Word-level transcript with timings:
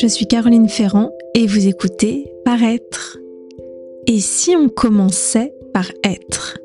je 0.00 0.06
suis 0.06 0.26
Caroline 0.26 0.68
Ferrand 0.70 1.10
et 1.34 1.46
vous 1.46 1.66
écoutez 1.66 2.32
Paraître. 2.42 3.18
Et 4.06 4.18
si 4.18 4.56
on 4.56 4.70
commençait 4.70 5.52
par 5.74 5.92
être? 6.02 6.56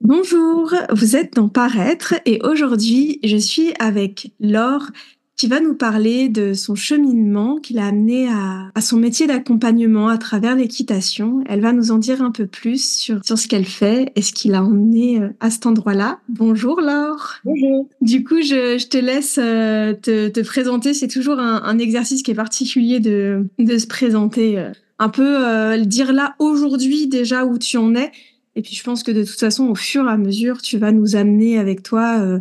Bonjour, 0.00 0.74
vous 0.90 1.14
êtes 1.14 1.34
dans 1.34 1.48
Paraître 1.48 2.14
et 2.24 2.40
aujourd'hui 2.42 3.20
je 3.22 3.36
suis 3.36 3.72
avec 3.78 4.32
Laure 4.40 4.88
qui 5.36 5.48
va 5.48 5.60
nous 5.60 5.74
parler 5.74 6.28
de 6.28 6.54
son 6.54 6.74
cheminement 6.74 7.56
qu'il 7.56 7.78
a 7.78 7.86
amené 7.86 8.28
à, 8.28 8.70
à 8.74 8.80
son 8.80 8.96
métier 8.96 9.26
d'accompagnement 9.26 10.08
à 10.08 10.16
travers 10.18 10.56
l'équitation. 10.56 11.44
Elle 11.46 11.60
va 11.60 11.72
nous 11.72 11.90
en 11.90 11.98
dire 11.98 12.22
un 12.22 12.30
peu 12.30 12.46
plus 12.46 12.98
sur, 12.98 13.24
sur 13.24 13.36
ce 13.36 13.46
qu'elle 13.46 13.66
fait 13.66 14.12
et 14.16 14.22
ce 14.22 14.32
qui 14.32 14.48
l'a 14.48 14.64
emmené 14.64 15.20
euh, 15.20 15.28
à 15.40 15.50
cet 15.50 15.66
endroit-là. 15.66 16.20
Bonjour 16.28 16.80
Laure. 16.80 17.34
Bonjour. 17.44 17.88
Du 18.00 18.24
coup, 18.24 18.40
je, 18.40 18.78
je 18.78 18.86
te 18.86 18.96
laisse 18.96 19.38
euh, 19.38 19.92
te, 19.92 20.28
te 20.28 20.40
présenter. 20.40 20.94
C'est 20.94 21.08
toujours 21.08 21.38
un, 21.38 21.62
un, 21.62 21.78
exercice 21.78 22.22
qui 22.22 22.30
est 22.30 22.34
particulier 22.34 23.00
de, 23.00 23.46
de 23.58 23.78
se 23.78 23.86
présenter. 23.86 24.58
Euh, 24.58 24.72
un 24.98 25.08
peu 25.08 25.46
euh, 25.46 25.84
dire 25.84 26.12
là 26.12 26.34
aujourd'hui 26.38 27.06
déjà 27.06 27.44
où 27.44 27.58
tu 27.58 27.76
en 27.76 27.94
es. 27.94 28.10
Et 28.54 28.62
puis 28.62 28.74
je 28.74 28.82
pense 28.82 29.02
que 29.02 29.10
de 29.10 29.22
toute 29.22 29.38
façon, 29.38 29.68
au 29.68 29.74
fur 29.74 30.08
et 30.08 30.10
à 30.10 30.16
mesure, 30.16 30.62
tu 30.62 30.78
vas 30.78 30.92
nous 30.92 31.14
amener 31.14 31.58
avec 31.58 31.82
toi 31.82 32.18
euh, 32.20 32.40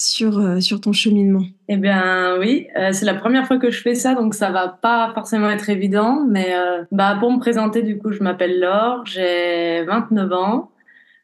sur, 0.00 0.38
euh, 0.38 0.60
sur 0.60 0.80
ton 0.80 0.92
cheminement 0.92 1.42
Eh 1.68 1.76
bien 1.76 2.38
oui, 2.38 2.68
euh, 2.78 2.90
c'est 2.92 3.04
la 3.04 3.12
première 3.14 3.46
fois 3.46 3.58
que 3.58 3.70
je 3.70 3.82
fais 3.82 3.94
ça, 3.94 4.14
donc 4.14 4.34
ça 4.34 4.50
va 4.50 4.66
pas 4.68 5.12
forcément 5.12 5.50
être 5.50 5.68
évident. 5.68 6.24
Mais 6.26 6.54
euh, 6.54 6.84
bah, 6.90 7.16
pour 7.20 7.30
me 7.30 7.38
présenter, 7.38 7.82
du 7.82 7.98
coup, 7.98 8.10
je 8.10 8.22
m'appelle 8.22 8.58
Laure, 8.58 9.04
j'ai 9.04 9.84
29 9.84 10.32
ans. 10.32 10.70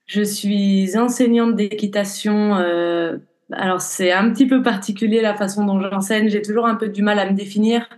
Je 0.04 0.22
suis 0.22 0.96
enseignante 0.98 1.56
d'équitation. 1.56 2.54
Alors 3.52 3.80
c'est 3.80 4.12
un 4.12 4.30
petit 4.30 4.46
peu 4.46 4.62
particulier 4.62 5.20
la 5.20 5.34
façon 5.34 5.64
dont 5.64 5.80
j'enseigne. 5.80 6.28
J'ai 6.28 6.42
toujours 6.42 6.66
un 6.66 6.76
peu 6.76 6.88
du 6.88 7.02
mal 7.02 7.18
à 7.18 7.28
me 7.28 7.34
définir 7.34 7.88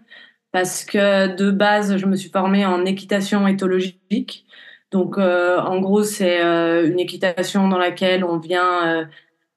parce 0.52 0.84
que 0.84 1.34
de 1.36 1.50
base, 1.50 1.98
je 1.98 2.06
me 2.06 2.16
suis 2.16 2.30
formée 2.30 2.64
en 2.64 2.84
équitation 2.86 3.46
éthologique. 3.46 4.46
Donc 4.90 5.18
en 5.18 5.80
gros, 5.80 6.02
c'est 6.02 6.40
une 6.40 6.98
équitation 6.98 7.68
dans 7.68 7.78
laquelle 7.78 8.24
on 8.24 8.38
vient 8.38 9.06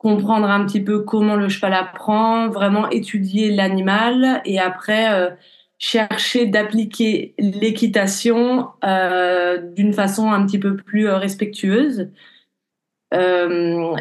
comprendre 0.01 0.49
un 0.49 0.65
petit 0.65 0.81
peu 0.81 1.01
comment 1.01 1.35
le 1.35 1.47
cheval 1.47 1.73
apprend, 1.73 2.49
vraiment 2.49 2.89
étudier 2.89 3.51
l'animal 3.51 4.41
et 4.45 4.59
après 4.59 5.13
euh, 5.13 5.29
chercher 5.77 6.47
d'appliquer 6.47 7.35
l'équitation 7.37 8.69
euh, 8.83 9.57
d'une 9.57 9.93
façon 9.93 10.31
un 10.31 10.43
petit 10.43 10.57
peu 10.57 10.75
plus 10.75 11.07
euh, 11.07 11.17
respectueuse. 11.17 12.09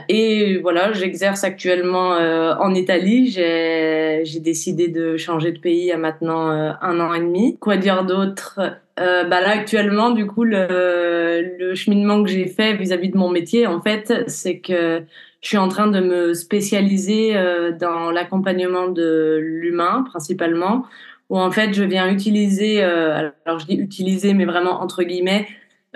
Et 0.08 0.58
voilà, 0.62 0.92
j'exerce 0.92 1.42
actuellement 1.42 2.10
en 2.10 2.74
Italie. 2.74 3.28
J'ai 3.28 4.38
décidé 4.38 4.86
de 4.86 5.16
changer 5.16 5.50
de 5.50 5.58
pays 5.58 5.80
il 5.80 5.86
y 5.86 5.92
a 5.92 5.96
maintenant 5.96 6.48
un 6.48 7.00
an 7.00 7.12
et 7.12 7.18
demi. 7.18 7.58
Quoi 7.58 7.76
dire 7.76 8.04
d'autre? 8.04 8.60
Bah 8.96 9.40
là 9.40 9.48
actuellement, 9.48 10.10
du 10.10 10.28
coup, 10.28 10.44
le, 10.44 11.72
cheminement 11.74 12.22
que 12.22 12.30
j'ai 12.30 12.46
fait 12.46 12.74
vis-à-vis 12.74 13.08
-vis 13.08 13.12
de 13.14 13.18
mon 13.18 13.30
métier, 13.30 13.66
en 13.66 13.82
fait, 13.82 14.28
c'est 14.28 14.60
que 14.60 15.02
je 15.40 15.48
suis 15.48 15.58
en 15.58 15.68
train 15.68 15.86
de 15.86 16.00
me 16.00 16.34
spécialiser 16.34 17.36
euh, 17.36 17.72
dans 17.72 18.10
l'accompagnement 18.10 18.88
de 18.88 19.38
l'humain 19.40 20.04
principalement, 20.08 20.84
où 21.30 21.38
en 21.38 21.50
fait 21.50 21.72
je 21.72 21.82
viens 21.82 22.10
utiliser, 22.10 22.82
euh, 22.82 23.30
alors 23.46 23.58
je 23.58 23.66
dis 23.66 23.76
utiliser, 23.76 24.34
mais 24.34 24.44
vraiment 24.44 24.82
entre 24.82 25.02
guillemets, 25.02 25.48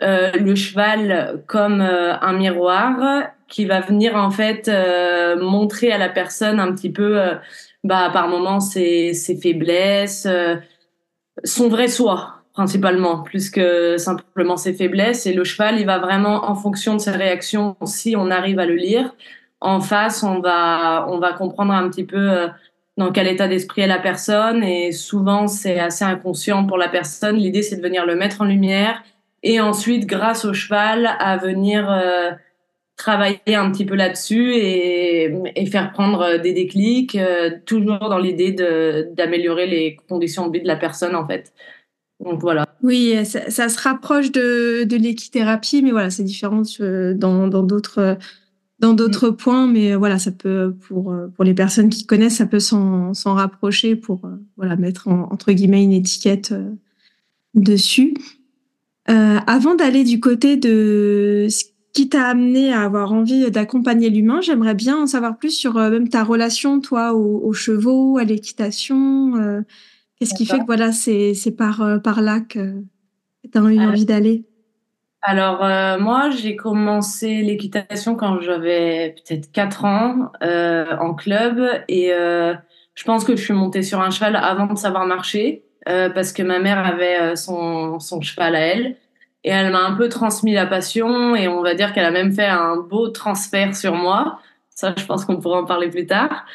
euh, 0.02 0.32
le 0.32 0.54
cheval 0.54 1.42
comme 1.46 1.80
un 1.80 2.32
miroir 2.32 3.28
qui 3.48 3.64
va 3.66 3.80
venir 3.80 4.16
en 4.16 4.30
fait 4.30 4.70
montrer 5.40 5.92
à 5.92 5.98
la 5.98 6.08
personne 6.08 6.58
un 6.58 6.72
petit 6.72 6.90
peu, 6.90 7.20
bah, 7.84 8.10
par 8.12 8.28
moments 8.28 8.60
ses, 8.60 9.12
ses 9.12 9.36
faiblesses, 9.36 10.26
son 11.44 11.68
vrai 11.68 11.88
soi 11.88 12.44
principalement, 12.54 13.22
plus 13.22 13.50
que 13.50 13.98
simplement 13.98 14.56
ses 14.56 14.72
faiblesses. 14.72 15.26
Et 15.26 15.34
le 15.34 15.44
cheval, 15.44 15.78
il 15.80 15.86
va 15.86 15.98
vraiment, 15.98 16.48
en 16.48 16.54
fonction 16.54 16.94
de 16.94 17.00
ses 17.00 17.10
réactions, 17.10 17.76
si 17.84 18.14
on 18.16 18.30
arrive 18.30 18.60
à 18.60 18.66
le 18.66 18.76
lire, 18.76 19.12
en 19.64 19.80
face, 19.80 20.22
on 20.22 20.40
va, 20.40 21.06
on 21.08 21.18
va 21.18 21.32
comprendre 21.32 21.72
un 21.72 21.88
petit 21.88 22.04
peu 22.04 22.18
euh, 22.18 22.48
dans 22.98 23.10
quel 23.10 23.26
état 23.26 23.48
d'esprit 23.48 23.80
est 23.80 23.86
la 23.86 23.98
personne. 23.98 24.62
Et 24.62 24.92
souvent, 24.92 25.48
c'est 25.48 25.80
assez 25.80 26.04
inconscient 26.04 26.66
pour 26.66 26.76
la 26.76 26.88
personne. 26.88 27.36
L'idée, 27.36 27.62
c'est 27.62 27.76
de 27.76 27.82
venir 27.82 28.04
le 28.04 28.14
mettre 28.14 28.42
en 28.42 28.44
lumière 28.44 29.02
et 29.42 29.60
ensuite, 29.60 30.06
grâce 30.06 30.44
au 30.44 30.52
cheval, 30.52 31.16
à 31.18 31.38
venir 31.38 31.90
euh, 31.90 32.30
travailler 32.96 33.54
un 33.54 33.70
petit 33.70 33.86
peu 33.86 33.94
là-dessus 33.94 34.54
et, 34.54 35.66
faire 35.70 35.92
prendre 35.92 36.38
des 36.38 36.52
déclics, 36.52 37.16
euh, 37.16 37.50
toujours 37.64 37.98
dans 37.98 38.18
l'idée 38.18 38.52
d'améliorer 39.16 39.66
les 39.66 39.96
conditions 40.08 40.48
de 40.48 40.58
vie 40.58 40.62
de 40.62 40.68
la 40.68 40.76
personne, 40.76 41.16
en 41.16 41.26
fait. 41.26 41.52
Donc 42.20 42.40
voilà. 42.40 42.66
Oui, 42.82 43.16
ça, 43.24 43.68
se 43.68 43.82
rapproche 43.82 44.30
de, 44.30 44.84
de 44.84 44.96
l'équithérapie, 44.96 45.82
mais 45.82 45.90
voilà, 45.90 46.10
c'est 46.10 46.22
différent 46.22 46.62
dans 47.14 47.48
d'autres 47.48 48.18
d'autres 48.80 49.30
mmh. 49.30 49.36
points, 49.36 49.66
mais 49.66 49.94
voilà, 49.94 50.18
ça 50.18 50.30
peut 50.30 50.74
pour 50.88 51.14
pour 51.34 51.44
les 51.44 51.54
personnes 51.54 51.88
qui 51.88 52.06
connaissent, 52.06 52.36
ça 52.36 52.46
peut 52.46 52.60
s'en 52.60 53.12
rapprocher 53.24 53.96
pour 53.96 54.20
voilà 54.56 54.76
mettre 54.76 55.08
en, 55.08 55.28
entre 55.32 55.52
guillemets 55.52 55.84
une 55.84 55.92
étiquette 55.92 56.52
euh, 56.52 56.70
dessus. 57.54 58.14
Euh, 59.10 59.38
avant 59.46 59.74
d'aller 59.74 60.04
du 60.04 60.18
côté 60.20 60.56
de 60.56 61.46
ce 61.50 61.64
qui 61.92 62.08
t'a 62.08 62.26
amené 62.26 62.72
à 62.72 62.82
avoir 62.82 63.12
envie 63.12 63.50
d'accompagner 63.50 64.10
l'humain, 64.10 64.40
j'aimerais 64.40 64.74
bien 64.74 64.96
en 65.02 65.06
savoir 65.06 65.36
plus 65.36 65.50
sur 65.50 65.76
euh, 65.76 65.90
même 65.90 66.08
ta 66.08 66.24
relation, 66.24 66.80
toi, 66.80 67.14
aux, 67.14 67.40
aux 67.44 67.52
chevaux, 67.52 68.18
à 68.18 68.24
l'équitation. 68.24 69.36
Euh, 69.36 69.60
Qu'est-ce 70.18 70.34
qui 70.34 70.46
fait 70.46 70.60
que 70.60 70.66
voilà, 70.66 70.92
c'est 70.92 71.34
par, 71.56 71.82
euh, 71.82 71.98
par 71.98 72.22
là 72.22 72.40
que 72.40 72.82
tu 73.50 73.58
as 73.58 73.60
eu 73.60 73.78
envie 73.80 74.04
d'aller? 74.06 74.44
Alors, 75.26 75.64
euh, 75.64 75.98
moi, 75.98 76.28
j'ai 76.28 76.54
commencé 76.54 77.40
l'équitation 77.40 78.14
quand 78.14 78.40
j'avais 78.40 79.14
peut-être 79.16 79.50
4 79.52 79.86
ans 79.86 80.30
euh, 80.42 80.84
en 80.98 81.14
club 81.14 81.62
et 81.88 82.12
euh, 82.12 82.52
je 82.94 83.04
pense 83.04 83.24
que 83.24 83.34
je 83.34 83.42
suis 83.42 83.54
montée 83.54 83.82
sur 83.82 84.02
un 84.02 84.10
cheval 84.10 84.36
avant 84.36 84.66
de 84.66 84.76
savoir 84.76 85.06
marcher 85.06 85.62
parce 85.86 86.32
que 86.32 86.42
ma 86.42 86.60
mère 86.60 86.78
avait 86.78 87.36
son, 87.36 87.98
cheval 88.22 88.54
à 88.54 88.60
elle 88.60 88.96
et 89.44 89.50
elle 89.50 89.70
m'a 89.70 89.82
un 89.84 89.94
peu 89.94 90.08
transmis 90.08 90.54
la 90.54 90.66
passion 90.66 91.36
et 91.36 91.46
on 91.46 91.62
va 91.62 91.74
dire 91.74 91.92
qu'elle 91.92 92.06
a 92.06 92.10
même 92.10 92.32
fait 92.32 92.46
un 92.46 92.76
beau 92.76 93.08
transfert 93.08 93.76
sur 93.76 93.94
moi. 93.94 94.38
Ça, 94.70 94.94
je 94.96 95.04
pense 95.04 95.26
qu'on 95.26 95.36
pourra 95.40 95.60
en 95.60 95.66
parler 95.66 95.90
plus 95.90 96.06
tard. 96.06 96.46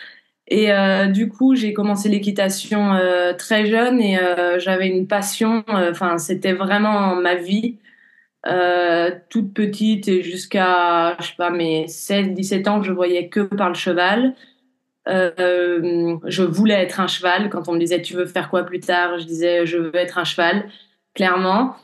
Et 0.47 0.71
du 1.09 1.29
coup, 1.29 1.55
j'ai 1.55 1.73
commencé 1.73 2.09
l'équitation 2.09 2.99
très 3.37 3.67
jeune 3.67 4.01
et 4.01 4.17
j'avais 4.57 4.87
une 4.87 5.05
passion. 5.05 5.63
Enfin, 5.67 6.17
c'était 6.17 6.53
vraiment 6.53 7.15
ma 7.15 7.35
vie. 7.35 7.77
Euh, 8.47 9.11
toute 9.29 9.53
petite 9.53 10.07
et 10.07 10.23
jusqu'à, 10.23 11.17
je 11.19 11.27
sais 11.27 11.35
pas, 11.37 11.49
mes 11.49 11.87
16, 11.87 12.29
17 12.29 12.67
ans, 12.69 12.81
je 12.81 12.93
voyais 12.93 13.27
que 13.27 13.41
par 13.41 13.69
le 13.69 13.75
cheval. 13.75 14.35
je 15.07 16.43
voulais 16.43 16.75
être 16.75 16.99
un 16.99 17.07
cheval. 17.07 17.49
Quand 17.49 17.67
on 17.67 17.73
me 17.73 17.79
disait 17.79 18.01
tu 18.01 18.13
veux 18.13 18.25
faire 18.25 18.49
quoi 18.49 18.63
plus 18.63 18.79
tard, 18.79 19.19
je 19.19 19.25
disais 19.25 19.65
je 19.65 19.77
veux 19.77 19.95
être 19.95 20.17
un 20.17 20.23
cheval, 20.23 20.69
clairement. 21.15 21.75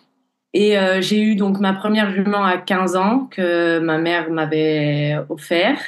Et 0.54 0.76
j'ai 1.02 1.22
eu 1.22 1.36
donc 1.36 1.60
ma 1.60 1.74
première 1.74 2.12
jument 2.12 2.46
à 2.46 2.58
15 2.58 2.96
ans 2.96 3.28
que 3.32 3.80
ma 3.80 3.98
mère 3.98 4.30
m'avait 4.32 5.18
offert. 5.30 5.80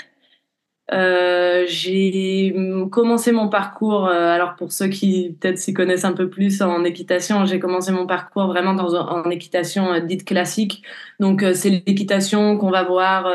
Euh, 0.94 1.66
j'ai 1.68 2.56
commencé 2.92 3.34
mon 3.34 3.50
parcours, 3.50 4.08
euh, 4.08 4.30
alors 4.34 4.56
pour 4.56 4.72
ceux 4.72 4.88
qui 4.88 5.36
peut-être 5.40 5.58
s'y 5.58 5.74
connaissent 5.74 6.06
un 6.06 6.14
peu 6.14 6.30
plus 6.30 6.62
en 6.62 6.86
équitation, 6.86 7.46
j'ai 7.46 7.60
commencé 7.60 7.92
mon 7.92 8.08
parcours 8.08 8.48
vraiment 8.48 8.74
dans, 8.74 8.96
en 8.96 9.30
équitation 9.30 9.92
euh, 9.92 10.00
dite 10.00 10.24
classique. 10.24 10.84
Donc 11.20 11.44
euh, 11.44 11.54
c'est 11.54 11.70
l'équitation 11.70 12.58
qu'on 12.58 12.72
va 12.72 12.84
voir, 12.84 13.30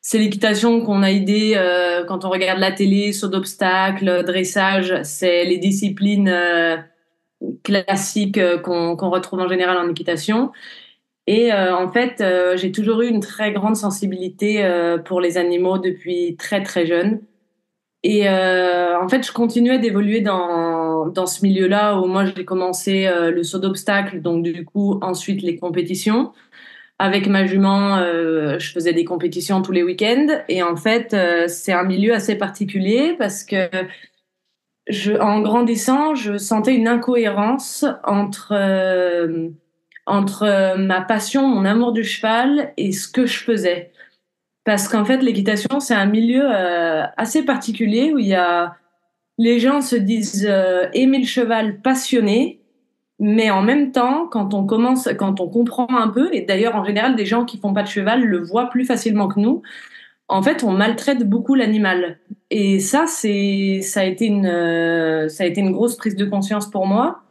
c'est 0.00 0.18
l'équitation 0.18 0.80
qu'on 0.80 1.02
a 1.02 1.10
aidé 1.10 1.52
euh, 1.56 2.04
quand 2.04 2.24
on 2.24 2.30
regarde 2.30 2.60
la 2.60 2.72
télé, 2.72 3.12
saut 3.12 3.28
d'obstacles, 3.28 4.24
dressage, 4.24 5.02
c'est 5.02 5.44
les 5.44 5.58
disciplines 5.58 6.32
classiques 7.62 8.40
qu'on 8.62 8.96
qu 8.96 9.04
retrouve 9.04 9.40
en 9.40 9.48
général 9.48 9.76
en 9.76 9.90
équitation. 9.90 10.50
Et 11.26 11.52
euh, 11.52 11.74
en 11.76 11.90
fait, 11.90 12.20
euh, 12.20 12.56
j'ai 12.56 12.70
toujours 12.70 13.00
eu 13.00 13.08
une 13.08 13.20
très 13.20 13.52
grande 13.52 13.76
sensibilité 13.76 14.62
euh, 14.64 14.98
pour 14.98 15.20
les 15.20 15.38
animaux 15.38 15.78
depuis 15.78 16.36
très 16.36 16.62
très 16.62 16.86
jeune. 16.86 17.20
Et 18.06 18.28
en 18.28 19.08
fait, 19.08 19.26
je 19.26 19.32
continuais 19.32 19.78
d'évoluer 19.78 20.20
dans, 20.20 21.06
dans 21.06 21.24
ce 21.24 21.42
milieu-là 21.42 21.98
où 21.98 22.04
moi 22.04 22.26
j'ai 22.26 22.44
commencé 22.44 23.08
le 23.10 23.42
saut 23.42 23.58
d'obstacle, 23.58 24.20
donc 24.20 24.42
du 24.42 24.66
coup 24.66 24.98
ensuite 25.00 25.40
les 25.40 25.56
compétitions. 25.56 26.34
Avec 26.98 27.26
ma 27.28 27.46
jument, 27.46 28.04
je 28.58 28.72
faisais 28.72 28.92
des 28.92 29.06
compétitions 29.06 29.62
tous 29.62 29.72
les 29.72 29.82
week-ends. 29.82 30.26
Et 30.50 30.62
en 30.62 30.76
fait, 30.76 31.16
c'est 31.48 31.72
un 31.72 31.84
milieu 31.84 32.12
assez 32.12 32.36
particulier 32.36 33.16
parce 33.18 33.42
que 33.42 33.70
en 35.18 35.40
grandissant, 35.40 36.14
je 36.14 36.36
sentais 36.36 36.74
une 36.74 36.88
incohérence 36.88 37.86
entre 38.04 38.52
entre 40.06 40.44
euh, 40.44 40.76
ma 40.76 41.00
passion, 41.00 41.46
mon 41.46 41.64
amour 41.64 41.92
du 41.92 42.04
cheval 42.04 42.72
et 42.76 42.92
ce 42.92 43.08
que 43.08 43.26
je 43.26 43.38
faisais. 43.38 43.92
Parce 44.64 44.88
qu'en 44.88 45.04
fait, 45.04 45.18
l'équitation, 45.18 45.80
c'est 45.80 45.94
un 45.94 46.06
milieu 46.06 46.44
euh, 46.44 47.04
assez 47.16 47.44
particulier 47.44 48.12
où 48.12 48.18
il 48.18 48.26
y 48.26 48.34
a 48.34 48.76
les 49.36 49.58
gens 49.58 49.80
se 49.80 49.96
disent 49.96 50.48
aimer 50.92 51.18
le 51.18 51.26
cheval 51.26 51.80
passionné, 51.80 52.60
mais 53.18 53.50
en 53.50 53.62
même 53.62 53.90
temps, 53.90 54.28
quand 54.30 54.54
on 54.54 54.64
commence, 54.64 55.08
quand 55.18 55.40
on 55.40 55.48
comprend 55.48 55.88
un 55.90 56.06
peu, 56.06 56.32
et 56.32 56.42
d'ailleurs 56.42 56.76
en 56.76 56.84
général 56.84 57.16
des 57.16 57.26
gens 57.26 57.44
qui 57.44 57.58
font 57.58 57.72
pas 57.72 57.82
de 57.82 57.88
cheval 57.88 58.22
le 58.22 58.38
voient 58.38 58.70
plus 58.70 58.84
facilement 58.84 59.26
que 59.26 59.40
nous, 59.40 59.62
en 60.28 60.42
fait, 60.42 60.64
on 60.64 60.70
maltraite 60.70 61.28
beaucoup 61.28 61.54
l'animal. 61.54 62.18
Et 62.50 62.80
ça, 62.80 63.06
c'est, 63.06 63.80
ça 63.82 64.00
a 64.00 64.04
été 64.04 64.26
une, 64.26 64.46
euh, 64.46 65.28
ça 65.28 65.44
a 65.44 65.46
été 65.46 65.60
une 65.60 65.72
grosse 65.72 65.96
prise 65.96 66.16
de 66.16 66.24
conscience 66.24 66.70
pour 66.70 66.86
moi. 66.86 67.23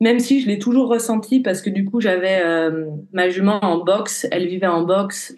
Même 0.00 0.18
si 0.18 0.40
je 0.40 0.48
l'ai 0.48 0.58
toujours 0.58 0.88
ressenti 0.88 1.40
parce 1.40 1.62
que 1.62 1.70
du 1.70 1.84
coup, 1.84 2.00
j'avais 2.00 2.40
euh, 2.44 2.86
ma 3.12 3.28
jument 3.28 3.64
en 3.64 3.78
boxe, 3.78 4.26
elle 4.30 4.46
vivait 4.46 4.66
en 4.66 4.82
boxe 4.82 5.34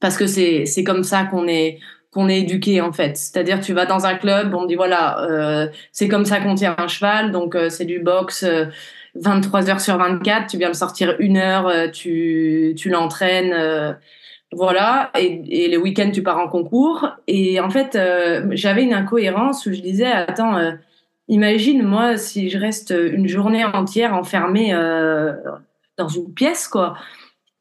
parce 0.00 0.16
que 0.16 0.26
c'est, 0.26 0.66
c'est 0.66 0.84
comme 0.84 1.04
ça 1.04 1.24
qu'on 1.24 1.46
est, 1.46 1.78
qu'on 2.10 2.28
est 2.28 2.40
éduqué 2.40 2.80
en 2.80 2.92
fait. 2.92 3.16
C'est-à-dire, 3.16 3.60
tu 3.60 3.72
vas 3.72 3.86
dans 3.86 4.04
un 4.06 4.16
club, 4.16 4.54
on 4.54 4.66
dit 4.66 4.74
voilà, 4.74 5.22
euh, 5.22 5.68
c'est 5.92 6.08
comme 6.08 6.24
ça 6.24 6.40
qu'on 6.40 6.54
tient 6.54 6.74
un 6.76 6.88
cheval, 6.88 7.32
donc 7.32 7.56
c'est 7.70 7.86
du 7.86 8.00
boxe. 8.00 8.44
23 9.16 9.70
heures 9.70 9.80
sur 9.80 9.96
24, 9.96 10.48
tu 10.48 10.58
viens 10.58 10.68
le 10.68 10.74
sortir 10.74 11.14
une 11.20 11.36
heure, 11.36 11.90
tu, 11.92 12.74
tu 12.76 12.88
l'entraînes 12.88 13.96
voilà, 14.54 15.10
et, 15.18 15.68
les 15.68 15.76
week-ends, 15.76 16.10
tu 16.12 16.22
pars 16.22 16.38
en 16.38 16.48
concours. 16.48 17.08
Et 17.26 17.60
en 17.60 17.70
fait, 17.70 17.96
euh, 17.96 18.46
j'avais 18.52 18.84
une 18.84 18.94
incohérence 18.94 19.66
où 19.66 19.72
je 19.72 19.80
disais, 19.80 20.06
attends, 20.06 20.56
euh, 20.56 20.72
imagine, 21.28 21.82
moi, 21.82 22.16
si 22.16 22.50
je 22.50 22.58
reste 22.58 22.94
une 22.96 23.28
journée 23.28 23.64
entière 23.64 24.14
enfermée 24.14 24.74
euh, 24.74 25.32
dans 25.98 26.08
une 26.08 26.32
pièce, 26.32 26.68
quoi. 26.68 26.96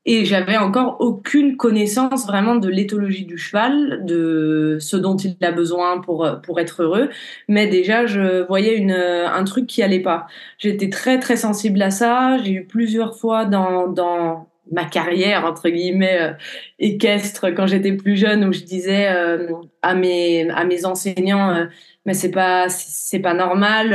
Et 0.06 0.26
j'avais 0.26 0.58
encore 0.58 0.98
aucune 1.00 1.56
connaissance 1.56 2.28
vraiment 2.28 2.58
de 2.58 2.68
l'éthologie 2.68 3.26
du 3.26 3.38
cheval, 3.38 4.06
de 4.06 4.78
ce 4.82 4.98
dont 4.98 5.16
il 5.16 5.38
a 5.42 5.52
besoin 5.54 6.02
pour, 6.02 6.28
pour 6.44 6.60
être 6.60 6.84
heureux. 6.84 7.10
Mais 7.48 7.68
déjà, 7.68 8.06
je 8.06 8.46
voyais 8.46 8.76
une, 8.76 8.92
un 8.92 9.44
truc 9.46 9.66
qui 9.66 9.82
allait 9.82 10.02
pas. 10.02 10.28
J'étais 10.58 10.90
très, 10.90 11.20
très 11.20 11.38
sensible 11.38 11.82
à 11.82 11.90
ça. 11.90 12.38
J'ai 12.44 12.52
eu 12.52 12.66
plusieurs 12.66 13.18
fois 13.18 13.46
dans, 13.46 13.88
dans 13.88 14.50
ma 14.74 14.86
carrière 14.86 15.46
entre 15.46 15.70
guillemets 15.70 16.22
euh, 16.22 16.34
équestre 16.80 17.50
quand 17.50 17.68
j'étais 17.68 17.94
plus 17.94 18.18
jeune 18.18 18.44
où 18.46 18.52
je 18.52 18.62
disais 18.62 19.08
euh, 19.10 19.48
à 19.82 19.94
mes 19.94 20.50
à 20.50 20.66
mes 20.66 20.86
enseignants 20.86 21.52
euh, 21.52 21.66
mais 22.06 22.14
c'est 22.14 22.32
pas 22.32 22.68
c'est 22.70 23.20
pas 23.20 23.34
normal 23.34 23.92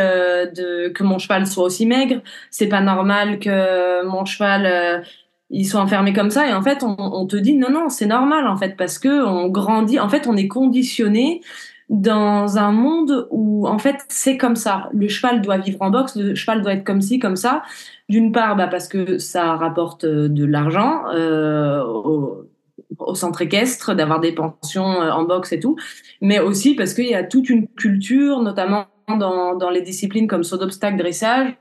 de 0.54 0.88
que 0.88 1.02
mon 1.02 1.18
cheval 1.18 1.46
soit 1.46 1.64
aussi 1.64 1.84
maigre. 1.84 2.22
C'est 2.50 2.68
pas 2.68 2.80
normal 2.80 3.38
que 3.38 4.06
mon 4.06 4.24
cheval 4.24 5.04
il 5.50 5.66
soit 5.66 5.80
enfermé 5.80 6.14
comme 6.14 6.30
ça. 6.30 6.48
Et 6.48 6.54
en 6.54 6.62
fait 6.62 6.82
on, 6.82 6.96
on 6.98 7.26
te 7.26 7.36
dit 7.36 7.54
non 7.54 7.70
non 7.70 7.90
c'est 7.90 8.06
normal 8.06 8.46
en 8.46 8.56
fait 8.56 8.76
parce 8.78 8.98
que 8.98 9.26
on 9.26 9.48
grandit. 9.48 10.00
En 10.00 10.08
fait 10.08 10.26
on 10.26 10.38
est 10.38 10.48
conditionné 10.48 11.42
dans 11.88 12.58
un 12.58 12.70
monde 12.70 13.28
où 13.30 13.66
en 13.66 13.78
fait 13.78 13.96
c'est 14.08 14.36
comme 14.36 14.56
ça. 14.56 14.90
Le 14.92 15.08
cheval 15.08 15.40
doit 15.40 15.58
vivre 15.58 15.80
en 15.80 15.90
boxe, 15.90 16.16
le 16.16 16.34
cheval 16.34 16.62
doit 16.62 16.74
être 16.74 16.84
comme 16.84 17.00
ci, 17.00 17.18
comme 17.18 17.36
ça. 17.36 17.62
D'une 18.08 18.32
part, 18.32 18.56
bah, 18.56 18.68
parce 18.68 18.88
que 18.88 19.18
ça 19.18 19.54
rapporte 19.54 20.04
euh, 20.04 20.28
de 20.28 20.44
l'argent 20.44 21.04
euh, 21.14 21.82
au, 21.84 22.44
centre 23.14 23.42
équestre, 23.42 23.94
d'avoir 23.94 24.20
des 24.20 24.32
pensions 24.32 25.00
euh, 25.00 25.10
en 25.10 25.24
boxe 25.24 25.52
et 25.52 25.60
tout, 25.60 25.76
mais 26.20 26.40
aussi 26.40 26.74
parce 26.74 26.94
qu'il 26.94 27.06
y 27.06 27.14
a 27.14 27.24
toute 27.24 27.48
une 27.48 27.68
culture, 27.68 28.40
notamment 28.40 28.86
dans, 29.08 29.70
les 29.70 29.82
disciplines 29.82 30.26
comme 30.26 30.42
saut 30.42 30.58
d'obstacle, 30.58 30.98
dressage, 30.98 31.56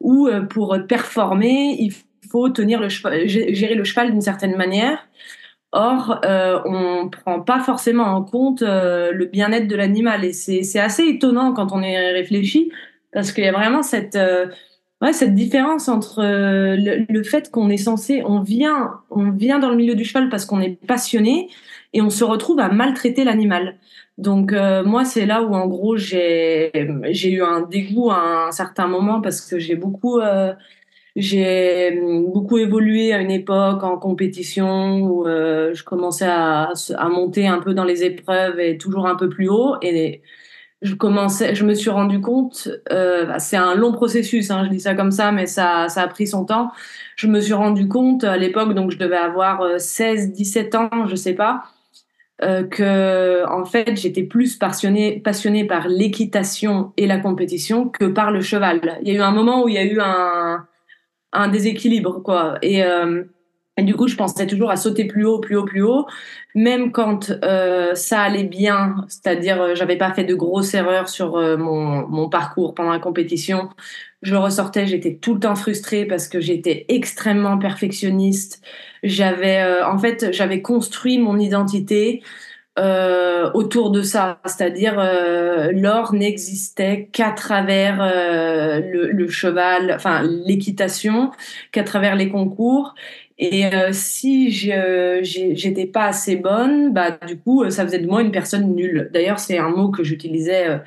où 0.00 0.28
pour 0.50 0.76
performer, 0.86 1.76
il 1.78 1.92
faut 2.30 2.50
tenir 2.50 2.80
le 2.80 2.90
cheval, 2.90 3.26
gérer 3.26 3.74
le 3.74 3.84
cheval 3.84 4.10
d'une 4.10 4.20
certaine 4.20 4.56
manière. 4.56 4.98
Or, 5.78 6.20
euh, 6.24 6.58
on 6.64 7.10
prend 7.10 7.40
pas 7.40 7.60
forcément 7.60 8.04
en 8.04 8.22
compte 8.22 8.62
euh, 8.62 9.12
le 9.12 9.26
bien-être 9.26 9.68
de 9.68 9.76
l'animal. 9.76 10.24
Et 10.24 10.32
c'est 10.32 10.78
assez 10.78 11.02
étonnant 11.06 11.52
quand 11.52 11.70
on 11.70 11.82
y 11.82 11.94
réfléchit, 11.94 12.72
parce 13.12 13.30
qu'il 13.30 13.44
y 13.44 13.48
a 13.48 13.52
vraiment 13.52 13.82
cette, 13.82 14.16
euh, 14.16 14.46
différence 15.28 15.90
entre 15.90 16.22
le, 16.22 17.22
fait 17.22 17.50
qu'on 17.50 17.68
est 17.68 17.76
censé, 17.76 18.22
on 18.24 18.40
vient, 18.40 19.00
on 19.10 19.30
vient 19.30 19.58
dans 19.58 19.68
le 19.68 19.76
milieu 19.76 19.94
du 19.94 20.06
cheval 20.06 20.30
parce 20.30 20.46
qu'on 20.46 20.62
est 20.62 20.80
passionné, 20.86 21.50
et 21.92 22.00
on 22.00 22.08
se 22.08 22.24
retrouve 22.24 22.58
à 22.58 22.70
maltraiter 22.70 23.24
l'animal. 23.24 23.76
Donc 24.16 24.52
moi, 24.52 25.04
c'est 25.04 25.26
là 25.26 25.42
où 25.42 25.54
en 25.54 25.66
gros 25.66 25.98
j'ai 25.98 26.72
eu 26.74 27.42
un 27.42 27.60
dégoût 27.60 28.10
à 28.10 28.46
un 28.48 28.50
certain 28.50 28.86
moment 28.86 29.20
parce 29.20 29.42
que 29.42 29.58
j'ai 29.58 29.76
beaucoup 29.76 30.20
j'ai 31.16 31.98
hum, 31.98 32.30
beaucoup 32.32 32.58
évolué 32.58 33.12
à 33.12 33.20
une 33.20 33.30
époque 33.30 33.82
en 33.82 33.98
compétition 33.98 35.00
où 35.00 35.26
euh, 35.26 35.74
je 35.74 35.82
commençais 35.82 36.26
à, 36.26 36.72
à, 36.96 37.08
monter 37.08 37.46
un 37.48 37.58
peu 37.60 37.74
dans 37.74 37.84
les 37.84 38.04
épreuves 38.04 38.60
et 38.60 38.78
toujours 38.78 39.06
un 39.08 39.16
peu 39.16 39.28
plus 39.28 39.48
haut. 39.48 39.76
Et 39.82 40.22
je 40.82 40.94
commençais, 40.94 41.54
je 41.54 41.64
me 41.64 41.74
suis 41.74 41.90
rendu 41.90 42.20
compte, 42.20 42.68
euh, 42.92 43.24
bah, 43.26 43.38
c'est 43.38 43.56
un 43.56 43.74
long 43.74 43.92
processus, 43.92 44.50
hein, 44.50 44.64
je 44.64 44.70
dis 44.70 44.80
ça 44.80 44.94
comme 44.94 45.10
ça, 45.10 45.32
mais 45.32 45.46
ça, 45.46 45.88
ça 45.88 46.02
a 46.02 46.08
pris 46.08 46.26
son 46.26 46.44
temps. 46.44 46.70
Je 47.16 47.26
me 47.28 47.40
suis 47.40 47.54
rendu 47.54 47.88
compte 47.88 48.24
à 48.24 48.36
l'époque, 48.36 48.74
donc 48.74 48.90
je 48.90 48.98
devais 48.98 49.16
avoir 49.16 49.80
16, 49.80 50.28
euh, 50.28 50.32
17 50.32 50.74
ans, 50.74 51.06
je 51.06 51.16
sais 51.16 51.34
pas, 51.34 51.64
euh, 52.42 52.64
que 52.64 53.46
en 53.48 53.64
fait 53.64 53.96
j'étais 53.96 54.24
plus 54.24 54.56
passionnée, 54.56 55.20
passionnée 55.20 55.64
par 55.66 55.88
l'équitation 55.88 56.92
et 56.98 57.06
la 57.06 57.18
compétition 57.18 57.88
que 57.88 58.04
par 58.04 58.30
le 58.30 58.42
cheval. 58.42 58.98
Il 59.02 59.08
y 59.08 59.12
a 59.12 59.14
eu 59.14 59.22
un 59.22 59.32
moment 59.32 59.64
où 59.64 59.68
il 59.68 59.74
y 59.74 59.78
a 59.78 59.84
eu 59.84 59.98
un 60.00 60.66
un 61.36 61.48
déséquilibre, 61.48 62.22
quoi. 62.22 62.58
Et, 62.62 62.82
euh, 62.84 63.24
et, 63.76 63.82
du 63.82 63.94
coup, 63.94 64.08
je 64.08 64.16
pensais 64.16 64.46
toujours 64.46 64.70
à 64.70 64.76
sauter 64.76 65.04
plus 65.04 65.24
haut, 65.24 65.38
plus 65.38 65.56
haut, 65.56 65.64
plus 65.64 65.82
haut, 65.82 66.06
même 66.54 66.92
quand 66.92 67.30
euh, 67.44 67.94
ça 67.94 68.20
allait 68.20 68.44
bien, 68.44 68.96
c'est-à-dire 69.08 69.60
euh, 69.60 69.74
j'avais 69.74 69.96
pas 69.96 70.12
fait 70.12 70.24
de 70.24 70.34
grosses 70.34 70.72
erreurs 70.74 71.08
sur 71.08 71.36
mon, 71.58 72.06
mon, 72.08 72.28
parcours 72.28 72.74
pendant 72.74 72.90
la 72.90 72.98
compétition. 72.98 73.68
Je 74.22 74.34
ressortais, 74.34 74.86
j'étais 74.86 75.16
tout 75.16 75.34
le 75.34 75.40
temps 75.40 75.56
frustrée 75.56 76.06
parce 76.06 76.26
que 76.28 76.40
j'étais 76.40 76.86
extrêmement 76.88 77.58
perfectionniste. 77.58 78.62
J'avais, 79.02 79.62
en 79.84 79.98
fait, 79.98 80.32
j'avais 80.32 80.62
construit 80.62 81.18
mon 81.18 81.38
identité 81.38 82.22
euh, 82.78 83.50
autour 83.54 83.90
de 83.90 84.02
ça, 84.02 84.38
c'est-à-dire 84.44 84.98
euh, 84.98 85.72
l'or 85.72 86.12
n'existait 86.12 87.08
qu'à 87.10 87.30
travers 87.30 88.02
euh, 88.02 88.80
le, 88.80 89.28
cheval, 89.28 89.92
enfin 89.94 90.22
l'équitation, 90.22 91.30
qu'à 91.72 91.84
travers 91.84 92.16
les 92.16 92.28
concours. 92.28 92.94
Et 93.38 93.64
si 93.92 94.50
j'étais 94.50 95.86
pas 95.86 96.06
assez 96.06 96.36
bonne, 96.36 96.92
bah 96.94 97.18
du 97.26 97.38
coup 97.38 97.68
ça 97.70 97.84
faisait 97.84 97.98
de 97.98 98.06
moi 98.06 98.22
une 98.22 98.32
personne 98.32 98.74
nulle. 98.74 99.10
D'ailleurs 99.12 99.38
c'est 99.38 99.58
un 99.58 99.68
mot 99.68 99.90
que 99.90 100.02
j'utilisais 100.02 100.80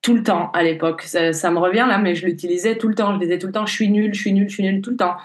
tout 0.00 0.14
le 0.14 0.22
temps 0.22 0.50
à 0.52 0.62
l'époque. 0.62 1.02
Ça, 1.02 1.50
me 1.50 1.58
revient 1.58 1.84
là, 1.86 1.98
mais 1.98 2.14
je 2.14 2.24
l'utilisais 2.24 2.76
tout 2.78 2.88
le 2.88 2.94
temps. 2.94 3.14
Je 3.14 3.20
disais 3.20 3.38
tout 3.38 3.48
le 3.48 3.52
temps 3.52 3.66
je 3.66 3.74
suis 3.74 3.90
nulle, 3.90 4.14
je 4.14 4.20
suis 4.20 4.32
nulle, 4.32 4.48
je 4.48 4.54
suis 4.54 4.62
nulle 4.62 4.80
tout 4.80 4.90
le 4.90 4.96
temps. 4.96 5.16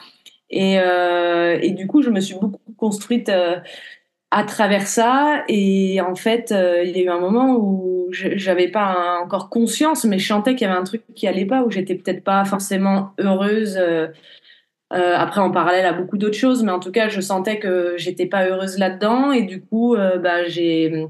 Et 0.49 1.71
du 1.71 1.87
coup 1.87 2.01
je 2.01 2.09
me 2.09 2.19
suis 2.19 2.35
beaucoup 2.35 2.59
construite 2.77 3.31
à 4.31 4.43
travers 4.43 4.87
ça. 4.87 5.43
Et 5.47 6.01
en 6.01 6.15
fait, 6.15 6.51
euh, 6.51 6.83
il 6.83 6.95
y 6.95 7.01
a 7.01 7.03
eu 7.03 7.09
un 7.09 7.19
moment 7.19 7.55
où 7.57 8.07
j'avais 8.11 8.69
pas 8.69 9.19
encore 9.21 9.49
conscience, 9.49 10.05
mais 10.05 10.19
je 10.19 10.27
sentais 10.27 10.55
qu'il 10.55 10.67
y 10.67 10.69
avait 10.69 10.79
un 10.79 10.83
truc 10.83 11.03
qui 11.15 11.27
allait 11.27 11.45
pas, 11.45 11.63
où 11.63 11.71
j'étais 11.71 11.95
peut-être 11.95 12.23
pas 12.23 12.45
forcément 12.45 13.13
heureuse. 13.19 13.77
Euh, 13.79 14.07
euh, 14.93 15.13
après, 15.15 15.41
en 15.41 15.51
parallèle 15.51 15.85
à 15.85 15.93
beaucoup 15.93 16.17
d'autres 16.17 16.37
choses, 16.37 16.63
mais 16.63 16.71
en 16.71 16.79
tout 16.79 16.91
cas, 16.91 17.09
je 17.09 17.21
sentais 17.21 17.59
que 17.59 17.95
j'étais 17.97 18.25
pas 18.25 18.47
heureuse 18.47 18.77
là-dedans. 18.79 19.31
Et 19.31 19.43
du 19.43 19.61
coup, 19.61 19.95
bah, 19.95 20.47
j'ai 20.47 21.07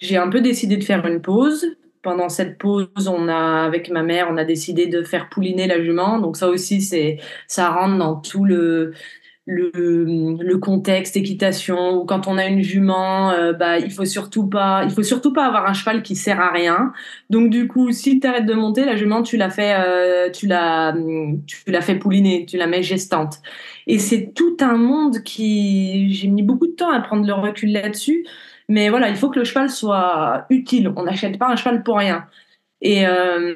j'ai 0.00 0.16
un 0.16 0.28
peu 0.28 0.40
décidé 0.40 0.76
de 0.76 0.84
faire 0.84 1.06
une 1.06 1.22
pause. 1.22 1.76
Pendant 2.02 2.28
cette 2.28 2.58
pause, 2.58 2.88
on 3.08 3.28
a, 3.28 3.64
avec 3.64 3.88
ma 3.90 4.02
mère, 4.02 4.26
on 4.28 4.36
a 4.36 4.44
décidé 4.44 4.88
de 4.88 5.04
faire 5.04 5.28
pouliner 5.28 5.68
la 5.68 5.80
jument. 5.80 6.18
Donc 6.18 6.36
ça 6.36 6.48
aussi, 6.48 6.80
c'est, 6.80 7.18
ça 7.46 7.70
rentre 7.70 7.96
dans 7.98 8.16
tout 8.16 8.44
le, 8.44 8.92
le, 9.46 10.56
contexte 10.58 11.16
équitation 11.16 11.96
ou 11.96 12.04
quand 12.04 12.28
on 12.28 12.38
a 12.38 12.46
une 12.46 12.62
jument 12.62 13.30
euh, 13.30 13.52
bah 13.52 13.78
il 13.78 13.90
faut 13.90 14.04
surtout 14.04 14.46
pas 14.46 14.84
il 14.84 14.90
faut 14.90 15.02
surtout 15.02 15.32
pas 15.32 15.46
avoir 15.46 15.66
un 15.66 15.72
cheval 15.72 16.02
qui 16.02 16.14
sert 16.14 16.40
à 16.40 16.50
rien. 16.52 16.92
Donc 17.30 17.50
du 17.50 17.66
coup 17.66 17.90
si 17.92 18.20
tu 18.20 18.26
arrêtes 18.26 18.46
de 18.46 18.54
monter 18.54 18.84
la 18.84 18.96
jument 18.96 19.22
tu 19.22 19.36
la 19.36 19.50
fais 19.50 19.74
euh, 19.74 20.30
tu 20.30 20.46
la 20.46 20.94
tu 21.46 21.70
la 21.70 21.80
fais 21.80 21.96
pouliner 21.96 22.46
tu 22.46 22.56
la 22.56 22.66
mets 22.66 22.82
gestante. 22.82 23.40
Et 23.86 23.98
c'est 23.98 24.32
tout 24.34 24.56
un 24.60 24.76
monde 24.76 25.22
qui 25.24 26.12
j'ai 26.12 26.28
mis 26.28 26.42
beaucoup 26.42 26.68
de 26.68 26.72
temps 26.72 26.90
à 26.92 27.00
prendre 27.00 27.26
le 27.26 27.34
recul 27.34 27.72
là-dessus. 27.72 28.24
Mais 28.68 28.90
voilà 28.90 29.08
il 29.08 29.16
faut 29.16 29.30
que 29.30 29.40
le 29.40 29.44
cheval 29.44 29.70
soit 29.70 30.46
utile. 30.50 30.92
On 30.96 31.04
n'achète 31.04 31.38
pas 31.38 31.48
un 31.48 31.56
cheval 31.56 31.82
pour 31.82 31.98
rien 31.98 32.26
et, 32.84 33.06
euh, 33.06 33.54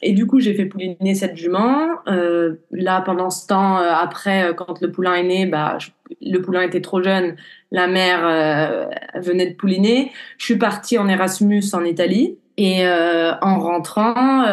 et 0.00 0.14
du 0.14 0.26
coup, 0.26 0.40
j'ai 0.40 0.54
fait 0.54 0.64
pouliner 0.64 1.14
cette 1.14 1.36
jument. 1.36 1.88
Euh, 2.08 2.54
là, 2.70 3.02
pendant 3.02 3.28
ce 3.28 3.46
temps, 3.46 3.78
euh, 3.78 3.90
après, 3.92 4.48
euh, 4.48 4.54
quand 4.54 4.80
le 4.80 4.90
poulain 4.90 5.14
est 5.14 5.22
né, 5.24 5.46
bah, 5.46 5.76
le 6.22 6.38
poulain 6.38 6.62
était 6.62 6.80
trop 6.80 7.02
jeune. 7.02 7.36
La 7.70 7.86
mère 7.86 8.26
euh, 8.26 8.86
venait 9.20 9.50
de 9.50 9.56
pouliner. 9.56 10.10
Je 10.38 10.46
suis 10.46 10.56
partie 10.56 10.96
en 10.96 11.06
Erasmus 11.06 11.62
en 11.74 11.84
Italie. 11.84 12.38
Et 12.58 12.86
en 12.86 13.58
rentrant, 13.58 14.44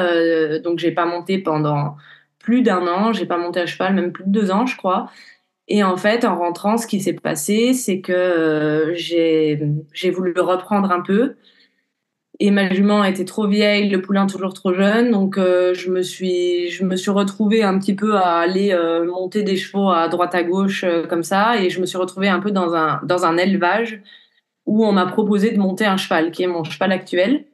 donc 0.63 0.79
j'ai 0.79 0.91
pas 0.91 1.05
monté 1.05 1.37
pendant 1.37 1.97
plus 2.39 2.61
d'un 2.61 2.87
an. 2.87 3.11
J'ai 3.11 3.25
pas 3.25 3.37
monté 3.37 3.59
à 3.59 3.65
cheval, 3.65 3.93
même 3.93 4.13
plus 4.13 4.23
de 4.23 4.31
deux 4.31 4.51
ans, 4.51 4.65
je 4.65 4.77
crois. 4.77 5.09
Et 5.67 5.83
en 5.83 5.97
fait, 5.97 6.23
en 6.23 6.37
rentrant, 6.37 6.77
ce 6.77 6.87
qui 6.87 7.01
s'est 7.01 7.13
passé, 7.13 7.73
c'est 7.73 7.99
que 7.99 8.93
j'ai 8.95 10.11
voulu 10.11 10.33
reprendre 10.39 10.91
un 10.91 11.01
peu 11.01 11.35
Et 12.41 12.51
ma 12.51 12.73
jument 12.73 13.03
était 13.03 13.25
trop 13.25 13.47
vieille, 13.47 13.89
le 13.89 14.01
poulain 14.01 14.25
toujours 14.25 14.53
trop 14.53 14.73
jeune, 14.73 15.11
donc 15.11 15.37
euh, 15.37 15.73
je 15.73 15.91
me 15.91 16.01
suis 16.01 16.69
je 16.69 16.85
me 16.85 16.95
suis 16.95 17.11
retrouvée 17.11 17.63
un 17.63 17.77
petit 17.77 17.93
peu 17.95 18.15
à 18.15 18.37
aller 18.37 18.71
euh, 18.71 19.05
monter 19.05 19.43
des 19.43 19.57
chevaux 19.57 19.89
à 19.89 20.07
droite 20.07 20.33
à 20.35 20.43
gauche 20.43 20.85
euh, 20.85 21.05
comme 21.05 21.23
ça, 21.23 21.61
et 21.61 21.69
je 21.69 21.81
me 21.81 21.85
suis 21.85 21.97
retrouvée 21.97 22.29
un 22.29 22.39
peu 22.39 22.51
dans 22.51 22.73
un 22.75 23.01
dans 23.03 23.25
un 23.25 23.35
élevage 23.37 24.01
où 24.65 24.85
on 24.85 24.93
m'a 24.93 25.05
proposé 25.07 25.51
de 25.51 25.59
monter 25.59 25.85
un 25.85 25.97
cheval, 25.97 26.31
qui 26.31 26.43
est 26.43 26.47
mon 26.47 26.63
cheval 26.63 26.91
actuel. 26.93 27.45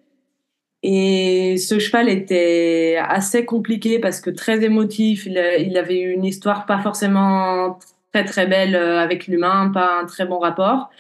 Et 0.84 1.58
ce 1.58 1.80
cheval 1.80 2.10
était 2.10 2.98
assez 3.02 3.46
compliqué 3.46 4.00
parce 4.00 4.22
que 4.22 4.30
très 4.30 4.64
émotif. 4.64 5.26
Il, 5.26 5.42
il 5.60 5.78
avait 5.78 6.00
une 6.00 6.26
histoire 6.26 6.66
pas 6.68 6.80
forcément 6.80 7.80
très 8.14 8.26
très 8.26 8.48
belle 8.48 8.76
avec 8.76 9.28
l'humain, 9.28 9.72
pas 9.74 10.00
un 10.02 10.06
très 10.06 10.26
bon 10.26 10.40
rapport. 10.40 10.92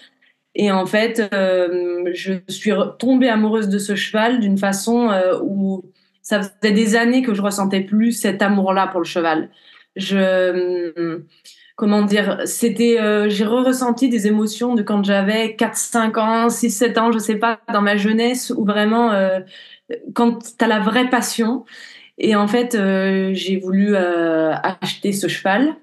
Et 0.56 0.72
en 0.72 0.86
fait, 0.86 1.22
euh, 1.34 2.10
je 2.14 2.34
suis 2.48 2.72
tombée 2.98 3.28
amoureuse 3.28 3.68
de 3.68 3.78
ce 3.78 3.96
cheval 3.96 4.40
d'une 4.40 4.58
façon 4.58 5.10
euh, 5.10 5.38
où 5.44 5.84
ça 6.22 6.42
faisait 6.42 6.74
des 6.74 6.96
années 6.96 7.22
que 7.22 7.34
je 7.34 7.42
ressentais 7.42 7.82
plus 7.82 8.14
cet 8.14 8.42
amour-là 8.42 8.88
pour 8.88 9.02
le 9.02 9.06
cheval. 9.06 9.50
Je, 9.98 11.22
comment 11.76 12.04
dire, 12.04 12.42
c'était, 12.46 13.00
euh, 13.00 13.30
j'ai 13.30 13.44
re-ressenti 13.44 14.08
des 14.08 14.28
émotions 14.28 14.76
de 14.76 14.82
quand 14.82 15.04
j'avais 15.04 15.56
4, 15.56 15.76
5 15.76 16.18
ans, 16.18 16.50
6, 16.50 16.70
7 16.72 16.98
ans, 16.98 17.12
je 17.12 17.20
sais 17.20 17.36
pas, 17.36 17.60
dans 17.72 17.82
ma 17.82 17.98
jeunesse, 17.98 18.52
où 18.56 18.64
vraiment, 18.64 19.12
quand 20.14 20.40
tu 20.58 20.68
la 20.68 20.80
vraie 20.80 21.10
passion. 21.10 21.66
Et 22.18 22.34
en 22.36 22.48
fait, 22.48 22.78
j'ai 23.34 23.58
voulu 23.58 23.96
acheter 23.96 25.12
ce 25.12 25.28
cheval. 25.28 25.76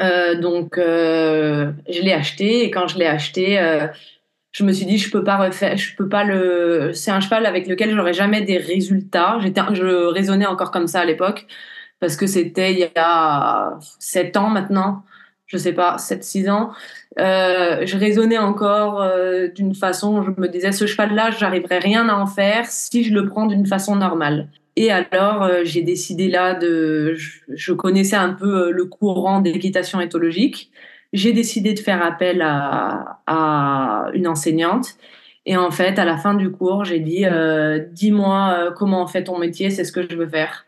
Euh, 0.00 0.34
donc, 0.40 0.78
euh, 0.78 1.72
je 1.88 2.00
l'ai 2.00 2.12
acheté 2.12 2.64
et 2.64 2.70
quand 2.70 2.88
je 2.88 2.98
l'ai 2.98 3.06
acheté, 3.06 3.58
euh, 3.60 3.86
je 4.52 4.64
me 4.64 4.72
suis 4.72 4.86
dit 4.86 4.98
je 4.98 5.10
peux 5.10 5.22
pas 5.24 5.50
je 5.50 5.96
peux 5.96 6.08
pas 6.08 6.24
le. 6.24 6.92
C'est 6.94 7.10
un 7.10 7.20
cheval 7.20 7.46
avec 7.46 7.66
lequel 7.68 7.94
j'aurais 7.94 8.14
jamais 8.14 8.42
des 8.42 8.58
résultats. 8.58 9.38
J'étais, 9.40 9.60
je 9.72 10.06
raisonnais 10.06 10.46
encore 10.46 10.70
comme 10.70 10.86
ça 10.86 11.00
à 11.00 11.04
l'époque 11.04 11.46
parce 12.00 12.16
que 12.16 12.26
c'était 12.26 12.72
il 12.72 12.78
y 12.78 12.88
a 12.96 13.78
7 13.98 14.36
ans 14.38 14.48
maintenant, 14.48 15.04
je 15.46 15.58
sais 15.58 15.72
pas, 15.74 15.96
7-6 15.98 16.50
ans. 16.50 16.72
je 17.18 17.98
raisonnais 17.98 18.38
encore 18.38 19.06
d'une 19.54 19.74
façon, 19.74 20.22
je 20.22 20.30
me 20.40 20.48
disais 20.48 20.72
ce 20.72 20.86
cheval-là, 20.86 21.30
j'arriverai 21.32 21.78
rien 21.78 22.08
à 22.08 22.14
en 22.14 22.26
faire 22.26 22.66
si 22.66 23.04
je 23.04 23.12
le 23.14 23.26
prends 23.26 23.46
d'une 23.46 23.66
façon 23.66 23.96
normale. 23.96 24.48
Et 24.76 24.90
alors, 24.90 25.42
euh, 25.42 25.60
j'ai 25.64 25.82
décidé 25.82 26.28
là 26.28 26.54
de. 26.54 27.14
Je, 27.48 27.72
connaissais 27.72 28.16
un 28.16 28.32
peu 28.32 28.68
euh, 28.68 28.70
le 28.70 28.84
courant 28.84 29.40
d'équitation 29.40 30.00
éthologique. 30.00 30.70
J'ai 31.12 31.32
décidé 31.32 31.74
de 31.74 31.80
faire 31.80 32.02
appel 32.04 32.40
à, 32.42 33.20
à, 33.26 34.10
une 34.14 34.28
enseignante. 34.28 34.96
Et 35.46 35.56
en 35.56 35.70
fait, 35.70 35.98
à 35.98 36.04
la 36.04 36.16
fin 36.16 36.34
du 36.34 36.50
cours, 36.52 36.84
j'ai 36.84 37.00
dit 37.00 37.26
euh, 37.26 37.80
Dis-moi 37.92 38.72
comment 38.76 39.02
on 39.04 39.06
fait 39.06 39.24
ton 39.24 39.38
métier, 39.38 39.70
c'est 39.70 39.84
ce 39.84 39.92
que 39.92 40.02
je 40.08 40.16
veux 40.16 40.28
faire. 40.28 40.66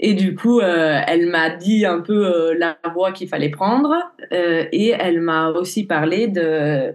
Et 0.00 0.14
du 0.14 0.34
coup, 0.36 0.60
elle 0.60 1.26
m'a 1.26 1.50
dit 1.50 1.84
un 1.86 2.00
peu 2.00 2.52
la 2.54 2.78
voie 2.94 3.12
qu'il 3.12 3.28
fallait 3.28 3.48
prendre. 3.50 3.94
et 4.30 4.90
elle 4.90 5.20
m'a 5.20 5.48
aussi 5.50 5.86
parlé 5.86 6.28
de 6.28 6.94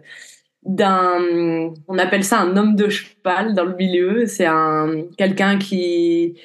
d'un, 0.66 1.74
on 1.88 1.98
appelle 1.98 2.24
ça 2.24 2.40
un 2.40 2.56
homme 2.58 2.76
de 2.76 2.90
cheval 2.90 3.54
dans 3.54 3.66
le 3.66 3.76
milieu. 3.76 4.26
C'est 4.26 4.46
un 4.46 5.04
quelqu'un 5.18 5.58
qui 5.58 6.36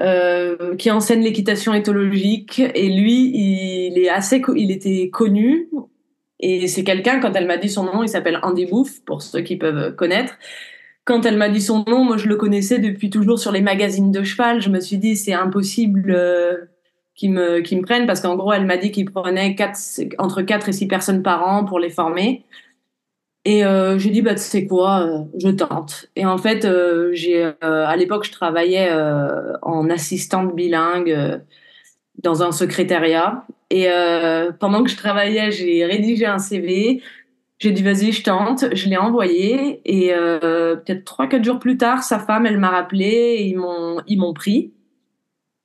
euh, 0.00 0.76
qui 0.76 0.90
enseigne 0.90 1.22
l'équitation 1.22 1.74
éthologique 1.74 2.60
et 2.74 2.88
lui, 2.88 3.30
il 3.34 3.98
est 3.98 4.08
assez, 4.08 4.42
il 4.56 4.70
était 4.70 5.10
connu 5.10 5.68
et 6.40 6.66
c'est 6.68 6.84
quelqu'un 6.84 7.20
quand 7.20 7.34
elle 7.34 7.46
m'a 7.46 7.58
dit 7.58 7.68
son 7.68 7.84
nom, 7.84 8.02
il 8.02 8.08
s'appelle 8.08 8.40
Andy 8.42 8.66
Booth 8.66 9.04
pour 9.04 9.22
ceux 9.22 9.42
qui 9.42 9.56
peuvent 9.56 9.94
connaître. 9.96 10.34
Quand 11.04 11.26
elle 11.26 11.36
m'a 11.36 11.48
dit 11.48 11.60
son 11.60 11.84
nom, 11.86 12.04
moi 12.04 12.16
je 12.16 12.28
le 12.28 12.36
connaissais 12.36 12.78
depuis 12.78 13.10
toujours 13.10 13.38
sur 13.38 13.52
les 13.52 13.60
magazines 13.60 14.10
de 14.10 14.22
cheval. 14.22 14.62
Je 14.62 14.70
me 14.70 14.80
suis 14.80 14.98
dit 14.98 15.16
c'est 15.16 15.34
impossible. 15.34 16.10
Euh, 16.10 16.56
qu'ils 17.20 17.32
me, 17.32 17.58
me 17.58 17.82
prennent 17.82 18.06
parce 18.06 18.20
qu'en 18.20 18.36
gros, 18.36 18.52
elle 18.52 18.64
m'a 18.64 18.78
dit 18.78 18.90
qu'il 18.92 19.10
prenait 19.10 19.54
entre 20.18 20.40
4 20.40 20.70
et 20.70 20.72
6 20.72 20.86
personnes 20.88 21.22
par 21.22 21.46
an 21.46 21.66
pour 21.66 21.78
les 21.78 21.90
former. 21.90 22.44
Et 23.46 23.64
euh, 23.64 23.98
j'ai 23.98 24.10
dit, 24.10 24.20
bah, 24.22 24.34
tu 24.34 24.42
sais 24.42 24.66
quoi, 24.66 25.06
euh, 25.06 25.24
je 25.38 25.48
tente. 25.48 26.06
Et 26.14 26.26
en 26.26 26.36
fait, 26.36 26.64
euh, 26.64 27.10
j'ai, 27.14 27.52
à 27.62 27.96
l'époque, 27.96 28.24
je 28.24 28.32
travaillais 28.32 28.90
en 29.62 29.88
assistante 29.90 30.54
bilingue 30.54 31.40
dans 32.22 32.42
un 32.42 32.52
secrétariat. 32.52 33.46
Et 33.70 33.88
pendant 34.58 34.82
que 34.82 34.90
je 34.90 34.96
travaillais, 34.96 35.50
j'ai 35.52 35.84
rédigé 35.84 36.26
un 36.26 36.38
CV. 36.38 37.02
J'ai 37.58 37.72
dit, 37.72 37.82
vas-y, 37.82 38.12
je 38.12 38.22
tente. 38.22 38.64
Je 38.74 38.88
l'ai 38.88 38.96
envoyé. 38.96 39.80
Et 39.84 40.12
peut-être 40.12 41.04
trois, 41.04 41.26
quatre 41.26 41.44
jours 41.44 41.58
plus 41.58 41.78
tard, 41.78 42.02
sa 42.02 42.18
femme, 42.18 42.46
elle 42.46 42.58
m'a 42.58 42.70
rappelé 42.70 43.06
et 43.06 43.46
ils 43.46 43.56
m'ont, 43.56 44.00
ils 44.06 44.18
m'ont 44.18 44.34
pris. 44.34 44.72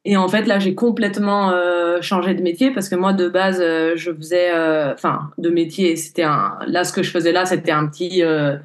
Et 0.08 0.18
en 0.18 0.28
fait, 0.28 0.44
là, 0.44 0.60
j'ai 0.60 0.76
complètement 0.76 1.50
euh, 1.50 2.00
changé 2.02 2.36
de 2.36 2.44
métier 2.44 2.70
parce 2.72 2.90
que 2.90 2.96
moi, 2.96 3.12
de 3.12 3.28
base, 3.28 3.60
euh, 3.60 3.94
je 3.96 4.12
faisais, 4.12 4.52
euh, 4.54 4.94
enfin, 4.94 5.32
de 5.40 5.50
métier, 5.50 5.96
c'était 5.96 6.24
un. 6.24 6.60
Là, 6.68 6.84
ce 6.84 6.94
que 6.94 7.02
je 7.02 7.10
faisais 7.10 7.32
là, 7.32 7.46
c'était 7.46 7.72
un 7.72 7.88
petit. 7.88 8.22
de 8.22 8.60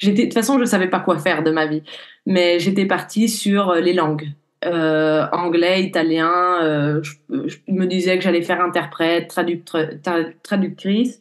toute 0.00 0.34
façon, 0.34 0.58
je 0.60 0.64
savais 0.64 0.86
pas 0.86 1.00
quoi 1.00 1.18
faire 1.18 1.42
de 1.42 1.50
ma 1.50 1.66
vie, 1.66 1.82
mais 2.26 2.60
j'étais 2.60 2.86
partie 2.86 3.28
sur 3.28 3.74
les 3.74 3.92
langues, 3.92 4.28
anglais, 4.62 5.82
italien. 5.82 7.02
Je, 7.02 7.12
je, 7.28 7.56
me 7.68 7.86
disais 7.86 8.16
que 8.16 8.22
j'allais 8.22 8.42
faire 8.42 8.60
interprète, 8.60 9.34
traductrice, 10.44 11.20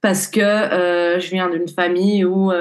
parce 0.00 0.28
que 0.28 0.40
je 0.40 1.30
viens 1.30 1.50
d'une 1.50 1.68
famille 1.68 2.24
où 2.24 2.52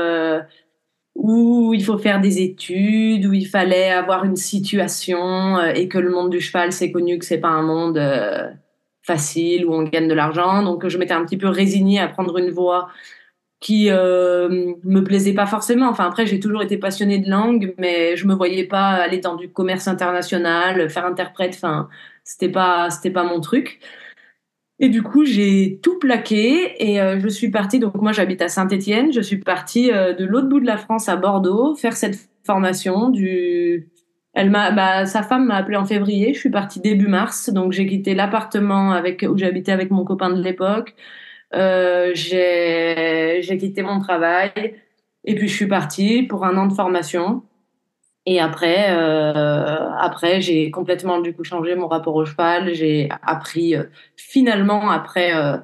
où 1.18 1.74
il 1.74 1.84
faut 1.84 1.98
faire 1.98 2.22
des 2.22 2.42
études, 2.42 3.26
où 3.26 3.34
il 3.34 3.48
fallait 3.48 3.90
avoir 3.90 4.24
une 4.24 4.36
situation 4.36 5.58
euh, 5.58 5.74
et 5.74 5.88
que 5.88 5.98
le 5.98 6.12
monde 6.12 6.30
du 6.30 6.40
cheval, 6.40 6.72
c'est 6.72 6.92
connu 6.92 7.18
que 7.18 7.26
c'est 7.26 7.40
pas 7.40 7.50
un 7.50 7.64
monde 7.64 7.98
euh, 7.98 8.50
facile 9.02 9.66
où 9.66 9.74
on 9.74 9.84
gagne 9.84 10.08
de 10.08 10.14
l'argent. 10.14 10.62
Donc 10.64 10.88
je 10.88 10.98
m'étais 10.98 11.14
un 11.14 11.26
petit 11.26 11.38
peu 11.38 11.48
résignée 11.48 12.00
à 12.00 12.08
prendre 12.08 12.38
une 12.38 12.52
voie 12.52 12.90
qui 13.60 13.90
euh, 13.90 14.76
me 14.84 15.02
plaisait 15.04 15.34
pas 15.34 15.48
forcément. 15.48 15.90
Enfin 15.90 16.06
après 16.06 16.28
j'ai 16.28 16.40
toujours 16.40 16.62
été 16.62 16.78
passionnée 16.78 17.18
de 17.18 17.30
langue, 17.30 17.74
mais 17.80 18.16
je 18.16 18.28
me 18.28 18.36
voyais 18.36 18.66
pas 18.66 18.90
aller 18.90 19.18
dans 19.20 19.36
du 19.36 19.50
commerce 19.50 19.88
international, 19.88 20.90
faire 20.90 21.06
interprète. 21.06 21.54
Enfin 21.56 21.90
c'était 22.24 22.50
pas 22.50 22.92
c'était 22.92 23.12
pas 23.12 23.24
mon 23.24 23.42
truc. 23.42 23.80
Et 24.80 24.90
du 24.90 25.02
coup, 25.02 25.26
j'ai 25.26 25.80
tout 25.82 25.98
plaqué 25.98 26.76
et 26.84 27.02
euh, 27.02 27.20
je 27.20 27.28
suis 27.28 27.50
partie. 27.50 27.80
Donc, 27.80 27.96
moi, 27.96 28.12
j'habite 28.12 28.42
à 28.42 28.48
Saint-Étienne. 28.48 29.12
Je 29.12 29.22
suis 29.22 29.38
partie 29.38 29.92
euh, 29.92 30.14
de 30.14 30.24
l'autre 30.26 30.48
bout 30.48 30.60
de 30.60 30.68
la 30.68 30.78
France 30.78 31.10
à 31.10 31.16
Bordeaux 31.16 31.76
faire 31.76 31.98
cette 31.98 32.30
formation. 32.46 33.10
Du... 33.10 33.90
Elle 34.34 34.52
m'a, 34.52 34.72
bah, 34.72 35.06
sa 35.08 35.24
femme 35.24 35.48
m'a 35.48 35.56
appelé 35.56 35.78
en 35.78 35.86
février. 35.86 36.34
Je 36.34 36.40
suis 36.40 36.52
partie 36.52 36.80
début 36.80 37.08
mars. 37.08 37.50
Donc, 37.50 37.72
j'ai 37.72 37.88
quitté 37.88 38.14
l'appartement 38.14 38.92
avec 38.92 39.26
où 39.28 39.38
j'habitais 39.38 39.72
avec 39.72 39.90
mon 39.90 40.06
copain 40.06 40.30
de 40.30 40.42
l'époque. 40.42 40.94
Euh, 41.56 42.12
j'ai, 42.14 43.40
j'ai 43.42 43.58
quitté 43.58 43.82
mon 43.82 44.00
travail 44.00 44.52
et 45.24 45.36
puis 45.36 45.48
je 45.48 45.56
suis 45.56 45.68
partie 45.68 46.24
pour 46.24 46.46
un 46.46 46.58
an 46.58 46.68
de 46.68 46.74
formation. 46.74 47.44
Et 48.30 48.42
après, 48.42 48.88
euh, 48.90 49.90
après 49.98 50.42
j'ai 50.42 50.70
complètement 50.70 51.22
du 51.22 51.34
coup 51.34 51.46
changé 51.46 51.76
mon 51.76 51.88
rapport 51.88 52.14
au 52.14 52.26
cheval. 52.26 52.74
J'ai 52.74 53.08
appris 53.22 53.74
euh, 53.74 53.86
finalement 54.18 54.90
après 54.92 55.34
euh, 55.34 55.56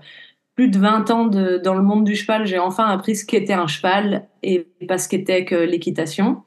plus 0.55 0.69
de 0.69 0.79
20 0.79 1.11
ans 1.11 1.25
dans 1.25 1.73
le 1.73 1.81
monde 1.81 2.05
du 2.05 2.15
cheval, 2.15 2.45
j'ai 2.47 2.59
enfin 2.59 2.85
appris 2.87 3.17
ce 3.17 3.25
qu'était 3.25 3.53
un 3.53 3.67
cheval 3.67 4.29
et 4.43 4.65
pas 4.87 4.97
ce 4.97 5.09
qu'était 5.09 5.43
que 5.43 5.55
l'équitation. 5.55 6.43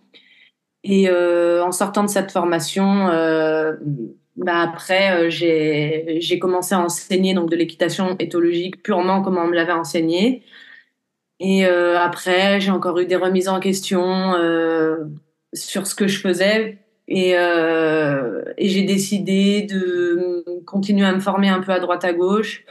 Et 0.84 1.10
en 1.10 1.72
sortant 1.72 2.04
de 2.04 2.08
cette 2.08 2.30
formation, 2.30 3.08
bah 4.36 4.60
après 4.60 5.28
j'ai 5.30 6.38
commencé 6.40 6.74
à 6.76 6.80
enseigner 6.80 7.34
donc 7.34 7.50
de 7.50 7.56
l'équitation 7.56 8.16
éthologique 8.20 8.82
purement 8.82 9.22
comme 9.22 9.36
on 9.38 9.48
me 9.48 9.54
l'avait 9.54 9.72
enseigné. 9.72 10.44
Et 11.40 11.64
après, 11.64 12.60
j'ai 12.60 12.70
encore 12.70 12.98
eu 13.00 13.06
des 13.06 13.16
remises 13.16 13.48
en 13.48 13.58
question 13.58 14.34
sur 15.56 15.86
ce 15.86 15.94
que 15.94 16.06
je 16.06 16.20
faisais 16.20 16.78
et, 17.08 17.34
euh, 17.36 18.42
et 18.58 18.68
j'ai 18.68 18.82
décidé 18.82 19.62
de 19.62 20.44
continuer 20.64 21.06
à 21.06 21.12
me 21.12 21.20
former 21.20 21.48
un 21.48 21.60
peu 21.60 21.72
à 21.72 21.78
droite 21.78 22.04
à 22.04 22.12
gauche 22.12 22.64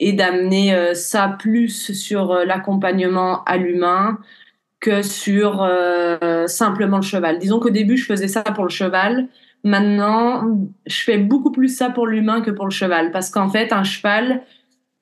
et 0.00 0.12
d'amener 0.12 0.74
euh, 0.74 0.94
ça 0.94 1.36
plus 1.38 1.92
sur 1.92 2.32
euh, 2.32 2.44
l'accompagnement 2.44 3.44
à 3.44 3.56
l'humain 3.56 4.18
que 4.80 5.02
sur 5.02 5.68
simplement 6.46 6.98
le 6.98 7.02
cheval. 7.02 7.40
Disons 7.40 7.58
qu'au 7.58 7.70
début, 7.70 7.96
je 7.96 8.06
faisais 8.06 8.28
ça 8.28 8.42
pour 8.42 8.62
le 8.62 8.70
cheval. 8.70 9.26
Maintenant, 9.64 10.56
je 10.86 11.02
fais 11.02 11.18
beaucoup 11.18 11.50
plus 11.50 11.76
ça 11.76 11.90
pour 11.90 12.06
l'humain 12.06 12.42
que 12.42 12.52
pour 12.52 12.64
le 12.64 12.70
cheval. 12.70 13.10
Parce 13.10 13.28
qu'en 13.28 13.48
fait, 13.48 13.72
un 13.72 13.82
cheval, 13.82 14.42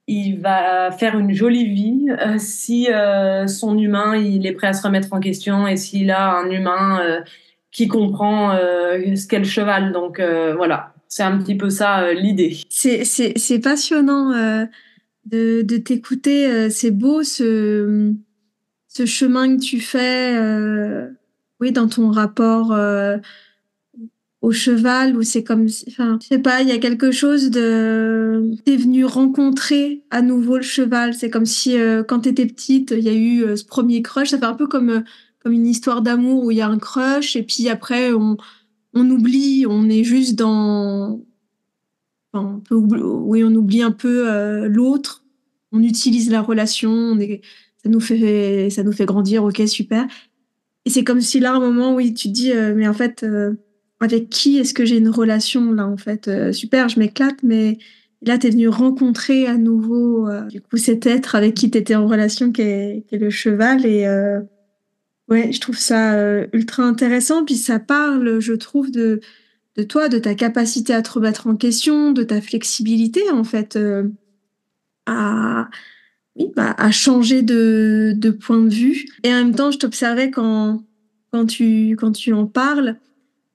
il 0.06 0.40
va 0.40 0.92
faire 0.92 1.18
une 1.18 1.32
jolie 1.32 1.66
vie 1.66 2.06
euh, 2.10 2.36
si 2.38 2.88
euh, 2.90 3.46
son 3.46 3.76
humain 3.76 4.16
il 4.16 4.46
est 4.46 4.52
prêt 4.52 4.68
à 4.68 4.72
se 4.72 4.82
remettre 4.82 5.08
en 5.12 5.20
question 5.20 5.66
et 5.66 5.76
s'il 5.76 6.10
a 6.10 6.36
un 6.36 6.50
humain 6.50 7.00
euh, 7.00 7.20
qui 7.72 7.88
comprend 7.88 8.56
ce 8.56 9.26
qu'est 9.26 9.38
le 9.38 9.44
cheval. 9.44 9.92
Donc 9.92 10.18
voilà, 10.18 10.94
c'est 11.08 11.24
un 11.24 11.36
petit 11.36 11.56
peu 11.56 11.68
ça 11.68 12.10
l'idée. 12.14 12.56
C'est 12.70 13.60
passionnant 13.62 14.30
de, 15.26 15.60
de 15.60 15.76
t'écouter. 15.76 16.70
c'est 16.70 16.90
beau 16.90 17.22
ce, 17.22 18.14
ce 18.88 19.04
chemin 19.04 19.54
que 19.54 19.60
tu 19.60 19.80
fais 19.80 20.38
oui, 21.60 21.70
dans 21.70 21.86
ton 21.86 22.10
rapport 22.10 22.74
au 24.46 24.52
cheval, 24.52 25.16
où 25.16 25.22
c'est 25.22 25.42
comme, 25.42 25.66
enfin, 25.88 26.20
je 26.22 26.28
sais 26.28 26.38
pas, 26.38 26.62
il 26.62 26.68
y 26.68 26.70
a 26.70 26.78
quelque 26.78 27.10
chose 27.10 27.50
de, 27.50 28.54
t'es 28.64 28.76
venu 28.76 29.04
rencontrer 29.04 30.04
à 30.10 30.22
nouveau 30.22 30.56
le 30.56 30.62
cheval. 30.62 31.14
C'est 31.14 31.30
comme 31.30 31.46
si 31.46 31.76
euh, 31.76 32.04
quand 32.04 32.20
t'étais 32.20 32.46
petite, 32.46 32.94
il 32.96 33.02
y 33.02 33.08
a 33.08 33.12
eu 33.12 33.42
euh, 33.42 33.56
ce 33.56 33.64
premier 33.64 34.02
crush. 34.02 34.28
Ça 34.28 34.38
fait 34.38 34.44
un 34.44 34.54
peu 34.54 34.68
comme 34.68 35.02
comme 35.40 35.52
une 35.52 35.66
histoire 35.66 36.00
d'amour 36.00 36.44
où 36.44 36.52
il 36.52 36.58
y 36.58 36.60
a 36.60 36.68
un 36.68 36.78
crush 36.78 37.34
et 37.34 37.42
puis 37.42 37.68
après 37.68 38.12
on 38.12 38.36
on 38.94 39.10
oublie, 39.10 39.66
on 39.68 39.88
est 39.88 40.04
juste 40.04 40.36
dans, 40.36 41.20
enfin, 42.32 42.62
oui, 42.70 43.42
on 43.42 43.52
oublie 43.54 43.82
un 43.82 43.90
peu 43.90 44.66
l'autre. 44.68 45.24
On 45.72 45.82
utilise 45.82 46.30
la 46.30 46.40
relation, 46.40 46.90
on 46.90 47.18
est, 47.18 47.42
ça 47.82 47.88
nous 47.90 48.00
fait 48.00 48.70
ça 48.70 48.84
nous 48.84 48.92
fait 48.92 49.06
grandir. 49.06 49.42
Ok, 49.42 49.60
super. 49.66 50.06
Et 50.86 50.90
c'est 50.90 51.02
comme 51.02 51.20
si 51.20 51.40
là, 51.40 51.52
un 51.52 51.58
moment, 51.58 51.96
oui, 51.96 52.14
tu 52.14 52.28
te 52.28 52.32
dis, 52.32 52.52
euh, 52.52 52.72
mais 52.74 52.86
en 52.86 52.94
fait, 52.94 53.24
euh, 53.24 53.54
avec 54.00 54.28
qui 54.28 54.58
est-ce 54.58 54.74
que 54.74 54.84
j'ai 54.84 54.98
une 54.98 55.08
relation 55.08 55.72
là, 55.72 55.86
en 55.86 55.96
fait 55.96 56.28
euh, 56.28 56.52
Super, 56.52 56.88
je 56.88 56.98
m'éclate, 56.98 57.42
mais 57.42 57.78
là, 58.22 58.38
tu 58.38 58.46
es 58.46 58.50
venu 58.50 58.68
rencontrer 58.68 59.46
à 59.46 59.56
nouveau, 59.56 60.28
du 60.48 60.60
coup, 60.60 60.76
cet 60.76 61.06
être 61.06 61.34
avec 61.34 61.54
qui 61.54 61.70
tu 61.70 61.78
étais 61.78 61.94
en 61.94 62.06
relation, 62.06 62.52
qui 62.52 62.62
est, 62.62 63.04
le 63.12 63.30
cheval. 63.30 63.86
Et 63.86 64.06
ouais, 65.28 65.52
je 65.52 65.60
trouve 65.60 65.78
ça 65.78 66.18
ultra 66.52 66.82
intéressant. 66.82 67.44
Puis 67.44 67.56
ça 67.56 67.78
parle, 67.78 68.40
je 68.40 68.54
trouve, 68.54 68.90
de, 68.90 69.20
de 69.76 69.82
toi, 69.82 70.08
de 70.08 70.18
ta 70.18 70.34
capacité 70.34 70.92
à 70.92 71.02
te 71.02 71.12
remettre 71.12 71.46
en 71.46 71.56
question, 71.56 72.12
de 72.12 72.22
ta 72.24 72.40
flexibilité, 72.40 73.22
en 73.30 73.44
fait, 73.44 73.78
à 75.06 75.68
oui, 76.36 76.52
bah, 76.54 76.74
à 76.76 76.90
changer 76.90 77.42
de, 77.42 78.12
de, 78.14 78.30
point 78.30 78.60
de 78.60 78.72
vue. 78.72 79.06
Et 79.22 79.32
en 79.32 79.36
même 79.36 79.54
temps, 79.54 79.70
je 79.70 79.78
t'observais 79.78 80.30
quand, 80.30 80.84
quand, 81.32 81.46
tu, 81.46 81.96
quand 81.98 82.12
tu 82.12 82.32
en 82.32 82.46
parles, 82.46 82.98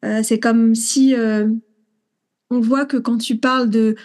euh, 0.03 0.21
c'est 0.23 0.39
comme 0.39 0.75
si 0.75 1.15
euh, 1.15 1.47
on 2.49 2.59
voit 2.59 2.85
que 2.85 2.97
quand 2.97 3.17
tu 3.17 3.37
parles 3.37 3.69
de 3.69 3.95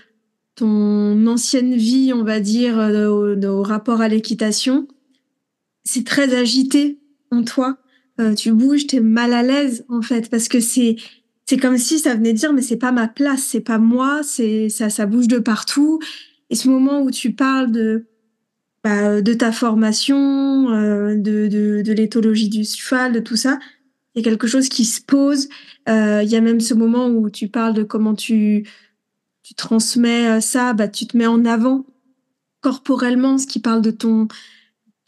ton 0.56 1.26
ancienne 1.26 1.74
vie, 1.74 2.12
on 2.14 2.24
va 2.24 2.40
dire, 2.40 2.78
euh, 2.78 3.36
au, 3.44 3.62
rapport 3.62 4.00
à 4.00 4.08
l'équitation, 4.08 4.88
c'est 5.84 6.04
très 6.04 6.34
agité 6.34 6.98
en 7.30 7.42
toi. 7.42 7.78
Euh, 8.20 8.34
tu 8.34 8.52
bouges, 8.52 8.86
tu 8.86 8.96
es 8.96 9.00
mal 9.00 9.34
à 9.34 9.42
l'aise 9.42 9.84
en 9.88 10.00
fait, 10.00 10.30
parce 10.30 10.48
que 10.48 10.60
c'est 10.60 10.96
c'est 11.48 11.58
comme 11.58 11.78
si 11.78 12.00
ça 12.00 12.14
venait 12.14 12.32
dire 12.32 12.52
mais 12.52 12.62
c'est 12.62 12.78
pas 12.78 12.90
ma 12.90 13.06
place, 13.06 13.42
c'est 13.42 13.60
pas 13.60 13.78
moi, 13.78 14.22
c'est 14.24 14.68
ça 14.68 14.90
ça 14.90 15.06
bouge 15.06 15.28
de 15.28 15.38
partout. 15.38 16.00
Et 16.48 16.54
ce 16.54 16.68
moment 16.68 17.02
où 17.02 17.10
tu 17.10 17.32
parles 17.32 17.70
de 17.70 18.06
bah, 18.82 19.20
de 19.20 19.34
ta 19.34 19.52
formation, 19.52 20.70
euh, 20.70 21.16
de, 21.16 21.48
de, 21.48 21.82
de 21.82 21.92
l'éthologie 21.92 22.48
du 22.48 22.64
cheval, 22.64 23.12
de 23.12 23.20
tout 23.20 23.36
ça. 23.36 23.58
Il 24.14 24.24
y 24.24 24.26
a 24.26 24.30
quelque 24.30 24.46
chose 24.46 24.68
qui 24.68 24.84
se 24.84 25.02
pose. 25.02 25.48
Euh, 25.88 26.22
il 26.22 26.28
y 26.28 26.36
a 26.36 26.40
même 26.40 26.60
ce 26.60 26.74
moment 26.74 27.08
où 27.08 27.30
tu 27.30 27.48
parles 27.48 27.74
de 27.74 27.82
comment 27.82 28.14
tu, 28.14 28.66
transmets 29.56 30.28
euh, 30.38 30.40
ça, 30.40 30.72
bah, 30.72 30.88
tu 30.88 31.06
te 31.06 31.16
mets 31.16 31.26
en 31.26 31.44
avant 31.44 31.86
corporellement, 32.60 33.38
ce 33.38 33.46
qui 33.46 33.60
parle 33.60 33.82
de 33.82 33.90
ton 33.90 34.28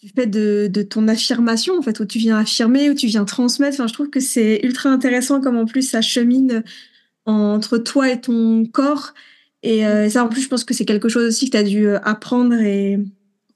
du 0.00 0.10
fait 0.10 0.26
de, 0.26 0.82
ton 0.82 1.08
affirmation, 1.08 1.76
en 1.76 1.82
fait, 1.82 1.98
où 1.98 2.04
tu 2.04 2.18
viens 2.18 2.38
affirmer, 2.38 2.88
où 2.88 2.94
tu 2.94 3.08
viens 3.08 3.24
transmettre. 3.24 3.74
Enfin, 3.74 3.88
je 3.88 3.92
trouve 3.92 4.10
que 4.10 4.20
c'est 4.20 4.60
ultra 4.62 4.90
intéressant 4.90 5.40
comme 5.40 5.56
en 5.56 5.64
plus 5.66 5.82
ça 5.82 6.00
chemine 6.00 6.62
entre 7.26 7.78
toi 7.78 8.08
et 8.08 8.20
ton 8.20 8.64
corps. 8.66 9.12
Et 9.64 9.82
ça, 10.08 10.24
en 10.24 10.28
plus, 10.28 10.42
je 10.42 10.48
pense 10.48 10.62
que 10.62 10.72
c'est 10.72 10.84
quelque 10.84 11.08
chose 11.08 11.24
aussi 11.26 11.46
que 11.46 11.50
tu 11.50 11.56
as 11.56 11.64
dû 11.64 11.88
apprendre 11.88 12.54
et, 12.54 13.00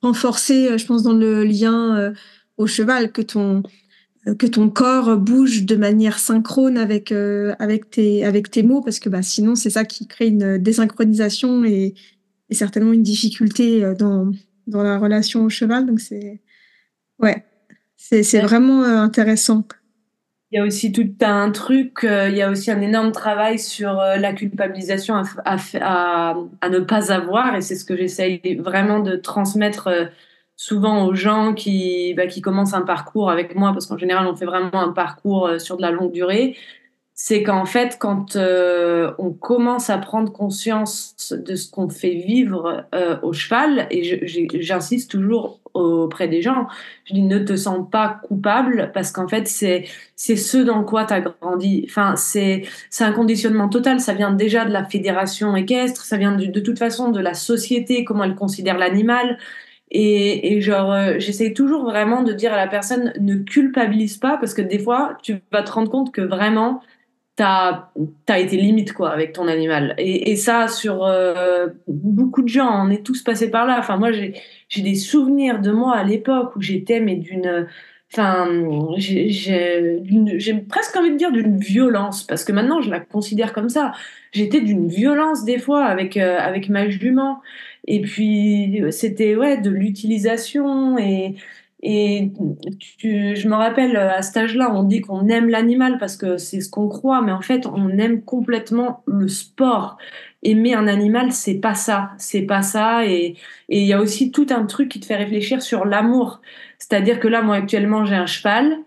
renforcer, 0.02 0.68
euh, 0.68 0.78
je 0.78 0.86
pense, 0.86 1.02
dans 1.02 1.12
le 1.12 1.44
lien 1.44 1.96
euh, 1.96 2.12
au 2.58 2.66
cheval, 2.66 3.12
que 3.12 3.22
ton 3.22 3.58
euh, 3.58 3.62
que 4.38 4.46
ton 4.46 4.70
corps 4.70 5.16
bouge 5.16 5.64
de 5.64 5.76
manière 5.76 6.18
synchrone 6.18 6.78
avec 6.78 7.12
avec 7.58 7.90
tes 7.90 8.24
avec 8.24 8.50
tes 8.50 8.62
mots 8.62 8.80
parce 8.80 9.00
que 9.00 9.08
bah 9.08 9.22
sinon 9.22 9.54
c'est 9.54 9.70
ça 9.70 9.84
qui 9.84 10.06
crée 10.06 10.28
une 10.28 10.58
désynchronisation 10.58 11.64
et, 11.64 11.94
et 12.48 12.54
certainement 12.54 12.92
une 12.92 13.02
difficulté 13.02 13.94
dans 13.98 14.30
dans 14.68 14.82
la 14.82 14.98
relation 14.98 15.44
au 15.44 15.48
cheval. 15.48 15.86
Donc 15.86 16.00
c'est 16.00 16.40
ouais 17.18 17.44
c'est 17.96 18.22
c'est 18.22 18.40
vraiment 18.40 18.84
intéressant. 18.84 19.64
Il 20.52 20.56
y 20.56 20.58
a 20.58 20.64
aussi 20.66 20.92
tout 20.92 21.08
un 21.22 21.50
truc, 21.50 22.04
euh, 22.04 22.28
il 22.28 22.36
y 22.36 22.42
a 22.42 22.50
aussi 22.50 22.70
un 22.70 22.82
énorme 22.82 23.10
travail 23.10 23.58
sur 23.58 23.98
euh, 23.98 24.16
la 24.16 24.34
culpabilisation 24.34 25.14
à, 25.14 25.24
à, 25.46 26.34
à, 26.60 26.68
ne 26.68 26.78
pas 26.80 27.10
avoir, 27.10 27.56
et 27.56 27.62
c'est 27.62 27.74
ce 27.74 27.86
que 27.86 27.96
j'essaye 27.96 28.56
vraiment 28.56 29.00
de 29.00 29.16
transmettre 29.16 29.86
euh, 29.86 30.04
souvent 30.62 31.06
aux 31.06 31.14
gens 31.14 31.54
qui, 31.54 32.14
bah, 32.14 32.28
qui 32.28 32.40
commencent 32.40 32.74
un 32.74 32.82
parcours 32.82 33.30
avec 33.30 33.56
moi, 33.56 33.72
parce 33.72 33.86
qu'en 33.86 33.98
général, 33.98 34.28
on 34.28 34.36
fait 34.36 34.46
vraiment 34.46 34.70
un 34.74 34.92
parcours 34.92 35.50
sur 35.58 35.76
de 35.76 35.82
la 35.82 35.90
longue 35.90 36.12
durée. 36.12 36.56
C'est 37.14 37.42
qu'en 37.42 37.64
fait, 37.66 37.96
quand 37.98 38.36
on 38.36 39.32
commence 39.32 39.90
à 39.90 39.98
prendre 39.98 40.30
conscience 40.32 41.16
de 41.32 41.56
ce 41.56 41.68
qu'on 41.70 41.88
fait 41.88 42.14
vivre 42.14 42.84
au 43.22 43.32
cheval, 43.32 43.88
et 43.90 44.60
j'insiste 44.62 45.10
toujours 45.10 45.60
auprès 45.74 46.28
des 46.28 46.42
gens. 46.42 46.68
Je 47.06 47.14
dis 47.14 47.22
ne 47.22 47.38
te 47.38 47.56
sens 47.56 47.88
pas 47.90 48.20
coupable 48.28 48.90
parce 48.94 49.10
qu'en 49.10 49.26
fait 49.26 49.48
c'est 49.48 49.86
ce 50.16 50.58
dans 50.58 50.84
quoi 50.84 51.04
tu 51.06 51.14
as 51.14 51.20
grandi. 51.20 51.86
Enfin 51.88 52.14
c'est 52.16 52.64
c'est 52.90 53.04
un 53.04 53.12
conditionnement 53.12 53.68
total, 53.68 54.00
ça 54.00 54.14
vient 54.14 54.32
déjà 54.32 54.64
de 54.64 54.72
la 54.72 54.84
fédération 54.84 55.56
équestre, 55.56 56.04
ça 56.04 56.16
vient 56.18 56.36
de, 56.36 56.46
de 56.46 56.60
toute 56.60 56.78
façon 56.78 57.10
de 57.10 57.20
la 57.20 57.34
société 57.34 58.04
comment 58.04 58.24
elle 58.24 58.34
considère 58.34 58.78
l'animal. 58.78 59.38
Et, 59.94 60.54
et, 60.54 60.60
genre, 60.62 60.90
euh, 60.90 61.14
j'essaie 61.18 61.52
toujours 61.52 61.84
vraiment 61.84 62.22
de 62.22 62.32
dire 62.32 62.52
à 62.54 62.56
la 62.56 62.66
personne, 62.66 63.12
ne 63.20 63.36
culpabilise 63.36 64.16
pas, 64.16 64.38
parce 64.38 64.54
que 64.54 64.62
des 64.62 64.78
fois, 64.78 65.18
tu 65.22 65.36
vas 65.52 65.62
te 65.62 65.70
rendre 65.70 65.90
compte 65.90 66.12
que 66.12 66.22
vraiment, 66.22 66.80
t'as 67.36 67.88
as 68.28 68.38
été 68.38 68.56
limite 68.56 68.92
quoi 68.92 69.10
avec 69.10 69.32
ton 69.32 69.48
animal. 69.48 69.94
Et, 69.98 70.36
ça 70.36 70.68
sur 70.68 71.04
euh, 71.04 71.68
beaucoup 71.88 72.42
de 72.42 72.48
gens 72.48 72.86
on 72.86 72.90
est 72.90 73.04
tous 73.04 73.22
passés 73.22 73.50
par 73.50 73.66
là. 73.66 73.76
Enfin 73.78 73.96
moi 73.96 74.12
j'ai 74.12 74.34
j'ai 74.68 74.82
des 74.82 74.94
souvenirs 74.94 75.60
de 75.60 75.70
moi 75.70 75.96
à 75.96 76.04
l'époque 76.04 76.56
où 76.56 76.60
j'étais 76.60 77.00
mais 77.00 77.16
d'une 77.16 77.68
enfin 78.12 78.48
j'ai 78.96 80.54
presque 80.68 80.96
envie 80.96 81.10
de 81.12 81.16
dire 81.16 81.32
d'une 81.32 81.58
violence 81.58 82.24
parce 82.24 82.44
que 82.44 82.52
maintenant 82.52 82.80
je 82.82 82.90
la 82.90 83.00
considère 83.00 83.52
comme 83.52 83.68
ça. 83.70 83.92
J'étais 84.32 84.60
d'une 84.60 84.88
violence 84.88 85.44
des 85.44 85.58
fois 85.58 85.84
avec 85.84 86.16
euh, 86.16 86.38
avec 86.38 86.68
ma 86.68 86.88
jument 86.88 87.40
et 87.86 88.00
puis 88.00 88.82
c'était 88.90 89.36
ouais 89.36 89.58
de 89.60 89.70
l'utilisation 89.70 90.98
et 90.98 91.36
et 91.84 92.30
je 93.02 93.48
me 93.48 93.56
rappelle, 93.56 93.96
à 93.96 94.22
cet 94.22 94.36
âge-là, 94.36 94.72
on 94.72 94.84
dit 94.84 95.00
qu'on 95.00 95.26
aime 95.26 95.48
l'animal 95.48 95.98
parce 95.98 96.16
que 96.16 96.36
c'est 96.36 96.60
ce 96.60 96.70
qu'on 96.70 96.88
croit, 96.88 97.22
mais 97.22 97.32
en 97.32 97.40
fait, 97.40 97.66
on 97.66 97.88
aime 97.98 98.22
complètement 98.22 99.02
le 99.06 99.26
sport. 99.26 99.98
Aimer 100.44 100.74
un 100.74 100.86
animal, 100.86 101.32
c'est 101.32 101.56
pas 101.58 101.74
ça. 101.74 102.12
C'est 102.18 102.42
pas 102.42 102.62
ça. 102.62 103.04
Et 103.06 103.34
il 103.68 103.84
y 103.84 103.92
a 103.92 104.00
aussi 104.00 104.30
tout 104.30 104.46
un 104.50 104.64
truc 104.66 104.88
qui 104.90 105.00
te 105.00 105.06
fait 105.06 105.16
réfléchir 105.16 105.60
sur 105.60 105.84
l'amour. 105.84 106.40
C'est-à-dire 106.78 107.18
que 107.18 107.26
là, 107.26 107.42
moi, 107.42 107.56
actuellement, 107.56 108.04
j'ai 108.04 108.14
un 108.14 108.26
cheval. 108.26 108.78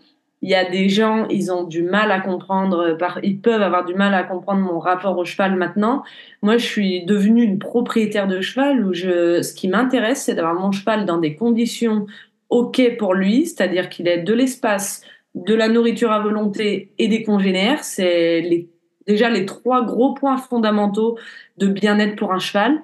Il 0.45 0.49
y 0.51 0.53
a 0.53 0.63
des 0.63 0.89
gens, 0.89 1.27
ils 1.29 1.51
ont 1.51 1.63
du 1.63 1.81
mal 1.81 2.11
à 2.11 2.19
comprendre, 2.19 2.95
ils 3.23 3.41
peuvent 3.41 3.63
avoir 3.63 3.83
du 3.83 3.95
mal 3.95 4.13
à 4.13 4.21
comprendre 4.21 4.61
mon 4.61 4.77
rapport 4.77 5.17
au 5.17 5.25
cheval 5.25 5.55
maintenant. 5.55 6.03
Moi, 6.43 6.57
je 6.57 6.65
suis 6.67 7.03
devenue 7.03 7.41
une 7.41 7.57
propriétaire 7.57 8.27
de 8.27 8.41
cheval 8.41 8.85
où 8.85 8.93
je, 8.93 9.41
ce 9.41 9.55
qui 9.55 9.67
m'intéresse, 9.67 10.21
c'est 10.21 10.35
d'avoir 10.35 10.53
mon 10.53 10.71
cheval 10.71 11.07
dans 11.07 11.17
des 11.17 11.35
conditions 11.35 12.05
OK 12.49 12.79
pour 12.99 13.15
lui, 13.15 13.47
c'est-à-dire 13.47 13.89
qu'il 13.89 14.07
ait 14.07 14.21
de 14.21 14.33
l'espace, 14.35 15.01
de 15.33 15.55
la 15.55 15.67
nourriture 15.67 16.11
à 16.11 16.19
volonté 16.19 16.93
et 16.99 17.07
des 17.07 17.23
congénères. 17.23 17.83
C'est 17.83 18.67
déjà 19.07 19.31
les 19.31 19.47
trois 19.47 19.83
gros 19.83 20.13
points 20.13 20.37
fondamentaux 20.37 21.17
de 21.57 21.65
bien-être 21.65 22.17
pour 22.17 22.31
un 22.31 22.37
cheval. 22.37 22.83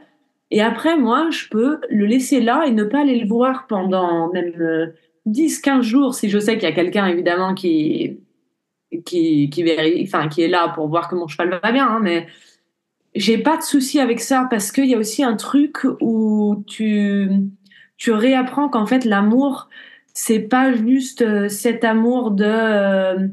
Et 0.50 0.64
après, 0.64 0.98
moi, 0.98 1.30
je 1.30 1.48
peux 1.48 1.80
le 1.92 2.08
laisser 2.08 2.42
là 2.42 2.64
et 2.66 2.72
ne 2.72 2.86
pas 2.86 3.02
aller 3.02 3.20
le 3.20 3.28
voir 3.28 3.68
pendant 3.68 4.32
même 4.34 4.52
10, 5.26 5.58
euh, 5.58 5.62
15 5.64 5.86
jours 5.86 6.16
si 6.16 6.30
je 6.30 6.40
sais 6.40 6.54
qu'il 6.54 6.64
y 6.64 6.72
a 6.72 6.76
quelqu'un, 6.76 7.08
évidemment, 7.08 7.54
qui, 7.54 8.20
qui, 9.06 9.50
qui, 9.50 9.66
enfin, 10.04 10.28
qui 10.28 10.42
est 10.42 10.48
là 10.48 10.70
pour 10.70 10.88
voir 10.88 11.10
que 11.10 11.16
mon 11.16 11.28
cheval 11.28 11.60
va 11.62 11.72
bien. 11.72 11.88
Hein, 11.88 12.00
mais 12.02 12.28
j'ai 13.16 13.38
pas 13.38 13.58
de 13.58 13.64
souci 13.64 14.00
avec 14.00 14.20
ça 14.20 14.48
parce 14.50 14.72
qu'il 14.72 14.86
y 14.86 14.96
a 14.96 14.98
aussi 14.98 15.24
un 15.24 15.36
truc 15.36 15.86
où 16.00 16.64
tu 16.68 17.30
tu 17.98 18.12
réapprends 18.12 18.70
qu'en 18.70 18.86
fait 18.86 19.06
l'amour 19.06 19.70
c'est 20.14 20.40
pas 20.40 20.74
juste 20.74 21.22
euh, 21.22 21.50
cet 21.50 21.84
amour 21.84 22.32
de 22.32 22.46
euh, 22.46 23.28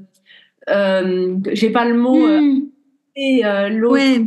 euh, 0.68 1.36
j'ai 1.52 1.70
pas 1.70 1.84
le 1.84 1.94
mot 1.94 2.26
hmm. 2.26 2.68
et 3.16 3.42
l'autre 3.70 4.26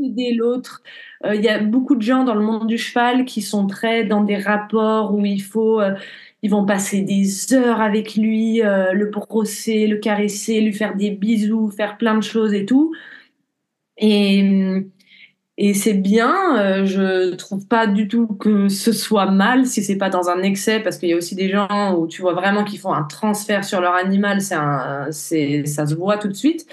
aider 0.00 0.34
l'autre 0.34 0.82
il 1.24 1.40
y 1.40 1.48
a 1.48 1.58
beaucoup 1.58 1.96
de 1.96 2.02
gens 2.02 2.22
dans 2.22 2.34
le 2.34 2.40
monde 2.40 2.68
du 2.68 2.78
cheval 2.78 3.24
qui 3.24 3.42
sont 3.42 3.66
très 3.66 4.04
dans 4.04 4.22
des 4.22 4.36
rapports 4.36 5.12
où 5.14 5.24
il 5.24 5.42
faut 5.42 5.80
ils 6.42 6.50
vont 6.50 6.64
passer 6.64 7.02
des 7.02 7.52
heures 7.54 7.80
avec 7.80 8.14
lui 8.16 8.60
le 8.62 9.04
brosser 9.06 9.86
le 9.86 9.98
caresser 9.98 10.60
lui 10.60 10.72
faire 10.72 10.94
des 10.96 11.10
bisous 11.10 11.70
faire 11.70 11.96
plein 11.98 12.16
de 12.16 12.22
choses 12.22 12.54
et 12.54 12.64
tout 12.66 12.94
et 13.96 14.82
Et 15.60 15.74
c'est 15.74 15.94
bien, 15.94 16.56
euh, 16.56 16.84
je 16.86 17.34
trouve 17.34 17.66
pas 17.66 17.88
du 17.88 18.06
tout 18.06 18.28
que 18.28 18.68
ce 18.68 18.92
soit 18.92 19.28
mal 19.28 19.66
si 19.66 19.82
c'est 19.82 19.96
pas 19.96 20.08
dans 20.08 20.28
un 20.28 20.40
excès, 20.42 20.78
parce 20.78 20.98
qu'il 20.98 21.08
y 21.08 21.12
a 21.12 21.16
aussi 21.16 21.34
des 21.34 21.48
gens 21.50 21.96
où 21.96 22.06
tu 22.06 22.22
vois 22.22 22.32
vraiment 22.32 22.62
qu'ils 22.62 22.78
font 22.78 22.92
un 22.94 23.02
transfert 23.02 23.64
sur 23.64 23.80
leur 23.80 23.94
animal, 23.94 24.40
c'est, 24.40 25.66
ça 25.66 25.86
se 25.86 25.94
voit 25.96 26.16
tout 26.18 26.28
de 26.28 26.34
suite. 26.34 26.66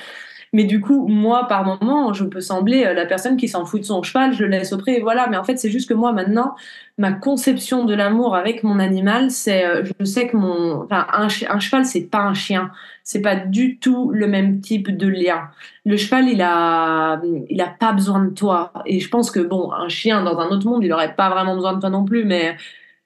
Mais 0.55 0.63
du 0.63 0.79
coup, 0.79 1.05
moi, 1.09 1.49
par 1.49 1.65
moment, 1.65 2.13
je 2.13 2.23
peux 2.23 2.39
sembler 2.39 2.85
euh, 2.85 2.93
la 2.93 3.05
personne 3.05 3.35
qui 3.35 3.49
s'en 3.49 3.65
fout 3.65 3.81
de 3.81 3.85
son 3.85 4.01
cheval, 4.03 4.31
je 4.31 4.45
le 4.45 4.51
laisse 4.51 4.71
auprès, 4.71 4.99
et 4.99 5.01
voilà. 5.01 5.27
Mais 5.29 5.35
en 5.35 5.43
fait, 5.43 5.57
c'est 5.57 5.69
juste 5.69 5.89
que 5.89 5.93
moi, 5.93 6.13
maintenant, 6.13 6.55
ma 6.97 7.11
conception 7.11 7.83
de 7.83 7.93
l'amour 7.93 8.37
avec 8.37 8.63
mon 8.63 8.79
animal, 8.79 9.31
c'est, 9.31 9.65
euh, 9.65 9.83
je 9.99 10.05
sais 10.05 10.27
que 10.27 10.37
mon, 10.37 10.83
enfin, 10.83 11.07
un, 11.11 11.27
un 11.49 11.59
cheval, 11.59 11.83
c'est 11.83 12.09
pas 12.09 12.21
un 12.21 12.33
chien. 12.33 12.71
C'est 13.03 13.21
pas 13.21 13.35
du 13.35 13.79
tout 13.79 14.11
le 14.11 14.27
même 14.27 14.61
type 14.61 14.95
de 14.95 15.09
lien. 15.09 15.49
Le 15.83 15.97
cheval, 15.97 16.29
il 16.29 16.41
a, 16.41 17.21
il 17.49 17.59
a 17.59 17.67
pas 17.67 17.91
besoin 17.91 18.23
de 18.23 18.29
toi. 18.29 18.71
Et 18.85 19.01
je 19.01 19.09
pense 19.09 19.31
que, 19.31 19.41
bon, 19.41 19.73
un 19.73 19.89
chien 19.89 20.23
dans 20.23 20.39
un 20.39 20.47
autre 20.47 20.65
monde, 20.65 20.85
il 20.85 20.93
aurait 20.93 21.15
pas 21.15 21.29
vraiment 21.29 21.55
besoin 21.55 21.73
de 21.73 21.81
toi 21.81 21.89
non 21.89 22.05
plus, 22.05 22.23
mais 22.23 22.55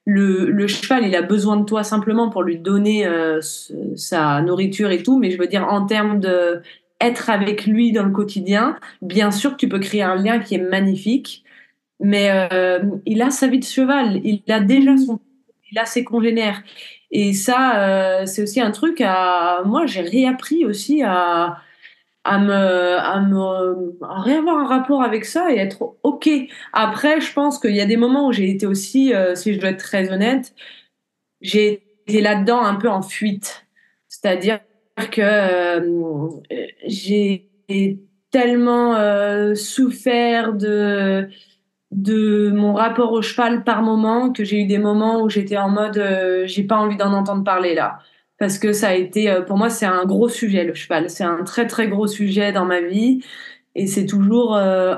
le, 0.05 0.51
le, 0.51 0.67
cheval, 0.67 1.03
il 1.07 1.15
a 1.15 1.23
besoin 1.23 1.57
de 1.57 1.65
toi 1.65 1.83
simplement 1.83 2.29
pour 2.29 2.43
lui 2.43 2.59
donner 2.59 3.07
euh, 3.07 3.39
sa 3.95 4.39
nourriture 4.43 4.91
et 4.91 5.01
tout, 5.01 5.17
mais 5.17 5.31
je 5.31 5.39
veux 5.39 5.47
dire 5.47 5.65
en 5.67 5.87
termes 5.87 6.19
de 6.19 6.61
être 7.01 7.29
avec 7.29 7.65
lui 7.65 7.91
dans 7.91 8.03
le 8.03 8.11
quotidien. 8.11 8.77
Bien 9.01 9.31
sûr 9.31 9.51
que 9.51 9.57
tu 9.57 9.69
peux 9.69 9.79
créer 9.79 10.03
un 10.03 10.15
lien 10.15 10.39
qui 10.39 10.55
est 10.55 10.61
magnifique, 10.61 11.43
mais 11.99 12.29
euh, 12.51 12.79
il 13.05 13.21
a 13.21 13.29
sa 13.29 13.47
vie 13.47 13.59
de 13.59 13.65
cheval, 13.65 14.21
il 14.23 14.43
a 14.49 14.59
déjà 14.59 14.97
son, 14.97 15.19
il 15.71 15.79
a 15.79 15.85
ses 15.85 16.03
congénères. 16.03 16.63
Et 17.11 17.33
ça, 17.33 18.21
euh, 18.21 18.25
c'est 18.25 18.43
aussi 18.43 18.61
un 18.61 18.71
truc 18.71 19.01
à, 19.01 19.61
moi, 19.65 19.85
j'ai 19.85 20.01
réappris 20.01 20.65
aussi 20.65 21.01
à, 21.03 21.57
à 22.23 22.37
me, 22.39 22.53
à 22.99 23.19
me, 23.21 23.97
à 24.03 24.21
réavoir 24.21 24.57
un 24.57 24.67
rapport 24.67 25.03
avec 25.03 25.25
ça 25.25 25.51
et 25.51 25.57
être 25.57 25.95
ok. 26.03 26.29
Après, 26.73 27.21
je 27.21 27.33
pense 27.33 27.59
qu'il 27.59 27.75
y 27.75 27.81
a 27.81 27.85
des 27.85 27.97
moments 27.97 28.27
où 28.27 28.31
j'ai 28.33 28.49
été 28.49 28.67
aussi, 28.67 29.13
euh, 29.13 29.35
si 29.35 29.53
je 29.53 29.59
dois 29.59 29.69
être 29.69 29.79
très 29.79 30.11
honnête, 30.11 30.53
j'ai 31.41 31.83
été 32.07 32.21
là-dedans 32.21 32.61
un 32.61 32.75
peu 32.75 32.89
en 32.89 33.01
fuite. 33.01 33.65
C'est-à-dire 34.07 34.59
que 35.07 35.21
euh, 35.21 36.29
j'ai 36.85 37.47
tellement 38.31 38.95
euh, 38.95 39.55
souffert 39.55 40.53
de 40.53 41.27
de 41.91 42.51
mon 42.51 42.73
rapport 42.73 43.13
au 43.13 43.21
cheval 43.23 43.63
par 43.63 43.81
moment 43.81 44.31
que 44.31 44.43
j'ai 44.43 44.61
eu 44.61 44.65
des 44.65 44.77
moments 44.77 45.23
où 45.23 45.29
j'étais 45.29 45.57
en 45.57 45.69
mode 45.69 45.97
euh, 45.97 46.45
j'ai 46.45 46.63
pas 46.63 46.77
envie 46.77 46.97
d'en 46.97 47.13
entendre 47.13 47.43
parler 47.43 47.73
là. 47.73 47.99
Parce 48.37 48.59
que 48.59 48.73
ça 48.73 48.89
a 48.89 48.93
été 48.95 49.33
pour 49.47 49.57
moi 49.57 49.69
c'est 49.69 49.85
un 49.85 50.05
gros 50.05 50.29
sujet 50.29 50.63
le 50.63 50.73
cheval. 50.73 51.09
C'est 51.09 51.23
un 51.23 51.43
très 51.43 51.67
très 51.67 51.87
gros 51.87 52.07
sujet 52.07 52.51
dans 52.51 52.65
ma 52.65 52.81
vie. 52.81 53.23
Et 53.75 53.87
c'est 53.87 54.05
toujours 54.05 54.51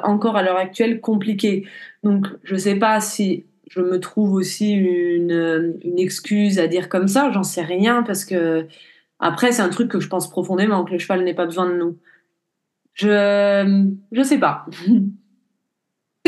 encore 0.03 0.37
à 0.37 0.43
l'heure 0.43 0.57
actuelle 0.57 1.01
compliqué. 1.01 1.65
Donc 2.03 2.27
je 2.43 2.55
sais 2.55 2.75
pas 2.75 2.99
si 3.01 3.45
je 3.69 3.81
me 3.81 3.99
trouve 3.99 4.33
aussi 4.33 4.73
une, 4.73 5.79
une 5.83 5.99
excuse 5.99 6.59
à 6.59 6.67
dire 6.67 6.89
comme 6.89 7.07
ça. 7.07 7.31
J'en 7.31 7.43
sais 7.43 7.63
rien 7.63 8.03
parce 8.03 8.25
que 8.25 8.67
après, 9.21 9.51
c'est 9.51 9.61
un 9.61 9.69
truc 9.69 9.89
que 9.89 9.99
je 9.99 10.07
pense 10.07 10.29
profondément, 10.29 10.83
que 10.83 10.91
le 10.91 10.99
cheval 10.99 11.23
n'ait 11.23 11.35
pas 11.35 11.45
besoin 11.45 11.69
de 11.69 11.77
nous. 11.77 11.97
Je 12.93 13.93
je 14.11 14.23
sais 14.23 14.39
pas. 14.39 14.65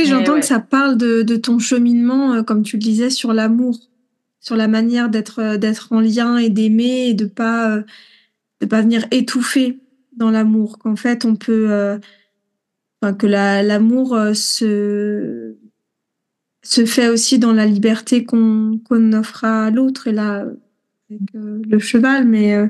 J'entends 0.06 0.39
que 0.39 0.45
ça 0.45 0.60
parle 0.60 0.97
de, 0.97 1.23
de, 1.23 1.36
ton 1.36 1.60
cheminement, 1.60 2.34
euh, 2.34 2.43
comme 2.43 2.63
tu 2.63 2.77
le 2.77 2.82
disais, 2.82 3.10
sur 3.10 3.34
l'amour, 3.34 3.77
sur 4.39 4.56
la 4.56 4.67
manière 4.67 5.10
d'être 5.10 5.39
euh, 5.39 5.58
d'être 5.58 5.91
en 5.91 5.99
lien 5.99 6.38
et 6.38 6.49
d'aimer 6.49 7.10
et 7.10 7.13
de 7.13 7.25
pas 7.25 7.71
euh, 7.71 7.84
de 8.62 8.65
pas 8.65 8.82
venir 8.82 9.06
étouffer 9.12 9.79
dans 10.15 10.29
l'amour. 10.29 10.77
Qu'en 10.77 10.95
fait, 10.95 11.25
on 11.25 11.36
peut 11.36 11.99
enfin, 13.01 13.13
que 13.13 13.27
l'amour 13.27 14.17
se 14.34 15.56
se 16.63 16.86
fait 16.86 17.10
aussi 17.10 17.39
dans 17.39 17.53
la 17.53 17.65
liberté 17.65 18.23
qu'on 18.23 18.79
qu'on 18.88 19.13
offre 19.13 19.45
à 19.45 19.69
l'autre. 19.69 20.08
Et 20.08 20.12
là, 20.12 20.45
euh, 21.36 21.62
le 21.67 21.80
cheval, 21.80 22.26
mais 22.26 22.56
euh, 22.56 22.67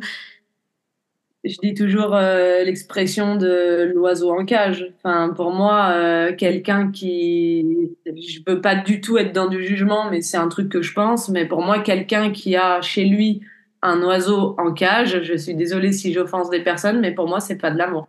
je 1.43 1.58
dis 1.62 1.73
toujours 1.73 2.15
euh, 2.15 2.63
l'expression 2.63 3.36
de 3.36 3.91
l'oiseau 3.93 4.32
en 4.32 4.45
cage. 4.45 4.91
Enfin, 4.97 5.34
pour 5.36 5.51
moi, 5.51 6.32
quelqu'un 6.38 6.91
qui, 6.91 7.91
je 8.06 8.39
veux 8.47 8.62
pas 8.62 8.75
du 8.75 9.01
tout 9.01 9.17
être 9.17 9.34
dans 9.34 9.47
du 9.47 9.63
jugement, 9.63 10.10
mais 10.10 10.21
c'est 10.21 10.38
un 10.38 10.47
truc 10.47 10.69
que 10.69 10.82
je 10.82 10.93
pense. 10.93 11.29
Mais 11.29 11.45
pour 11.45 11.62
moi, 11.62 11.79
quelqu'un 11.79 12.32
qui 12.32 12.56
a 12.56 12.82
chez 12.82 13.06
lui 13.06 13.41
un 13.82 14.01
oiseau 14.03 14.56
en 14.58 14.73
cage, 14.73 15.21
je 15.23 15.36
suis 15.36 15.56
désolée 15.56 15.91
si 15.91 16.13
j'offense 16.13 16.49
des 16.49 16.62
personnes, 16.62 17.01
mais 17.01 17.12
pour 17.12 17.27
moi, 17.27 17.39
c'est 17.41 17.58
pas 17.58 17.71
de 17.71 17.77
l'amour. 17.77 18.08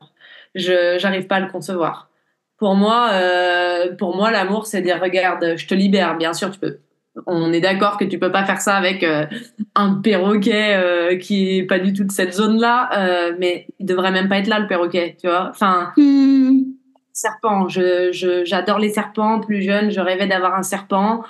Je 0.55 0.97
j'arrive 0.99 1.27
pas 1.27 1.37
à 1.37 1.40
le 1.40 1.51
concevoir. 1.51 2.11
Pour 2.59 2.77
moi, 2.77 3.11
pour 3.99 4.16
moi, 4.16 4.31
l'amour, 4.31 4.66
c'est 4.66 4.83
dire 4.83 5.01
regarde, 5.03 5.55
je 5.57 5.66
te 5.66 5.75
libère. 5.75 6.16
Bien 6.16 6.33
sûr, 6.33 6.51
tu 6.53 6.61
peux 6.61 6.79
on 7.27 7.53
est 7.53 7.61
d'accord 7.61 7.96
que 7.96 8.05
tu 8.05 8.18
peux 8.18 8.33
pas 8.33 8.44
faire 8.44 8.61
ça 8.61 8.77
avec 8.77 9.03
euh, 9.03 9.27
un 9.74 9.94
perroquet 9.94 10.74
euh, 10.77 11.16
qui 11.16 11.59
est 11.59 11.62
pas 11.62 11.79
du 11.79 11.92
tout 11.92 12.05
de 12.05 12.11
cette 12.11 12.35
zone-là, 12.35 12.90
euh, 12.98 13.37
mais 13.38 13.68
il 13.79 13.87
devrait 13.87 14.11
même 14.11 14.29
pas 14.29 14.38
être 14.38 14.48
là 14.48 14.59
le 14.59 14.66
perroquet, 14.66 15.16
tu 15.20 15.29
vois. 15.29 15.48
Enfin, 15.50 15.92
hmm. 15.96 16.62
serpent. 17.12 17.68
Je, 17.68 18.42
j'adore 18.44 18.79
les 18.79 18.90
serpents. 18.90 19.40
Plus 19.40 19.62
jeune, 19.62 19.90
je 19.90 20.00
rêvais 20.00 20.27
d'avoir 20.27 20.55
un 20.55 20.62
serpent. 20.62 21.24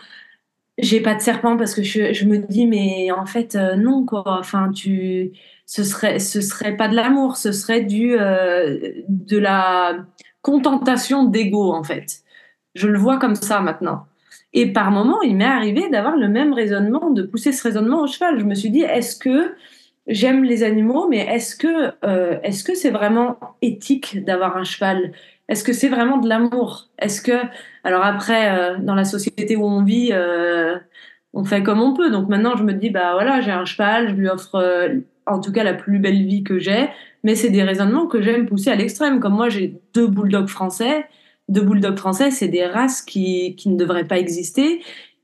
J'ai 0.78 1.00
pas 1.00 1.14
de 1.14 1.20
serpent 1.20 1.56
parce 1.56 1.74
que 1.74 1.82
je, 1.82 2.24
me 2.24 2.38
dis 2.38 2.66
mais 2.66 3.12
en 3.12 3.26
fait 3.26 3.54
non 3.76 4.04
quoi. 4.04 4.24
Enfin 4.26 4.72
tu, 4.72 5.30
ce 5.66 5.84
serait 5.84 6.18
ce 6.18 6.40
serait 6.40 6.76
pas 6.76 6.88
de 6.88 6.96
l'amour, 6.96 7.36
ce 7.36 7.52
serait 7.52 7.82
du 7.82 8.16
de 8.16 9.38
la 9.38 9.98
contentation 10.42 11.26
d'ego 11.26 11.72
en 11.72 11.84
fait. 11.84 12.24
Je 12.74 12.88
le 12.88 12.98
vois 12.98 13.18
comme 13.18 13.36
ça 13.36 13.60
maintenant. 13.60 14.06
Et 14.54 14.72
par 14.72 14.92
moment, 14.92 15.20
il 15.22 15.36
m'est 15.36 15.44
arrivé 15.44 15.90
d'avoir 15.90 16.16
le 16.16 16.28
même 16.28 16.52
raisonnement, 16.52 17.10
de 17.10 17.22
pousser 17.22 17.50
ce 17.50 17.62
raisonnement 17.62 18.02
au 18.02 18.06
cheval. 18.06 18.38
Je 18.38 18.44
me 18.44 18.54
suis 18.54 18.70
dit, 18.70 18.82
est-ce 18.82 19.16
que 19.16 19.52
j'aime 20.06 20.44
les 20.44 20.62
animaux, 20.62 21.08
mais 21.08 21.18
est-ce 21.18 21.56
que 21.56 21.92
euh, 22.04 22.38
que 22.38 22.74
c'est 22.74 22.90
vraiment 22.90 23.38
éthique 23.62 24.24
d'avoir 24.24 24.56
un 24.56 24.62
cheval? 24.62 25.12
Est-ce 25.48 25.64
que 25.64 25.72
c'est 25.72 25.88
vraiment 25.88 26.18
de 26.18 26.28
l'amour? 26.28 26.88
Est-ce 27.00 27.20
que 27.20 27.32
alors 27.82 28.04
après, 28.04 28.56
euh, 28.56 28.78
dans 28.78 28.94
la 28.94 29.04
société 29.04 29.56
où 29.56 29.64
on 29.64 29.82
vit, 29.82 30.10
euh, 30.12 30.78
on 31.32 31.44
fait 31.44 31.64
comme 31.64 31.82
on 31.82 31.92
peut. 31.92 32.10
Donc 32.10 32.28
maintenant, 32.28 32.56
je 32.56 32.62
me 32.62 32.72
dis, 32.74 32.90
bah 32.90 33.12
voilà, 33.14 33.40
j'ai 33.40 33.50
un 33.50 33.64
cheval, 33.64 34.10
je 34.10 34.14
lui 34.14 34.28
offre 34.28 34.88
en 35.26 35.40
tout 35.40 35.52
cas 35.52 35.64
la 35.64 35.74
plus 35.74 35.98
belle 35.98 36.24
vie 36.26 36.44
que 36.44 36.60
j'ai. 36.60 36.88
Mais 37.24 37.34
c'est 37.34 37.50
des 37.50 37.62
raisonnements 37.64 38.06
que 38.06 38.22
j'aime 38.22 38.46
pousser 38.46 38.70
à 38.70 38.76
l'extrême. 38.76 39.18
Comme 39.18 39.34
moi, 39.34 39.48
j'ai 39.48 39.80
deux 39.94 40.06
bulldogs 40.06 40.48
français 40.48 41.06
de 41.48 41.60
bulldogs 41.60 41.98
français, 41.98 42.30
c'est 42.30 42.48
des 42.48 42.66
races 42.66 43.02
qui, 43.02 43.54
qui 43.56 43.68
ne 43.68 43.76
devraient 43.76 44.06
pas 44.06 44.18
exister. 44.18 44.80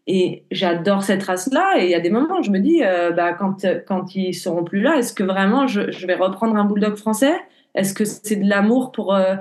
Et 0.06 0.44
j'adore 0.50 1.02
cette 1.02 1.22
race-là. 1.22 1.74
Et 1.78 1.85
il 1.85 1.90
y 1.90 1.94
a 1.94 2.00
des 2.00 2.11
moments, 2.11 2.42
je 2.42 2.50
me 2.50 2.59
dis, 2.59 2.83
euh, 2.83 3.12
bah, 3.12 3.33
quand, 3.33 3.64
quand 3.87 4.14
ils 4.14 4.35
seront 4.35 4.64
plus 4.64 4.80
là, 4.80 4.96
est-ce 4.96 5.12
que 5.12 5.22
vraiment 5.22 5.66
je, 5.66 5.90
je, 5.90 6.06
vais 6.06 6.14
reprendre 6.14 6.56
un 6.56 6.64
bulldog 6.64 6.96
français? 6.96 7.35
Est-ce 7.74 7.94
que 7.94 8.04
c'est 8.04 8.37
de 8.37 8.48
l'amour 8.48 8.90
pour, 8.92 9.14
euh, 9.14 9.37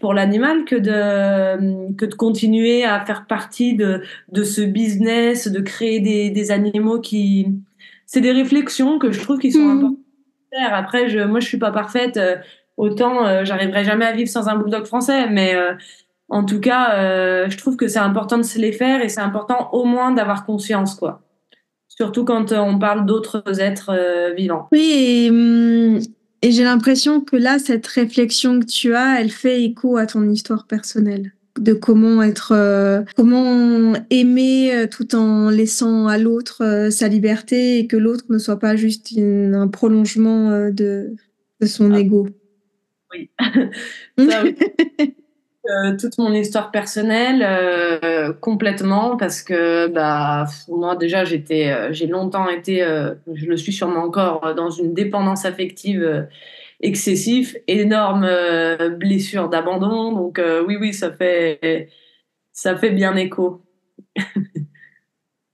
pour 0.00 0.14
l'animal 0.14 0.64
que 0.64 0.76
de, 0.76 1.94
que 1.96 2.04
de 2.04 2.14
continuer 2.14 2.84
à 2.84 3.04
faire 3.04 3.26
partie 3.26 3.74
de, 3.74 4.02
de 4.30 4.44
ce 4.44 4.60
business, 4.60 5.48
de 5.48 5.60
créer 5.60 6.00
des, 6.00 6.30
des 6.30 6.50
animaux 6.50 7.00
qui. 7.00 7.48
C'est 8.06 8.20
des 8.20 8.32
réflexions 8.32 8.98
que 8.98 9.10
je 9.10 9.20
trouve 9.20 9.38
qui 9.38 9.50
sont 9.50 9.64
mmh. 9.64 9.78
importantes 9.78 9.98
Après, 10.70 11.08
je, 11.08 11.20
moi, 11.20 11.40
je 11.40 11.46
suis 11.48 11.58
pas 11.58 11.72
parfaite. 11.72 12.18
Euh, 12.18 12.36
autant, 12.76 13.44
j'arriverai 13.44 13.82
jamais 13.82 14.04
à 14.04 14.12
vivre 14.12 14.28
sans 14.28 14.48
un 14.48 14.56
bulldog 14.56 14.84
français. 14.84 15.28
Mais 15.30 15.56
en 16.28 16.44
tout 16.44 16.60
cas, 16.60 16.94
euh, 16.94 17.50
je 17.50 17.58
trouve 17.58 17.76
que 17.76 17.88
c'est 17.88 17.98
important 17.98 18.38
de 18.38 18.42
se 18.42 18.58
les 18.58 18.72
faire 18.72 19.02
et 19.02 19.08
c'est 19.08 19.20
important 19.20 19.70
au 19.72 19.84
moins 19.84 20.12
d'avoir 20.12 20.44
conscience, 20.44 20.94
quoi. 20.94 21.22
Surtout 21.88 22.24
quand 22.24 22.50
euh, 22.50 22.58
on 22.58 22.78
parle 22.78 23.06
d'autres 23.06 23.60
êtres 23.60 23.90
euh, 23.90 24.32
vivants. 24.34 24.68
Oui, 24.72 25.28
hum, 25.30 26.00
et, 26.42 26.50
j'ai 26.50 26.64
l'impression 26.64 27.20
que 27.20 27.36
là, 27.36 27.58
cette 27.58 27.86
réflexion 27.86 28.60
que 28.60 28.66
tu 28.66 28.94
as, 28.94 29.20
elle 29.20 29.30
fait 29.30 29.62
écho 29.62 29.96
à 29.96 30.06
ton 30.06 30.28
histoire 30.28 30.66
personnelle 30.66 31.32
de 31.60 31.72
comment 31.72 32.20
être, 32.20 33.04
comment 33.14 33.92
aimer 34.10 34.88
tout 34.90 35.14
en 35.14 35.50
laissant 35.50 36.08
à 36.08 36.18
l'autre 36.18 36.88
sa 36.90 37.06
liberté 37.06 37.78
et 37.78 37.86
que 37.86 37.96
l'autre 37.96 38.24
ne 38.28 38.38
soit 38.38 38.58
pas 38.58 38.74
juste 38.74 39.16
un 39.16 39.68
prolongement 39.68 40.50
de, 40.72 41.14
de 41.60 41.66
son 41.66 41.92
ah. 41.92 42.00
ego. 42.00 42.26
Oui. 43.12 43.30
Ça, 44.28 44.42
oui. 44.42 44.56
Euh, 45.70 45.96
toute 45.96 46.18
mon 46.18 46.34
histoire 46.34 46.70
personnelle 46.70 47.42
euh, 47.42 48.34
complètement 48.34 49.16
parce 49.16 49.40
que 49.40 49.86
bah 49.86 50.44
moi 50.68 50.94
déjà 50.94 51.24
j'étais 51.24 51.70
euh, 51.70 51.90
j'ai 51.90 52.06
longtemps 52.06 52.50
été 52.50 52.80
je 53.32 53.46
le 53.46 53.56
suis 53.56 53.72
sûrement 53.72 54.02
encore 54.02 54.54
dans 54.54 54.68
une 54.68 54.92
dépendance 54.92 55.46
affective 55.46 56.28
excessive 56.80 57.58
énorme 57.66 58.28
blessure 58.98 59.48
d'abandon 59.48 60.12
donc 60.12 60.38
oui 60.66 60.76
oui 60.78 60.92
ça 60.92 61.10
fait 61.10 61.88
ça 62.52 62.76
fait 62.76 62.90
bien 62.90 63.16
écho 63.16 63.62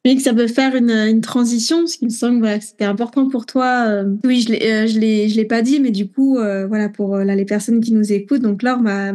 Oui, 0.07 0.16
que 0.16 0.23
ça 0.23 0.33
peut 0.33 0.46
faire 0.46 0.75
une, 0.77 1.20
transition, 1.20 1.87
ce 1.87 1.99
qui 1.99 2.07
me 2.07 2.11
semble 2.11 2.40
que 2.59 2.64
c'était 2.64 2.87
important 2.87 3.29
pour 3.29 3.44
toi. 3.44 4.03
oui, 4.25 4.40
je 4.40 4.55
je 4.55 4.99
l'ai, 4.99 5.44
pas 5.44 5.61
dit, 5.61 5.79
mais 5.79 5.90
du 5.90 6.09
coup, 6.09 6.37
voilà, 6.37 6.88
pour 6.88 7.18
les 7.18 7.44
personnes 7.44 7.83
qui 7.83 7.92
nous 7.92 8.11
écoutent, 8.11 8.40
donc 8.40 8.62
Laure 8.62 8.81
m'a, 8.81 9.12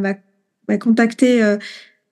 m'a 0.68 0.78
contacté 0.78 1.42
euh, 1.42 1.56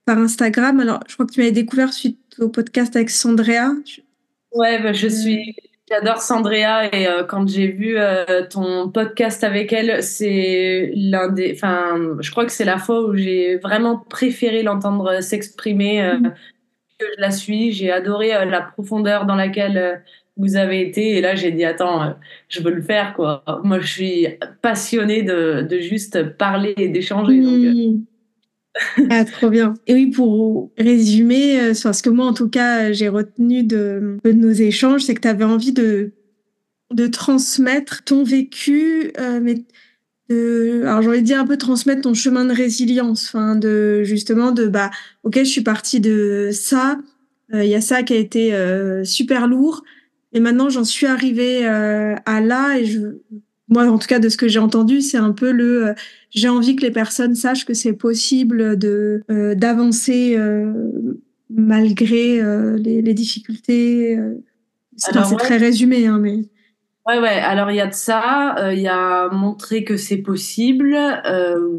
par 0.04 0.18
Instagram. 0.18 0.80
Alors, 0.80 1.00
je 1.08 1.14
crois 1.14 1.26
que 1.26 1.32
tu 1.32 1.40
m'avais 1.40 1.52
découvert 1.52 1.92
suite 1.92 2.18
au 2.38 2.48
podcast 2.48 2.94
avec 2.96 3.10
Sandrea. 3.10 3.72
Ouais, 4.52 4.82
bah, 4.82 4.92
je 4.92 5.08
suis. 5.08 5.54
J'adore 5.90 6.22
Sandrea 6.22 6.88
et 6.94 7.06
euh, 7.06 7.24
quand 7.24 7.46
j'ai 7.46 7.66
vu 7.66 7.98
euh, 7.98 8.46
ton 8.48 8.88
podcast 8.88 9.44
avec 9.44 9.70
elle, 9.72 10.02
c'est 10.02 10.90
l'un 10.94 11.28
des. 11.28 11.52
Enfin, 11.54 12.16
je 12.20 12.30
crois 12.30 12.46
que 12.46 12.52
c'est 12.52 12.64
la 12.64 12.78
fois 12.78 13.06
où 13.06 13.14
j'ai 13.14 13.58
vraiment 13.58 13.98
préféré 13.98 14.62
l'entendre 14.62 15.20
s'exprimer. 15.20 16.02
Euh, 16.02 16.18
mm. 16.18 16.34
Je 17.00 17.06
la 17.18 17.30
suis, 17.30 17.72
j'ai 17.72 17.92
adoré 17.92 18.28
la 18.28 18.62
profondeur 18.62 19.26
dans 19.26 19.34
laquelle 19.34 20.02
vous 20.36 20.56
avez 20.56 20.80
été 20.80 21.16
et 21.16 21.20
là 21.20 21.34
j'ai 21.34 21.50
dit 21.50 21.64
attends, 21.64 22.14
je 22.48 22.62
veux 22.62 22.70
le 22.70 22.82
faire 22.82 23.14
quoi. 23.14 23.44
Moi 23.64 23.80
je 23.80 23.86
suis 23.86 24.26
passionnée 24.62 25.22
de, 25.22 25.66
de 25.68 25.78
juste 25.80 26.22
parler 26.36 26.72
et 26.76 26.88
d'échanger. 26.88 27.34
Mm. 27.34 28.04
Ah, 29.10 29.24
trop 29.24 29.50
bien. 29.50 29.74
Et 29.86 29.94
oui, 29.94 30.06
pour 30.10 30.72
résumer, 30.76 31.60
euh, 31.60 31.74
ce 31.74 32.02
que 32.02 32.10
moi, 32.10 32.26
en 32.26 32.34
tout 32.34 32.48
cas, 32.48 32.92
j'ai 32.92 33.08
retenu 33.08 33.62
de, 33.62 34.18
nos 34.24 34.50
échanges, 34.50 35.02
c'est 35.04 35.14
que 35.14 35.20
tu 35.20 35.28
avais 35.28 35.44
envie 35.44 35.72
de, 35.72 36.12
de 36.92 37.06
transmettre 37.06 38.02
ton 38.04 38.24
vécu, 38.24 39.12
euh, 39.18 39.40
mais 39.40 39.64
de, 40.28 40.82
alors 40.84 41.02
j'ai 41.02 41.08
envie 41.08 41.20
de 41.20 41.26
dire 41.26 41.40
un 41.40 41.46
peu 41.46 41.56
transmettre 41.56 42.02
ton 42.02 42.14
chemin 42.14 42.44
de 42.44 42.52
résilience, 42.52 43.28
enfin, 43.28 43.56
de 43.56 44.02
justement 44.02 44.50
de, 44.50 44.66
bah, 44.66 44.90
ok, 45.22 45.38
je 45.38 45.44
suis 45.44 45.62
partie 45.62 46.00
de 46.00 46.50
ça, 46.52 46.98
euh, 47.52 47.62
il 47.64 47.70
y 47.70 47.74
a 47.74 47.80
ça 47.80 48.02
qui 48.02 48.14
a 48.14 48.16
été 48.16 48.52
super 49.04 49.46
lourd, 49.46 49.84
et 50.32 50.40
maintenant 50.40 50.68
j'en 50.68 50.84
suis 50.84 51.06
arrivée 51.06 51.64
à 51.66 52.40
là, 52.40 52.78
et 52.78 52.86
je, 52.86 53.18
moi, 53.68 53.86
en 53.86 53.98
tout 53.98 54.06
cas, 54.06 54.18
de 54.18 54.28
ce 54.28 54.36
que 54.36 54.48
j'ai 54.48 54.58
entendu, 54.58 55.00
c'est 55.00 55.16
un 55.16 55.32
peu 55.32 55.50
le 55.50 55.88
euh, 55.88 55.94
j'ai 56.30 56.48
envie 56.48 56.76
que 56.76 56.82
les 56.82 56.90
personnes 56.90 57.34
sachent 57.34 57.64
que 57.64 57.74
c'est 57.74 57.94
possible 57.94 58.78
de 58.78 59.22
euh, 59.30 59.54
d'avancer 59.54 60.36
euh, 60.36 60.72
malgré 61.48 62.42
les, 62.78 63.00
les, 63.02 63.14
difficultés. 63.14 64.18
c'est 64.96 65.12
très 65.38 65.56
résumé, 65.56 66.06
hein, 66.06 66.18
mais. 66.20 66.40
Ouais, 67.06 67.20
ouais. 67.20 67.38
Alors 67.38 67.70
il 67.70 67.76
y 67.76 67.80
a 67.80 67.86
de 67.86 67.94
ça. 67.94 68.56
Il 68.72 68.80
y 68.80 68.88
a 68.88 69.28
montrer 69.28 69.84
que 69.84 69.96
c'est 69.96 70.18
possible. 70.18 70.96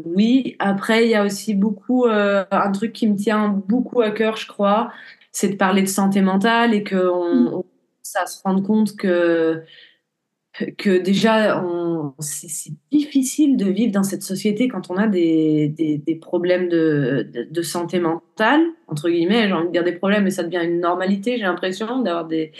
oui. 0.06 0.56
Après, 0.58 1.04
il 1.04 1.10
y 1.10 1.14
a 1.14 1.24
aussi 1.24 1.54
beaucoup 1.54 2.06
un 2.06 2.72
truc 2.72 2.92
qui 2.92 3.06
me 3.08 3.16
tient 3.16 3.48
beaucoup 3.48 4.00
à 4.00 4.10
cœur, 4.10 4.36
je 4.36 4.46
crois, 4.46 4.92
c'est 5.32 5.48
de 5.48 5.56
parler 5.56 5.82
de 5.82 5.88
santé 5.88 6.22
mentale 6.22 6.72
et 6.72 6.82
que 6.82 7.10
on, 7.10 7.58
mm. 7.58 7.62
ça 8.02 8.24
se 8.26 8.40
rendre 8.42 8.62
compte 8.62 8.96
que 8.96 9.62
que 10.78 10.98
déjà, 10.98 11.62
c'est 12.20 12.72
difficile 12.90 13.56
de 13.56 13.66
vivre 13.66 13.92
dans 13.92 14.02
cette 14.02 14.22
société 14.22 14.68
quand 14.68 14.90
on 14.90 14.96
a 14.96 15.06
des, 15.06 15.68
des, 15.68 16.14
problèmes 16.14 16.68
de, 16.68 17.30
de, 17.50 17.62
santé 17.62 17.98
mentale, 17.98 18.62
entre 18.86 19.10
guillemets, 19.10 19.48
j'ai 19.48 19.52
envie 19.52 19.66
de 19.66 19.72
dire 19.72 19.84
des 19.84 19.92
problèmes, 19.92 20.24
mais 20.24 20.30
ça 20.30 20.42
devient 20.42 20.64
une 20.64 20.80
normalité, 20.80 21.36
j'ai 21.36 21.44
l'impression, 21.44 22.00
d'avoir 22.00 22.26
des, 22.26 22.52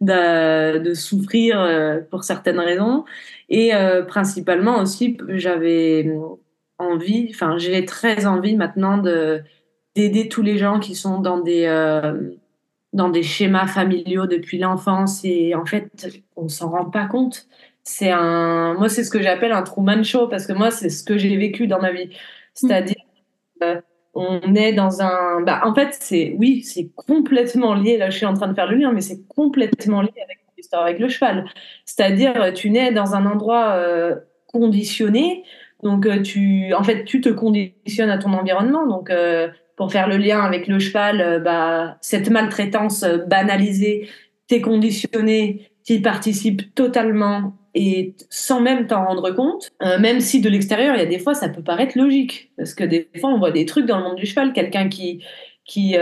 de, 0.00 0.94
souffrir 0.94 1.60
euh, 1.60 2.00
pour 2.10 2.24
certaines 2.24 2.60
raisons. 2.60 3.04
Et 3.48 3.74
euh, 3.74 4.02
principalement 4.02 4.78
aussi, 4.78 5.18
j'avais 5.28 6.10
envie, 6.78 7.28
enfin, 7.30 7.58
j'ai 7.58 7.84
très 7.84 8.26
envie 8.26 8.56
maintenant 8.56 8.98
d'aider 8.98 10.28
tous 10.28 10.42
les 10.42 10.58
gens 10.58 10.80
qui 10.80 10.94
sont 10.94 11.20
dans 11.20 11.40
des... 11.40 11.64
Euh, 11.66 12.36
dans 12.92 13.08
des 13.08 13.22
schémas 13.22 13.66
familiaux 13.66 14.26
depuis 14.26 14.58
l'enfance 14.58 15.24
et 15.24 15.54
en 15.54 15.64
fait, 15.64 16.21
on 16.42 16.48
s'en 16.48 16.70
rend 16.70 16.84
pas 16.86 17.06
compte. 17.06 17.46
C'est 17.84 18.10
un, 18.10 18.74
moi, 18.74 18.88
c'est 18.88 19.04
ce 19.04 19.10
que 19.10 19.20
j'appelle 19.20 19.52
un 19.52 19.62
Truman 19.62 20.02
Show 20.04 20.28
parce 20.28 20.46
que 20.46 20.52
moi, 20.52 20.70
c'est 20.70 20.88
ce 20.90 21.02
que 21.02 21.18
j'ai 21.18 21.36
vécu 21.36 21.66
dans 21.66 21.80
ma 21.80 21.92
vie. 21.92 22.10
C'est-à-dire, 22.54 23.02
euh, 23.62 23.80
on 24.14 24.54
est 24.54 24.72
dans 24.72 25.02
un, 25.02 25.40
bah, 25.42 25.62
en 25.64 25.74
fait, 25.74 25.96
c'est, 25.98 26.34
oui, 26.38 26.62
c'est 26.62 26.90
complètement 26.94 27.74
lié. 27.74 27.96
Là, 27.96 28.10
je 28.10 28.16
suis 28.18 28.26
en 28.26 28.34
train 28.34 28.48
de 28.48 28.54
faire 28.54 28.70
le 28.70 28.76
lien, 28.76 28.92
mais 28.92 29.00
c'est 29.00 29.26
complètement 29.26 30.02
lié 30.02 30.12
avec 30.22 30.38
l'histoire 30.56 30.82
avec 30.82 30.98
le 30.98 31.08
cheval. 31.08 31.46
C'est-à-dire, 31.84 32.52
tu 32.54 32.70
nais 32.70 32.92
dans 32.92 33.14
un 33.14 33.26
endroit 33.26 33.72
euh, 33.72 34.16
conditionné. 34.46 35.44
Donc, 35.82 36.06
euh, 36.06 36.22
tu, 36.22 36.72
en 36.74 36.84
fait, 36.84 37.04
tu 37.04 37.20
te 37.20 37.30
conditionnes 37.30 38.10
à 38.10 38.18
ton 38.18 38.32
environnement. 38.32 38.86
Donc, 38.86 39.10
pour 39.76 39.90
faire 39.90 40.08
le 40.08 40.16
lien 40.16 40.40
avec 40.40 40.68
le 40.68 40.78
cheval, 40.78 41.20
euh, 41.20 41.38
bah, 41.38 41.96
cette 42.00 42.30
maltraitance 42.30 43.02
euh, 43.02 43.18
banalisée, 43.18 44.08
t'es 44.46 44.60
conditionné, 44.60 45.71
tu 45.84 46.00
participes 46.00 46.74
totalement 46.74 47.54
et 47.74 48.14
sans 48.28 48.60
même 48.60 48.86
t'en 48.86 49.06
rendre 49.06 49.30
compte, 49.30 49.70
euh, 49.82 49.98
même 49.98 50.20
si 50.20 50.40
de 50.40 50.48
l'extérieur, 50.48 50.94
il 50.94 50.98
y 50.98 51.02
a 51.02 51.06
des 51.06 51.18
fois, 51.18 51.34
ça 51.34 51.48
peut 51.48 51.62
paraître 51.62 51.96
logique, 51.96 52.52
parce 52.56 52.74
que 52.74 52.84
des 52.84 53.08
fois, 53.18 53.30
on 53.30 53.38
voit 53.38 53.50
des 53.50 53.64
trucs 53.64 53.86
dans 53.86 53.96
le 53.98 54.04
monde 54.04 54.16
du 54.16 54.26
cheval, 54.26 54.52
quelqu'un 54.52 54.88
qui 54.88 55.24
qui 55.64 55.94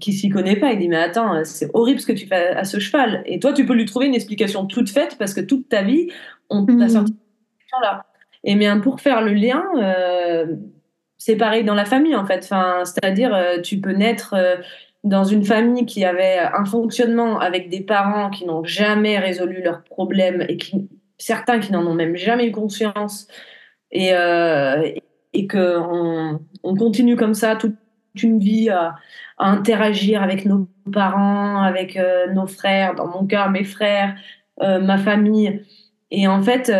qui 0.00 0.12
s'y 0.12 0.28
connaît 0.28 0.56
pas, 0.56 0.72
il 0.72 0.78
dit 0.78 0.88
mais 0.88 0.96
attends, 0.96 1.44
c'est 1.44 1.68
horrible 1.74 2.00
ce 2.00 2.06
que 2.06 2.12
tu 2.12 2.26
fais 2.26 2.48
à 2.48 2.64
ce 2.64 2.78
cheval, 2.78 3.22
et 3.26 3.38
toi, 3.38 3.52
tu 3.52 3.66
peux 3.66 3.74
lui 3.74 3.84
trouver 3.84 4.06
une 4.06 4.14
explication 4.14 4.64
toute 4.64 4.88
faite 4.88 5.16
parce 5.18 5.34
que 5.34 5.40
toute 5.40 5.68
ta 5.68 5.82
vie, 5.82 6.08
on 6.48 6.64
t'a 6.64 6.72
mmh. 6.72 6.88
sorti 6.88 7.12
cette 7.12 7.82
là. 7.82 8.06
Et 8.44 8.54
bien 8.54 8.78
pour 8.78 9.00
faire 9.00 9.22
le 9.22 9.32
lien, 9.32 9.64
c'est 11.24 11.36
pareil 11.36 11.64
dans 11.64 11.74
la 11.74 11.86
famille 11.86 12.14
en 12.14 12.26
fait. 12.26 12.40
Enfin, 12.44 12.82
c'est-à-dire, 12.84 13.34
euh, 13.34 13.58
tu 13.62 13.80
peux 13.80 13.92
naître 13.92 14.34
euh, 14.36 14.56
dans 15.04 15.24
une 15.24 15.44
famille 15.44 15.86
qui 15.86 16.04
avait 16.04 16.38
un 16.38 16.64
fonctionnement 16.64 17.38
avec 17.38 17.68
des 17.68 17.80
parents 17.80 18.30
qui 18.30 18.46
n'ont 18.46 18.64
jamais 18.64 19.18
résolu 19.18 19.62
leurs 19.62 19.84
problèmes 19.84 20.44
et 20.48 20.56
qui, 20.56 20.88
certains 21.18 21.60
qui 21.60 21.72
n'en 21.72 21.86
ont 21.86 21.94
même 21.94 22.16
jamais 22.16 22.46
eu 22.46 22.52
conscience 22.52 23.28
et, 23.92 24.14
euh, 24.14 24.90
et 25.32 25.46
qu'on 25.46 26.40
on 26.62 26.74
continue 26.74 27.16
comme 27.16 27.34
ça 27.34 27.54
toute 27.54 27.76
une 28.20 28.38
vie 28.38 28.70
à, 28.70 28.96
interagir 29.38 30.22
avec 30.22 30.44
nos 30.44 30.68
parents, 30.92 31.60
avec 31.60 31.98
nos 32.32 32.46
frères, 32.46 32.94
dans 32.94 33.08
mon 33.08 33.26
cas 33.26 33.48
mes 33.48 33.64
frères, 33.64 34.14
ma 34.60 34.96
famille. 34.96 35.64
Et 36.12 36.28
en 36.28 36.40
fait, 36.40 36.72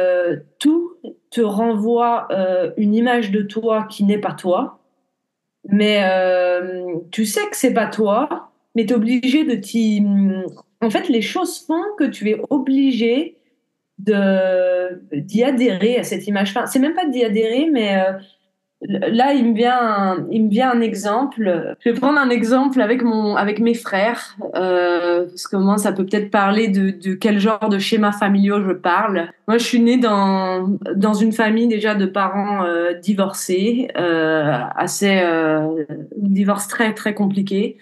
tout 0.61 0.95
te 1.35 1.41
renvoie 1.41 2.29
euh, 2.31 2.71
une 2.77 2.95
image 2.95 3.33
de 3.33 3.43
toi 3.43 3.87
qui 3.91 4.05
n'est 4.05 4.19
pas 4.19 4.33
toi, 4.33 4.79
mais 5.69 6.01
euh, 6.05 6.97
tu 7.11 7.25
sais 7.25 7.49
que 7.51 7.57
c'est 7.57 7.73
pas 7.73 7.87
toi, 7.87 8.51
mais 8.75 8.87
tu 8.87 8.93
es 8.93 8.97
obligé 8.97 9.45
de 9.45 9.55
t'y. 9.55 10.05
En 10.81 10.91
fait, 10.91 11.09
les 11.09 11.23
choses 11.23 11.65
font 11.67 11.83
que 11.99 12.05
tu 12.05 12.31
es 12.31 12.41
obligé 12.51 13.39
d'y 13.99 15.45
adhérer 15.45 15.99
à 15.99 16.03
cette 16.03 16.27
image. 16.27 16.51
Enfin, 16.51 16.67
c'est 16.67 16.79
même 16.79 16.95
pas 16.95 17.07
d'y 17.07 17.25
adhérer, 17.25 17.69
mais 17.71 17.97
euh, 17.97 18.13
Là, 18.87 19.33
il 19.33 19.51
me 19.51 19.55
vient, 19.55 19.79
un, 19.81 20.27
il 20.31 20.45
me 20.45 20.51
vient 20.51 20.71
un 20.71 20.83
exemple. 20.83 21.75
Je 21.81 21.91
vais 21.91 21.99
prendre 21.99 22.19
un 22.19 22.29
exemple 22.29 22.83
avec 22.83 23.03
mon, 23.03 23.35
avec 23.35 23.59
mes 23.59 23.73
frères, 23.73 24.37
euh, 24.55 25.25
parce 25.27 25.47
que 25.47 25.57
moi, 25.57 25.79
ça 25.79 25.93
peut 25.93 26.05
peut-être 26.05 26.31
parler 26.31 26.69
de, 26.69 27.15
quel 27.15 27.39
genre 27.39 27.71
de 27.71 27.79
schéma 27.79 28.13
familiaux 28.13 28.63
je 28.63 28.73
parle. 28.73 29.29
Moi, 29.49 29.57
je 29.57 29.65
suis 29.65 29.81
née 29.81 29.97
dans, 29.97 30.69
dans 30.95 31.15
une 31.15 31.33
famille 31.33 31.67
déjà 31.67 31.95
de 31.95 32.05
parents 32.05 32.65
euh, 32.65 32.93
divorcés, 32.93 33.89
euh, 33.97 34.61
assez 34.77 35.23
divorce 36.17 36.69
très 36.69 36.93
très 36.93 37.15
compliqué. 37.15 37.79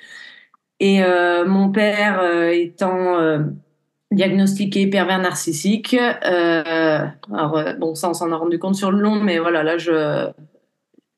Et 0.79 1.01
mon 1.47 1.71
père 1.71 2.25
étant 2.51 3.17
diagnostiqué 4.11 4.89
pervers 4.89 5.21
narcissique. 5.21 5.97
alors, 6.23 7.59
bon, 7.79 7.95
ça, 7.95 8.11
on 8.11 8.15
s'en 8.15 8.31
a 8.33 8.37
rendu 8.37 8.59
compte 8.59 8.75
sur 8.75 8.93
le 8.93 9.01
long, 9.01 9.17
mais 9.17 9.39
voilà, 9.39 9.63
là, 9.63 9.79
je 9.79 10.31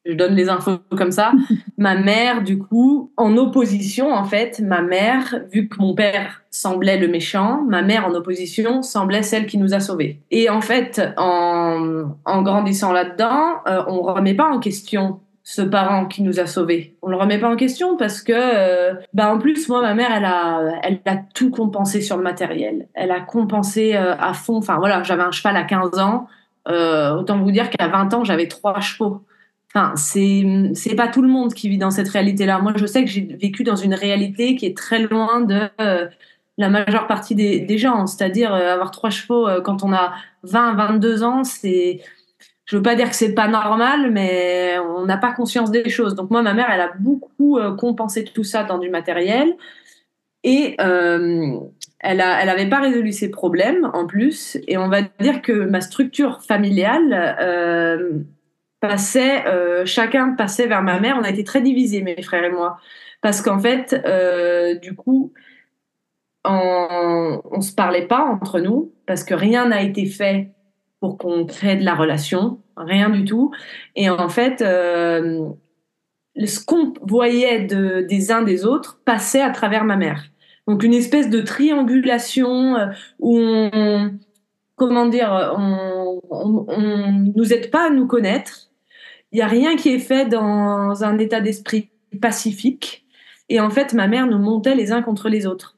je 0.04 0.12
donne 0.12 0.34
les 0.34 0.48
infos 0.48 0.78
comme 0.96 1.12
ça. 1.12 1.32
ma 1.78 1.94
mère, 1.96 2.42
du 2.42 2.58
coup, 2.58 3.12
en 3.16 3.36
opposition, 3.36 4.12
en 4.12 4.24
fait, 4.24 4.60
ma 4.60 4.82
mère, 4.82 5.42
vu 5.52 5.68
que 5.68 5.80
mon 5.80 5.94
père 5.94 6.42
semblait 6.50 6.98
le 6.98 7.08
méchant, 7.08 7.62
ma 7.68 7.82
mère 7.82 8.06
en 8.06 8.14
opposition 8.14 8.82
semblait 8.82 9.22
celle 9.22 9.46
qui 9.46 9.58
nous 9.58 9.74
a 9.74 9.80
sauvés. 9.80 10.20
Et 10.30 10.48
en 10.50 10.60
fait, 10.60 11.02
en, 11.16 12.04
en 12.24 12.42
grandissant 12.42 12.92
là-dedans, 12.92 13.62
euh, 13.66 13.82
on 13.88 14.02
remet 14.02 14.34
pas 14.34 14.48
en 14.48 14.60
question 14.60 15.20
ce 15.44 15.60
parent 15.60 16.06
qui 16.06 16.22
nous 16.22 16.40
a 16.40 16.46
sauvés. 16.46 16.96
On 17.02 17.08
le 17.10 17.16
remet 17.16 17.38
pas 17.38 17.50
en 17.50 17.56
question 17.56 17.98
parce 17.98 18.22
que, 18.22 18.32
euh, 18.32 18.94
bah 19.12 19.32
en 19.32 19.38
plus 19.38 19.68
moi 19.68 19.82
ma 19.82 19.94
mère 19.94 20.10
elle 20.10 20.24
a, 20.24 20.80
elle 20.82 21.00
a 21.04 21.16
tout 21.34 21.50
compensé 21.50 22.00
sur 22.00 22.16
le 22.16 22.22
matériel. 22.22 22.88
Elle 22.94 23.10
a 23.10 23.20
compensé 23.20 23.94
euh, 23.94 24.16
à 24.18 24.32
fond. 24.32 24.56
Enfin 24.56 24.78
voilà, 24.78 25.02
j'avais 25.02 25.22
un 25.22 25.30
cheval 25.30 25.56
à 25.56 25.64
15 25.64 25.98
ans. 25.98 26.26
Euh, 26.66 27.14
autant 27.14 27.38
vous 27.38 27.50
dire 27.50 27.68
qu'à 27.68 27.88
20 27.88 28.14
ans 28.14 28.24
j'avais 28.24 28.48
trois 28.48 28.80
chevaux. 28.80 29.20
Enfin, 29.76 29.94
c'est 29.96 30.94
pas 30.96 31.08
tout 31.08 31.22
le 31.22 31.28
monde 31.28 31.52
qui 31.52 31.68
vit 31.68 31.78
dans 31.78 31.90
cette 31.90 32.08
réalité-là. 32.08 32.60
Moi, 32.60 32.74
je 32.76 32.86
sais 32.86 33.04
que 33.04 33.10
j'ai 33.10 33.22
vécu 33.22 33.64
dans 33.64 33.74
une 33.74 33.94
réalité 33.94 34.54
qui 34.54 34.66
est 34.66 34.76
très 34.76 35.00
loin 35.00 35.40
de 35.40 35.68
euh, 35.80 36.06
la 36.58 36.68
majeure 36.68 37.08
partie 37.08 37.34
des, 37.34 37.78
gens. 37.78 38.06
C'est-à-dire 38.06 38.54
euh, 38.54 38.72
avoir 38.72 38.92
trois 38.92 39.10
chevaux 39.10 39.48
euh, 39.48 39.60
quand 39.60 39.82
on 39.82 39.92
a 39.92 40.14
20, 40.44 40.74
22 40.74 41.24
ans, 41.24 41.42
c'est 41.42 42.00
je 42.66 42.76
veux 42.76 42.82
pas 42.82 42.94
dire 42.94 43.10
que 43.10 43.16
c'est 43.16 43.34
pas 43.34 43.48
normal, 43.48 44.12
mais 44.12 44.78
on 44.78 45.04
n'a 45.06 45.18
pas 45.18 45.32
conscience 45.32 45.72
des 45.72 45.88
choses. 45.90 46.14
Donc 46.14 46.30
moi, 46.30 46.40
ma 46.42 46.54
mère, 46.54 46.70
elle 46.72 46.80
a 46.80 46.92
beaucoup 46.98 47.58
compensé 47.76 48.24
tout 48.24 48.44
ça 48.44 48.64
dans 48.64 48.78
du 48.78 48.88
matériel 48.88 49.54
et 50.44 50.76
elle 50.78 52.20
a, 52.20 52.42
elle 52.42 52.48
avait 52.48 52.68
pas 52.68 52.80
résolu 52.80 53.12
ses 53.12 53.30
problèmes 53.30 53.90
en 53.92 54.06
plus. 54.06 54.56
Et 54.66 54.78
on 54.78 54.88
va 54.88 55.02
dire 55.20 55.42
que 55.42 55.52
ma 55.52 55.82
structure 55.82 56.42
familiale 56.42 58.24
passait, 58.86 59.46
euh, 59.46 59.86
chacun 59.86 60.34
passait 60.34 60.66
vers 60.66 60.82
ma 60.82 61.00
mère. 61.00 61.16
On 61.18 61.24
a 61.24 61.30
été 61.30 61.42
très 61.42 61.62
divisés, 61.62 62.02
mes 62.02 62.20
frères 62.20 62.44
et 62.44 62.50
moi, 62.50 62.76
parce 63.22 63.40
qu'en 63.40 63.58
fait, 63.58 63.98
euh, 64.04 64.74
du 64.74 64.94
coup, 64.94 65.32
on, 66.44 67.40
on 67.50 67.60
se 67.62 67.74
parlait 67.74 68.06
pas 68.06 68.22
entre 68.22 68.60
nous 68.60 68.92
parce 69.06 69.24
que 69.24 69.32
rien 69.32 69.68
n'a 69.68 69.80
été 69.80 70.04
fait 70.04 70.50
pour 71.00 71.16
qu'on 71.16 71.46
crée 71.46 71.76
de 71.76 71.84
la 71.84 71.94
relation, 71.94 72.60
rien 72.76 73.08
du 73.08 73.24
tout. 73.24 73.52
Et 73.96 74.10
en 74.10 74.28
fait, 74.28 74.60
euh, 74.60 75.48
ce 76.44 76.62
qu'on 76.62 76.92
voyait 77.00 77.64
de, 77.64 78.02
des 78.02 78.32
uns 78.32 78.42
des 78.42 78.66
autres 78.66 79.00
passait 79.06 79.40
à 79.40 79.48
travers 79.48 79.84
ma 79.84 79.96
mère. 79.96 80.24
Donc 80.68 80.82
une 80.82 80.92
espèce 80.94 81.30
de 81.30 81.40
triangulation 81.40 82.76
où 83.18 83.38
on, 83.38 84.12
comment 84.76 85.06
dire, 85.06 85.54
on, 85.56 86.20
on, 86.30 86.66
on 86.68 87.32
nous 87.34 87.52
aide 87.54 87.70
pas 87.70 87.86
à 87.86 87.90
nous 87.90 88.06
connaître. 88.06 88.63
Il 89.34 89.38
y 89.38 89.42
a 89.42 89.48
rien 89.48 89.74
qui 89.74 89.88
est 89.88 89.98
fait 89.98 90.26
dans 90.26 91.02
un 91.02 91.18
état 91.18 91.40
d'esprit 91.40 91.90
pacifique. 92.22 93.04
Et 93.48 93.58
en 93.58 93.68
fait, 93.68 93.92
ma 93.92 94.06
mère 94.06 94.28
nous 94.28 94.38
montait 94.38 94.76
les 94.76 94.92
uns 94.92 95.02
contre 95.02 95.28
les 95.28 95.44
autres. 95.44 95.76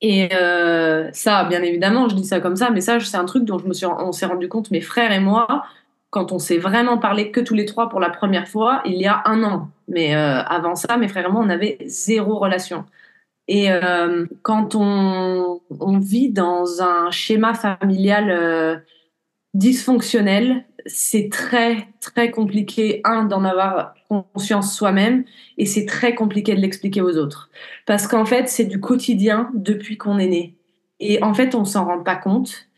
Et 0.00 0.34
euh, 0.34 1.08
ça, 1.12 1.44
bien 1.44 1.62
évidemment, 1.62 2.08
je 2.08 2.16
dis 2.16 2.24
ça 2.24 2.40
comme 2.40 2.56
ça, 2.56 2.70
mais 2.70 2.80
ça, 2.80 2.98
c'est 2.98 3.16
un 3.16 3.26
truc 3.26 3.44
dont 3.44 3.58
je 3.58 3.66
me 3.66 3.72
suis, 3.72 3.86
on 3.86 4.10
s'est 4.10 4.26
rendu 4.26 4.48
compte, 4.48 4.72
mes 4.72 4.80
frères 4.80 5.12
et 5.12 5.20
moi, 5.20 5.64
quand 6.10 6.32
on 6.32 6.40
s'est 6.40 6.58
vraiment 6.58 6.98
parlé 6.98 7.30
que 7.30 7.38
tous 7.38 7.54
les 7.54 7.64
trois 7.64 7.88
pour 7.88 8.00
la 8.00 8.10
première 8.10 8.48
fois, 8.48 8.82
il 8.84 8.94
y 8.94 9.06
a 9.06 9.22
un 9.24 9.44
an. 9.44 9.68
Mais 9.86 10.16
euh, 10.16 10.42
avant 10.42 10.74
ça, 10.74 10.96
mes 10.96 11.06
frères 11.06 11.26
et 11.26 11.30
moi, 11.30 11.42
on 11.44 11.50
avait 11.50 11.78
zéro 11.86 12.40
relation. 12.40 12.86
Et 13.46 13.70
euh, 13.70 14.26
quand 14.42 14.74
on, 14.74 15.60
vit 16.00 16.30
dans 16.30 16.82
un 16.82 17.12
schéma 17.12 17.54
familial 17.54 18.82
dysfonctionnel, 19.54 20.64
c'est 20.86 21.30
très, 21.30 21.88
très 22.00 22.30
compliqué, 22.30 23.00
un, 23.04 23.24
d'en 23.24 23.44
avoir 23.44 23.94
conscience 24.08 24.76
soi-même, 24.76 25.24
et 25.58 25.66
c'est 25.66 25.86
très 25.86 26.14
compliqué 26.14 26.54
de 26.54 26.60
l'expliquer 26.60 27.00
aux 27.00 27.16
autres. 27.16 27.50
Parce 27.86 28.06
qu'en 28.06 28.24
fait, 28.24 28.48
c'est 28.48 28.64
du 28.64 28.80
quotidien 28.80 29.50
depuis 29.54 29.96
qu'on 29.96 30.18
est 30.18 30.28
né. 30.28 30.56
Et 31.00 31.22
en 31.22 31.34
fait, 31.34 31.54
on 31.54 31.64
s'en 31.64 31.86
rend 31.86 32.02
pas 32.02 32.16
compte. 32.16 32.68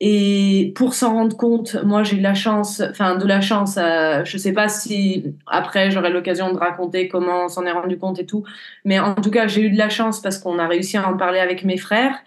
Et 0.00 0.72
pour 0.76 0.92
s'en 0.94 1.14
rendre 1.14 1.36
compte, 1.36 1.76
moi 1.84 2.02
j'ai 2.02 2.16
eu 2.16 2.20
la 2.20 2.34
chance, 2.34 2.82
enfin 2.90 3.16
de 3.16 3.26
la 3.26 3.40
chance, 3.40 3.76
euh, 3.78 4.24
je 4.24 4.36
sais 4.36 4.52
pas 4.52 4.68
si 4.68 5.34
après 5.46 5.90
j'aurai 5.92 6.10
l'occasion 6.10 6.52
de 6.52 6.58
raconter 6.58 7.08
comment 7.08 7.44
on 7.44 7.48
s'en 7.48 7.64
est 7.64 7.72
rendu 7.72 7.96
compte 7.96 8.18
et 8.18 8.26
tout, 8.26 8.44
mais 8.84 8.98
en 8.98 9.14
tout 9.14 9.30
cas 9.30 9.46
j'ai 9.46 9.62
eu 9.62 9.70
de 9.70 9.78
la 9.78 9.88
chance 9.88 10.20
parce 10.20 10.38
qu'on 10.38 10.58
a 10.58 10.66
réussi 10.66 10.96
à 10.96 11.08
en 11.08 11.16
parler 11.16 11.38
avec 11.38 11.64
mes 11.64 11.78
frères 11.78 12.18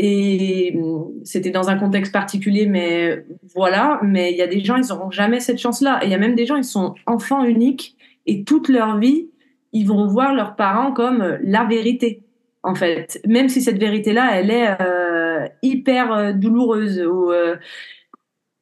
et 0.00 0.78
c'était 1.24 1.50
dans 1.50 1.70
un 1.70 1.76
contexte 1.76 2.12
particulier, 2.12 2.66
mais 2.66 3.24
voilà. 3.56 3.98
Mais 4.04 4.30
il 4.30 4.38
y 4.38 4.42
a 4.42 4.46
des 4.46 4.60
gens, 4.60 4.76
ils 4.76 4.86
n'auront 4.88 5.10
jamais 5.10 5.40
cette 5.40 5.58
chance-là. 5.58 5.98
Et 6.02 6.06
il 6.06 6.12
y 6.12 6.14
a 6.14 6.18
même 6.18 6.36
des 6.36 6.46
gens, 6.46 6.54
ils 6.54 6.62
sont 6.62 6.94
enfants 7.04 7.44
uniques 7.44 7.96
et 8.24 8.44
toute 8.44 8.68
leur 8.68 8.98
vie, 8.98 9.28
ils 9.72 9.88
vont 9.88 10.06
voir 10.06 10.34
leurs 10.34 10.54
parents 10.54 10.92
comme 10.92 11.38
la 11.42 11.64
vérité, 11.64 12.22
en 12.62 12.76
fait. 12.76 13.20
Même 13.26 13.48
si 13.48 13.60
cette 13.60 13.78
vérité-là, 13.78 14.38
elle 14.38 14.52
est 14.52 14.80
euh, 14.80 15.48
hyper 15.62 16.12
euh, 16.12 16.32
douloureuse. 16.32 17.00
Ou, 17.00 17.32
euh, 17.32 17.56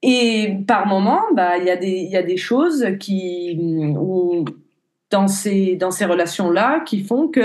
et 0.01 0.57
par 0.67 0.87
moment, 0.87 1.21
bah, 1.35 1.59
il 1.59 1.67
y, 1.67 1.71
a 1.71 2.23
des, 2.23 2.37
choses 2.39 2.87
qui, 2.99 3.59
dans 5.11 5.29
ces, 5.29 5.77
dans 5.77 5.91
ces 5.91 6.07
relations-là 6.07 6.81
qui 6.81 7.03
font 7.03 7.29
que 7.29 7.41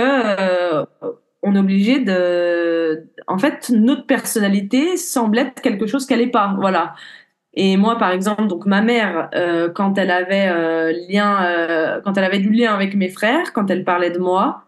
on 1.44 1.56
est 1.56 1.60
obligé 1.60 2.00
de. 2.00 3.08
En 3.28 3.38
fait, 3.38 3.70
notre 3.70 4.06
personnalité 4.06 4.98
semble 4.98 5.40
être 5.40 5.62
quelque 5.62 5.88
chose 5.88 6.06
qu'elle 6.06 6.20
n'est 6.20 6.28
pas. 6.28 6.56
Voilà. 6.60 6.96
Et 7.54 7.76
moi, 7.78 7.98
par 7.98 8.12
exemple, 8.12 8.48
donc 8.48 8.66
ma 8.66 8.82
mère, 8.82 9.30
euh, 9.36 9.70
quand 9.70 9.98
elle 9.98 10.12
avait 10.12 10.48
euh, 10.50 10.94
lien, 11.10 11.44
euh, 11.44 12.02
quand 12.04 12.18
elle 12.18 12.24
avait 12.24 12.40
du 12.40 12.52
lien 12.52 12.74
avec 12.74 12.96
mes 12.96 13.10
frères, 13.10 13.52
quand 13.54 13.70
elle 13.70 13.84
parlait 13.84 14.12
de 14.12 14.20
moi, 14.20 14.64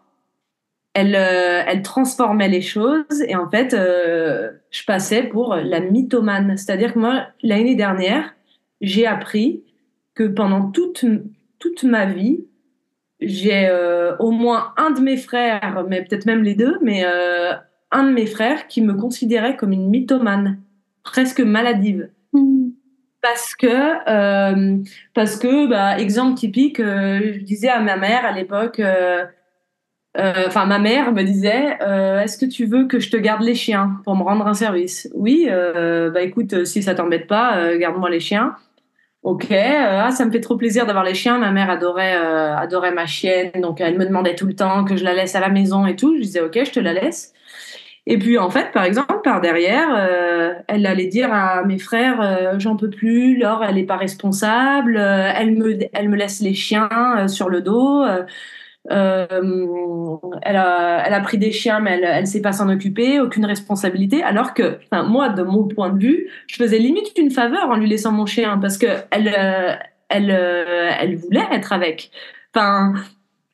elle, 0.94 1.16
elle 1.16 1.82
transformait 1.82 2.50
les 2.50 2.62
choses 2.62 3.22
et 3.28 3.36
en 3.36 3.50
fait, 3.50 3.76
je 3.76 4.86
passais 4.86 5.24
pour 5.24 5.56
la 5.56 5.80
mythomane. 5.80 6.56
C'est-à-dire 6.56 6.94
que 6.94 7.00
moi, 7.00 7.26
l'année 7.42 7.74
dernière, 7.74 8.36
j'ai 8.80 9.08
appris 9.08 9.64
que 10.14 10.24
pendant 10.24 10.70
toute 10.70 11.04
toute 11.64 11.84
ma 11.84 12.06
vie, 12.06 12.46
j'ai 13.26 13.68
euh, 13.68 14.16
au 14.18 14.32
moins 14.32 14.74
un 14.78 14.92
de 14.92 15.00
mes 15.00 15.18
frères, 15.18 15.86
mais 15.88 16.04
peut-être 16.04 16.26
même 16.26 16.44
les 16.44 16.56
deux, 16.56 16.78
mais 16.82 17.04
euh, 17.06 17.54
un 17.92 18.04
de 18.04 18.12
mes 18.12 18.26
frères 18.26 18.68
qui 18.68 18.82
me 18.82 18.94
considérait 18.94 19.56
comme 19.56 19.72
une 19.72 19.90
mythomane, 19.90 20.60
presque 21.04 21.40
maladive. 21.40 22.10
Mm. 22.34 22.70
Parce 23.22 23.56
que, 23.56 23.68
euh, 24.10 24.78
parce 25.14 25.38
que, 25.38 25.68
bah, 25.68 25.98
exemple 25.98 26.36
typique, 26.36 26.80
je 26.80 27.40
disais 27.40 27.70
à 27.70 27.80
ma 27.80 27.96
mère 27.96 28.26
à 28.26 28.34
l'époque, 28.34 28.82
enfin 30.16 30.66
ma 30.66 30.78
mère 30.78 31.14
me 31.14 31.24
disait, 31.24 31.78
est-ce 32.22 32.38
que 32.38 32.46
tu 32.46 32.66
veux 32.66 32.86
que 32.86 33.00
je 33.00 33.10
te 33.10 33.16
garde 33.16 33.44
les 33.44 33.56
chiens 33.56 34.02
pour 34.04 34.18
me 34.18 34.24
rendre 34.24 34.46
un 34.46 34.54
service? 34.54 35.10
Oui, 35.14 35.48
bah 35.50 36.22
écoute, 36.22 36.66
si 36.66 36.84
ça 36.84 36.96
t'embête 36.96 37.28
pas, 37.28 37.78
garde-moi 37.78 38.10
les 38.10 38.20
chiens. 38.20 38.58
Ok, 39.24 39.52
euh, 39.52 40.02
ah, 40.04 40.12
ça 40.12 40.26
me 40.26 40.32
fait 40.32 40.42
trop 40.42 40.58
plaisir 40.58 40.86
d'avoir 40.86 41.06
les 41.06 41.14
chiens. 41.14 41.38
Ma 41.38 41.52
mère 41.52 41.70
adorait, 41.70 42.18
euh, 42.18 42.58
adorait 42.58 42.92
ma 42.92 43.06
chienne, 43.06 43.52
donc 43.62 43.80
elle 43.80 43.98
me 43.98 44.06
demandait 44.06 44.36
tout 44.36 44.46
le 44.46 44.54
temps 44.54 44.84
que 44.84 44.98
je 44.98 45.04
la 45.06 45.14
laisse 45.14 45.34
à 45.36 45.40
la 45.40 45.48
maison 45.50 45.86
et 45.86 45.96
tout. 45.96 46.16
Je 46.18 46.22
disais 46.22 46.42
ok, 46.42 46.60
je 46.66 46.72
te 46.72 46.80
la 46.82 46.92
laisse. 46.94 47.34
Et 48.06 48.18
puis 48.18 48.38
en 48.38 48.50
fait, 48.50 48.72
par 48.74 48.84
exemple, 48.84 49.22
par 49.24 49.40
derrière, 49.40 49.88
euh, 49.96 50.54
elle 50.68 50.86
allait 50.86 51.08
dire 51.08 51.32
à 51.34 51.64
mes 51.64 51.80
frères, 51.80 52.20
euh, 52.22 52.60
j'en 52.60 52.76
peux 52.76 52.90
plus, 52.90 53.38
Laure, 53.38 53.64
elle 53.64 53.78
est 53.78 53.86
pas 53.86 53.96
responsable, 53.96 54.98
euh, 54.98 55.32
elle 55.36 55.56
me, 55.56 55.78
elle 55.94 56.10
me 56.10 56.18
laisse 56.18 56.42
les 56.42 56.54
chiens 56.54 56.90
euh, 57.18 57.28
sur 57.30 57.50
le 57.50 57.62
dos. 57.62 58.04
Euh, 58.92 60.18
elle, 60.42 60.56
a, 60.58 61.04
elle 61.06 61.14
a 61.14 61.20
pris 61.22 61.38
des 61.38 61.52
chiens, 61.52 61.80
mais 61.80 62.02
elle 62.02 62.22
ne 62.22 62.26
sait 62.26 62.42
pas 62.42 62.52
s'en 62.52 62.70
occuper, 62.70 63.20
aucune 63.20 63.46
responsabilité. 63.46 64.24
Alors 64.24 64.54
que, 64.54 64.80
moi, 65.08 65.30
de 65.30 65.44
mon 65.44 65.68
point 65.68 65.90
de 65.90 66.00
vue, 66.00 66.30
je 66.48 66.56
faisais 66.58 66.80
limite 66.80 67.18
une 67.18 67.32
faveur 67.32 67.70
en 67.70 67.76
lui 67.76 67.88
laissant 67.88 68.12
mon 68.12 68.26
chien 68.26 68.58
parce 68.58 68.78
que 68.78 68.88
elle, 69.12 69.34
euh, 69.38 69.74
elle, 70.10 70.32
euh, 70.32 70.92
elle 71.00 71.16
voulait 71.16 71.48
être 71.52 71.72
avec. 71.72 72.12
Enfin, 72.54 72.94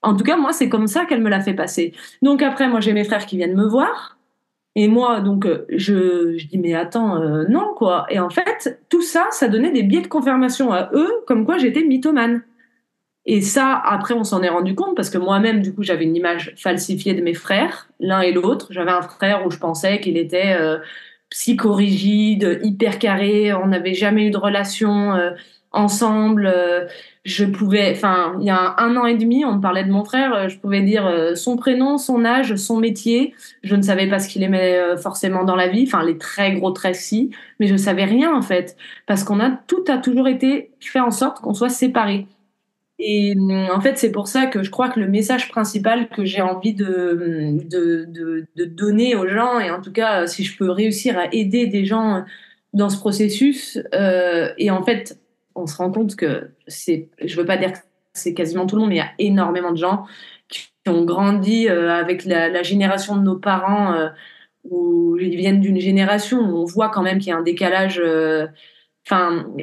en 0.02 0.16
tout 0.16 0.24
cas, 0.24 0.38
moi, 0.38 0.52
c'est 0.52 0.70
comme 0.70 0.88
ça 0.88 1.06
qu'elle 1.06 1.22
me 1.22 1.30
l'a 1.30 1.42
fait 1.42 1.54
passer. 1.54 1.94
Donc 2.22 2.42
après, 2.42 2.68
moi, 2.68 2.80
j'ai 2.80 2.94
mes 2.94 3.04
frères 3.04 3.26
qui 3.26 3.38
viennent 3.38 3.56
me 3.56 3.68
voir. 3.68 4.18
Et 4.76 4.88
moi, 4.88 5.20
donc, 5.20 5.48
je, 5.70 6.38
je 6.38 6.48
dis, 6.48 6.58
mais 6.58 6.74
attends, 6.74 7.20
non, 7.50 7.74
quoi. 7.76 8.06
Et 8.10 8.20
en 8.20 8.30
fait, 8.30 8.80
tout 8.88 9.02
ça, 9.02 9.26
ça 9.32 9.48
donnait 9.48 9.72
des 9.72 9.84
biais 9.84 10.02
de 10.02 10.08
confirmation 10.08 10.72
à 10.72 10.90
eux, 10.94 11.12
comme 11.28 11.44
quoi 11.46 11.58
j'étais 11.58 11.84
mythomane. 11.84 12.44
Et 13.26 13.42
ça, 13.42 13.82
après, 13.86 14.14
on 14.14 14.24
s'en 14.24 14.42
est 14.42 14.50
rendu 14.50 14.76
compte 14.76 14.96
parce 14.96 15.10
que 15.10 15.18
moi-même, 15.18 15.62
du 15.62 15.74
coup, 15.74 15.84
j'avais 15.84 16.06
une 16.06 16.16
image 16.16 16.54
falsifiée 16.58 17.14
de 17.14 17.22
mes 17.22 17.34
frères, 17.34 17.90
l'un 18.00 18.22
et 18.22 18.32
l'autre. 18.32 18.68
J'avais 18.72 18.92
un 18.92 19.02
frère 19.02 19.46
où 19.46 19.52
je 19.52 19.58
pensais 19.58 20.00
qu'il 20.00 20.18
était 20.18 20.56
euh, 20.60 20.80
psychorigide, 21.30 22.60
hyper 22.64 22.98
carré. 22.98 23.54
On 23.54 23.68
n'avait 23.68 23.94
jamais 23.94 24.26
eu 24.26 24.32
de 24.32 24.38
relation 24.38 25.14
euh, 25.14 25.32
ensemble. 25.72 26.48
Euh, 26.48 26.86
je 27.26 27.46
pouvais, 27.46 27.92
enfin, 27.92 28.36
il 28.40 28.46
y 28.46 28.50
a 28.50 28.76
un, 28.80 28.96
an 28.96 29.06
et 29.06 29.16
demi, 29.16 29.46
on 29.46 29.56
me 29.56 29.62
parlait 29.62 29.84
de 29.84 29.92
mon 29.92 30.04
frère. 30.04 30.50
Je 30.50 30.58
pouvais 30.58 30.82
dire 30.82 31.06
euh, 31.06 31.36
son 31.36 31.58
prénom, 31.58 31.98
son 31.98 32.26
âge, 32.26 32.56
son 32.56 32.78
métier. 32.78 33.34
Je 33.64 33.76
ne 33.76 33.82
savais 33.82 34.08
pas 34.08 34.20
ce 34.20 34.30
qu'il 34.30 34.44
aimait 34.44 34.78
euh, 34.78 34.98
forcément 34.98 35.44
dans 35.44 35.56
la 35.56 35.68
vie. 35.68 35.84
Enfin, 35.86 36.04
les 36.04 36.18
très 36.18 36.54
gros 36.54 36.72
traits. 36.72 36.98
Mais 37.60 37.68
je 37.68 37.76
savais 37.76 38.06
rien, 38.06 38.34
en 38.34 38.42
fait. 38.42 38.76
Parce 39.06 39.24
qu'on 39.24 39.40
a, 39.40 39.52
tout 39.52 39.84
a 39.88 39.98
toujours 39.98 40.28
été 40.28 40.72
fait 40.80 41.00
en 41.00 41.12
sorte 41.12 41.40
qu'on 41.42 41.54
soit 41.54 41.70
séparés. 41.70 42.28
Et 43.00 43.34
en 43.72 43.80
fait, 43.80 43.98
c'est 43.98 44.12
pour 44.12 44.28
ça 44.28 44.46
que 44.48 44.62
je 44.62 44.70
crois 44.70 44.90
que 44.90 45.00
le 45.00 45.08
message 45.08 45.48
principal 45.48 46.10
que 46.10 46.26
j'ai 46.26 46.42
envie 46.42 46.74
de, 46.74 47.58
de, 47.66 48.46
de, 48.56 48.66
donner 48.66 49.16
aux 49.16 49.28
gens, 49.28 49.60
et 49.60 49.72
en 49.72 49.82
tout 49.82 49.94
cas, 49.94 50.28
si 50.28 50.44
je 50.44 50.58
peux 50.58 50.70
réussir 50.70 51.18
à 51.18 51.34
aider 51.34 51.68
des 51.68 51.86
gens 51.86 52.26
dans 52.74 52.90
ce 52.90 52.98
processus, 52.98 53.80
euh, 53.96 54.50
et 54.58 54.70
en 54.70 54.84
fait, 54.84 55.18
on 55.56 55.66
se 55.66 55.78
rend 55.78 55.92
compte 55.92 56.18
que 56.18 56.52
c'est, 56.68 57.10
je 57.24 57.36
veux 57.38 57.46
pas 57.46 57.58
dire 57.58 57.72
que 57.72 57.78
c'est 58.14 58.34
quasiment 58.34 58.66
tout 58.66 58.76
le 58.76 58.82
monde, 58.82 58.90
mais 58.90 58.96
il 58.96 59.00
y 59.00 59.02
a 59.02 59.12
énormément 59.18 59.72
de 59.72 59.78
gens 59.78 60.06
qui 60.50 60.70
ont 60.88 61.06
grandi 61.06 61.70
euh, 61.70 61.92
avec 61.92 62.26
la, 62.26 62.64
génération 62.64 63.16
de 63.16 63.22
nos 63.22 63.38
parents, 63.38 63.94
euh, 63.94 64.10
où 64.70 65.18
ils 65.18 65.38
viennent 65.38 65.62
d'une 65.62 65.80
génération 65.80 66.40
où 66.40 66.58
on 66.58 66.66
voit 66.66 66.90
quand 66.90 67.02
même 67.02 67.20
qu'il 67.20 67.30
y 67.30 67.32
a 67.32 67.38
un 67.38 67.44
décalage 67.44 68.02
euh, 68.04 68.48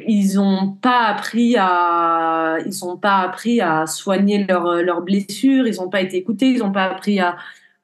ils 0.07 0.39
ont 0.39 0.73
pas 0.81 1.05
appris 1.05 1.55
à 1.57 2.57
ils 2.65 2.83
ont 2.83 2.97
pas 2.97 3.19
appris 3.19 3.61
à 3.61 3.85
soigner 3.85 4.45
leurs 4.45 4.83
leurs 4.83 5.01
blessures 5.01 5.67
ils 5.67 5.79
ont 5.79 5.89
pas 5.89 6.01
été 6.01 6.17
écoutés 6.17 6.49
ils 6.49 6.63
ont 6.63 6.71
pas 6.71 6.85
appris 6.85 7.19
à, 7.19 7.37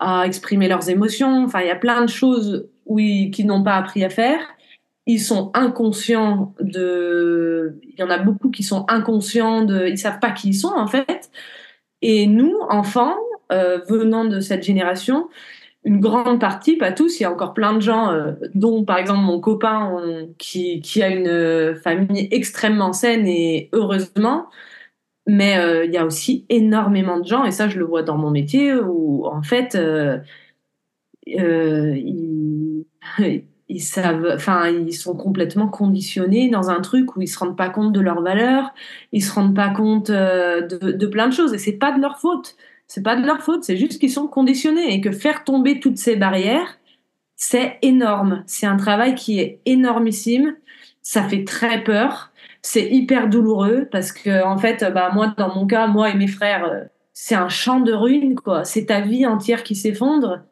à 0.03 0.26
exprimer 0.26 0.68
leurs 0.68 0.89
émotions. 0.89 1.45
Enfin 1.45 1.61
il 1.61 1.68
y 1.68 1.72
a 1.72 1.76
plein 1.76 2.01
de 2.01 2.09
choses 2.09 2.68
oui 2.86 3.32
qu'ils 3.32 3.47
n'ont 3.47 3.64
pas 3.64 3.76
appris 3.76 4.03
à 4.03 4.09
faire. 4.09 4.39
Ils 5.05 5.20
sont 5.20 5.51
inconscients 5.53 6.53
de 6.59 7.80
il 7.84 7.99
y 7.99 8.03
en 8.03 8.09
a 8.09 8.18
beaucoup 8.18 8.49
qui 8.51 8.64
sont 8.64 8.86
inconscients 8.89 9.64
de 9.64 9.88
ils 9.88 9.97
savent 9.97 10.20
pas 10.20 10.32
qui 10.32 10.49
ils 10.49 10.55
sont 10.55 10.74
en 10.76 10.88
fait. 10.88 11.32
Et 12.01 12.28
nous 12.28 12.53
enfants 12.70 13.16
euh, 13.51 13.80
venant 13.88 14.26
de 14.26 14.39
cette 14.39 14.64
génération 14.64 15.30
une 15.86 15.99
grande 15.99 16.39
partie, 16.39 16.77
pas 16.77 16.91
tous, 16.91 17.19
il 17.19 17.23
y 17.23 17.25
a 17.25 17.31
encore 17.31 17.53
plein 17.53 17.73
de 17.73 17.81
gens, 17.81 18.11
euh, 18.11 18.34
dont 18.55 18.86
par 18.86 18.97
exemple 18.97 19.21
mon 19.21 19.39
copain 19.39 19.97
qui, 20.38 20.81
a 21.01 21.09
une 21.09 21.75
famille 21.75 22.27
extrêmement 22.31 22.93
saine 22.93 23.27
et 23.27 23.69
heureusement, 23.73 24.49
mais 25.27 25.57
euh, 25.57 25.86
il 25.86 25.91
y 25.91 25.97
a 25.97 26.05
aussi 26.05 26.45
énormément 26.49 27.19
de 27.19 27.25
gens, 27.27 27.43
et 27.45 27.51
ça 27.51 27.67
je 27.69 27.79
le 27.79 27.86
vois 27.86 28.03
dans 28.03 28.17
mon 28.17 28.31
métier, 28.31 28.73
où 28.75 29.25
en 29.25 29.43
fait, 29.43 29.75
euh, 29.75 30.19
ils, 31.27 32.86
ils, 33.69 33.81
savent, 33.81 34.38
ils 34.88 34.93
sont 34.93 35.15
complètement 35.15 35.67
conditionnés 35.67 36.49
dans 36.49 36.69
un 36.69 36.81
truc 36.81 37.15
où 37.15 37.21
ils 37.21 37.27
se 37.27 37.39
rendent 37.39 37.57
pas 37.57 37.69
compte 37.69 37.91
de 37.93 37.99
leurs 37.99 38.21
valeurs, 38.21 38.73
ils 39.11 39.23
se 39.23 39.34
rendent 39.34 39.55
pas 39.55 39.69
compte 39.69 40.11
de, 40.11 40.91
de 40.91 41.07
plein 41.07 41.27
de 41.27 41.34
choses, 41.34 41.53
et 41.53 41.57
c'est 41.57 41.73
pas 41.73 41.91
de 41.91 42.01
leur 42.01 42.19
faute 42.19 42.55
c'est 42.93 43.01
pas 43.01 43.15
de 43.15 43.25
leur 43.25 43.41
faute, 43.41 43.63
c'est 43.63 43.75
juste 43.75 43.99
qu'ils 43.99 44.11
sont 44.11 44.27
conditionnés 44.27 44.93
et 44.93 45.01
que 45.01 45.11
faire 45.11 45.43
tomber 45.43 45.79
toutes 45.79 45.97
ces 45.97 46.15
barrières, 46.15 46.77
c'est 47.35 47.79
énorme. 47.81 48.43
C'est 48.45 48.67
un 48.67 48.77
travail 48.77 49.15
qui 49.15 49.39
est 49.39 49.61
énormissime. 49.65 50.55
Ça 51.01 51.23
fait 51.23 51.43
très 51.43 51.83
peur. 51.83 52.31
C'est 52.61 52.87
hyper 52.91 53.29
douloureux 53.29 53.87
parce 53.91 54.11
que, 54.11 54.43
en 54.43 54.59
fait, 54.59 54.85
bah, 54.93 55.09
moi, 55.11 55.33
dans 55.35 55.55
mon 55.55 55.65
cas, 55.65 55.87
moi 55.87 56.11
et 56.11 56.13
mes 56.13 56.27
frères, 56.27 56.65
euh, 56.65 56.83
c'est 57.13 57.33
un 57.33 57.49
champ 57.49 57.79
de 57.79 57.93
ruines, 57.93 58.35
quoi. 58.35 58.63
C'est 58.63 58.85
ta 58.85 59.01
vie 59.01 59.25
entière 59.25 59.63
qui 59.63 59.75
s'effondre. 59.75 60.43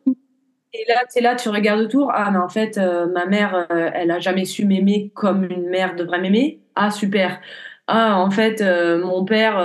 Et 0.73 0.83
là, 0.87 1.03
c'est 1.09 1.21
là, 1.21 1.35
tu 1.35 1.49
regardes 1.49 1.81
autour. 1.81 2.09
Ah, 2.11 2.31
mais 2.31 2.39
en 2.39 2.49
fait, 2.49 2.79
euh, 2.79 3.05
ma 3.05 3.27
mère, 3.27 3.67
euh, 3.69 3.91
elle 3.93 4.09
a 4.09 4.17
jamais 4.17 4.45
su 4.45 4.65
m'aimer 4.65 5.11
comme 5.13 5.43
une 5.43 5.69
mère 5.69 5.95
devrait 5.95 6.19
m'aimer. 6.19 6.59
Ah, 6.73 6.89
super. 6.89 7.39
Ah, 7.85 8.17
en 8.17 8.31
fait, 8.31 8.63
mon 8.63 9.25
père, 9.25 9.59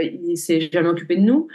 il 0.00 0.36
s'est 0.36 0.68
jamais 0.72 0.88
occupé 0.88 1.14
de 1.14 1.20
nous. 1.20 1.48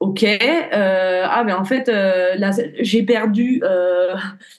Ok, 0.00 0.22
euh, 0.22 1.24
ah 1.28 1.42
mais 1.44 1.52
en 1.52 1.64
fait, 1.64 1.88
euh, 1.88 2.36
j'ai 2.78 3.02
perdu 3.02 3.60
euh, 3.64 4.14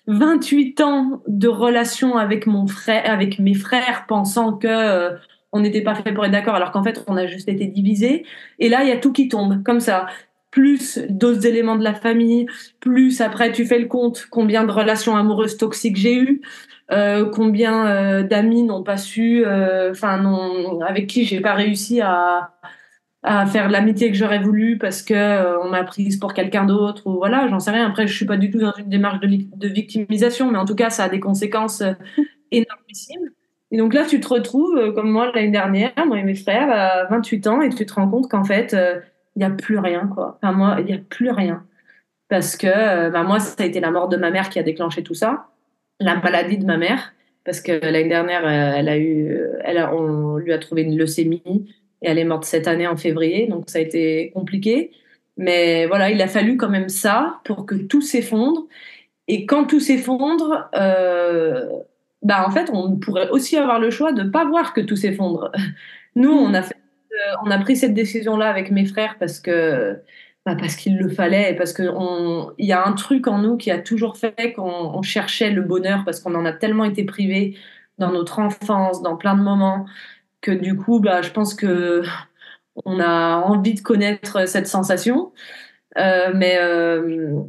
28 0.07 0.81
ans 0.81 1.21
de 1.27 1.47
relation 1.47 2.17
avec 2.17 2.45
mon 2.45 2.67
frère, 2.67 3.09
avec 3.09 3.39
mes 3.39 3.53
frères, 3.53 4.05
pensant 4.05 4.57
que 4.57 4.67
euh, 4.67 5.15
on 5.53 5.61
n'était 5.61 5.81
pas 5.81 5.95
fait 5.95 6.11
pour 6.11 6.25
être 6.25 6.31
d'accord, 6.31 6.55
alors 6.55 6.71
qu'en 6.71 6.83
fait 6.83 7.05
on 7.07 7.15
a 7.15 7.25
juste 7.25 7.47
été 7.47 7.67
divisés. 7.67 8.25
Et 8.59 8.67
là, 8.67 8.83
il 8.83 8.89
y 8.89 8.91
a 8.91 8.97
tout 8.97 9.13
qui 9.13 9.29
tombe, 9.29 9.63
comme 9.63 9.79
ça. 9.79 10.07
Plus 10.51 10.97
d'autres 11.09 11.45
éléments 11.45 11.77
de 11.77 11.83
la 11.85 11.93
famille, 11.93 12.45
plus 12.81 13.21
après 13.21 13.51
tu 13.53 13.65
fais 13.65 13.79
le 13.79 13.87
compte 13.87 14.27
combien 14.29 14.65
de 14.65 14.71
relations 14.71 15.15
amoureuses 15.15 15.57
toxiques 15.57 15.95
j'ai 15.95 16.15
eues, 16.17 16.41
euh, 16.91 17.29
combien 17.29 18.23
d'amis 18.23 18.63
n'ont 18.63 18.83
pas 18.83 18.97
su, 18.97 19.45
enfin 19.91 20.21
avec 20.87 21.07
qui 21.07 21.23
j'ai 21.25 21.39
pas 21.39 21.53
réussi 21.53 22.01
à 22.01 22.51
à 23.23 23.45
faire 23.45 23.69
l'amitié 23.69 24.09
que 24.09 24.17
j'aurais 24.17 24.39
voulu 24.39 24.77
parce 24.77 25.01
que 25.01 25.13
euh, 25.13 25.59
on 25.59 25.69
m'a 25.69 25.83
prise 25.83 26.17
pour 26.17 26.33
quelqu'un 26.33 26.65
d'autre 26.65 27.05
ou 27.07 27.17
voilà, 27.17 27.47
j'en 27.49 27.59
sais 27.59 27.71
rien. 27.71 27.87
Après, 27.87 28.07
je 28.07 28.15
suis 28.15 28.25
pas 28.25 28.37
du 28.37 28.49
tout 28.49 28.59
dans 28.59 28.73
une 28.73 28.89
démarche 28.89 29.19
de, 29.19 29.27
de, 29.27 29.67
victimisation, 29.67 30.51
mais 30.51 30.57
en 30.57 30.65
tout 30.65 30.75
cas, 30.75 30.89
ça 30.89 31.05
a 31.05 31.09
des 31.09 31.19
conséquences 31.19 31.81
euh, 31.81 31.93
énormissimes. 32.51 33.29
Et 33.71 33.77
donc 33.77 33.93
là, 33.93 34.05
tu 34.05 34.19
te 34.19 34.27
retrouves, 34.27 34.77
euh, 34.77 34.91
comme 34.93 35.11
moi 35.11 35.31
l'année 35.33 35.51
dernière, 35.51 35.91
moi 36.07 36.17
et 36.17 36.23
mes 36.23 36.35
frères, 36.35 36.71
à 36.71 37.05
28 37.09 37.47
ans, 37.47 37.61
et 37.61 37.69
tu 37.69 37.85
te 37.85 37.93
rends 37.93 38.09
compte 38.09 38.29
qu'en 38.29 38.45
fait, 38.45 38.75
il 39.35 39.39
n'y 39.39 39.45
a 39.45 39.49
plus 39.49 39.77
rien, 39.77 40.07
quoi. 40.07 40.39
Enfin, 40.41 40.53
moi, 40.53 40.77
il 40.79 40.85
n'y 40.85 40.93
a 40.93 40.97
plus 40.97 41.29
rien. 41.29 41.63
Parce 42.29 42.55
que 42.55 43.09
bah, 43.09 43.23
moi, 43.23 43.39
ça 43.39 43.63
a 43.63 43.65
été 43.65 43.79
la 43.79 43.91
mort 43.91 44.07
de 44.07 44.17
ma 44.17 44.31
mère 44.31 44.49
qui 44.49 44.59
a 44.59 44.63
déclenché 44.63 45.03
tout 45.03 45.13
ça, 45.13 45.47
la 45.99 46.15
maladie 46.15 46.57
de 46.57 46.65
ma 46.65 46.77
mère, 46.77 47.13
parce 47.43 47.59
que 47.59 47.71
l'année 47.71 48.07
dernière, 48.07 48.47
elle 48.47 48.87
a 48.89 48.97
eu, 48.97 49.39
elle 49.63 49.77
a, 49.77 49.93
on 49.93 50.37
lui 50.37 50.53
a 50.53 50.57
trouvé 50.57 50.83
une 50.83 50.97
leucémie 50.97 51.43
et 52.01 52.09
elle 52.09 52.19
est 52.19 52.25
morte 52.25 52.45
cette 52.45 52.67
année 52.67 52.87
en 52.87 52.97
février, 52.97 53.47
donc 53.47 53.69
ça 53.69 53.79
a 53.79 53.81
été 53.81 54.31
compliqué. 54.33 54.91
Mais 55.37 55.85
voilà, 55.85 56.11
il 56.11 56.21
a 56.21 56.27
fallu 56.27 56.57
quand 56.57 56.69
même 56.69 56.89
ça 56.89 57.39
pour 57.45 57.65
que 57.65 57.75
tout 57.75 58.01
s'effondre. 58.01 58.67
Et 59.27 59.45
quand 59.45 59.65
tout 59.65 59.79
s'effondre, 59.79 60.69
euh, 60.75 61.67
bah 62.23 62.45
en 62.45 62.51
fait, 62.51 62.69
on 62.73 62.97
pourrait 62.97 63.29
aussi 63.29 63.57
avoir 63.57 63.79
le 63.79 63.89
choix 63.91 64.11
de 64.11 64.23
ne 64.23 64.29
pas 64.29 64.45
voir 64.45 64.73
que 64.73 64.81
tout 64.81 64.95
s'effondre. 64.95 65.51
Nous, 66.15 66.31
on 66.31 66.53
a, 66.53 66.61
fait, 66.61 66.75
euh, 67.13 67.35
on 67.45 67.51
a 67.51 67.57
pris 67.59 67.77
cette 67.77 67.93
décision-là 67.93 68.49
avec 68.49 68.71
mes 68.71 68.85
frères 68.85 69.17
parce 69.19 69.39
que 69.39 69.99
bah 70.45 70.55
parce 70.57 70.75
qu'il 70.75 70.97
le 70.97 71.09
fallait 71.09 71.53
parce 71.55 71.73
qu'il 71.73 71.91
y 72.59 72.71
a 72.71 72.85
un 72.85 72.93
truc 72.93 73.27
en 73.27 73.39
nous 73.39 73.57
qui 73.57 73.71
a 73.71 73.77
toujours 73.77 74.17
fait 74.17 74.53
qu'on 74.53 75.01
cherchait 75.01 75.51
le 75.51 75.61
bonheur 75.61 76.03
parce 76.05 76.21
qu'on 76.21 76.33
en 76.35 76.45
a 76.45 76.53
tellement 76.53 76.85
été 76.85 77.03
privés 77.03 77.57
dans 77.97 78.11
notre 78.11 78.39
enfance, 78.39 79.01
dans 79.01 79.17
plein 79.17 79.35
de 79.35 79.41
moments 79.41 79.85
que 80.41 80.51
du 80.51 80.75
coup, 80.77 80.99
bah, 80.99 81.21
je 81.21 81.31
pense 81.31 81.53
que 81.53 82.03
on 82.85 82.99
a 82.99 83.37
envie 83.37 83.73
de 83.73 83.81
connaître 83.81 84.47
cette 84.47 84.67
sensation. 84.67 85.31
Euh, 85.97 86.31
mais, 86.35 86.57
euh, 86.59 87.41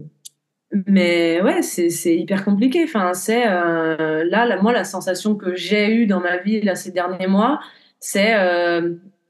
mais 0.87 1.41
ouais, 1.43 1.63
c'est 1.63 2.17
hyper 2.17 2.45
compliqué. 2.45 2.85
Enfin, 2.85 3.15
c'est 3.15 3.45
euh, 3.47 4.25
là, 4.25 4.61
moi, 4.63 4.73
la 4.73 4.85
sensation 4.85 5.35
que 5.37 5.55
j'ai 5.57 5.95
eue 5.95 6.07
dans 6.07 6.21
ma 6.21 6.39
vie 6.39 6.61
là, 6.63 6.75
ces 6.75 6.91
derniers 6.93 7.27
mois, 7.27 7.61
c'est 7.99 8.33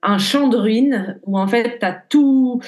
un 0.02 0.18
champ 0.18 0.48
de 0.48 0.56
ruines 0.56 1.20
où 1.24 1.38
en 1.38 1.46
fait, 1.46 1.78
tu 1.78 1.86
as 1.86 1.92
tout 1.92 2.60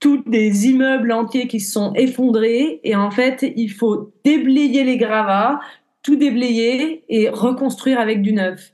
tous 0.00 0.22
des 0.26 0.66
immeubles 0.66 1.12
entiers 1.12 1.48
qui 1.48 1.60
se 1.60 1.72
sont 1.72 1.94
effondrés 1.94 2.80
et 2.84 2.94
en 2.94 3.10
fait, 3.10 3.42
il 3.56 3.70
faut 3.70 4.12
déblayer 4.22 4.84
les 4.84 4.98
gravats, 4.98 5.60
tout 6.02 6.16
déblayer 6.16 7.04
et 7.08 7.30
reconstruire 7.30 7.98
avec 7.98 8.20
du 8.20 8.34
neuf. 8.34 8.73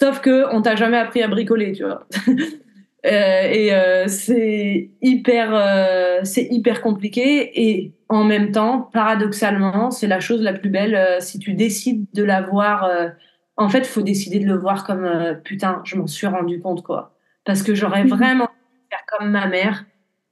Sauf 0.00 0.20
que 0.20 0.46
on 0.54 0.62
t'a 0.62 0.76
jamais 0.76 0.96
appris 0.96 1.22
à 1.22 1.28
bricoler, 1.28 1.72
tu 1.72 1.84
vois. 1.84 2.06
Euh, 3.06 3.48
et 3.50 3.72
euh, 3.72 4.08
c'est 4.08 4.90
hyper, 5.00 5.54
euh, 5.54 6.20
c'est 6.22 6.46
hyper 6.50 6.82
compliqué. 6.82 7.50
Et 7.58 7.94
en 8.10 8.24
même 8.24 8.52
temps, 8.52 8.90
paradoxalement, 8.92 9.90
c'est 9.90 10.06
la 10.06 10.20
chose 10.20 10.42
la 10.42 10.52
plus 10.52 10.68
belle. 10.68 11.16
si 11.20 11.38
tu 11.38 11.54
décides 11.54 12.04
de 12.12 12.22
la 12.22 12.42
voir, 12.42 12.90
en 13.56 13.70
fait, 13.70 13.78
il 13.78 13.86
faut 13.86 14.02
décider 14.02 14.38
de 14.38 14.44
le 14.44 14.54
voir 14.54 14.84
comme 14.84 15.08
putain, 15.42 15.80
je 15.86 15.96
m'en 15.96 16.06
suis 16.06 16.26
rendu 16.26 16.60
compte 16.60 16.82
quoi. 16.82 17.16
Parce 17.46 17.62
que 17.62 17.74
j'aurais 17.74 18.04
mhm. 18.04 18.10
vraiment 18.10 18.50
faire 18.90 19.00
comme 19.08 19.30
ma 19.30 19.46
mère 19.46 19.86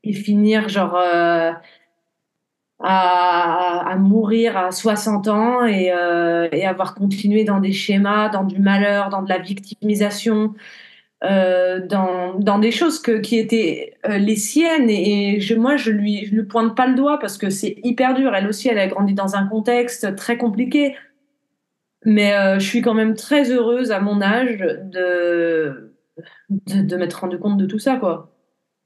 et 0.04 0.12
finir 0.12 0.68
genre 0.68 1.00
à, 2.80 3.96
mourir 3.98 4.56
à 4.56 4.70
60 4.70 5.28
ans 5.28 5.66
euh, 5.66 6.48
et, 6.52 6.66
avoir 6.66 6.94
continué 6.94 7.44
dans 7.44 7.60
des 7.60 7.72
schémas, 7.72 8.28
dans 8.28 8.44
du 8.44 8.60
malheur, 8.60 9.08
dans 9.08 9.22
de 9.22 9.28
la 9.28 9.38
victimisation, 9.38 10.54
euh, 11.24 11.84
dans, 11.86 12.58
des 12.58 12.70
choses 12.70 13.00
que, 13.00 13.18
qui 13.18 13.38
étaient 13.38 13.94
euh, 14.08 14.18
les 14.18 14.36
siennes. 14.36 14.90
Et, 14.90 15.40
je, 15.40 15.54
moi, 15.54 15.76
je 15.76 15.90
lui, 15.90 16.26
je 16.26 16.34
lui 16.34 16.44
pointe 16.44 16.76
pas 16.76 16.86
le 16.86 16.94
doigt 16.94 17.18
parce 17.18 17.38
que 17.38 17.50
c'est 17.50 17.76
hyper 17.82 18.14
dur. 18.14 18.34
Elle 18.34 18.46
aussi, 18.46 18.68
elle 18.68 18.78
a 18.78 18.86
grandi 18.86 19.14
dans 19.14 19.34
un 19.36 19.46
contexte 19.46 20.14
très 20.16 20.38
compliqué. 20.38 20.96
Mais 22.04 22.32
je 22.60 22.64
suis 22.64 22.80
quand 22.80 22.94
même 22.94 23.14
très 23.14 23.50
heureuse 23.50 23.90
à 23.90 23.98
mon 24.00 24.22
âge 24.22 24.58
de, 24.58 25.92
de, 26.48 26.82
de 26.82 26.96
m'être 26.96 27.20
rendu 27.20 27.38
compte 27.38 27.58
de 27.58 27.66
tout 27.66 27.80
ça, 27.80 27.96
quoi. 27.96 28.30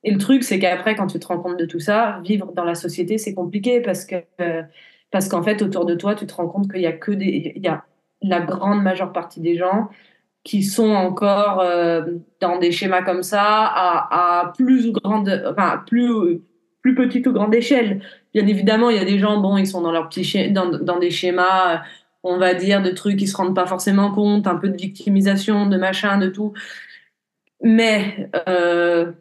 Et 0.05 0.11
le 0.11 0.19
truc, 0.19 0.43
c'est 0.43 0.59
qu'après, 0.59 0.95
quand 0.95 1.07
tu 1.07 1.19
te 1.19 1.27
rends 1.27 1.39
compte 1.39 1.59
de 1.59 1.67
tout 1.67 1.81
ça, 1.81 2.21
vivre 2.25 2.53
dans 2.53 2.65
la 2.65 2.75
société, 2.75 3.19
c'est 3.19 3.35
compliqué 3.35 3.81
parce 3.81 4.05
que 4.05 4.17
parce 5.11 5.29
qu'en 5.29 5.43
fait, 5.43 5.63
autour 5.63 5.85
de 5.85 5.95
toi, 5.95 6.15
tu 6.15 6.27
te 6.27 6.35
rends 6.35 6.49
compte 6.49 6.73
qu'il 6.73 6.81
y 6.81 6.87
a 6.87 6.93
que 6.93 7.13
des, 7.13 7.53
il 7.55 7.63
y 7.63 7.69
a 7.69 7.85
la 8.23 8.41
grande 8.41 8.83
majeure 8.83 9.13
partie 9.13 9.41
des 9.41 9.57
gens 9.57 9.91
qui 10.45 10.63
sont 10.63 10.91
encore 10.91 11.61
euh, 11.61 12.03
dans 12.41 12.59
des 12.59 12.73
schémas 12.73 13.03
comme 13.03 13.23
ça 13.23 13.43
à, 13.45 14.53
plus 14.57 14.91
grande, 14.93 15.45
enfin 15.51 15.83
plus 15.87 16.41
plus 16.83 16.97
petite 16.97 17.27
ou 17.29 17.33
grande 17.33 17.55
échelle. 17.55 18.03
Bien 18.35 18.47
évidemment, 18.47 18.91
il 18.91 18.97
y 18.97 19.01
a 19.01 19.05
des 19.05 19.19
gens, 19.21 19.41
bon, 19.41 19.57
ils 19.57 19.69
sont 19.69 19.83
dans 19.83 19.93
leur 19.93 20.09
petit 20.09 20.51
dans, 20.51 20.67
dans 20.69 20.99
des 20.99 21.11
schémas, 21.11 21.83
on 22.25 22.39
va 22.39 22.55
dire, 22.55 22.83
de 22.83 22.91
trucs 22.91 23.19
qui 23.19 23.29
se 23.29 23.37
rendent 23.37 23.55
pas 23.55 23.67
forcément 23.67 24.11
compte, 24.13 24.49
un 24.49 24.57
peu 24.57 24.69
de 24.69 24.77
victimisation, 24.77 25.67
de 25.67 25.77
machin, 25.77 26.19
de 26.19 26.29
tout. 26.29 26.55
Mais 27.63 28.31
euh, 28.49 29.13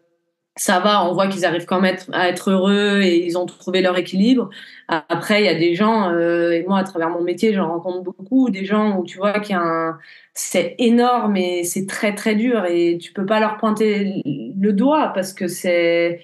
ça 0.61 0.79
va, 0.79 1.03
on 1.09 1.13
voit 1.13 1.27
qu'ils 1.27 1.43
arrivent 1.43 1.65
quand 1.65 1.81
même 1.81 1.97
à 2.13 2.29
être 2.29 2.51
heureux 2.51 3.01
et 3.01 3.25
ils 3.25 3.35
ont 3.35 3.47
trouvé 3.47 3.81
leur 3.81 3.97
équilibre. 3.97 4.51
Après, 4.87 5.41
il 5.41 5.45
y 5.45 5.49
a 5.49 5.55
des 5.55 5.73
gens, 5.73 6.11
euh, 6.11 6.51
et 6.51 6.63
moi, 6.67 6.77
à 6.77 6.83
travers 6.83 7.09
mon 7.09 7.21
métier, 7.23 7.51
j'en 7.51 7.67
rencontre 7.67 8.03
beaucoup, 8.03 8.51
des 8.51 8.63
gens 8.63 8.99
où 8.99 9.03
tu 9.03 9.17
vois 9.17 9.39
qu'il 9.39 9.55
y 9.55 9.57
a 9.57 9.61
un... 9.63 9.97
C'est 10.35 10.75
énorme 10.77 11.35
et 11.35 11.63
c'est 11.63 11.87
très, 11.87 12.13
très 12.13 12.35
dur 12.35 12.65
et 12.65 12.99
tu 12.99 13.11
peux 13.11 13.25
pas 13.25 13.39
leur 13.39 13.57
pointer 13.57 14.21
le 14.23 14.71
doigt 14.71 15.11
parce 15.15 15.33
que 15.33 15.47
c'est... 15.47 16.21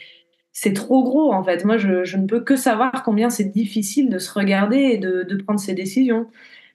C'est 0.54 0.74
trop 0.74 1.04
gros 1.04 1.34
en 1.34 1.44
fait. 1.44 1.66
Moi, 1.66 1.78
je, 1.78 2.04
je, 2.04 2.18
ne 2.18 2.28
peux 2.28 2.42
que 2.42 2.56
savoir 2.56 3.04
combien 3.04 3.30
c'est 3.32 3.46
difficile 3.46 4.10
de 4.10 4.20
se 4.20 4.32
regarder 4.32 4.78
et 4.78 4.98
de, 4.98 5.24
de 5.24 5.36
prendre 5.44 5.60
ses 5.60 5.74
décisions. 5.74 6.28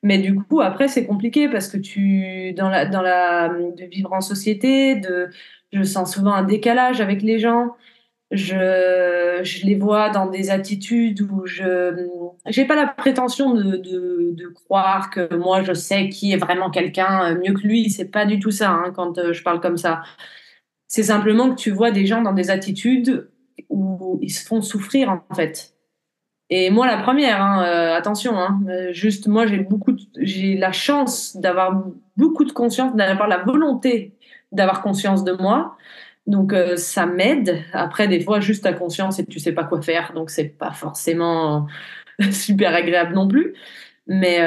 Mais 0.03 0.19
du 0.19 0.35
coup, 0.35 0.61
après, 0.61 0.89
c'est 0.89 1.07
compliqué 1.07 1.49
parce 1.49 1.69
que 1.69 1.79
tu, 1.79 2.53
dans 2.55 2.69
la, 2.69 2.87
dans 2.87 3.03
la, 3.03 3.49
de 3.49 3.85
vivre 3.85 4.13
en 4.13 4.21
société, 4.21 4.97
de, 4.97 5.31
je 5.73 5.83
sens 5.83 6.15
souvent 6.15 6.33
un 6.33 6.43
décalage 6.43 7.01
avec 7.01 7.23
les 7.23 7.39
gens. 7.39 7.77
Je, 8.31 9.65
les 9.67 9.75
vois 9.75 10.09
dans 10.09 10.27
des 10.27 10.51
attitudes 10.51 11.21
où 11.21 11.45
je 11.45 12.09
j'ai 12.47 12.65
pas 12.65 12.77
la 12.77 12.87
prétention 12.87 13.53
de, 13.53 13.77
de, 13.77 14.31
de, 14.33 14.49
croire 14.49 15.11
que 15.11 15.35
moi 15.35 15.63
je 15.63 15.75
sais 15.75 16.09
qui 16.09 16.33
est 16.33 16.39
vraiment 16.39 16.71
quelqu'un 16.71 17.35
mieux 17.35 17.53
que 17.53 17.67
lui. 17.67 17.91
C'est 17.91 18.11
pas 18.11 18.25
du 18.25 18.39
tout 18.39 18.51
ça 18.51 18.71
hein, 18.71 18.93
quand 18.95 19.19
euh, 19.19 19.35
je 19.35 19.43
parle 19.43 19.61
comme 19.61 19.77
ça. 19.77 20.03
C'est 20.89 21.03
simplement 21.03 21.51
que 21.51 21.57
tu 21.61 21.71
vois 21.71 21.91
des 21.91 22.07
gens 22.07 22.23
dans 22.23 22.33
des 22.33 22.51
attitudes 22.51 23.31
où 23.69 24.19
ils 24.23 24.31
se 24.31 24.47
font 24.47 24.63
souffrir 24.63 25.11
en 25.11 25.35
fait. 25.35 25.75
Et 26.55 26.69
moi, 26.69 26.87
la 26.87 26.99
première, 26.99 27.41
hein, 27.41 27.65
euh, 27.65 27.97
attention, 27.97 28.39
hein, 28.39 28.61
euh, 28.69 28.93
juste 28.93 29.27
moi, 29.27 29.47
j'ai 29.47 29.57
beaucoup, 29.57 29.97
j'ai 30.19 30.55
la 30.55 30.71
chance 30.71 31.35
d'avoir 31.35 31.83
beaucoup 32.19 32.45
de 32.45 32.53
conscience, 32.53 32.95
d'avoir 32.95 33.27
la 33.27 33.39
volonté 33.39 34.13
d'avoir 34.53 34.83
conscience 34.83 35.25
de 35.25 35.33
moi. 35.33 35.77
Donc 36.27 36.53
euh, 36.53 36.77
ça 36.77 37.07
m'aide. 37.07 37.63
Après, 37.73 38.09
des 38.09 38.21
fois, 38.21 38.41
juste 38.41 38.65
ta 38.65 38.73
conscience 38.73 39.19
et 39.19 39.27
tu 39.27 39.41
sais 39.41 39.53
pas 39.53 39.65
quoi 39.65 39.83
faire, 39.83 40.13
donc 40.15 40.31
c'est 40.31 40.45
pas 40.45 40.71
forcément 40.71 41.67
super 42.31 42.75
agréable 42.75 43.15
non 43.15 43.27
plus. 43.27 43.55
Mais 44.07 44.41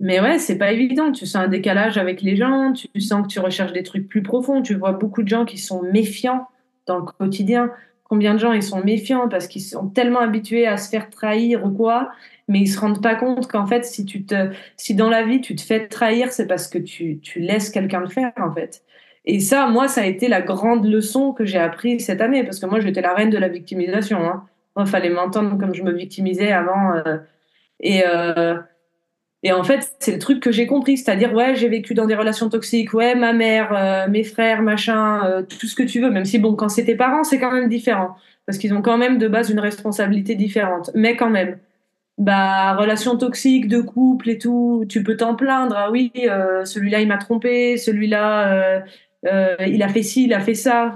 mais 0.00 0.20
ouais, 0.20 0.38
c'est 0.38 0.58
pas 0.58 0.72
évident. 0.72 1.12
Tu 1.12 1.26
sens 1.26 1.44
un 1.44 1.48
décalage 1.48 1.96
avec 1.96 2.22
les 2.22 2.34
gens, 2.36 2.72
tu 2.72 3.00
sens 3.00 3.22
que 3.22 3.28
tu 3.28 3.38
recherches 3.38 3.72
des 3.72 3.84
trucs 3.84 4.08
plus 4.08 4.22
profonds. 4.22 4.60
Tu 4.60 4.74
vois 4.74 4.92
beaucoup 4.92 5.22
de 5.22 5.28
gens 5.28 5.44
qui 5.44 5.58
sont 5.58 5.82
méfiants 5.82 6.48
dans 6.86 6.98
le 6.98 7.04
quotidien 7.04 7.70
combien 8.12 8.34
de 8.34 8.38
gens 8.38 8.52
ils 8.52 8.62
sont 8.62 8.84
méfiants 8.84 9.26
parce 9.26 9.46
qu'ils 9.46 9.62
sont 9.62 9.88
tellement 9.88 10.20
habitués 10.20 10.66
à 10.66 10.76
se 10.76 10.90
faire 10.90 11.08
trahir 11.08 11.64
ou 11.64 11.70
quoi, 11.70 12.10
mais 12.48 12.60
ils 12.60 12.68
se 12.68 12.78
rendent 12.80 13.02
pas 13.02 13.14
compte 13.14 13.48
qu'en 13.50 13.66
fait, 13.66 13.84
si 13.84 14.04
tu 14.04 14.24
te, 14.24 14.50
si 14.76 14.94
dans 14.94 15.08
la 15.08 15.22
vie 15.24 15.40
tu 15.40 15.54
te 15.56 15.62
fais 15.62 15.88
trahir, 15.88 16.32
c'est 16.32 16.46
parce 16.46 16.68
que 16.68 16.78
tu, 16.78 17.18
tu 17.20 17.40
laisses 17.40 17.70
quelqu'un 17.70 18.00
le 18.00 18.08
faire 18.08 18.32
en 18.36 18.52
fait. 18.52 18.82
Et 19.24 19.40
ça, 19.40 19.68
moi, 19.68 19.88
ça 19.88 20.02
a 20.02 20.06
été 20.06 20.28
la 20.28 20.42
grande 20.42 20.84
leçon 20.84 21.32
que 21.32 21.44
j'ai 21.44 21.58
appris 21.58 22.00
cette 22.00 22.20
année 22.20 22.42
parce 22.42 22.58
que 22.58 22.66
moi, 22.66 22.80
j'étais 22.80 23.02
la 23.02 23.14
reine 23.14 23.30
de 23.30 23.38
la 23.38 23.48
victimisation. 23.48 24.18
Hein. 24.24 24.44
Il 24.76 24.86
fallait 24.86 25.10
m'entendre 25.10 25.56
comme 25.58 25.74
je 25.74 25.82
me 25.82 25.92
victimisais 25.92 26.50
avant. 26.52 26.94
Euh, 26.94 27.18
et 27.80 28.02
euh, 28.06 28.56
et 29.44 29.52
en 29.52 29.64
fait, 29.64 29.92
c'est 29.98 30.12
le 30.12 30.18
truc 30.20 30.40
que 30.40 30.52
j'ai 30.52 30.68
compris, 30.68 30.96
c'est-à-dire 30.96 31.32
ouais, 31.34 31.56
j'ai 31.56 31.68
vécu 31.68 31.94
dans 31.94 32.06
des 32.06 32.14
relations 32.14 32.48
toxiques, 32.48 32.94
ouais, 32.94 33.16
ma 33.16 33.32
mère, 33.32 33.72
euh, 33.74 34.08
mes 34.08 34.22
frères, 34.22 34.62
machin, 34.62 35.44
tout 35.48 35.66
ce 35.66 35.74
que 35.74 35.82
tu 35.82 36.00
veux. 36.00 36.10
Même 36.10 36.24
si 36.24 36.38
bon, 36.38 36.54
quand 36.54 36.68
c'est 36.68 36.84
tes 36.84 36.94
parents, 36.94 37.24
c'est 37.24 37.40
quand 37.40 37.50
même 37.50 37.68
différent 37.68 38.16
parce 38.46 38.58
qu'ils 38.58 38.74
ont 38.74 38.82
quand 38.82 38.98
même 38.98 39.18
de 39.18 39.28
base 39.28 39.50
une 39.50 39.60
responsabilité 39.60 40.34
différente. 40.34 40.90
Mais 40.94 41.16
quand 41.16 41.30
même, 41.30 41.58
bah 42.18 42.74
relation 42.74 43.16
toxique 43.16 43.68
de 43.68 43.80
couple 43.80 44.30
et 44.30 44.38
tout, 44.38 44.84
tu 44.88 45.02
peux 45.02 45.16
t'en 45.16 45.34
plaindre. 45.34 45.74
Ah 45.76 45.90
oui, 45.90 46.12
euh, 46.28 46.64
celui-là 46.64 47.00
il 47.00 47.08
m'a 47.08 47.18
trompé, 47.18 47.76
celui-là 47.76 48.84
il 49.24 49.82
a 49.82 49.88
fait 49.88 50.02
ci, 50.02 50.24
il 50.24 50.34
a 50.34 50.40
fait 50.40 50.54
ça. 50.54 50.94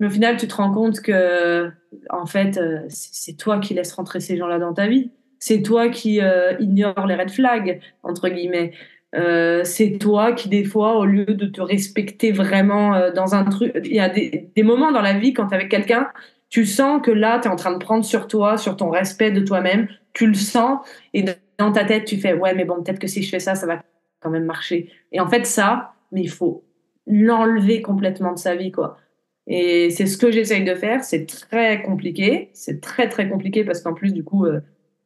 Mais 0.00 0.08
au 0.08 0.10
final, 0.10 0.36
tu 0.36 0.48
te 0.48 0.54
rends 0.56 0.72
compte 0.72 1.00
que 1.00 1.70
en 2.10 2.26
fait, 2.26 2.60
c'est 2.88 3.36
toi 3.36 3.58
qui 3.60 3.74
laisses 3.74 3.92
rentrer 3.92 4.20
ces 4.20 4.36
gens-là 4.36 4.58
dans 4.58 4.74
ta 4.74 4.88
vie 4.88 5.10
c'est 5.44 5.60
toi 5.60 5.90
qui 5.90 6.22
euh, 6.22 6.54
ignores 6.58 7.06
les 7.06 7.16
red 7.16 7.30
flags, 7.30 7.78
entre 8.02 8.30
guillemets. 8.30 8.72
Euh, 9.14 9.62
c'est 9.62 9.98
toi 9.98 10.32
qui, 10.32 10.48
des 10.48 10.64
fois, 10.64 10.96
au 10.96 11.04
lieu 11.04 11.26
de 11.26 11.44
te 11.44 11.60
respecter 11.60 12.32
vraiment 12.32 12.94
euh, 12.94 13.12
dans 13.12 13.34
un 13.34 13.44
truc, 13.44 13.72
il 13.84 13.94
y 13.94 14.00
a 14.00 14.08
des, 14.08 14.62
moments 14.62 14.90
dans 14.90 15.02
la 15.02 15.12
vie 15.12 15.34
quand 15.34 15.48
tu 15.48 15.52
es 15.52 15.56
avec 15.56 15.70
quelqu'un, 15.70 16.08
tu 16.48 16.64
sens 16.64 17.02
que 17.02 17.10
là, 17.10 17.40
tu 17.40 17.48
es 17.48 17.50
en 17.50 17.56
train 17.56 17.72
de 17.72 17.78
prendre 17.78 18.06
sur 18.06 18.26
toi, 18.26 18.56
sur 18.56 18.78
ton 18.78 18.88
respect 18.88 19.32
de 19.32 19.40
toi-même, 19.40 19.86
tu 20.14 20.26
le 20.26 20.34
sens, 20.34 20.86
et 21.12 21.24
dans 21.58 21.72
ta 21.72 21.84
tête, 21.84 22.04
tu 22.06 22.16
fais, 22.16 22.32
ouais, 22.32 22.54
mais 22.54 22.64
bon, 22.64 22.82
peut-être 22.82 22.98
que 22.98 23.06
si 23.06 23.22
je 23.22 23.30
fais 23.30 23.40
ça, 23.40 23.54
ça 23.54 23.66
va 23.66 23.82
quand 24.20 24.30
même 24.30 24.44
marcher. 24.44 24.90
Et 25.12 25.20
en 25.20 25.28
fait, 25.28 25.44
ça, 25.46 25.94
mais 26.12 26.22
il 26.22 26.30
faut 26.30 26.64
l'enlever 27.06 27.82
complètement 27.82 28.32
de 28.32 28.38
sa 28.38 28.54
vie, 28.54 28.72
quoi. 28.72 28.98
Et 29.46 29.90
c'est 29.90 30.06
ce 30.06 30.16
que 30.16 30.30
j'essaye 30.30 30.64
de 30.64 30.74
faire. 30.74 31.04
C'est 31.04 31.26
très 31.26 31.82
compliqué. 31.82 32.50
C'est 32.54 32.80
très, 32.80 33.08
très 33.08 33.28
compliqué 33.28 33.64
parce 33.64 33.80
qu'en 33.82 33.92
plus, 33.94 34.12
du 34.12 34.24
coup, 34.24 34.46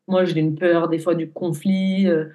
moi, 0.06 0.24
j'ai 0.24 0.38
une 0.38 0.54
peur 0.54 0.88
des 0.88 0.98
fois 0.98 1.14
du 1.14 1.30
conflit. 1.30 2.06
Euh, 2.06 2.26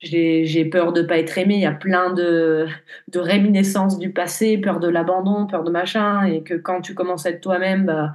j'ai 0.00 0.64
peur 0.64 0.92
de 0.92 1.02
ne 1.02 1.06
pas 1.06 1.18
être 1.18 1.36
aimé. 1.38 1.54
Il 1.54 1.60
y 1.60 1.66
a 1.66 1.72
plein 1.72 2.12
de, 2.12 2.66
de 3.08 3.18
réminiscences 3.18 3.98
du 3.98 4.12
passé, 4.12 4.58
peur 4.58 4.80
de 4.80 4.88
l'abandon, 4.88 5.46
peur 5.46 5.64
de 5.64 5.70
machin. 5.70 6.24
Et 6.24 6.42
que 6.42 6.54
quand 6.54 6.80
tu 6.80 6.94
commences 6.94 7.26
à 7.26 7.30
être 7.30 7.40
toi-même, 7.40 7.86
bah, 7.86 8.14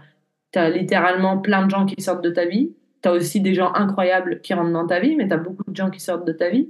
tu 0.51 0.60
as 0.60 0.70
littéralement 0.70 1.38
plein 1.38 1.66
de 1.66 1.72
gens 1.72 1.86
qui 1.86 2.01
sortent 2.01 2.24
de 2.24 2.30
ta 2.30 2.45
vie. 2.45 2.74
Tu 3.06 3.10
as 3.10 3.14
aussi 3.14 3.39
des 3.39 3.53
gens 3.53 3.72
incroyables 3.76 4.41
qui 4.41 4.56
rentrent 4.56 4.74
dans 4.74 4.88
ta 4.88 4.99
vie, 4.99 5.16
mais 5.16 5.28
tu 5.28 5.34
as 5.36 5.38
beaucoup 5.38 5.70
de 5.70 5.76
gens 5.76 5.91
qui 5.91 5.99
sortent 5.99 6.26
de 6.26 6.32
ta 6.32 6.49
vie. 6.49 6.70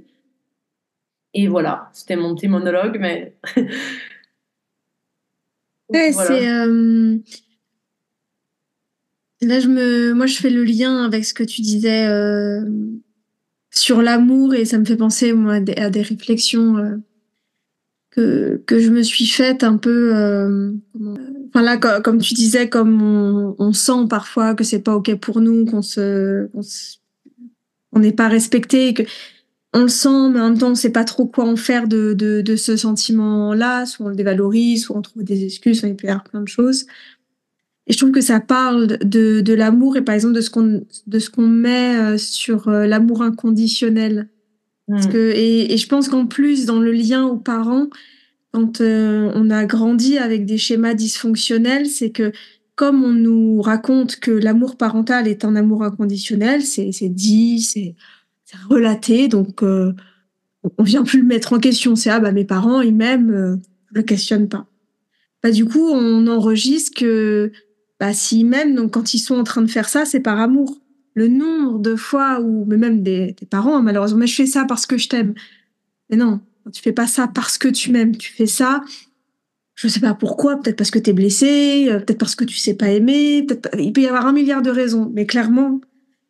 Et 1.32 1.48
voilà, 1.48 1.88
c'était 1.94 2.14
mon 2.14 2.34
petit 2.34 2.46
monologue, 2.46 2.98
mais. 3.00 3.34
ouais, 5.88 6.12
c'est. 6.12 6.46
Euh, 6.46 7.16
Là, 9.40 9.60
je 9.60 9.68
me, 9.68 10.12
moi, 10.12 10.26
je 10.26 10.36
fais 10.36 10.50
le 10.50 10.64
lien 10.64 11.06
avec 11.06 11.24
ce 11.24 11.32
que 11.32 11.42
tu 11.42 11.62
disais 11.62 12.06
euh, 12.06 12.60
sur 13.70 14.02
l'amour 14.02 14.54
et 14.54 14.66
ça 14.66 14.76
me 14.78 14.84
fait 14.84 14.96
penser 14.96 15.32
moi 15.32 15.54
à 15.54 15.90
des, 15.90 16.02
réflexions 16.02 16.76
euh, 16.76 16.96
que 18.10 18.62
que 18.66 18.78
je 18.78 18.90
me 18.90 19.02
suis 19.02 19.26
faites 19.26 19.64
un 19.64 19.78
peu. 19.78 20.74
Enfin 21.56 21.64
là, 21.64 22.00
comme, 22.00 22.18
tu 22.18 22.34
disais, 22.34 22.68
comme 22.68 23.54
on, 23.58 23.72
sent 23.72 24.06
parfois 24.10 24.54
que 24.54 24.62
c'est 24.62 24.80
pas 24.80 24.94
ok 24.94 25.14
pour 25.16 25.40
nous, 25.40 25.64
qu'on 25.64 25.80
se, 25.80 26.48
on 27.92 27.98
n'est 27.98 28.12
pas 28.12 28.28
respecté, 28.28 28.92
que 28.92 29.02
on 29.72 29.82
le 29.82 29.88
sent, 29.88 30.30
mais 30.30 30.40
en 30.40 30.50
même 30.50 30.58
temps, 30.58 30.70
on 30.70 30.74
sait 30.74 30.92
pas 30.92 31.04
trop 31.04 31.26
quoi 31.26 31.44
en 31.44 31.56
faire 31.56 31.88
de, 31.88 32.12
de, 32.12 32.40
de 32.40 32.56
ce 32.56 32.76
sentiment-là. 32.76 33.84
Soit 33.84 34.06
on 34.06 34.08
le 34.10 34.16
dévalorise, 34.16 34.84
soit 34.84 34.96
on 34.96 35.02
trouve 35.02 35.24
des 35.24 35.44
excuses, 35.44 35.84
on 35.84 35.94
peut 35.94 36.06
faire 36.06 36.24
plein 36.24 36.40
de 36.40 36.48
choses. 36.48 36.86
Et 37.86 37.92
je 37.92 37.98
trouve 37.98 38.12
que 38.12 38.20
ça 38.20 38.40
parle 38.40 38.86
de, 38.86 39.40
de 39.40 39.54
l'amour 39.54 39.96
et 39.96 40.02
par 40.02 40.14
exemple 40.14 40.34
de 40.34 40.40
ce 40.40 40.50
qu'on 40.50 40.82
de 41.06 41.18
ce 41.18 41.30
qu'on 41.30 41.46
met 41.46 41.96
euh, 41.96 42.18
sur 42.18 42.68
euh, 42.68 42.86
l'amour 42.86 43.22
inconditionnel. 43.22 44.28
Parce 44.88 45.08
mm. 45.08 45.12
que, 45.12 45.32
et, 45.34 45.72
et 45.72 45.76
je 45.76 45.88
pense 45.88 46.08
qu'en 46.08 46.26
plus, 46.26 46.66
dans 46.66 46.80
le 46.80 46.92
lien 46.92 47.24
aux 47.24 47.36
parents, 47.36 47.88
quand 48.56 48.80
euh, 48.80 49.30
on 49.34 49.50
a 49.50 49.66
grandi 49.66 50.16
avec 50.16 50.46
des 50.46 50.56
schémas 50.56 50.94
dysfonctionnels, 50.94 51.86
c'est 51.86 52.08
que 52.08 52.32
comme 52.74 53.04
on 53.04 53.12
nous 53.12 53.60
raconte 53.60 54.16
que 54.16 54.30
l'amour 54.30 54.76
parental 54.76 55.28
est 55.28 55.44
un 55.44 55.56
amour 55.56 55.82
inconditionnel, 55.84 56.62
c'est 56.62 56.90
dit, 57.10 57.60
c'est 57.60 57.94
relaté, 58.70 59.28
donc 59.28 59.62
euh, 59.62 59.92
on 60.78 60.84
vient 60.84 61.04
plus 61.04 61.20
le 61.20 61.26
mettre 61.26 61.52
en 61.52 61.58
question. 61.58 61.96
C'est 61.96 62.08
ah 62.08 62.18
bah 62.18 62.32
mes 62.32 62.46
parents 62.46 62.80
ils 62.80 62.94
m'aiment, 62.94 63.60
je 63.90 63.94
le 63.94 64.02
questionne 64.02 64.48
pas. 64.48 64.66
Bah 65.42 65.50
du 65.50 65.66
coup 65.66 65.86
on 65.90 66.26
enregistre 66.26 66.98
que 66.98 67.52
bah, 68.00 68.14
s'ils 68.14 68.46
m'aiment, 68.46 68.74
donc 68.74 68.92
quand 68.92 69.12
ils 69.12 69.18
sont 69.18 69.36
en 69.36 69.44
train 69.44 69.60
de 69.60 69.70
faire 69.70 69.90
ça, 69.90 70.06
c'est 70.06 70.20
par 70.20 70.40
amour. 70.40 70.78
Le 71.12 71.28
nombre 71.28 71.78
de 71.78 71.94
fois 71.94 72.40
où, 72.40 72.64
mais 72.64 72.78
même 72.78 73.02
des, 73.02 73.36
parents, 73.50 73.82
malheureusement, 73.82 74.20
mais 74.20 74.26
je 74.26 74.34
fais 74.34 74.46
ça 74.46 74.64
parce 74.66 74.86
que 74.86 74.96
je 74.96 75.08
t'aime. 75.08 75.34
Mais 76.08 76.16
non, 76.16 76.40
tu 76.72 76.82
fais 76.82 76.92
pas 76.92 77.06
ça 77.06 77.28
parce 77.28 77.58
que 77.58 77.68
tu 77.68 77.90
m'aimes, 77.90 78.16
tu 78.16 78.32
fais 78.32 78.46
ça, 78.46 78.82
je 79.74 79.88
sais 79.88 80.00
pas 80.00 80.14
pourquoi, 80.14 80.56
peut-être 80.56 80.76
parce 80.76 80.90
que 80.90 80.98
tu 80.98 81.10
es 81.10 81.12
blessé, 81.12 81.88
euh, 81.88 81.98
peut-être 81.98 82.18
parce 82.18 82.34
que 82.34 82.44
tu 82.44 82.56
sais 82.56 82.74
pas 82.74 82.88
aimer, 82.88 83.46
il 83.78 83.92
peut 83.92 84.00
y 84.00 84.06
avoir 84.06 84.26
un 84.26 84.32
milliard 84.32 84.62
de 84.62 84.70
raisons, 84.70 85.10
mais 85.14 85.26
clairement, 85.26 85.80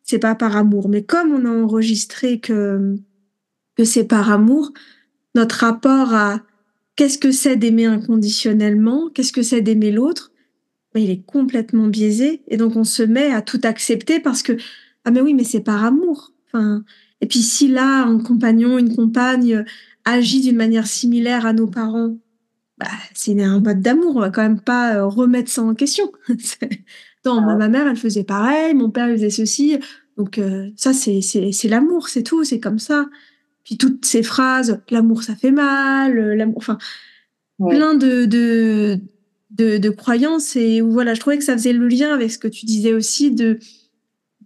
c'est 0.03 0.19
pas 0.19 0.35
par 0.35 0.55
amour. 0.57 0.89
Mais 0.89 1.03
comme 1.03 1.31
on 1.31 1.45
a 1.45 1.49
enregistré 1.49 2.39
que, 2.39 2.95
que 3.75 3.83
c'est 3.83 4.05
par 4.05 4.31
amour, 4.31 4.73
notre 5.35 5.57
rapport 5.57 6.13
à 6.13 6.41
qu'est-ce 6.95 7.17
que 7.17 7.31
c'est 7.31 7.55
d'aimer 7.55 7.85
inconditionnellement, 7.85 9.09
qu'est-ce 9.13 9.33
que 9.33 9.43
c'est 9.43 9.61
d'aimer 9.61 9.91
l'autre, 9.91 10.31
il 10.95 11.09
est 11.09 11.23
complètement 11.25 11.87
biaisé. 11.87 12.41
Et 12.47 12.57
donc, 12.57 12.75
on 12.75 12.83
se 12.83 13.03
met 13.03 13.31
à 13.31 13.41
tout 13.41 13.61
accepter 13.63 14.19
parce 14.19 14.41
que, 14.43 14.53
ah, 15.05 15.11
mais 15.11 15.21
oui, 15.21 15.33
mais 15.33 15.43
c'est 15.43 15.61
par 15.61 15.85
amour. 15.85 16.33
Enfin, 16.47 16.83
et 17.21 17.27
puis, 17.27 17.39
si 17.39 17.67
là, 17.67 18.03
un 18.03 18.19
compagnon, 18.19 18.77
une 18.77 18.95
compagne 18.95 19.63
agit 20.07 20.41
d'une 20.41 20.55
manière 20.55 20.87
similaire 20.87 21.45
à 21.45 21.53
nos 21.53 21.67
parents, 21.67 22.17
bah, 22.77 22.87
c'est 23.13 23.41
un 23.41 23.59
mode 23.59 23.81
d'amour. 23.81 24.15
On 24.15 24.19
va 24.19 24.29
quand 24.29 24.41
même 24.41 24.61
pas 24.61 24.95
euh, 24.95 25.05
remettre 25.05 25.51
ça 25.51 25.63
en 25.63 25.75
question. 25.75 26.11
non, 27.25 27.41
moi, 27.41 27.55
ma 27.55 27.67
mère, 27.67 27.87
elle 27.87 27.97
faisait 27.97 28.23
pareil, 28.23 28.73
mon 28.73 28.89
père, 28.89 29.09
il 29.09 29.17
faisait 29.17 29.29
ceci. 29.29 29.77
Donc, 30.15 30.37
euh, 30.37 30.69
ça, 30.75 30.93
c'est, 30.93 31.21
c'est, 31.21 31.67
l'amour, 31.67 32.09
c'est 32.09 32.23
tout, 32.23 32.43
c'est 32.43 32.59
comme 32.59 32.79
ça. 32.79 33.07
Puis 33.63 33.77
toutes 33.77 34.05
ces 34.05 34.23
phrases, 34.23 34.81
l'amour, 34.89 35.23
ça 35.23 35.35
fait 35.35 35.51
mal, 35.51 36.15
l'amour, 36.15 36.57
enfin, 36.57 36.77
plein 37.59 37.95
de, 37.95 38.25
de, 38.25 38.99
de, 39.51 39.77
de 39.77 39.89
croyances 39.89 40.55
et 40.55 40.79
voilà, 40.79 41.13
je 41.13 41.19
trouvais 41.19 41.37
que 41.37 41.43
ça 41.43 41.53
faisait 41.53 41.73
le 41.73 41.87
lien 41.87 42.13
avec 42.13 42.31
ce 42.31 42.37
que 42.37 42.47
tu 42.47 42.65
disais 42.65 42.93
aussi 42.93 43.31
de 43.31 43.59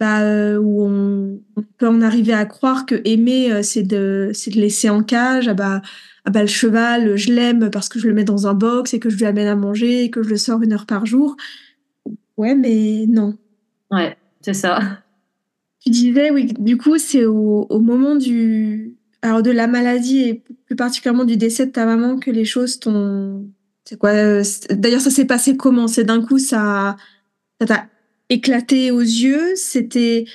bah, 0.01 0.21
euh, 0.23 0.57
où 0.57 0.83
on, 0.83 1.39
peut 1.77 1.87
en 1.87 2.01
arriver 2.01 2.33
à 2.33 2.45
croire 2.45 2.87
que 2.87 2.99
aimer 3.05 3.51
euh, 3.51 3.61
c'est 3.61 3.83
de 3.83 4.31
c'est 4.33 4.49
de 4.49 4.59
laisser 4.59 4.89
en 4.89 5.03
cage. 5.03 5.47
Ah 5.47 5.53
bah 5.53 5.83
ah 6.25 6.31
bah 6.31 6.41
le 6.41 6.47
cheval 6.47 7.15
je 7.17 7.31
l'aime 7.31 7.69
parce 7.69 7.87
que 7.87 7.99
je 7.99 8.07
le 8.07 8.15
mets 8.15 8.23
dans 8.23 8.47
un 8.47 8.55
box 8.55 8.95
et 8.95 8.99
que 8.99 9.11
je 9.11 9.17
lui 9.17 9.25
amène 9.25 9.47
à 9.47 9.55
manger 9.55 10.05
et 10.05 10.09
que 10.09 10.23
je 10.23 10.29
le 10.29 10.37
sors 10.37 10.63
une 10.63 10.73
heure 10.73 10.87
par 10.87 11.05
jour. 11.05 11.37
Ouais 12.35 12.55
mais 12.55 13.05
non. 13.07 13.37
Ouais 13.91 14.17
c'est 14.41 14.55
ça. 14.55 14.79
Tu 15.81 15.91
disais 15.91 16.31
oui 16.31 16.51
du 16.57 16.77
coup 16.77 16.97
c'est 16.97 17.25
au, 17.25 17.67
au 17.69 17.79
moment 17.79 18.15
du 18.15 18.95
alors 19.21 19.43
de 19.43 19.51
la 19.51 19.67
maladie 19.67 20.21
et 20.21 20.43
plus 20.65 20.75
particulièrement 20.75 21.25
du 21.25 21.37
décès 21.37 21.67
de 21.67 21.71
ta 21.71 21.85
maman 21.85 22.17
que 22.17 22.31
les 22.31 22.45
choses 22.45 22.79
t'ont 22.79 23.45
c'est 23.85 23.97
quoi 23.97 24.11
euh, 24.11 24.43
D'ailleurs, 24.69 25.01
ça 25.01 25.09
s'est 25.09 25.25
passé 25.25 25.57
comment? 25.57 25.87
C'est 25.87 26.05
d'un 26.05 26.23
coup, 26.23 26.39
ça, 26.39 26.95
ça 27.59 27.67
t'a 27.67 27.87
éclaté 28.31 28.89
aux 28.91 29.01
yeux. 29.01 29.55
C'était, 29.55 30.25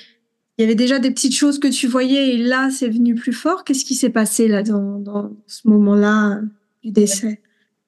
il 0.57 0.61
y 0.61 0.63
avait 0.63 0.75
déjà 0.75 0.99
des 0.99 1.11
petites 1.11 1.35
choses 1.35 1.59
que 1.59 1.67
tu 1.67 1.87
voyais 1.87 2.35
et 2.35 2.37
là, 2.37 2.69
c'est 2.69 2.89
venu 2.89 3.15
plus 3.15 3.33
fort. 3.33 3.63
Qu'est-ce 3.63 3.83
qui 3.83 3.95
s'est 3.95 4.11
passé 4.11 4.47
là 4.47 4.63
dans, 4.63 4.99
dans 4.99 5.31
ce 5.47 5.67
moment-là 5.67 6.39
du 6.83 6.91
décès? 6.91 7.41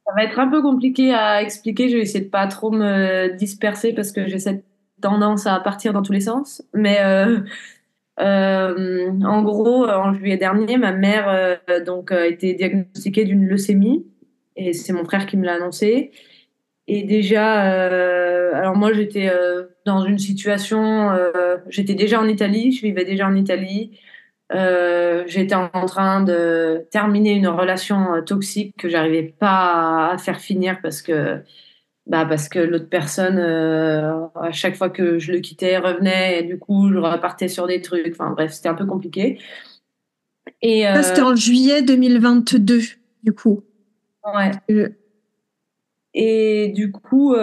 Ça 0.06 0.14
va 0.16 0.24
être 0.24 0.40
un 0.40 0.48
peu 0.48 0.62
compliqué 0.62 1.14
à 1.14 1.42
expliquer. 1.42 1.88
Je 1.90 1.98
vais 1.98 2.02
essayer 2.02 2.26
de 2.26 2.30
pas 2.30 2.48
trop 2.48 2.72
me 2.72 3.38
disperser 3.38 3.94
parce 3.94 4.12
que 4.12 4.28
j'essaie 4.28 4.64
tendance 5.02 5.46
à 5.48 5.60
partir 5.60 5.94
dans 5.94 6.02
tous 6.02 6.12
les 6.12 6.22
sens. 6.22 6.64
Mais 6.74 6.98
en 8.18 9.44
gros, 9.44 9.88
en 9.88 10.14
juillet 10.14 10.38
dernier, 10.38 10.78
ma 10.78 10.92
mère 10.92 11.60
donc 11.86 12.12
a 12.12 12.26
été 12.26 12.56
diagnostiquée 12.56 13.24
d'une 13.24 13.46
leucémie 13.46 14.08
et 14.56 14.74
c'est 14.74 14.92
mon 14.92 15.06
frère 15.06 15.28
qui 15.28 15.38
me 15.38 15.46
l'a 15.46 15.54
annoncé. 15.54 16.12
Et 16.88 17.04
déjà, 17.04 17.62
alors 18.58 18.76
moi 18.76 18.92
j'étais 18.92 19.30
dans 19.90 20.06
une 20.06 20.20
situation, 20.20 21.12
j'étais 21.68 21.96
déjà 21.96 22.22
en 22.22 22.28
Italie, 22.28 22.72
je 22.72 22.82
vivais 22.82 23.06
déjà 23.06 23.28
en 23.28 23.36
Italie. 23.36 23.92
Euh, 24.52 25.24
j'étais 25.28 25.54
en 25.54 25.86
train 25.86 26.24
de 26.24 26.88
terminer 26.90 27.34
une 27.34 27.48
relation 27.48 28.16
euh, 28.16 28.22
toxique 28.22 28.76
que 28.78 28.90
j'arrivais 28.90 29.22
pas 29.22 30.10
à 30.10 30.18
faire 30.18 30.40
finir 30.40 30.80
parce 30.82 31.04
que 31.04 31.44
bah 32.08 32.26
parce 32.26 32.50
que 32.50 32.58
l'autre 32.58 32.90
personne 32.90 33.38
euh, 33.38 34.26
à 34.34 34.52
chaque 34.52 34.76
fois 34.76 34.90
que 34.90 35.20
je 35.20 35.32
le 35.34 35.40
quittais 35.40 35.78
revenait 35.78 36.40
et 36.40 36.44
du 36.44 36.58
coup 36.58 36.92
je 36.92 36.98
repartais 36.98 37.48
sur 37.48 37.68
des 37.68 37.82
trucs. 37.82 38.08
Enfin 38.12 38.32
bref 38.32 38.52
c'était 38.52 38.70
un 38.70 38.74
peu 38.74 38.88
compliqué. 38.88 39.38
Et 40.64 40.82
ça 40.82 41.04
c'était 41.04 41.22
en 41.22 41.36
juillet 41.36 41.84
2022 41.84 42.80
du 43.22 43.34
coup. 43.34 43.62
Ouais. 44.34 44.90
Et 46.16 46.70
du 46.70 46.92
coup 46.92 47.36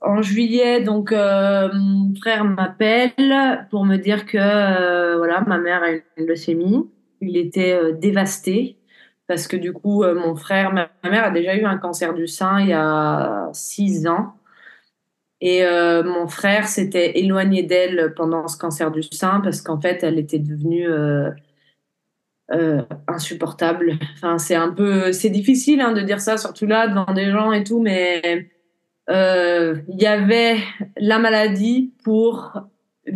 en 0.00 0.22
juillet, 0.22 0.80
donc 0.82 1.12
euh, 1.12 1.68
mon 1.74 2.14
frère 2.14 2.44
m'appelle 2.44 3.66
pour 3.70 3.84
me 3.84 3.96
dire 3.96 4.26
que 4.26 4.38
euh, 4.38 5.16
voilà, 5.16 5.40
ma 5.46 5.58
mère 5.58 5.82
a 5.82 5.90
une 5.90 6.26
leucémie. 6.26 6.88
Il 7.20 7.36
était 7.36 7.72
euh, 7.72 7.92
dévasté 7.92 8.76
parce 9.26 9.48
que 9.48 9.56
du 9.56 9.72
coup, 9.72 10.04
mon 10.04 10.36
frère, 10.36 10.72
ma, 10.72 10.88
mère 11.04 11.24
a 11.24 11.30
déjà 11.30 11.54
eu 11.54 11.64
un 11.64 11.76
cancer 11.76 12.14
du 12.14 12.26
sein 12.26 12.60
il 12.60 12.68
y 12.68 12.72
a 12.72 13.50
six 13.52 14.06
ans. 14.06 14.34
Et 15.42 15.62
mon 16.02 16.26
frère 16.28 16.66
s'était 16.66 17.18
éloigné 17.18 17.62
d'elle 17.62 18.14
pendant 18.16 18.48
ce 18.48 18.56
cancer 18.56 18.90
du 18.90 19.02
sein 19.02 19.40
parce 19.42 19.60
qu'en 19.60 19.78
fait, 19.78 20.02
elle 20.02 20.18
était 20.18 20.38
devenue 20.38 20.88
insupportable. 23.06 23.98
Enfin, 24.14 24.38
c'est 24.38 24.54
un 24.54 24.70
peu, 24.70 25.12
c'est 25.12 25.28
difficile 25.28 25.82
hein, 25.82 25.92
de 25.92 26.00
dire 26.00 26.22
ça, 26.22 26.38
surtout 26.38 26.64
là 26.64 26.88
devant 26.88 27.12
des 27.12 27.30
gens 27.30 27.52
et 27.52 27.64
tout, 27.64 27.82
mais 27.82 28.48
il 29.08 30.00
y 30.00 30.06
avait 30.06 30.56
la 30.96 31.18
maladie 31.18 31.92
pour 32.04 32.52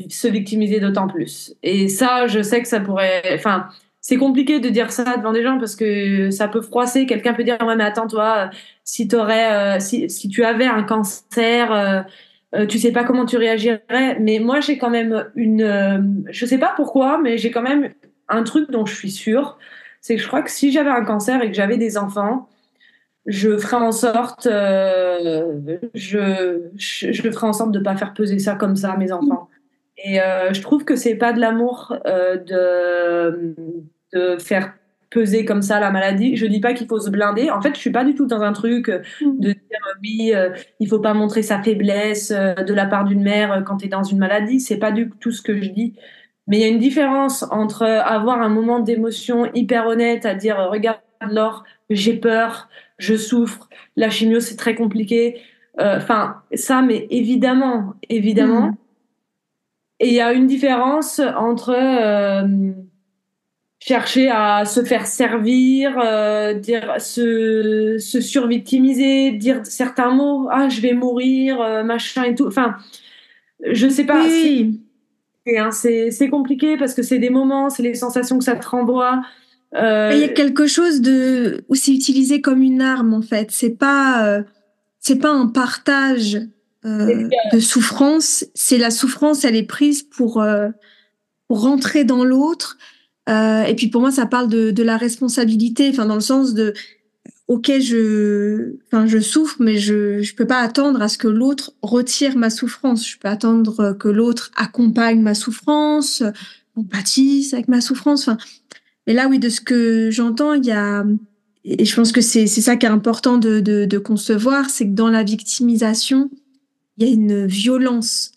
se 0.08 0.28
victimiser 0.28 0.80
d'autant 0.80 1.06
plus. 1.06 1.54
Et 1.62 1.88
ça, 1.88 2.26
je 2.26 2.42
sais 2.42 2.62
que 2.62 2.68
ça 2.68 2.80
pourrait. 2.80 3.22
Enfin, 3.34 3.68
c'est 4.02 4.16
compliqué 4.16 4.58
de 4.58 4.68
dire 4.68 4.90
ça 4.90 5.16
devant 5.16 5.32
des 5.32 5.42
gens 5.42 5.58
parce 5.58 5.76
que 5.76 6.30
ça 6.30 6.48
peut 6.48 6.60
froisser. 6.60 7.06
Quelqu'un 7.06 7.34
peut 7.34 7.44
dire 7.44 7.56
ouais, 7.64 7.76
mais 7.76 7.84
attends, 7.84 8.08
toi, 8.08 8.50
si 8.84 9.08
euh, 9.12 9.78
si, 9.80 10.28
tu 10.28 10.44
avais 10.44 10.66
un 10.66 10.82
cancer. 10.82 11.72
Euh, 11.72 12.02
euh, 12.54 12.66
tu 12.66 12.78
sais 12.78 12.92
pas 12.92 13.04
comment 13.04 13.24
tu 13.24 13.38
réagirais, 13.38 14.18
mais 14.20 14.38
moi 14.38 14.60
j'ai 14.60 14.76
quand 14.76 14.90
même 14.90 15.24
une, 15.36 16.22
je 16.28 16.44
sais 16.44 16.58
pas 16.58 16.74
pourquoi, 16.76 17.16
mais 17.16 17.38
j'ai 17.38 17.50
quand 17.50 17.62
même 17.62 17.94
un 18.28 18.42
truc 18.42 18.70
dont 18.70 18.84
je 18.84 18.94
suis 18.94 19.10
sûre, 19.10 19.56
c'est 20.02 20.16
que 20.16 20.20
je 20.20 20.26
crois 20.26 20.42
que 20.42 20.50
si 20.50 20.70
j'avais 20.70 20.90
un 20.90 21.02
cancer 21.02 21.42
et 21.42 21.48
que 21.48 21.54
j'avais 21.54 21.78
des 21.78 21.96
enfants, 21.96 22.50
je 23.26 23.56
ferai 23.56 23.76
en 23.76 23.92
sorte, 23.92 24.46
euh, 24.46 25.78
je, 25.94 26.60
je, 26.76 27.12
je, 27.12 27.30
ferai 27.30 27.46
en 27.46 27.52
sorte 27.52 27.72
de 27.72 27.78
pas 27.78 27.96
faire 27.96 28.14
peser 28.14 28.38
ça 28.38 28.54
comme 28.54 28.76
ça 28.76 28.92
à 28.92 28.96
mes 28.96 29.12
enfants. 29.12 29.48
Et 30.04 30.20
euh, 30.20 30.52
je 30.52 30.60
trouve 30.60 30.84
que 30.84 30.96
c'est 30.96 31.14
pas 31.14 31.32
de 31.32 31.40
l'amour 31.40 31.96
euh, 32.06 32.36
de, 32.36 33.54
de 34.12 34.38
faire 34.38 34.74
peser 35.10 35.44
comme 35.44 35.62
ça 35.62 35.78
la 35.78 35.90
maladie. 35.90 36.36
Je 36.36 36.46
dis 36.46 36.58
pas 36.58 36.72
qu'il 36.72 36.88
faut 36.88 36.98
se 36.98 37.10
blinder. 37.10 37.50
En 37.50 37.60
fait, 37.60 37.74
je 37.74 37.80
suis 37.80 37.90
pas 37.90 38.04
du 38.04 38.14
tout 38.14 38.26
dans 38.26 38.40
un 38.40 38.52
truc 38.52 38.90
de 39.20 39.52
dire 39.52 39.80
oui, 40.02 40.32
il 40.80 40.88
faut 40.88 40.98
pas 40.98 41.14
montrer 41.14 41.42
sa 41.42 41.62
faiblesse 41.62 42.30
de 42.32 42.74
la 42.74 42.86
part 42.86 43.04
d'une 43.04 43.22
mère 43.22 43.62
quand 43.64 43.76
tu 43.76 43.86
es 43.86 43.88
dans 43.88 44.02
une 44.02 44.18
maladie. 44.18 44.58
C'est 44.58 44.78
pas 44.78 44.90
du 44.90 45.10
tout 45.20 45.30
ce 45.30 45.42
que 45.42 45.60
je 45.60 45.68
dis. 45.68 45.94
Mais 46.48 46.56
il 46.56 46.60
y 46.62 46.64
a 46.64 46.68
une 46.68 46.78
différence 46.80 47.44
entre 47.50 47.84
avoir 47.84 48.40
un 48.40 48.48
moment 48.48 48.80
d'émotion 48.80 49.48
hyper 49.54 49.86
honnête 49.86 50.26
à 50.26 50.34
dire 50.34 50.56
regarde 50.70 50.98
Laure, 51.30 51.64
j'ai 51.90 52.14
peur, 52.14 52.68
je 53.02 53.16
souffre, 53.16 53.68
la 53.96 54.10
chimio 54.10 54.40
c'est 54.40 54.56
très 54.56 54.74
compliqué. 54.74 55.40
Euh, 55.80 55.96
enfin, 55.96 56.42
ça, 56.54 56.82
mais 56.82 57.06
évidemment, 57.10 57.94
évidemment. 58.08 58.68
Mhm. 58.68 58.76
Et 60.00 60.08
il 60.08 60.14
y 60.14 60.20
a 60.20 60.32
une 60.32 60.46
différence 60.46 61.20
entre 61.20 61.70
euh, 61.70 62.72
chercher 63.78 64.30
à 64.30 64.64
se 64.64 64.84
faire 64.84 65.06
servir, 65.06 65.98
euh, 65.98 66.54
dire 66.54 67.00
se, 67.00 67.98
se 67.98 68.20
survictimiser, 68.20 69.32
dire 69.32 69.60
certains 69.64 70.10
mots, 70.10 70.48
ah 70.50 70.68
je 70.68 70.80
vais 70.80 70.92
mourir, 70.92 71.84
machin 71.84 72.24
et 72.24 72.34
tout. 72.34 72.46
Enfin, 72.46 72.76
je 73.64 73.88
sais 73.88 74.04
pas. 74.04 74.24
Hein, 75.46 75.70
c'est 75.72 76.28
compliqué 76.28 76.76
parce 76.76 76.94
que 76.94 77.02
c'est 77.02 77.18
des 77.18 77.30
moments, 77.30 77.70
c'est 77.70 77.82
les 77.82 77.94
sensations 77.94 78.38
que 78.38 78.44
ça 78.44 78.56
te 78.56 78.68
renvoie. 78.68 79.22
Euh, 79.74 80.10
il 80.12 80.20
y 80.20 80.24
a 80.24 80.28
quelque 80.28 80.66
chose 80.66 81.00
de 81.00 81.64
où 81.68 81.74
c'est 81.74 81.92
utilisé 81.92 82.40
comme 82.40 82.62
une 82.62 82.82
arme 82.82 83.14
en 83.14 83.22
fait. 83.22 83.50
C'est 83.50 83.70
pas 83.70 84.26
euh, 84.26 84.42
c'est 84.98 85.16
pas 85.16 85.30
un 85.30 85.46
partage 85.46 86.40
euh, 86.84 87.28
de 87.52 87.60
souffrance. 87.60 88.44
C'est 88.54 88.78
la 88.78 88.90
souffrance, 88.90 89.44
elle 89.44 89.56
est 89.56 89.62
prise 89.62 90.02
pour 90.02 90.44
pour 91.48 91.60
rentrer 91.60 92.04
dans 92.04 92.24
l'autre. 92.24 92.76
et 93.28 93.74
puis 93.76 93.88
pour 93.88 94.00
moi, 94.00 94.10
ça 94.10 94.26
parle 94.26 94.48
de, 94.48 94.70
de 94.70 94.82
la 94.82 94.96
responsabilité, 94.96 95.88
enfin 95.90 96.06
dans 96.06 96.16
le 96.16 96.20
sens 96.20 96.54
de 96.54 96.74
ok 97.48 97.72
je 97.80 98.76
enfin 98.86 99.06
je 99.06 99.18
souffre, 99.18 99.56
mais 99.58 99.78
je 99.78 100.20
je 100.22 100.34
peux 100.34 100.46
pas 100.46 100.60
attendre 100.60 101.00
à 101.00 101.08
ce 101.08 101.16
que 101.16 101.28
l'autre 101.28 101.72
retire 101.80 102.36
ma 102.36 102.50
souffrance. 102.50 103.08
Je 103.08 103.18
peux 103.18 103.28
attendre 103.28 103.96
que 103.98 104.08
l'autre 104.08 104.50
accompagne 104.54 105.22
ma 105.22 105.34
souffrance, 105.34 106.22
compattisse 106.74 107.54
avec 107.54 107.68
ma 107.68 107.80
souffrance. 107.80 108.28
Enfin 108.28 108.36
et 109.06 109.12
là, 109.14 109.26
oui, 109.28 109.38
de 109.38 109.48
ce 109.48 109.60
que 109.60 110.10
j'entends, 110.10 110.54
il 110.54 110.64
y 110.64 110.72
a, 110.72 111.04
et 111.64 111.84
je 111.84 111.94
pense 111.94 112.12
que 112.12 112.20
c'est 112.20 112.46
ça 112.46 112.76
qui 112.76 112.86
est 112.86 112.90
important 112.90 113.38
de, 113.38 113.60
de, 113.60 113.84
de 113.84 113.98
concevoir, 113.98 114.70
c'est 114.70 114.86
que 114.86 114.94
dans 114.94 115.08
la 115.08 115.22
victimisation, 115.22 116.30
il 116.96 117.06
y 117.06 117.10
a 117.10 117.12
une 117.12 117.46
violence. 117.46 118.32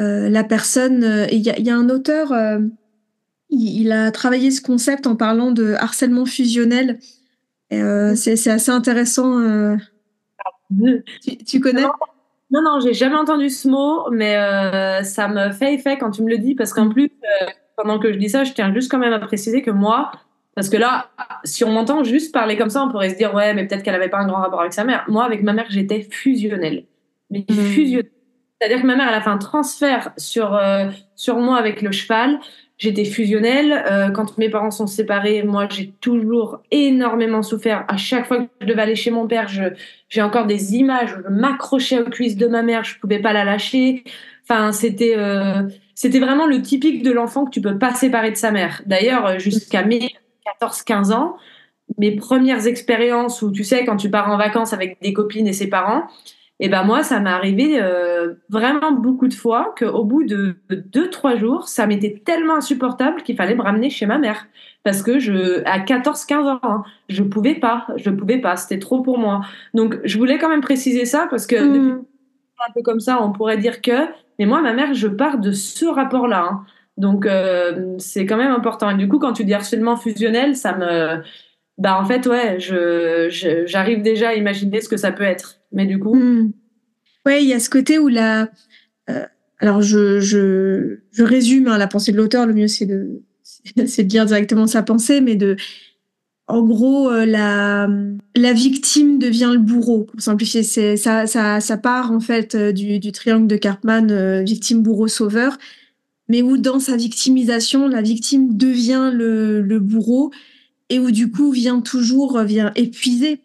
Euh, 0.00 0.28
la 0.28 0.42
personne, 0.42 1.04
euh, 1.04 1.26
il, 1.30 1.40
y 1.40 1.50
a, 1.50 1.58
il 1.58 1.66
y 1.66 1.70
a, 1.70 1.76
un 1.76 1.90
auteur, 1.90 2.32
euh, 2.32 2.60
il, 3.50 3.82
il, 3.82 3.92
a 3.92 4.10
travaillé 4.10 4.50
ce 4.50 4.62
concept 4.62 5.06
en 5.06 5.16
parlant 5.16 5.50
de 5.50 5.74
harcèlement 5.74 6.24
fusionnel. 6.24 6.98
C'est 7.70 8.48
assez 8.48 8.70
intéressant. 8.70 9.76
Tu, 11.22 11.36
tu, 11.38 11.60
connais? 11.60 11.84
Non, 12.50 12.60
non, 12.62 12.80
j'ai 12.80 12.92
jamais 12.92 13.16
entendu 13.16 13.48
ce 13.48 13.66
mot, 13.66 14.10
mais 14.10 14.34
ça 15.04 15.28
me 15.28 15.52
fait 15.52 15.74
effet 15.74 15.96
quand 15.98 16.10
tu 16.10 16.22
me 16.22 16.28
le 16.28 16.36
dis, 16.36 16.54
parce 16.54 16.74
qu'en 16.74 16.90
plus, 16.90 17.08
pendant 17.76 17.98
que 17.98 18.12
je 18.12 18.18
dis 18.18 18.28
ça, 18.28 18.44
je 18.44 18.52
tiens 18.52 18.72
juste 18.74 18.90
quand 18.90 18.98
même 18.98 19.12
à 19.12 19.18
préciser 19.18 19.62
que 19.62 19.70
moi, 19.70 20.12
parce 20.54 20.68
que 20.68 20.76
là, 20.76 21.10
si 21.44 21.64
on 21.64 21.72
m'entend 21.72 22.04
juste 22.04 22.32
parler 22.32 22.56
comme 22.56 22.70
ça, 22.70 22.82
on 22.84 22.90
pourrait 22.90 23.10
se 23.10 23.16
dire, 23.16 23.34
ouais, 23.34 23.54
mais 23.54 23.66
peut-être 23.66 23.82
qu'elle 23.82 23.94
n'avait 23.94 24.10
pas 24.10 24.18
un 24.18 24.26
grand 24.26 24.42
rapport 24.42 24.60
avec 24.60 24.72
sa 24.72 24.84
mère. 24.84 25.04
Moi, 25.08 25.24
avec 25.24 25.42
ma 25.42 25.52
mère, 25.52 25.66
j'étais 25.70 26.06
fusionnelle. 26.10 26.84
Mais 27.30 27.44
mmh. 27.48 27.54
fusionnelle. 27.54 28.10
C'est-à-dire 28.60 28.82
que 28.82 28.86
ma 28.86 28.94
mère, 28.94 29.08
elle 29.08 29.14
a 29.14 29.20
fait 29.20 29.30
un 29.30 29.38
transfert 29.38 30.12
sur, 30.16 30.54
euh, 30.54 30.88
sur 31.16 31.38
moi 31.38 31.56
avec 31.56 31.82
le 31.82 31.90
cheval. 31.90 32.38
J'étais 32.76 33.04
fusionnelle. 33.04 33.72
Euh, 33.90 34.10
quand 34.10 34.36
mes 34.38 34.50
parents 34.50 34.70
sont 34.70 34.86
séparés, 34.86 35.42
moi, 35.42 35.66
j'ai 35.70 35.92
toujours 36.00 36.60
énormément 36.70 37.42
souffert. 37.42 37.84
À 37.88 37.96
chaque 37.96 38.26
fois 38.26 38.38
que 38.38 38.50
je 38.60 38.66
devais 38.66 38.82
aller 38.82 38.94
chez 38.94 39.10
mon 39.10 39.26
père, 39.26 39.48
j'ai 40.08 40.22
encore 40.22 40.46
des 40.46 40.74
images 40.76 41.14
où 41.14 41.22
je 41.24 41.32
m'accrochais 41.32 42.00
aux 42.00 42.10
cuisses 42.10 42.36
de 42.36 42.46
ma 42.46 42.62
mère, 42.62 42.84
je 42.84 42.98
pouvais 43.00 43.20
pas 43.20 43.32
la 43.32 43.44
lâcher. 43.44 44.04
Enfin, 44.44 44.72
c'était 44.72 45.14
euh, 45.16 45.62
c'était 46.02 46.18
vraiment 46.18 46.46
le 46.46 46.60
typique 46.60 47.04
de 47.04 47.12
l'enfant 47.12 47.44
que 47.44 47.50
tu 47.50 47.60
peux 47.60 47.78
pas 47.78 47.94
séparer 47.94 48.32
de 48.32 48.36
sa 48.36 48.50
mère. 48.50 48.82
D'ailleurs, 48.86 49.24
euh, 49.24 49.38
jusqu'à 49.38 49.84
mes 49.84 50.10
14-15 50.60 51.12
ans, 51.12 51.36
mes 51.96 52.16
premières 52.16 52.66
expériences 52.66 53.40
où 53.40 53.52
tu 53.52 53.62
sais 53.62 53.84
quand 53.84 53.96
tu 53.96 54.10
pars 54.10 54.28
en 54.28 54.36
vacances 54.36 54.72
avec 54.72 55.00
des 55.00 55.12
copines 55.12 55.46
et 55.46 55.52
ses 55.52 55.68
parents, 55.68 56.08
et 56.58 56.66
eh 56.66 56.68
ben 56.68 56.82
moi 56.82 57.04
ça 57.04 57.20
m'est 57.20 57.30
arrivé 57.30 57.80
euh, 57.80 58.34
vraiment 58.48 58.90
beaucoup 58.90 59.28
de 59.28 59.34
fois 59.34 59.74
qu'au 59.78 60.02
bout 60.02 60.24
de 60.24 60.56
2-3 60.70 61.38
jours, 61.38 61.68
ça 61.68 61.86
m'était 61.86 62.20
tellement 62.24 62.56
insupportable 62.56 63.22
qu'il 63.22 63.36
fallait 63.36 63.54
me 63.54 63.62
ramener 63.62 63.88
chez 63.88 64.06
ma 64.06 64.18
mère 64.18 64.48
parce 64.82 65.02
que 65.02 65.20
je 65.20 65.62
à 65.66 65.78
14-15 65.78 66.34
ans, 66.34 66.60
hein, 66.64 66.82
je 67.10 67.22
pouvais 67.22 67.54
pas, 67.54 67.86
je 67.94 68.10
pouvais 68.10 68.38
pas, 68.38 68.56
c'était 68.56 68.80
trop 68.80 69.02
pour 69.02 69.18
moi. 69.18 69.42
Donc 69.72 70.00
je 70.02 70.18
voulais 70.18 70.38
quand 70.38 70.48
même 70.48 70.62
préciser 70.62 71.04
ça 71.04 71.28
parce 71.30 71.46
que 71.46 71.54
mmh. 71.54 71.72
depuis 71.72 72.06
un 72.68 72.72
peu 72.72 72.82
comme 72.82 73.00
ça, 73.00 73.22
on 73.22 73.30
pourrait 73.30 73.58
dire 73.58 73.80
que 73.80 74.08
mais 74.42 74.46
moi, 74.46 74.60
ma 74.60 74.72
mère, 74.72 74.92
je 74.92 75.06
pars 75.06 75.38
de 75.38 75.52
ce 75.52 75.84
rapport-là. 75.84 76.48
Hein. 76.50 76.64
Donc, 76.96 77.26
euh, 77.26 77.94
c'est 77.98 78.26
quand 78.26 78.36
même 78.36 78.50
important. 78.50 78.90
Et 78.90 78.96
du 78.96 79.06
coup, 79.06 79.20
quand 79.20 79.32
tu 79.32 79.44
dis 79.44 79.54
harcèlement 79.54 79.96
fusionnel, 79.96 80.56
ça 80.56 80.76
me. 80.76 81.22
Bah, 81.78 81.96
en 82.00 82.04
fait, 82.04 82.26
ouais, 82.26 82.58
j'arrive 82.58 84.02
déjà 84.02 84.30
à 84.30 84.34
imaginer 84.34 84.80
ce 84.80 84.88
que 84.88 84.96
ça 84.96 85.12
peut 85.12 85.22
être. 85.22 85.58
Mais 85.70 85.86
du 85.86 86.00
coup. 86.00 86.16
Hmm. 86.16 86.50
Ouais, 87.24 87.44
il 87.44 87.48
y 87.48 87.52
a 87.52 87.60
ce 87.60 87.70
côté 87.70 88.00
où 88.00 88.08
la. 88.08 88.48
Euh, 89.10 89.24
alors, 89.60 89.80
je, 89.80 90.18
je, 90.18 90.98
je 91.12 91.22
résume 91.22 91.68
hein, 91.68 91.78
la 91.78 91.86
pensée 91.86 92.10
de 92.10 92.16
l'auteur. 92.16 92.44
Le 92.44 92.52
mieux, 92.52 92.66
c'est 92.66 92.86
de, 92.86 93.22
c'est 93.86 94.02
de 94.02 94.08
dire 94.08 94.26
directement 94.26 94.66
sa 94.66 94.82
pensée, 94.82 95.20
mais 95.20 95.36
de. 95.36 95.54
En 96.48 96.62
gros, 96.62 97.10
la, 97.10 97.88
la 98.36 98.52
victime 98.52 99.18
devient 99.18 99.50
le 99.52 99.58
bourreau. 99.58 100.04
Pour 100.04 100.20
simplifier, 100.20 100.62
c'est 100.62 100.96
ça, 100.96 101.26
ça, 101.26 101.60
ça 101.60 101.76
part 101.76 102.12
en 102.12 102.20
fait 102.20 102.56
du, 102.56 102.98
du 102.98 103.12
triangle 103.12 103.46
de 103.46 103.56
Cartman, 103.56 104.42
victime, 104.42 104.82
bourreau, 104.82 105.08
sauveur, 105.08 105.56
mais 106.28 106.42
où 106.42 106.58
dans 106.58 106.80
sa 106.80 106.96
victimisation, 106.96 107.88
la 107.88 108.02
victime 108.02 108.56
devient 108.56 109.10
le, 109.12 109.62
le 109.62 109.78
bourreau 109.78 110.30
et 110.92 110.98
où 110.98 111.10
du 111.10 111.30
coup 111.30 111.50
vient 111.50 111.80
toujours 111.80 112.38
vient 112.42 112.70
épuiser 112.76 113.40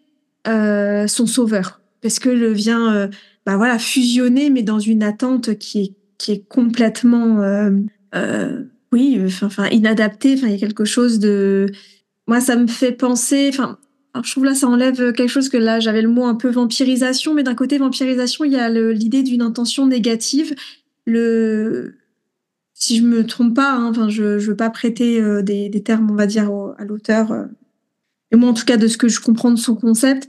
euh, 0.46 1.06
son 1.06 1.26
sauveur. 1.26 1.80
Parce 2.02 2.18
que 2.18 2.28
le 2.28 2.52
vient 2.52 2.94
euh, 2.94 3.08
bah 3.46 3.56
voilà 3.56 3.78
fusionner 3.78 4.50
mais 4.50 4.62
dans 4.62 4.78
une 4.78 5.02
attente 5.02 5.58
qui 5.58 5.80
est 5.80 5.94
qui 6.18 6.32
est 6.32 6.46
complètement 6.48 7.40
euh, 7.40 7.70
euh 8.14 8.64
oui 8.92 9.18
enfin 9.42 9.66
inadaptée. 9.68 10.34
Il 10.34 10.50
y 10.50 10.54
a 10.54 10.58
quelque 10.58 10.84
chose 10.84 11.18
de 11.18 11.66
moi 12.28 12.40
ça 12.40 12.54
me 12.54 12.68
fait 12.68 12.92
penser 12.92 13.48
enfin 13.48 13.78
je 14.24 14.30
trouve 14.30 14.44
là 14.44 14.54
ça 14.54 14.68
enlève 14.68 15.12
quelque 15.12 15.28
chose 15.28 15.48
que 15.48 15.56
là 15.56 15.80
j'avais 15.80 16.02
le 16.02 16.08
mot 16.08 16.24
un 16.24 16.36
peu 16.36 16.50
vampirisation 16.50 17.34
mais 17.34 17.42
d'un 17.42 17.56
côté 17.56 17.78
vampirisation 17.78 18.44
il 18.44 18.52
y 18.52 18.56
a 18.56 18.68
l'idée 18.70 19.24
d'une 19.24 19.42
intention 19.42 19.86
négative 19.86 20.54
le 21.04 21.94
si 22.78 22.96
je 22.96 23.02
me 23.02 23.26
trompe 23.26 23.56
pas, 23.56 23.72
hein, 23.72 23.88
enfin, 23.90 24.08
je, 24.08 24.38
je 24.38 24.50
veux 24.50 24.56
pas 24.56 24.70
prêter 24.70 25.20
euh, 25.20 25.42
des, 25.42 25.68
des, 25.68 25.82
termes, 25.82 26.12
on 26.12 26.14
va 26.14 26.26
dire, 26.26 26.48
à 26.78 26.84
l'auteur. 26.84 27.32
Euh. 27.32 27.46
Et 28.30 28.36
moi, 28.36 28.50
en 28.50 28.54
tout 28.54 28.64
cas, 28.64 28.76
de 28.76 28.86
ce 28.86 28.96
que 28.96 29.08
je 29.08 29.20
comprends 29.20 29.50
de 29.50 29.58
son 29.58 29.74
concept, 29.74 30.28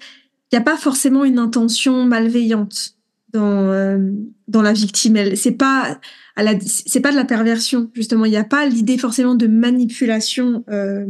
il 0.52 0.56
n'y 0.56 0.60
a 0.60 0.64
pas 0.64 0.78
forcément 0.78 1.26
une 1.26 1.38
intention 1.38 2.06
malveillante 2.06 2.96
dans 3.34 3.70
euh, 3.70 4.00
dans 4.48 4.64
la 4.64 4.74
victime. 4.74 5.16
Elle, 5.16 5.38
c'est 5.38 5.52
pas 5.52 6.00
à 6.36 6.44
la, 6.44 6.60
c'est 6.60 7.02
pas 7.02 7.12
de 7.12 7.16
la 7.16 7.26
perversion 7.26 7.92
justement. 7.94 8.26
Il 8.26 8.32
n'y 8.32 8.38
a 8.38 8.44
pas 8.44 8.66
l'idée 8.66 8.98
forcément 8.98 9.36
de 9.36 9.46
manipulation 9.46 10.64
euh, 10.70 11.06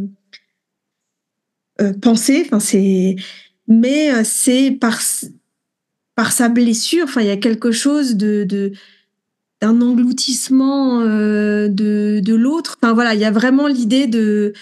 pensée. 2.01 2.43
Enfin, 2.45 2.59
c'est, 2.59 3.15
mais 3.67 4.23
c'est 4.23 4.71
par 4.71 4.99
par 6.15 6.31
sa 6.31 6.49
blessure. 6.49 7.05
Enfin, 7.05 7.21
il 7.21 7.27
y 7.27 7.31
a 7.31 7.37
quelque 7.37 7.71
chose 7.71 8.15
de, 8.15 8.43
de 8.43 8.73
d'un 9.61 9.81
engloutissement 9.81 11.01
euh, 11.01 11.67
de, 11.67 12.21
de 12.23 12.35
l'autre. 12.35 12.77
Enfin 12.81 12.93
voilà, 12.93 13.13
il 13.13 13.21
y 13.21 13.25
a 13.25 13.31
vraiment 13.31 13.67
l'idée 13.67 14.07
de 14.07 14.53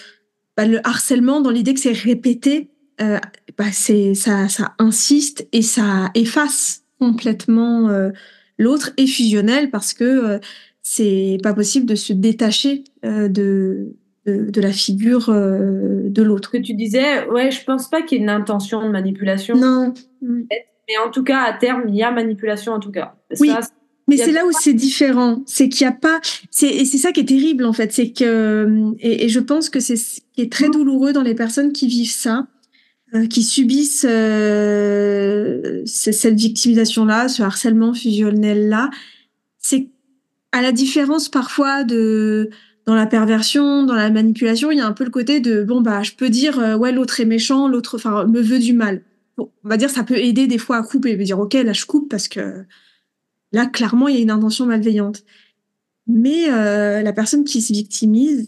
bah, 0.56 0.66
le 0.66 0.84
harcèlement 0.86 1.40
dans 1.40 1.50
l'idée 1.50 1.74
que 1.74 1.80
c'est 1.80 1.92
répété. 1.92 2.68
Euh, 3.00 3.18
bah, 3.56 3.72
c'est 3.72 4.14
ça, 4.14 4.48
ça 4.48 4.74
insiste 4.78 5.46
et 5.52 5.62
ça 5.62 6.10
efface 6.14 6.82
complètement 6.98 7.88
euh, 7.88 8.10
l'autre 8.58 8.90
et 8.96 9.06
fusionnel 9.06 9.70
parce 9.70 9.94
que 9.94 10.04
euh, 10.04 10.38
c'est 10.82 11.38
pas 11.42 11.54
possible 11.54 11.86
de 11.86 11.94
se 11.94 12.12
détacher 12.12 12.82
euh, 13.04 13.28
de, 13.28 13.94
de, 14.28 14.50
de 14.50 14.60
la 14.60 14.72
figure 14.72 15.28
euh, 15.30 16.08
de 16.08 16.22
l'autre. 16.22 16.50
Que 16.50 16.58
tu 16.58 16.74
disais, 16.74 17.26
ouais, 17.28 17.50
je 17.50 17.64
pense 17.64 17.88
pas 17.88 18.02
qu'il 18.02 18.18
y 18.18 18.20
ait 18.20 18.24
une 18.24 18.30
intention 18.30 18.82
de 18.82 18.88
manipulation. 18.88 19.56
Non. 19.56 19.94
Mais 20.22 20.96
en 21.04 21.10
tout 21.10 21.22
cas, 21.22 21.42
à 21.42 21.52
terme, 21.52 21.84
il 21.88 21.94
y 21.94 22.02
a 22.02 22.10
manipulation 22.10 22.72
en 22.72 22.80
tout 22.80 22.92
cas. 22.92 23.14
Oui. 23.40 23.48
Ça, 23.48 23.60
mais 24.08 24.16
c'est 24.16 24.32
là 24.32 24.46
où 24.46 24.52
c'est 24.52 24.72
différent, 24.72 25.42
c'est 25.44 25.68
qu'il 25.68 25.86
n'y 25.86 25.92
a 25.92 25.96
pas, 25.96 26.18
c'est 26.50 26.68
et 26.68 26.86
c'est 26.86 26.96
ça 26.96 27.12
qui 27.12 27.20
est 27.20 27.28
terrible 27.28 27.66
en 27.66 27.74
fait, 27.74 27.92
c'est 27.92 28.10
que 28.10 28.94
et, 29.00 29.26
et, 29.26 29.28
je 29.28 29.38
pense 29.38 29.68
que 29.68 29.80
c'est 29.80 29.96
ce 29.96 30.22
qui 30.32 30.40
est 30.40 30.50
très 30.50 30.70
douloureux 30.70 31.12
dans 31.12 31.22
les 31.22 31.34
personnes 31.34 31.74
qui 31.74 31.88
vivent 31.88 32.10
ça, 32.10 32.46
euh, 33.14 33.26
qui 33.26 33.42
subissent 33.42 34.06
euh, 34.08 35.82
cette 35.84 36.40
victimisation 36.40 37.04
là, 37.04 37.28
ce 37.28 37.42
harcèlement 37.42 37.92
fusionnel 37.92 38.70
là, 38.70 38.88
c'est 39.58 39.88
à 40.52 40.62
la 40.62 40.72
différence 40.72 41.28
parfois 41.28 41.84
de 41.84 42.48
dans 42.88 42.94
la 42.94 43.06
perversion, 43.06 43.84
dans 43.84 43.94
la 43.94 44.10
manipulation, 44.10 44.70
il 44.70 44.78
y 44.78 44.80
a 44.80 44.86
un 44.86 44.92
peu 44.92 45.04
le 45.04 45.10
côté 45.10 45.40
de 45.40 45.62
bon 45.62 45.80
bah 45.82 46.02
je 46.02 46.12
peux 46.12 46.30
dire 46.30 46.58
euh, 46.58 46.76
ouais 46.76 46.90
l'autre 46.90 47.20
est 47.20 47.26
méchant, 47.26 47.68
l'autre 47.68 47.96
enfin 47.96 48.24
me 48.24 48.40
veut 48.40 48.58
du 48.58 48.72
mal. 48.72 49.02
On 49.36 49.48
va 49.62 49.76
dire 49.76 49.90
ça 49.90 50.02
peut 50.02 50.18
aider 50.18 50.46
des 50.46 50.58
fois 50.58 50.78
à 50.78 50.82
couper, 50.82 51.16
me 51.16 51.24
dire 51.24 51.38
ok 51.38 51.54
là 51.54 51.72
je 51.72 51.84
coupe 51.84 52.08
parce 52.10 52.28
que 52.28 52.64
Là, 53.52 53.66
clairement, 53.66 54.08
il 54.08 54.16
y 54.16 54.18
a 54.18 54.22
une 54.22 54.30
intention 54.30 54.66
malveillante. 54.66 55.24
Mais 56.06 56.50
euh, 56.50 57.02
la 57.02 57.12
personne 57.12 57.44
qui 57.44 57.60
se 57.60 57.72
victimise, 57.72 58.46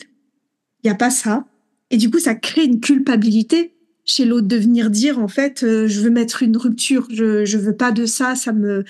il 0.82 0.86
n'y 0.86 0.90
a 0.90 0.94
pas 0.94 1.10
ça. 1.10 1.46
Et 1.90 1.96
du 1.96 2.10
coup, 2.10 2.18
ça 2.18 2.34
crée 2.34 2.64
une 2.64 2.80
culpabilité 2.80 3.74
chez 4.04 4.24
l'autre 4.24 4.48
de 4.48 4.56
venir 4.56 4.90
dire, 4.90 5.18
en 5.18 5.28
fait, 5.28 5.62
euh, 5.62 5.86
je 5.86 6.00
veux 6.00 6.10
mettre 6.10 6.42
une 6.42 6.56
rupture, 6.56 7.06
je 7.10 7.44
je 7.44 7.58
veux 7.58 7.76
pas 7.76 7.92
de 7.92 8.06
ça, 8.06 8.34
ça 8.34 8.52
me, 8.52 8.84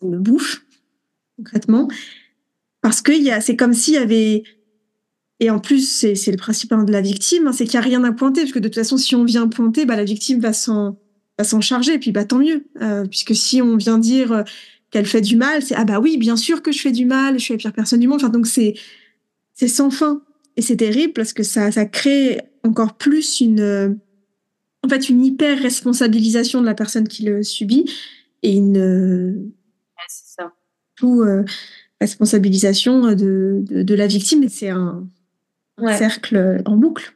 ça 0.00 0.06
me 0.06 0.18
bouffe, 0.18 0.64
concrètement. 1.36 1.88
Parce 2.82 3.00
que 3.00 3.12
c'est 3.40 3.56
comme 3.56 3.72
s'il 3.72 3.94
y 3.94 3.98
avait... 3.98 4.42
Et 5.40 5.50
en 5.50 5.58
plus, 5.58 6.06
c'est 6.14 6.30
le 6.30 6.36
principe 6.36 6.72
de 6.72 6.92
la 6.92 7.00
victime, 7.00 7.48
hein, 7.48 7.52
c'est 7.52 7.64
qu'il 7.64 7.80
n'y 7.80 7.84
a 7.84 7.88
rien 7.88 8.04
à 8.04 8.12
pointer, 8.12 8.42
parce 8.42 8.52
que 8.52 8.60
de 8.60 8.68
toute 8.68 8.76
façon, 8.76 8.96
si 8.96 9.16
on 9.16 9.24
vient 9.24 9.48
pointer, 9.48 9.86
bah, 9.86 9.96
la 9.96 10.04
victime 10.04 10.38
va 10.38 10.52
s'en 10.52 10.98
va 11.38 11.44
s'en 11.44 11.60
charger, 11.60 11.94
et 11.94 11.98
puis 11.98 12.12
bah, 12.12 12.24
tant 12.24 12.38
mieux. 12.38 12.66
Euh, 12.80 13.06
puisque 13.06 13.34
si 13.34 13.60
on 13.60 13.76
vient 13.76 13.98
dire 13.98 14.44
qu'elle 14.92 15.06
fait 15.06 15.22
du 15.22 15.36
mal, 15.36 15.62
c'est 15.62 15.74
ah 15.74 15.84
bah 15.84 15.98
oui, 15.98 16.18
bien 16.18 16.36
sûr 16.36 16.62
que 16.62 16.70
je 16.70 16.80
fais 16.80 16.92
du 16.92 17.06
mal, 17.06 17.38
je 17.38 17.44
suis 17.44 17.54
la 17.54 17.58
pire 17.58 17.72
personne 17.72 17.98
du 17.98 18.06
monde. 18.06 18.20
Enfin 18.22 18.28
donc 18.28 18.46
c'est 18.46 18.74
c'est 19.54 19.68
sans 19.68 19.90
fin 19.90 20.22
et 20.56 20.62
c'est 20.62 20.76
terrible 20.76 21.14
parce 21.14 21.32
que 21.32 21.42
ça 21.42 21.72
ça 21.72 21.86
crée 21.86 22.40
encore 22.62 22.94
plus 22.94 23.40
une 23.40 23.98
en 24.84 24.88
fait 24.88 25.08
une 25.08 25.24
hyper 25.24 25.58
responsabilisation 25.58 26.60
de 26.60 26.66
la 26.66 26.74
personne 26.74 27.08
qui 27.08 27.24
le 27.24 27.42
subit 27.42 27.90
et 28.42 28.52
une 28.52 28.76
ouais, 28.76 30.08
c'est 30.08 30.34
ça. 30.40 30.52
tout 30.94 31.22
euh, 31.22 31.44
responsabilisation 32.02 33.00
de, 33.00 33.62
de, 33.62 33.82
de 33.82 33.94
la 33.94 34.06
victime 34.06 34.42
et 34.42 34.48
c'est 34.48 34.70
un, 34.70 35.06
ouais. 35.78 35.96
cercle 35.96 36.62
en 36.66 36.76
boucle. 36.76 37.14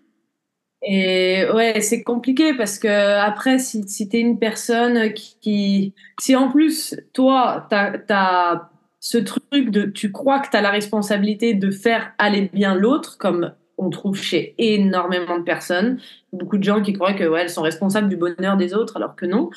Et 0.83 1.45
ouais, 1.53 1.81
c'est 1.81 2.03
compliqué 2.03 2.55
parce 2.55 2.79
que 2.79 3.19
après, 3.19 3.59
si, 3.59 3.89
si 3.89 4.09
tu 4.09 4.17
es 4.17 4.21
une 4.21 4.39
personne 4.39 5.13
qui, 5.15 5.37
qui, 5.41 5.95
Si 6.21 6.37
en 6.37 6.51
plus, 6.51 6.95
toi, 7.13 7.67
tu 7.71 7.77
as, 7.77 8.71
ce 9.01 9.19
truc 9.19 9.71
de. 9.71 9.87
Tu 9.87 10.13
crois 10.13 10.41
que 10.41 10.51
tu 10.51 10.57
as 10.57 10.61
la 10.61 10.71
responsabilité 10.71 11.55
de 11.55 11.71
faire 11.71 12.13
aller 12.19 12.51
bien 12.53 12.75
l'autre, 12.75 13.19
comme 13.19 13.53
on 13.79 13.91
trouve 13.91 14.17
chez 14.17 14.55
énormément 14.59 15.39
de 15.39 15.43
personnes. 15.45 15.99
Beaucoup 16.33 16.57
de 16.59 16.65
gens 16.65 16.81
qui 16.81 16.93
croient 16.93 17.15
que 17.15 17.25
ouais, 17.25 17.43
elles 17.43 17.51
sont 17.51 17.63
responsables 17.63 18.09
du 18.09 18.17
bonheur 18.17 18.57
des 18.57 18.73
autres, 18.75 18.97
alors 18.97 19.17
que 19.17 19.27
non. 19.27 19.51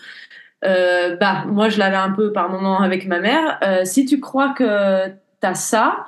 Euh, 0.65 1.15
bah, 1.15 1.45
moi, 1.47 1.69
je 1.69 1.79
l'avais 1.79 1.95
un 1.95 2.11
peu 2.11 2.31
par 2.31 2.49
moment 2.49 2.81
avec 2.81 3.07
ma 3.07 3.19
mère. 3.19 3.59
Euh, 3.63 3.85
si 3.85 4.05
tu 4.05 4.19
crois 4.19 4.53
que 4.53 5.07
tu 5.07 5.13
as 5.47 5.55
ça, 5.55 6.07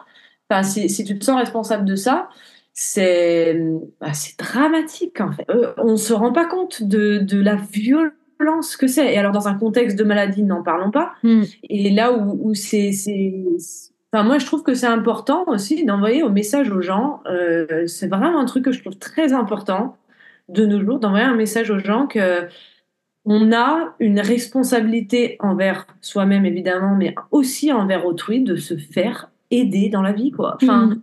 si, 0.64 0.90
si 0.90 1.04
tu 1.06 1.18
te 1.18 1.24
sens 1.24 1.38
responsable 1.38 1.86
de 1.86 1.96
ça, 1.96 2.30
c'est 2.74 3.62
bah, 4.00 4.14
c'est 4.14 4.38
dramatique 4.40 5.22
en 5.22 5.32
fait. 5.32 5.46
Euh, 5.50 5.74
on 5.78 5.98
se 5.98 6.14
rend 6.14 6.34
pas 6.34 6.46
compte 6.46 6.84
de, 6.84 7.20
de 7.20 7.42
la 7.42 7.56
violence 7.56 8.76
que 8.78 8.88
c'est. 8.88 9.14
Et 9.14 9.18
alors 9.18 9.32
dans 9.32 9.48
un 9.48 9.56
contexte 9.56 9.98
de 9.98 10.04
maladie, 10.04 10.44
n'en 10.44 10.64
parlons 10.64 10.92
pas. 10.92 11.14
Mm. 11.24 11.44
Et 11.70 11.90
là 11.92 12.14
où, 12.14 12.50
où 12.50 12.54
c'est 12.54 12.92
Enfin, 14.14 14.26
moi, 14.26 14.40
je 14.40 14.46
trouve 14.46 14.62
que 14.62 14.74
c'est 14.74 14.88
important 14.88 15.46
aussi 15.48 15.86
d'envoyer 15.86 16.22
au 16.22 16.30
message 16.30 16.70
aux 16.70 16.82
gens. 16.82 17.24
C'est 17.88 18.10
vraiment 18.10 18.42
un 18.42 18.46
truc 18.46 18.66
que 18.66 18.74
je 18.74 18.82
trouve 18.82 18.98
très 18.98 19.32
important 19.32 19.96
de 20.50 20.66
nos 20.66 20.82
jours, 20.82 21.00
d'envoyer 21.00 21.24
un 21.24 21.36
message 21.36 21.72
aux 21.72 21.80
gens 21.80 22.08
que 22.08 22.46
on 23.26 23.52
a 23.54 23.96
une 24.00 24.20
responsabilité 24.20 25.38
envers 25.40 25.86
soi-même, 26.02 26.46
évidemment, 26.46 26.96
mais 26.96 27.16
aussi 27.30 27.72
envers 27.72 28.06
autrui, 28.06 28.42
de 28.42 28.56
se 28.56 28.78
faire 28.78 29.30
aider 29.52 29.90
dans 29.90 30.02
la 30.02 30.12
vie, 30.12 30.32
quoi. 30.32 30.58
Enfin, 30.62 30.88
mm 30.88 31.02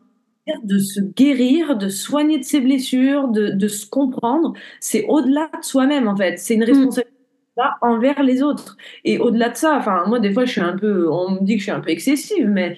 de 0.65 0.79
se 0.79 1.01
guérir, 1.01 1.77
de 1.77 1.89
soigner 1.89 2.39
de 2.39 2.45
ses 2.45 2.61
blessures, 2.61 3.29
de, 3.29 3.51
de 3.51 3.69
se 3.69 3.87
comprendre. 3.87 4.55
C'est 4.81 5.05
au-delà 5.09 5.51
de 5.59 5.65
soi-même, 5.65 6.09
en 6.09 6.17
fait. 6.17 6.39
C'est 6.39 6.55
une 6.55 6.63
mm. 6.63 6.65
responsabilité 6.65 7.17
mmh. 7.57 7.63
envers 7.83 8.23
les 8.23 8.43
autres. 8.43 8.77
Et 9.05 9.19
au-delà 9.19 9.51
de 9.51 9.57
ça, 9.57 9.77
enfin, 9.77 10.05
moi, 10.07 10.21
des 10.21 10.33
fois, 10.33 10.45
je 10.45 10.53
suis 10.53 10.61
un 10.61 10.77
peu, 10.77 11.11
on 11.11 11.33
me 11.33 11.45
dit 11.45 11.55
que 11.55 11.59
je 11.59 11.65
suis 11.65 11.73
un 11.73 11.81
peu 11.81 11.91
excessive, 11.91 12.49
mais 12.49 12.77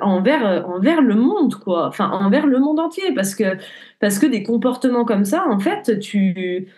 envers, 0.00 0.66
envers 0.68 1.02
le 1.02 1.14
monde, 1.14 1.54
quoi. 1.56 1.86
Enfin, 1.86 2.10
envers 2.10 2.46
le 2.46 2.58
monde 2.58 2.80
entier. 2.80 3.12
Parce 3.14 3.34
que, 3.34 3.56
parce 4.00 4.18
que 4.18 4.26
des 4.26 4.42
comportements 4.42 5.04
comme 5.04 5.24
ça, 5.24 5.44
en 5.48 5.58
fait, 5.58 5.98
tu, 6.00 6.68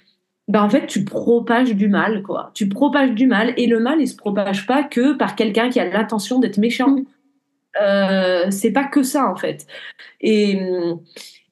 ben 0.49 0.63
en 0.63 0.69
fait, 0.69 0.87
tu 0.87 1.05
propages 1.05 1.75
du 1.75 1.89
mal, 1.89 2.23
quoi. 2.23 2.51
Tu 2.55 2.69
propages 2.69 3.13
du 3.13 3.27
mal, 3.27 3.55
et 3.57 3.67
le 3.67 3.81
mal, 3.81 4.01
il 4.01 4.09
se 4.09 4.17
propage 4.17 4.67
pas 4.67 4.83
que 4.83 5.15
par 5.15 5.37
quelqu'un 5.37 5.71
qui 5.71 5.81
a 5.81 5.89
l'intention 5.89 6.39
d'être 6.39 6.59
méchant. 6.59 6.91
Mmh. 6.91 7.05
Euh, 7.83 8.51
c'est 8.51 8.71
pas 8.71 8.85
que 8.85 9.03
ça 9.03 9.29
en 9.29 9.35
fait. 9.35 9.67
Et, 10.21 10.61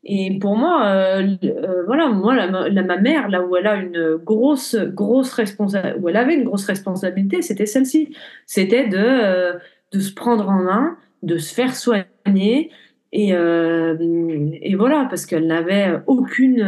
et 0.05 0.38
pour 0.38 0.57
moi, 0.57 0.86
euh, 0.86 1.36
euh, 1.45 1.82
voilà, 1.86 2.09
moi, 2.09 2.34
la, 2.34 2.68
la, 2.68 2.82
ma 2.82 2.97
mère, 2.97 3.28
là 3.28 3.43
où 3.43 3.57
elle 3.57 3.66
a 3.66 3.76
une 3.76 4.16
grosse, 4.16 4.76
grosse 4.76 5.32
responsabilité, 5.32 5.99
où 6.01 6.09
elle 6.09 6.16
avait 6.16 6.34
une 6.34 6.45
grosse 6.45 6.66
responsabilité, 6.66 7.43
c'était 7.43 7.66
celle-ci. 7.66 8.14
C'était 8.47 8.86
de, 8.88 8.99
euh, 8.99 9.55
de 9.93 10.01
se 10.01 10.12
prendre 10.12 10.49
en 10.49 10.62
main, 10.62 10.97
de 11.22 11.38
se 11.38 11.55
faire 11.55 11.74
soigner. 11.74 12.70
Et, 13.15 13.35
euh, 13.35 13.97
et 14.63 14.75
voilà, 14.75 15.07
parce 15.09 15.27
qu'elle 15.27 15.47
n'avait 15.47 16.01
aucune, 16.07 16.67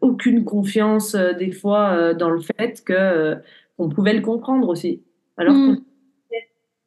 aucune 0.00 0.44
confiance 0.44 1.16
des 1.16 1.50
fois 1.50 2.14
dans 2.14 2.30
le 2.30 2.40
fait 2.40 2.82
que 2.84 3.36
qu'on 3.76 3.88
pouvait 3.88 4.14
le 4.14 4.20
comprendre 4.20 4.68
aussi. 4.68 5.02
Alors 5.36 5.54
mmh 5.54 5.78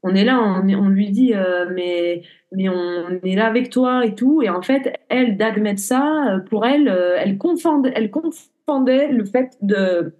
on 0.05 0.13
est 0.13 0.23
là, 0.23 0.39
on, 0.39 0.69
on 0.69 0.87
lui 0.87 1.09
dit, 1.09 1.33
euh, 1.33 1.65
mais, 1.73 2.21
mais 2.51 2.69
on 2.69 3.19
est 3.23 3.35
là 3.35 3.47
avec 3.47 3.71
toi 3.71 4.05
et 4.05 4.13
tout. 4.13 4.43
Et 4.43 4.49
en 4.49 4.61
fait, 4.61 4.93
elle, 5.09 5.35
d'admettre 5.35 5.79
ça, 5.79 6.35
euh, 6.35 6.39
pour 6.39 6.63
elle, 6.63 6.87
euh, 6.87 7.17
elle, 7.17 7.39
confondait, 7.39 7.91
elle 7.95 8.11
confondait 8.11 9.07
le 9.11 9.25
fait 9.25 9.57
de, 9.63 10.13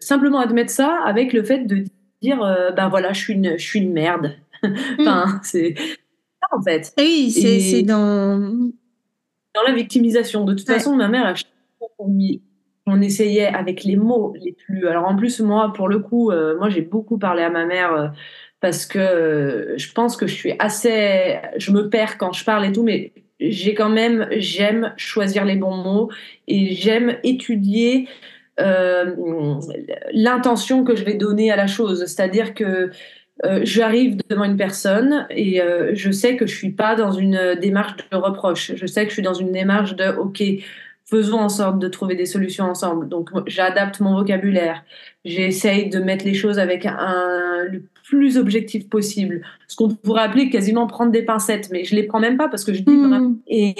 simplement 0.00 0.40
admettre 0.40 0.70
ça 0.70 1.00
avec 1.06 1.32
le 1.32 1.42
fait 1.42 1.60
de 1.60 1.84
dire, 2.20 2.38
ben 2.76 2.90
voilà, 2.90 3.14
je 3.14 3.20
suis 3.20 3.32
une, 3.32 3.56
je 3.56 3.64
suis 3.64 3.80
une 3.80 3.94
merde. 3.94 4.36
enfin, 5.00 5.26
mm. 5.26 5.40
c'est 5.42 5.74
ça 5.76 6.07
en 6.50 6.62
fait. 6.62 6.92
Oui, 6.98 7.30
c'est 7.30 7.82
dans... 7.82 8.38
dans 8.38 9.62
la 9.66 9.72
victimisation. 9.74 10.44
De 10.44 10.54
toute 10.54 10.66
façon, 10.66 10.96
ma 10.96 11.08
mère, 11.08 11.34
on 12.88 13.00
essayait 13.00 13.46
avec 13.46 13.84
les 13.84 13.96
mots 13.96 14.34
les 14.42 14.52
plus. 14.52 14.88
Alors 14.88 15.06
en 15.06 15.16
plus, 15.16 15.40
moi, 15.40 15.72
pour 15.74 15.88
le 15.88 15.98
coup, 15.98 16.30
euh, 16.30 16.56
moi 16.58 16.68
j'ai 16.68 16.82
beaucoup 16.82 17.18
parlé 17.18 17.42
à 17.42 17.50
ma 17.50 17.66
mère 17.66 17.92
euh, 17.92 18.08
parce 18.60 18.86
que 18.86 18.98
euh, 18.98 19.76
je 19.76 19.92
pense 19.92 20.16
que 20.16 20.26
je 20.26 20.34
suis 20.34 20.54
assez. 20.58 21.36
Je 21.56 21.70
me 21.70 21.88
perds 21.88 22.18
quand 22.18 22.32
je 22.32 22.44
parle 22.44 22.64
et 22.64 22.72
tout, 22.72 22.82
mais 22.82 23.12
j'ai 23.40 23.74
quand 23.74 23.90
même. 23.90 24.26
J'aime 24.32 24.94
choisir 24.96 25.44
les 25.44 25.56
bons 25.56 25.76
mots 25.76 26.10
et 26.46 26.74
j'aime 26.74 27.16
étudier 27.22 28.08
l'intention 30.12 30.82
que 30.82 30.96
je 30.96 31.04
vais 31.04 31.14
donner 31.14 31.52
à 31.52 31.56
la 31.56 31.66
chose. 31.66 32.06
C'est-à-dire 32.06 32.54
que. 32.54 32.90
J'arrive 33.62 34.16
devant 34.28 34.44
une 34.44 34.56
personne 34.56 35.26
et 35.30 35.60
je 35.92 36.10
sais 36.10 36.36
que 36.36 36.46
je 36.46 36.54
suis 36.54 36.70
pas 36.70 36.94
dans 36.94 37.12
une 37.12 37.56
démarche 37.60 37.96
de 38.10 38.16
reproche. 38.16 38.72
Je 38.74 38.86
sais 38.86 39.04
que 39.04 39.10
je 39.10 39.14
suis 39.14 39.22
dans 39.22 39.34
une 39.34 39.52
démarche 39.52 39.94
de 39.96 40.16
OK, 40.16 40.42
faisons 41.08 41.38
en 41.38 41.48
sorte 41.48 41.78
de 41.78 41.88
trouver 41.88 42.16
des 42.16 42.26
solutions 42.26 42.66
ensemble. 42.66 43.08
Donc, 43.08 43.30
j'adapte 43.46 44.00
mon 44.00 44.14
vocabulaire. 44.14 44.84
J'essaye 45.24 45.88
de 45.88 45.98
mettre 45.98 46.24
les 46.24 46.34
choses 46.34 46.58
avec 46.58 46.84
un, 46.84 47.64
le 47.64 47.82
plus 48.04 48.36
objectif 48.36 48.88
possible. 48.88 49.42
Ce 49.68 49.76
qu'on 49.76 49.88
pourrait 49.88 50.22
appeler 50.22 50.50
quasiment 50.50 50.86
prendre 50.86 51.10
des 51.10 51.22
pincettes, 51.22 51.70
mais 51.70 51.84
je 51.84 51.94
les 51.94 52.02
prends 52.02 52.20
même 52.20 52.36
pas 52.36 52.48
parce 52.48 52.64
que 52.64 52.74
je 52.74 52.82
dis 52.82 52.90
mmh. 52.90 53.38
Et, 53.46 53.74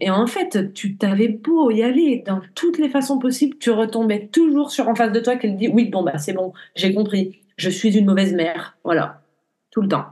et, 0.00 0.10
en 0.10 0.26
fait, 0.26 0.72
tu 0.74 0.96
t'avais 0.96 1.28
beau 1.28 1.70
y 1.70 1.82
aller 1.82 2.22
dans 2.26 2.40
toutes 2.54 2.78
les 2.78 2.90
façons 2.90 3.18
possibles, 3.18 3.56
tu 3.58 3.70
retombais 3.70 4.28
toujours 4.30 4.70
sur 4.70 4.88
en 4.88 4.94
face 4.94 5.12
de 5.12 5.20
toi 5.20 5.36
qu'elle 5.36 5.56
dit 5.56 5.68
oui, 5.68 5.86
bon, 5.86 6.02
bah, 6.02 6.18
c'est 6.18 6.34
bon, 6.34 6.52
j'ai 6.74 6.92
compris. 6.92 7.40
Je 7.56 7.70
suis 7.70 7.96
une 7.96 8.06
mauvaise 8.06 8.34
mère. 8.34 8.76
Voilà. 8.84 9.22
Tout 9.70 9.82
le 9.82 9.88
temps. 9.88 10.06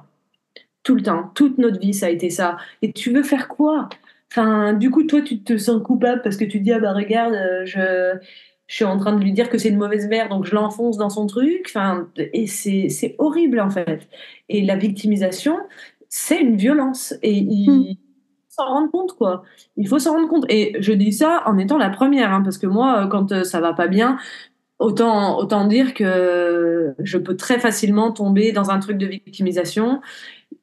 Tout 0.82 0.95
le 0.95 1.03
temps. 1.03 1.30
Toute 1.34 1.59
notre 1.59 1.78
vie, 1.78 1.95
ça 1.95 2.07
a 2.07 2.11
été 2.11 2.30
ça. 2.30 2.57
Et 2.82 2.92
tu 2.92 3.12
veux 3.12 3.22
faire 3.22 3.49
quoi? 3.49 3.88
Enfin, 4.30 4.72
du 4.72 4.90
coup, 4.90 5.05
toi, 5.05 5.22
tu 5.22 5.40
te 5.42 5.57
sens 5.57 5.82
coupable 5.82 6.22
parce 6.22 6.36
que 6.36 6.45
tu 6.45 6.61
dis, 6.61 6.72
ah 6.72 6.80
bah 6.80 6.92
regarde, 6.92 7.34
euh, 7.34 7.64
je, 7.64 8.18
je 8.66 8.74
suis 8.74 8.84
en 8.84 8.99
train 8.99 9.12
de 9.12 9.22
lui 9.22 9.32
dire 9.32 9.49
que 9.49 9.59
c'est 9.59 9.68
une 9.68 9.78
mauvaise 9.78 10.09
mère, 10.09 10.28
donc 10.28 10.45
je 10.45 10.55
l'enfonce 10.55 10.97
dans 10.97 11.11
son 11.11 11.26
truc. 11.26 11.66
Enfin, 11.68 12.09
et 12.16 12.47
c'est 12.47 13.14
horrible, 13.18 13.61
en 13.61 13.70
fait. 13.70 14.09
Et 14.49 14.62
la 14.62 14.76
victimisation, 14.76 15.57
c'est 16.09 16.40
une 16.40 16.57
violence. 16.57 17.14
Et 17.22 17.32
il 17.32 17.97
faut 18.49 18.62
s'en 18.62 18.66
rendre 18.66 18.90
compte, 18.90 19.12
quoi. 19.16 19.45
Il 19.76 19.86
faut 19.86 19.99
s'en 19.99 20.14
rendre 20.14 20.28
compte. 20.28 20.47
Et 20.49 20.76
je 20.80 20.92
dis 20.92 21.12
ça 21.12 21.42
en 21.47 21.59
étant 21.59 21.78
la 21.78 21.90
première, 21.90 22.32
hein, 22.32 22.42
parce 22.42 22.59
que 22.59 22.66
moi, 22.66 23.07
quand 23.11 23.32
euh, 23.32 23.45
ça 23.45 23.61
va 23.61 23.72
pas 23.72 23.86
bien, 23.86 24.18
autant, 24.79 25.39
autant 25.39 25.66
dire 25.66 25.95
que 25.95 26.95
je 26.99 27.18
peux 27.18 27.37
très 27.37 27.59
facilement 27.59 28.12
tomber 28.12 28.53
dans 28.53 28.70
un 28.70 28.79
truc 28.79 28.99
de 28.99 29.07
victimisation 29.07 30.01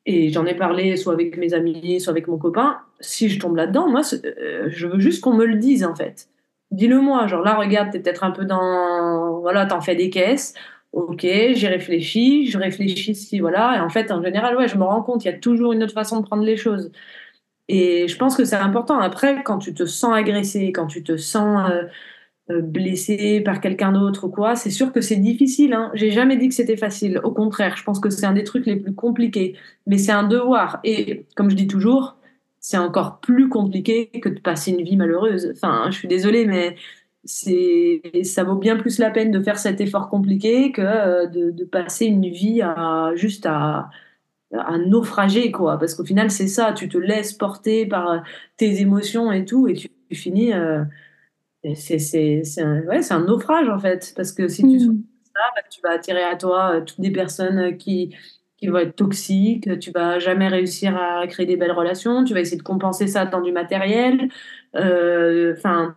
et 0.05 0.29
j'en 0.31 0.45
ai 0.45 0.55
parlé 0.55 0.97
soit 0.97 1.13
avec 1.13 1.37
mes 1.37 1.53
amis, 1.53 1.99
soit 2.01 2.11
avec 2.11 2.27
mon 2.27 2.37
copain, 2.37 2.79
si 2.99 3.29
je 3.29 3.39
tombe 3.39 3.55
là-dedans, 3.55 3.89
moi, 3.89 4.01
euh, 4.25 4.67
je 4.69 4.87
veux 4.87 4.99
juste 4.99 5.21
qu'on 5.21 5.33
me 5.33 5.45
le 5.45 5.57
dise, 5.57 5.83
en 5.85 5.95
fait. 5.95 6.27
Dis-le-moi, 6.71 7.27
genre 7.27 7.41
là, 7.43 7.55
regarde, 7.55 7.91
t'es 7.91 7.99
peut-être 7.99 8.23
un 8.23 8.31
peu 8.31 8.45
dans... 8.45 9.39
Voilà, 9.41 9.65
t'en 9.65 9.81
fais 9.81 9.95
des 9.95 10.09
caisses, 10.09 10.53
ok, 10.93 11.21
j'y 11.21 11.67
réfléchis, 11.67 12.47
je 12.47 12.57
réfléchis 12.57 13.15
si, 13.15 13.39
voilà, 13.39 13.77
et 13.77 13.79
en 13.79 13.89
fait, 13.89 14.11
en 14.11 14.23
général, 14.23 14.55
ouais, 14.57 14.67
je 14.67 14.77
me 14.77 14.83
rends 14.83 15.03
compte, 15.03 15.23
il 15.25 15.27
y 15.27 15.31
a 15.31 15.37
toujours 15.37 15.73
une 15.73 15.83
autre 15.83 15.93
façon 15.93 16.19
de 16.21 16.25
prendre 16.25 16.43
les 16.43 16.57
choses. 16.57 16.91
Et 17.67 18.07
je 18.07 18.17
pense 18.17 18.35
que 18.35 18.45
c'est 18.45 18.55
important. 18.55 18.99
Après, 18.99 19.43
quand 19.43 19.59
tu 19.59 19.73
te 19.73 19.85
sens 19.85 20.13
agressé, 20.13 20.71
quand 20.71 20.87
tu 20.87 21.03
te 21.03 21.17
sens... 21.17 21.69
Euh, 21.71 21.83
blessé 22.61 23.41
par 23.41 23.61
quelqu'un 23.61 23.91
d'autre 23.91 24.27
quoi, 24.27 24.55
c'est 24.55 24.69
sûr 24.69 24.91
que 24.91 25.01
c'est 25.01 25.15
difficile. 25.15 25.73
Hein. 25.73 25.91
J'ai 25.93 26.11
jamais 26.11 26.37
dit 26.37 26.49
que 26.49 26.55
c'était 26.55 26.77
facile. 26.77 27.19
Au 27.23 27.31
contraire, 27.31 27.77
je 27.77 27.83
pense 27.83 27.99
que 27.99 28.09
c'est 28.09 28.25
un 28.25 28.33
des 28.33 28.43
trucs 28.43 28.65
les 28.65 28.75
plus 28.75 28.93
compliqués. 28.93 29.55
Mais 29.87 29.97
c'est 29.97 30.11
un 30.11 30.23
devoir. 30.27 30.79
Et 30.83 31.25
comme 31.35 31.49
je 31.49 31.55
dis 31.55 31.67
toujours, 31.67 32.17
c'est 32.59 32.77
encore 32.77 33.19
plus 33.19 33.49
compliqué 33.49 34.07
que 34.07 34.29
de 34.29 34.39
passer 34.39 34.71
une 34.71 34.83
vie 34.83 34.97
malheureuse. 34.97 35.51
Enfin, 35.55 35.85
je 35.91 35.97
suis 35.97 36.07
désolée, 36.07 36.45
mais 36.45 36.75
ça 37.25 38.43
vaut 38.43 38.55
bien 38.55 38.77
plus 38.77 38.99
la 38.99 39.11
peine 39.11 39.31
de 39.31 39.41
faire 39.41 39.59
cet 39.59 39.81
effort 39.81 40.09
compliqué 40.09 40.71
que 40.71 40.81
euh, 40.81 41.27
de, 41.27 41.63
passer 41.65 42.05
une 42.05 42.27
vie 42.27 42.61
à 42.61 43.11
juste 43.15 43.45
à, 43.45 43.89
naufrager 44.85 45.49
quoi 45.51 45.77
parce 45.79 45.95
qu'au 45.95 46.03
final 46.03 46.29
c'est 46.29 46.47
ça 46.47 46.73
tu 46.73 46.89
te 46.89 46.97
laisses 46.97 47.31
porter 47.31 47.85
par 47.85 48.21
tes 48.57 48.81
émotions 48.81 49.31
et 49.31 49.45
tout 49.45 49.69
et 49.69 49.75
tu, 49.75 49.89
finis 50.11 50.53
euh, 50.53 50.83
c'est 51.75 52.43
un, 52.57 52.81
ouais, 52.83 53.11
un 53.11 53.19
naufrage 53.21 53.69
en 53.69 53.79
fait, 53.79 54.13
parce 54.15 54.31
que 54.31 54.47
si 54.47 54.63
tu 54.63 54.77
mmh. 54.87 55.03
ça, 55.33 55.41
bah, 55.55 55.61
tu 55.69 55.81
vas 55.81 55.91
attirer 55.91 56.23
à 56.23 56.35
toi 56.35 56.75
euh, 56.75 56.81
toutes 56.81 56.99
des 56.99 57.11
personnes 57.11 57.59
euh, 57.59 57.71
qui, 57.71 58.15
qui 58.57 58.67
vont 58.67 58.79
être 58.79 58.95
toxiques, 58.95 59.79
tu 59.79 59.91
vas 59.91 60.19
jamais 60.19 60.47
réussir 60.47 60.97
à 60.97 61.25
créer 61.27 61.45
des 61.45 61.57
belles 61.57 61.71
relations, 61.71 62.23
tu 62.23 62.33
vas 62.33 62.39
essayer 62.39 62.57
de 62.57 62.63
compenser 62.63 63.07
ça 63.07 63.25
dans 63.25 63.41
du 63.41 63.51
matériel, 63.51 64.29
euh, 64.75 65.53
enfin, 65.55 65.95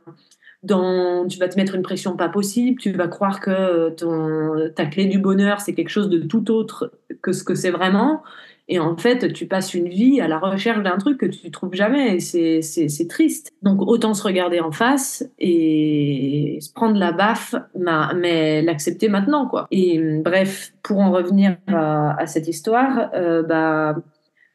dans, 0.62 1.26
tu 1.26 1.38
vas 1.38 1.48
te 1.48 1.56
mettre 1.56 1.74
une 1.74 1.82
pression 1.82 2.16
pas 2.16 2.28
possible, 2.28 2.80
tu 2.80 2.92
vas 2.92 3.08
croire 3.08 3.40
que 3.40 3.90
ton, 3.90 4.70
ta 4.74 4.86
clé 4.86 5.06
du 5.06 5.18
bonheur 5.18 5.60
c'est 5.60 5.74
quelque 5.74 5.90
chose 5.90 6.08
de 6.08 6.18
tout 6.18 6.50
autre 6.50 6.92
que 7.22 7.32
ce 7.32 7.44
que 7.44 7.54
c'est 7.54 7.70
vraiment. 7.70 8.22
Et 8.68 8.78
en 8.78 8.96
fait, 8.96 9.32
tu 9.32 9.46
passes 9.46 9.74
une 9.74 9.88
vie 9.88 10.20
à 10.20 10.28
la 10.28 10.38
recherche 10.38 10.82
d'un 10.82 10.96
truc 10.96 11.18
que 11.18 11.26
tu 11.26 11.50
trouves 11.50 11.74
jamais. 11.74 12.18
C'est 12.20 13.08
triste. 13.08 13.50
Donc, 13.62 13.82
autant 13.82 14.14
se 14.14 14.22
regarder 14.22 14.60
en 14.60 14.72
face 14.72 15.24
et 15.38 16.58
se 16.60 16.72
prendre 16.72 16.98
la 16.98 17.12
baffe, 17.12 17.54
mais 17.74 18.62
l'accepter 18.62 19.08
maintenant, 19.08 19.46
quoi. 19.46 19.66
Et 19.70 20.00
bref, 20.22 20.72
pour 20.82 21.00
en 21.00 21.10
revenir 21.10 21.56
à, 21.66 22.26
cette 22.26 22.48
histoire, 22.48 23.10
euh, 23.14 23.42
bah, 23.42 23.96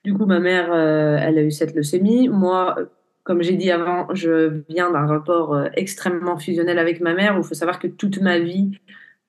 du 0.03 0.13
coup, 0.13 0.25
ma 0.25 0.39
mère, 0.39 0.73
euh, 0.73 1.17
elle 1.21 1.37
a 1.37 1.43
eu 1.43 1.51
cette 1.51 1.75
leucémie. 1.75 2.29
Moi, 2.29 2.75
comme 3.23 3.43
j'ai 3.43 3.55
dit 3.55 3.69
avant, 3.69 4.07
je 4.15 4.63
viens 4.69 4.91
d'un 4.91 5.05
rapport 5.05 5.53
euh, 5.53 5.67
extrêmement 5.75 6.37
fusionnel 6.37 6.79
avec 6.79 6.99
ma 6.99 7.13
mère 7.13 7.35
il 7.37 7.43
faut 7.43 7.53
savoir 7.53 7.77
que 7.77 7.85
toute 7.85 8.19
ma 8.21 8.39
vie, 8.39 8.71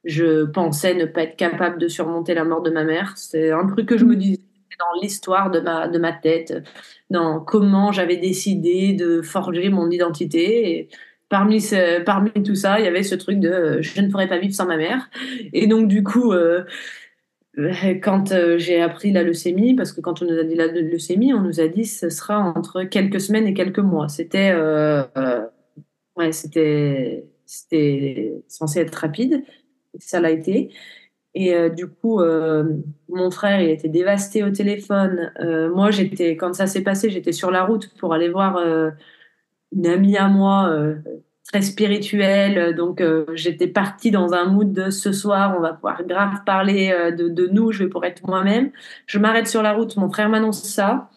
je 0.04 0.46
pensais 0.46 0.94
ne 0.94 1.04
pas 1.04 1.24
être 1.24 1.36
capable 1.36 1.78
de 1.78 1.86
surmonter 1.86 2.32
la 2.32 2.44
mort 2.44 2.62
de 2.62 2.70
ma 2.70 2.84
mère. 2.84 3.12
C'est 3.16 3.50
un 3.50 3.66
truc 3.66 3.86
que 3.86 3.98
je 3.98 4.06
me 4.06 4.16
disais 4.16 4.40
dans 4.80 5.00
l'histoire 5.00 5.50
de 5.50 5.60
ma, 5.60 5.88
de 5.88 5.98
ma 5.98 6.12
tête, 6.12 6.64
dans 7.10 7.40
comment 7.40 7.92
j'avais 7.92 8.16
décidé 8.16 8.92
de 8.94 9.22
forger 9.22 9.68
mon 9.68 9.90
identité. 9.90 10.72
Et 10.72 10.88
parmi, 11.28 11.60
ce, 11.60 12.02
parmi 12.02 12.30
tout 12.44 12.54
ça, 12.54 12.78
il 12.78 12.84
y 12.84 12.88
avait 12.88 13.02
ce 13.02 13.14
truc 13.14 13.40
de 13.40 13.48
euh, 13.48 13.82
je 13.82 14.00
ne 14.00 14.10
pourrais 14.10 14.28
pas 14.28 14.38
vivre 14.38 14.54
sans 14.54 14.66
ma 14.66 14.76
mère. 14.76 15.08
Et 15.52 15.66
donc, 15.66 15.88
du 15.88 16.02
coup, 16.02 16.32
euh, 16.32 16.64
quand 18.02 18.32
euh, 18.32 18.58
j'ai 18.58 18.80
appris 18.82 19.12
la 19.12 19.22
leucémie, 19.22 19.74
parce 19.74 19.92
que 19.92 20.00
quand 20.00 20.22
on 20.22 20.26
nous 20.26 20.38
a 20.38 20.44
dit 20.44 20.54
la 20.54 20.66
leucémie, 20.66 21.32
on 21.32 21.40
nous 21.40 21.60
a 21.60 21.68
dit 21.68 21.84
ce 21.86 22.10
sera 22.10 22.38
entre 22.38 22.84
quelques 22.84 23.20
semaines 23.20 23.46
et 23.46 23.54
quelques 23.54 23.78
mois. 23.78 24.08
C'était 24.08 24.54
ouais, 26.16 26.32
c'était 26.32 27.24
censé 28.48 28.80
être 28.80 28.94
rapide. 28.94 29.42
Ça 29.98 30.20
l'a 30.20 30.30
été. 30.30 30.70
Et 31.34 31.54
euh, 31.54 31.68
du 31.68 31.86
coup, 31.86 32.20
euh, 32.20 32.64
mon 33.08 33.30
frère, 33.30 33.60
il 33.60 33.70
était 33.70 33.88
dévasté 33.88 34.42
au 34.42 34.50
téléphone. 34.50 35.32
Euh, 35.40 35.72
moi, 35.72 35.90
j'étais, 35.90 36.36
quand 36.36 36.54
ça 36.54 36.66
s'est 36.66 36.82
passé, 36.82 37.10
j'étais 37.10 37.32
sur 37.32 37.50
la 37.50 37.64
route 37.64 37.94
pour 37.98 38.14
aller 38.14 38.28
voir 38.28 38.58
une 39.72 39.86
amie 39.86 40.16
à 40.16 40.28
moi, 40.28 40.74
très 41.44 41.62
spirituelle. 41.62 42.74
Donc, 42.74 43.02
j'étais 43.34 43.68
partie 43.68 44.10
dans 44.10 44.32
un 44.32 44.46
mood 44.46 44.72
de 44.72 44.90
ce 44.90 45.12
soir, 45.12 45.54
on 45.56 45.60
va 45.60 45.72
pouvoir 45.74 46.04
grave 46.04 46.42
parler 46.44 46.92
de, 47.16 47.28
de 47.28 47.46
nous, 47.46 47.72
je 47.72 47.84
vais 47.84 47.90
pour 47.90 48.04
être 48.04 48.26
moi-même. 48.26 48.70
Je 49.06 49.18
m'arrête 49.18 49.46
sur 49.46 49.62
la 49.62 49.72
route, 49.72 49.96
mon 49.96 50.10
frère 50.10 50.28
m'annonce 50.28 50.62
ça. 50.64 51.10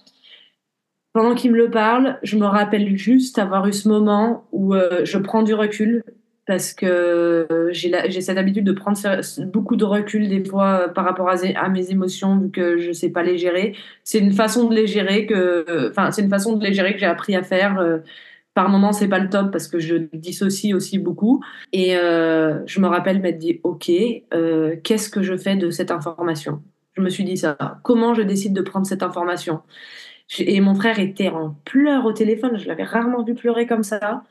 Pendant 1.14 1.36
qu'il 1.36 1.52
me 1.52 1.58
le 1.58 1.70
parle, 1.70 2.20
je 2.24 2.38
me 2.38 2.46
rappelle 2.46 2.96
juste 2.98 3.38
avoir 3.40 3.68
eu 3.68 3.74
ce 3.74 3.88
moment 3.88 4.48
où 4.52 4.76
je 5.04 5.18
prends 5.18 5.44
du 5.44 5.54
recul 5.56 6.04
parce 6.46 6.74
que 6.74 6.86
euh, 6.86 7.70
j'ai 7.72 8.22
cette 8.22 8.38
habitude 8.38 8.66
de 8.66 8.74
prendre 8.74 8.98
beaucoup 9.46 9.76
de 9.78 9.86
recul 9.86 10.28
des 10.28 10.44
fois 10.44 10.82
euh, 10.82 10.88
par 10.90 11.06
rapport 11.06 11.30
à, 11.30 11.70
mes 11.70 11.92
émotions 11.92 12.38
vu 12.38 12.52
que 12.52 12.78
je 12.78 12.92
sais 12.92 13.10
pas 13.10 13.24
les 13.24 13.38
gérer. 13.38 13.76
C'est 14.04 14.20
une 14.20 14.34
façon 14.34 14.68
de 14.68 14.76
les 14.76 14.88
gérer 14.88 15.26
que, 15.26 15.90
enfin, 15.90 16.12
c'est 16.12 16.22
une 16.22 16.30
façon 16.30 16.58
de 16.58 16.64
les 16.64 16.74
gérer 16.74 16.94
que 16.94 17.00
j'ai 17.00 17.06
appris 17.06 17.36
à 17.36 17.44
faire. 17.44 17.80
Euh, 17.80 18.00
par 18.54 18.70
moments, 18.70 18.92
c'est 18.92 19.08
pas 19.08 19.20
le 19.20 19.30
top 19.30 19.52
parce 19.52 19.68
que 19.68 19.80
je 19.80 19.96
dissocie 20.14 20.76
aussi 20.76 21.00
beaucoup. 21.00 21.44
Et 21.72 21.94
je 21.94 22.80
me 22.80 22.86
rappelle 22.86 23.20
m'être 23.20 23.40
dit, 23.40 23.60
ok, 23.64 23.90
qu'est-ce 24.84 25.10
que 25.10 25.24
je 25.24 25.36
fais 25.36 25.56
de 25.56 25.72
cette 25.72 25.90
information? 25.90 26.62
Je 26.96 27.02
me 27.02 27.10
suis 27.10 27.24
dit 27.24 27.38
ça. 27.38 27.58
Comment 27.82 28.14
je 28.14 28.22
décide 28.22 28.54
de 28.54 28.62
prendre 28.62 28.86
cette 28.86 29.02
information? 29.02 29.62
Et 30.38 30.62
mon 30.62 30.76
frère 30.76 31.00
était 31.00 31.30
en 31.30 31.56
pleurs 31.66 32.06
au 32.06 32.14
téléphone. 32.14 32.60
Je 32.60 32.68
l'avais 32.68 32.84
rarement 32.84 33.24
vu 33.24 33.34
pleurer 33.34 33.66
comme 33.66 33.82
ça. 33.82 34.24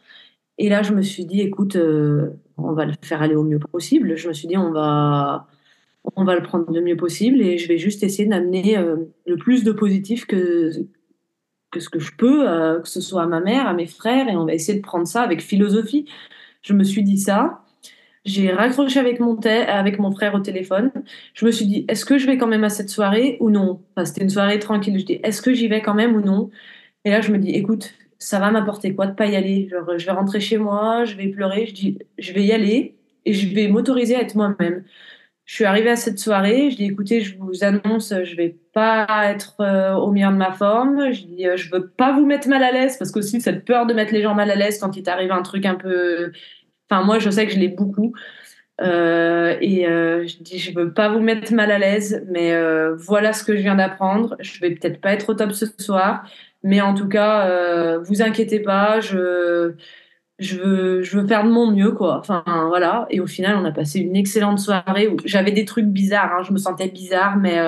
Et 0.62 0.68
là, 0.68 0.84
je 0.84 0.92
me 0.94 1.02
suis 1.02 1.24
dit, 1.24 1.40
écoute, 1.40 1.74
euh, 1.74 2.30
on 2.56 2.72
va 2.72 2.86
le 2.86 2.92
faire 3.02 3.20
aller 3.20 3.34
au 3.34 3.42
mieux 3.42 3.58
possible. 3.58 4.16
Je 4.16 4.28
me 4.28 4.32
suis 4.32 4.46
dit, 4.46 4.56
on 4.56 4.70
va, 4.70 5.48
on 6.14 6.22
va 6.22 6.36
le 6.36 6.42
prendre 6.42 6.72
le 6.72 6.80
mieux 6.80 6.96
possible 6.96 7.42
et 7.42 7.58
je 7.58 7.66
vais 7.66 7.78
juste 7.78 8.04
essayer 8.04 8.28
d'amener 8.28 8.78
le 9.26 9.36
plus 9.36 9.64
de 9.64 9.72
positif 9.72 10.24
que, 10.24 10.70
que 11.72 11.80
ce 11.80 11.88
que 11.88 11.98
je 11.98 12.12
peux, 12.16 12.44
que 12.80 12.88
ce 12.88 13.00
soit 13.00 13.24
à 13.24 13.26
ma 13.26 13.40
mère, 13.40 13.66
à 13.66 13.74
mes 13.74 13.86
frères, 13.86 14.28
et 14.28 14.36
on 14.36 14.44
va 14.44 14.54
essayer 14.54 14.78
de 14.78 14.84
prendre 14.84 15.04
ça 15.04 15.22
avec 15.22 15.40
philosophie. 15.42 16.06
Je 16.62 16.74
me 16.74 16.84
suis 16.84 17.02
dit 17.02 17.18
ça. 17.18 17.64
J'ai 18.24 18.52
raccroché 18.52 19.00
avec 19.00 19.18
mon, 19.18 19.36
avec 19.40 19.98
mon 19.98 20.12
frère 20.12 20.36
au 20.36 20.40
téléphone. 20.40 20.92
Je 21.34 21.44
me 21.44 21.50
suis 21.50 21.66
dit, 21.66 21.84
est-ce 21.88 22.04
que 22.04 22.18
je 22.18 22.26
vais 22.28 22.38
quand 22.38 22.46
même 22.46 22.62
à 22.62 22.68
cette 22.68 22.88
soirée 22.88 23.36
ou 23.40 23.50
non? 23.50 23.80
C'était 24.04 24.22
une 24.22 24.30
soirée 24.30 24.60
tranquille. 24.60 24.96
Je 24.96 25.04
dis, 25.04 25.20
est-ce 25.24 25.42
que 25.42 25.52
j'y 25.52 25.66
vais 25.66 25.82
quand 25.82 25.94
même 25.94 26.14
ou 26.14 26.20
non? 26.20 26.50
Et 27.04 27.10
là, 27.10 27.20
je 27.20 27.32
me 27.32 27.38
dis, 27.38 27.50
écoute, 27.50 27.92
ça 28.22 28.38
va 28.38 28.50
m'apporter 28.50 28.94
quoi 28.94 29.06
de 29.06 29.14
pas 29.14 29.26
y 29.26 29.36
aller? 29.36 29.68
Je 29.70 30.06
vais 30.06 30.12
rentrer 30.12 30.40
chez 30.40 30.58
moi, 30.58 31.04
je 31.04 31.16
vais 31.16 31.28
pleurer. 31.28 31.66
Je 31.66 31.74
dis, 31.74 31.98
je 32.18 32.32
vais 32.32 32.44
y 32.44 32.52
aller 32.52 32.96
et 33.24 33.32
je 33.34 33.52
vais 33.54 33.68
m'autoriser 33.68 34.16
à 34.16 34.20
être 34.20 34.34
moi-même. 34.36 34.84
Je 35.44 35.56
suis 35.56 35.64
arrivée 35.64 35.90
à 35.90 35.96
cette 35.96 36.18
soirée, 36.20 36.70
je 36.70 36.76
dis 36.76 36.84
écoutez, 36.84 37.20
je 37.20 37.36
vous 37.36 37.64
annonce, 37.64 38.14
je 38.22 38.36
vais 38.36 38.56
pas 38.72 39.06
être 39.24 39.56
euh, 39.60 39.92
au 39.94 40.12
meilleur 40.12 40.30
de 40.30 40.36
ma 40.36 40.52
forme. 40.52 41.12
Je 41.12 41.24
dis 41.24 41.46
euh, 41.46 41.56
je 41.56 41.70
veux 41.70 41.88
pas 41.88 42.12
vous 42.12 42.24
mettre 42.24 42.48
mal 42.48 42.62
à 42.62 42.70
l'aise 42.70 42.96
parce 42.96 43.10
qu'aussi 43.10 43.40
cette 43.40 43.64
peur 43.64 43.86
de 43.86 43.92
mettre 43.92 44.12
les 44.12 44.22
gens 44.22 44.34
mal 44.34 44.50
à 44.50 44.54
l'aise 44.54 44.78
quand 44.78 44.96
il 44.96 45.02
t'arrive 45.02 45.32
un 45.32 45.42
truc 45.42 45.66
un 45.66 45.74
peu 45.74 46.32
Enfin, 46.90 47.04
moi, 47.04 47.18
je 47.18 47.30
sais 47.30 47.46
que 47.46 47.52
je 47.52 47.58
l'ai 47.58 47.68
beaucoup. 47.68 48.12
Euh, 48.82 49.56
et 49.60 49.86
euh, 49.86 50.26
je 50.26 50.38
dis, 50.42 50.58
je 50.58 50.74
veux 50.74 50.92
pas 50.92 51.08
vous 51.08 51.20
mettre 51.20 51.52
mal 51.54 51.70
à 51.70 51.78
l'aise, 51.78 52.24
mais 52.30 52.54
voilà 52.96 53.32
ce 53.32 53.44
que 53.44 53.56
je 53.56 53.62
viens 53.62 53.76
d'apprendre. 53.76 54.36
Je 54.40 54.60
vais 54.60 54.70
peut-être 54.70 55.00
pas 55.00 55.12
être 55.12 55.30
au 55.30 55.34
top 55.34 55.52
ce 55.52 55.66
soir, 55.78 56.24
mais 56.62 56.80
en 56.80 56.94
tout 56.94 57.08
cas, 57.08 57.98
vous 57.98 58.22
inquiétez 58.22 58.60
pas, 58.60 59.00
je, 59.00 59.74
je, 60.38 60.56
veux, 60.58 61.02
je 61.02 61.18
veux 61.18 61.26
faire 61.26 61.44
de 61.44 61.50
mon 61.50 61.70
mieux, 61.70 61.92
quoi. 61.92 62.18
Enfin, 62.18 62.44
voilà. 62.68 63.06
Et 63.10 63.20
au 63.20 63.26
final, 63.26 63.56
on 63.56 63.64
a 63.64 63.72
passé 63.72 64.00
une 64.00 64.16
excellente 64.16 64.58
soirée 64.58 65.08
où 65.08 65.16
j'avais 65.24 65.52
des 65.52 65.64
trucs 65.64 65.86
bizarres, 65.86 66.32
hein. 66.32 66.42
je 66.42 66.52
me 66.52 66.58
sentais 66.58 66.88
bizarre, 66.88 67.36
mais 67.36 67.58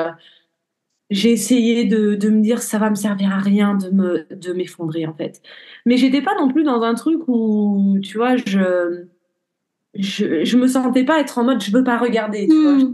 j'ai 1.11 1.33
essayé 1.33 1.85
de, 1.85 2.15
de, 2.15 2.31
me 2.31 2.41
dire 2.43 2.63
ça 2.63 2.79
va 2.79 2.91
me 2.91 2.95
servir 2.95 3.33
à 3.33 3.39
rien 3.39 3.75
de 3.75 3.91
me 3.91 4.27
m'effondrer 4.55 5.07
en 5.07 5.13
fait 5.13 5.43
mais 5.85 5.99
j'étais 5.99 6.23
pas 6.23 6.35
non 6.35 6.49
plus 6.49 6.65
dans 6.65 6.81
un 6.83 6.95
truc 6.95 7.21
où 7.29 7.99
tu 8.03 8.17
vois 8.17 8.37
je 8.37 9.05
je, 9.95 10.45
je 10.45 10.57
me 10.57 10.67
sentais 10.67 11.05
pas 11.05 11.21
être 11.21 11.39
en 11.39 11.45
mode 11.45 11.61
je 11.63 11.71
veux 11.71 11.85
pas 11.85 11.99
regarder. 11.99 12.47
Vois, 12.47 12.91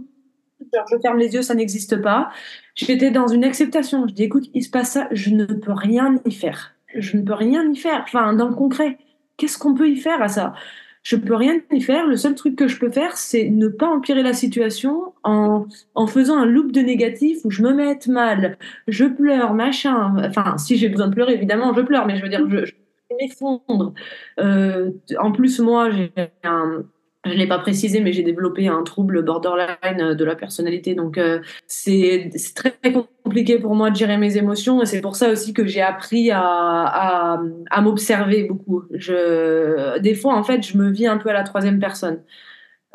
je, 0.91 0.99
ferme 0.99 1.19
les 1.19 1.35
yeux, 1.35 1.43
ça 1.43 1.55
n'existe 1.55 2.01
pas. 2.01 2.31
J'étais 2.75 3.11
dans 3.11 3.27
une 3.27 3.45
acceptation. 3.45 4.07
Je 4.07 4.15
dis 4.15 4.25
écoute, 4.25 4.51
il 4.55 4.63
se 4.63 4.71
passe 4.71 4.93
ça, 4.93 5.09
je 5.13 5.31
ne 5.31 5.47
peux 5.47 5.73
rien 5.73 6.21
y 6.25 6.33
faire. 6.33 6.73
Je 6.95 7.17
ne 7.17 7.23
peux 7.23 7.35
rien 7.35 7.71
y 7.71 7.77
faire. 7.77 8.03
Enfin, 8.03 8.33
dans 8.33 8.49
le 8.49 8.55
concret, 8.55 8.99
qu'est-ce 9.37 9.59
qu'on 9.59 9.75
peut 9.75 9.89
y 9.89 9.97
faire 9.97 10.23
à 10.23 10.29
ça? 10.29 10.55
Je 11.03 11.17
peux 11.17 11.35
rien 11.35 11.61
y 11.71 11.81
faire. 11.81 12.07
Le 12.07 12.17
seul 12.17 12.35
truc 12.35 12.57
que 12.57 12.69
je 12.69 12.79
peux 12.79 12.91
faire, 12.91 13.17
c'est 13.17 13.49
ne 13.49 13.69
pas 13.69 13.87
empirer 13.87 14.23
la 14.23 14.35
situation 14.35 15.15
en, 15.25 15.67
en 15.95 16.07
faisant 16.07 16.37
un 16.37 16.45
loop 16.45 16.73
de 16.73 16.81
négatif 16.81 17.39
où 17.45 17.51
je 17.51 17.63
me 17.63 17.73
mette 17.73 18.07
mal, 18.07 18.59
je 18.87 19.07
pleure, 19.07 19.55
machin. 19.55 20.15
Enfin, 20.29 20.59
si 20.59 20.77
j'ai 20.77 20.91
besoin 20.91 21.09
de 21.09 21.15
pleurer, 21.15 21.35
évidemment, 21.35 21.73
je 21.75 21.81
pleure, 21.81 22.07
mais 22.07 22.17
je 22.17 22.23
veux 22.23 22.29
dire, 22.29 22.47
je 22.51 22.73
m'effondre. 23.19 23.95
Euh, 24.39 24.91
en 25.19 25.33
plus, 25.33 25.59
moi, 25.61 25.91
j'ai 25.91 26.13
un, 26.45 26.85
je 27.27 27.31
ne 27.31 27.35
l'ai 27.37 27.47
pas 27.47 27.59
précisé, 27.59 28.01
mais 28.01 28.13
j'ai 28.13 28.23
développé 28.23 28.69
un 28.69 28.83
trouble 28.83 29.23
borderline 29.23 30.15
de 30.15 30.25
la 30.25 30.35
personnalité. 30.35 30.95
Donc, 30.95 31.19
euh, 31.19 31.41
c'est 31.67 32.31
très, 32.55 32.75
compliqué 33.23 33.59
pour 33.59 33.75
moi 33.75 33.91
de 33.91 33.97
gérer 33.97 34.17
mes 34.17 34.39
émotions. 34.39 34.83
Et 34.83 34.87
c'est 34.87 35.03
pour 35.03 35.17
ça 35.17 35.31
aussi 35.31 35.53
que 35.53 35.67
j'ai 35.67 35.83
appris 35.83 36.31
à, 36.33 37.41
m'observer 37.83 38.45
beaucoup. 38.45 38.85
Des 38.91 40.15
fois, 40.15 40.35
en 40.35 40.43
fait, 40.43 40.67
je 40.67 40.79
me 40.79 40.91
vis 40.91 41.07
un 41.07 41.19
peu 41.19 41.29
à 41.29 41.35
la 41.35 41.43
troisième 41.43 41.79
personne. 41.79 42.23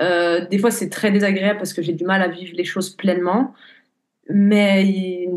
Euh, 0.01 0.45
des 0.47 0.57
fois, 0.57 0.71
c'est 0.71 0.89
très 0.89 1.11
désagréable 1.11 1.57
parce 1.57 1.73
que 1.73 1.81
j'ai 1.83 1.93
du 1.93 2.03
mal 2.03 2.21
à 2.21 2.27
vivre 2.27 2.53
les 2.55 2.65
choses 2.65 2.89
pleinement. 2.89 3.53
Mais 4.29 5.27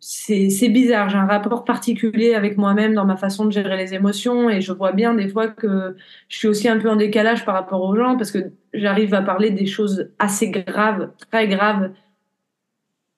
c'est 0.00 0.68
bizarre. 0.70 1.10
J'ai 1.10 1.18
un 1.18 1.26
rapport 1.26 1.64
particulier 1.64 2.34
avec 2.34 2.56
moi-même 2.56 2.94
dans 2.94 3.04
ma 3.04 3.16
façon 3.16 3.44
de 3.44 3.52
gérer 3.52 3.76
les 3.76 3.92
émotions 3.92 4.48
et 4.48 4.62
je 4.62 4.72
vois 4.72 4.92
bien 4.92 5.14
des 5.14 5.28
fois 5.28 5.48
que 5.48 5.94
je 6.28 6.38
suis 6.38 6.48
aussi 6.48 6.68
un 6.68 6.78
peu 6.78 6.88
en 6.88 6.96
décalage 6.96 7.44
par 7.44 7.54
rapport 7.54 7.82
aux 7.82 7.94
gens 7.94 8.16
parce 8.16 8.30
que 8.30 8.52
j'arrive 8.72 9.12
à 9.12 9.20
parler 9.20 9.50
des 9.50 9.66
choses 9.66 10.10
assez 10.18 10.50
graves, 10.50 11.10
très 11.30 11.48
graves, 11.48 11.92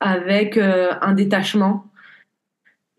avec 0.00 0.56
euh, 0.56 0.90
un 1.00 1.12
détachement. 1.12 1.84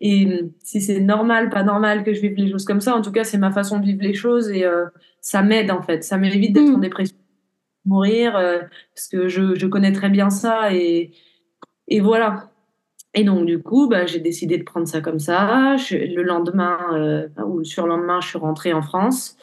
Et 0.00 0.44
si 0.62 0.80
c'est 0.80 1.00
normal, 1.00 1.50
pas 1.50 1.62
normal 1.62 2.04
que 2.04 2.14
je 2.14 2.20
vive 2.20 2.34
les 2.36 2.50
choses 2.50 2.64
comme 2.64 2.80
ça, 2.80 2.94
en 2.96 3.02
tout 3.02 3.12
cas, 3.12 3.24
c'est 3.24 3.38
ma 3.38 3.52
façon 3.52 3.78
de 3.78 3.84
vivre 3.84 4.02
les 4.02 4.14
choses 4.14 4.50
et 4.50 4.64
euh, 4.64 4.86
ça 5.20 5.42
m'aide 5.42 5.70
en 5.70 5.82
fait. 5.82 6.02
Ça 6.04 6.16
m'évite 6.16 6.54
d'être 6.54 6.70
en 6.70 6.78
mm. 6.78 6.80
dépression, 6.80 7.16
mourir, 7.84 8.36
euh, 8.36 8.60
parce 8.94 9.08
que 9.08 9.28
je, 9.28 9.54
je, 9.54 9.66
connais 9.66 9.92
très 9.92 10.08
bien 10.08 10.30
ça 10.30 10.74
et, 10.74 11.12
et 11.88 12.00
voilà. 12.00 12.50
Et 13.14 13.22
donc, 13.24 13.46
du 13.46 13.62
coup, 13.62 13.88
bah, 13.88 14.06
j'ai 14.06 14.18
décidé 14.18 14.58
de 14.58 14.64
prendre 14.64 14.88
ça 14.88 15.00
comme 15.00 15.20
ça. 15.20 15.76
le 15.90 16.22
lendemain, 16.22 16.78
euh, 16.94 17.28
ou 17.46 17.60
le 17.60 17.86
lendemain, 17.86 18.20
je 18.20 18.28
suis 18.28 18.38
rentrée 18.38 18.72
en 18.72 18.82
France. 18.82 19.36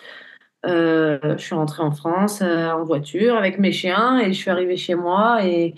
Euh, 0.66 1.38
je 1.38 1.44
suis 1.44 1.56
rentrée 1.56 1.82
en 1.84 1.92
France 1.92 2.42
euh, 2.42 2.70
en 2.72 2.84
voiture 2.84 3.36
avec 3.36 3.58
mes 3.60 3.72
chiens 3.72 4.20
et 4.20 4.34
je 4.34 4.38
suis 4.38 4.52
arrivée 4.52 4.78
chez 4.78 4.96
moi. 4.96 5.46
Et, 5.46 5.76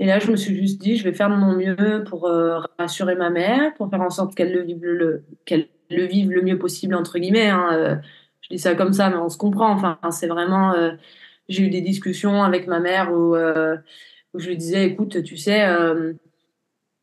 là, 0.00 0.18
je 0.18 0.30
me 0.30 0.36
suis 0.36 0.54
juste 0.56 0.80
dit, 0.80 0.96
je 0.96 1.04
vais 1.04 1.14
faire 1.14 1.30
de 1.30 1.36
mon 1.36 1.54
mieux 1.56 2.04
pour 2.04 2.30
rassurer 2.78 3.14
ma 3.16 3.30
mère, 3.30 3.74
pour 3.74 3.90
faire 3.90 4.00
en 4.02 4.10
sorte 4.10 4.34
qu'elle 4.34 4.52
le 4.52 4.62
vive 4.62 4.82
le, 4.82 5.24
qu'elle 5.46 5.68
le 5.90 6.04
vive 6.06 6.30
le 6.30 6.42
mieux 6.42 6.58
possible, 6.58 6.94
entre 6.94 7.18
guillemets. 7.18 7.48
Hein. 7.50 8.00
je 8.42 8.48
dis 8.50 8.58
ça 8.58 8.74
comme 8.74 8.92
ça, 8.92 9.10
mais 9.10 9.16
on 9.16 9.28
se 9.28 9.38
comprend. 9.38 9.70
Enfin, 9.72 9.98
c'est 10.10 10.26
vraiment. 10.28 10.74
j'ai 11.48 11.64
eu 11.64 11.70
des 11.70 11.82
discussions 11.82 12.42
avec 12.42 12.66
ma 12.66 12.80
mère 12.80 13.12
où 13.12 13.34
je 14.34 14.48
lui 14.48 14.56
disais, 14.56 14.86
écoute, 14.86 15.22
tu 15.22 15.36
sais 15.36 15.66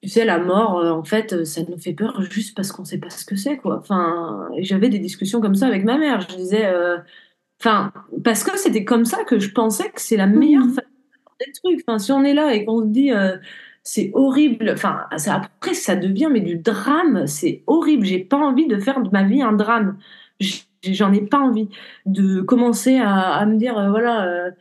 tu 0.01 0.09
sais, 0.09 0.25
la 0.25 0.39
mort, 0.39 0.79
euh, 0.79 0.91
en 0.91 1.03
fait, 1.03 1.43
ça 1.45 1.61
nous 1.67 1.77
fait 1.77 1.93
peur 1.93 2.21
juste 2.21 2.55
parce 2.55 2.71
qu'on 2.71 2.85
sait 2.85 2.99
pas 2.99 3.09
ce 3.09 3.25
que 3.25 3.35
c'est, 3.35 3.57
quoi. 3.57 3.79
Enfin, 3.79 4.47
j'avais 4.59 4.89
des 4.89 4.99
discussions 4.99 5.41
comme 5.41 5.55
ça 5.55 5.67
avec 5.67 5.83
ma 5.83 5.97
mère. 5.97 6.21
Je 6.21 6.35
disais, 6.35 6.65
euh, 6.67 6.97
enfin, 7.61 7.91
parce 8.23 8.43
que 8.43 8.57
c'était 8.57 8.85
comme 8.85 9.05
ça 9.05 9.23
que 9.23 9.39
je 9.39 9.51
pensais 9.51 9.89
que 9.89 10.01
c'est 10.01 10.17
la 10.17 10.27
meilleure 10.27 10.65
mmh. 10.65 10.73
façon 10.73 10.87
de 11.39 11.45
des 11.45 11.51
trucs. 11.53 11.83
Enfin, 11.87 11.99
si 11.99 12.11
on 12.11 12.23
est 12.23 12.33
là 12.33 12.53
et 12.53 12.65
qu'on 12.65 12.81
se 12.81 12.87
dit, 12.87 13.11
euh, 13.11 13.37
c'est 13.83 14.11
horrible. 14.13 14.71
Enfin, 14.71 15.05
après, 15.27 15.73
ça 15.73 15.95
devient 15.95 16.29
mais 16.31 16.41
du 16.41 16.57
drame. 16.57 17.25
C'est 17.27 17.63
horrible. 17.67 18.05
J'ai 18.05 18.19
pas 18.19 18.37
envie 18.37 18.67
de 18.67 18.77
faire 18.79 19.01
de 19.01 19.09
ma 19.09 19.23
vie 19.23 19.41
un 19.41 19.53
drame. 19.53 19.97
J'en 20.83 21.11
ai 21.13 21.21
pas 21.21 21.39
envie 21.39 21.69
de 22.05 22.41
commencer 22.41 22.97
à, 22.97 23.33
à 23.33 23.45
me 23.45 23.57
dire, 23.57 23.73
voilà 23.89 24.51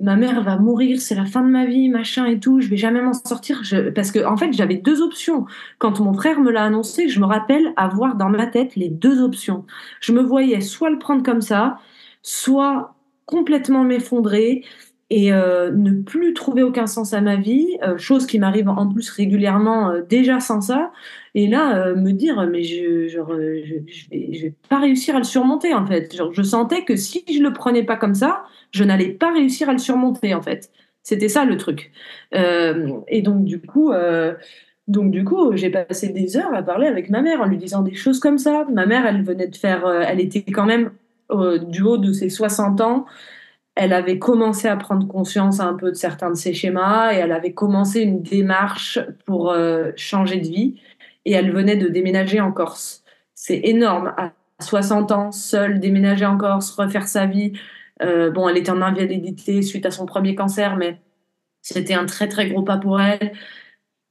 ma 0.00 0.16
mère 0.16 0.42
va 0.42 0.58
mourir, 0.58 1.00
c'est 1.00 1.14
la 1.14 1.24
fin 1.24 1.42
de 1.42 1.48
ma 1.48 1.64
vie, 1.64 1.88
machin 1.88 2.26
et 2.26 2.38
tout, 2.38 2.60
je 2.60 2.68
vais 2.68 2.76
jamais 2.76 3.00
m'en 3.00 3.14
sortir. 3.14 3.62
Parce 3.94 4.10
que, 4.12 4.24
en 4.24 4.36
fait, 4.36 4.52
j'avais 4.52 4.76
deux 4.76 5.02
options. 5.02 5.46
Quand 5.78 6.00
mon 6.00 6.12
frère 6.12 6.40
me 6.40 6.50
l'a 6.50 6.64
annoncé, 6.64 7.08
je 7.08 7.18
me 7.20 7.24
rappelle 7.26 7.72
avoir 7.76 8.16
dans 8.16 8.28
ma 8.28 8.46
tête 8.46 8.76
les 8.76 8.88
deux 8.88 9.22
options. 9.22 9.64
Je 10.00 10.12
me 10.12 10.22
voyais 10.22 10.60
soit 10.60 10.90
le 10.90 10.98
prendre 10.98 11.22
comme 11.22 11.40
ça, 11.40 11.78
soit 12.22 12.94
complètement 13.24 13.84
m'effondrer 13.84 14.64
et 15.10 15.32
euh, 15.32 15.70
ne 15.72 15.92
plus 16.02 16.34
trouver 16.34 16.62
aucun 16.62 16.86
sens 16.86 17.12
à 17.12 17.20
ma 17.20 17.36
vie, 17.36 17.78
euh, 17.82 17.96
chose 17.96 18.26
qui 18.26 18.38
m'arrive 18.38 18.68
en 18.68 18.88
plus 18.88 19.08
régulièrement 19.10 19.90
euh, 19.90 20.02
déjà 20.02 20.40
sans 20.40 20.60
ça. 20.60 20.90
Et 21.36 21.46
là, 21.46 21.94
me 21.94 22.12
dire, 22.12 22.44
mais 22.50 22.64
je, 22.64 23.08
genre, 23.08 23.30
je, 23.30 24.10
vais, 24.10 24.54
pas 24.68 24.80
réussir 24.80 25.14
à 25.14 25.18
le 25.18 25.24
surmonter 25.24 25.74
en 25.74 25.86
fait. 25.86 26.16
Genre, 26.16 26.32
je 26.32 26.42
sentais 26.42 26.82
que 26.84 26.96
si 26.96 27.24
je 27.30 27.42
le 27.42 27.52
prenais 27.52 27.84
pas 27.84 27.96
comme 27.96 28.14
ça, 28.14 28.44
je 28.72 28.84
n'allais 28.84 29.10
pas 29.10 29.32
réussir 29.32 29.68
à 29.68 29.72
le 29.72 29.78
surmonter 29.78 30.34
en 30.34 30.42
fait. 30.42 30.70
C'était 31.06 31.28
ça 31.28 31.44
le 31.44 31.56
truc. 31.56 31.92
Euh, 32.34 32.98
et 33.06 33.22
donc 33.22 33.44
du 33.44 33.60
coup, 33.60 33.92
euh, 33.92 34.34
donc 34.88 35.12
du 35.12 35.24
coup, 35.24 35.56
j'ai 35.56 35.70
passé 35.70 36.08
des 36.08 36.36
heures 36.36 36.52
à 36.52 36.64
parler 36.64 36.88
avec 36.88 37.10
ma 37.10 37.22
mère 37.22 37.40
en 37.40 37.44
lui 37.44 37.58
disant 37.58 37.82
des 37.82 37.94
choses 37.94 38.18
comme 38.18 38.38
ça. 38.38 38.66
Ma 38.72 38.86
mère, 38.86 39.06
elle 39.06 39.22
venait 39.22 39.46
de 39.46 39.54
faire, 39.54 39.86
euh, 39.86 40.02
elle 40.04 40.18
était 40.18 40.42
quand 40.42 40.66
même 40.66 40.90
du 41.68 41.82
haut 41.82 41.96
de 41.96 42.12
ses 42.12 42.28
60 42.28 42.80
ans. 42.80 43.06
Elle 43.76 43.92
avait 43.92 44.18
commencé 44.18 44.66
à 44.66 44.76
prendre 44.76 45.06
conscience 45.06 45.60
un 45.60 45.74
peu 45.74 45.90
de 45.90 45.96
certains 45.96 46.30
de 46.30 46.36
ses 46.36 46.52
schémas 46.52 47.12
et 47.12 47.18
elle 47.18 47.30
avait 47.30 47.52
commencé 47.52 48.00
une 48.00 48.22
démarche 48.22 48.98
pour 49.26 49.54
changer 49.96 50.38
de 50.38 50.48
vie. 50.48 50.80
Et 51.26 51.32
elle 51.32 51.52
venait 51.52 51.76
de 51.76 51.88
déménager 51.88 52.40
en 52.40 52.52
Corse. 52.52 53.04
C'est 53.34 53.60
énorme. 53.64 54.14
À 54.16 54.32
60 54.62 55.12
ans, 55.12 55.32
seule, 55.32 55.80
déménager 55.80 56.24
en 56.24 56.38
Corse, 56.38 56.70
refaire 56.70 57.06
sa 57.06 57.26
vie, 57.26 57.52
euh, 58.02 58.30
bon, 58.30 58.48
elle 58.48 58.56
était 58.56 58.70
en 58.70 58.80
invalidité 58.80 59.60
suite 59.62 59.84
à 59.84 59.90
son 59.90 60.06
premier 60.06 60.34
cancer, 60.34 60.76
mais 60.76 60.98
c'était 61.62 61.94
un 61.94 62.06
très 62.06 62.28
très 62.28 62.48
gros 62.48 62.62
pas 62.62 62.78
pour 62.78 63.00
elle. 63.00 63.32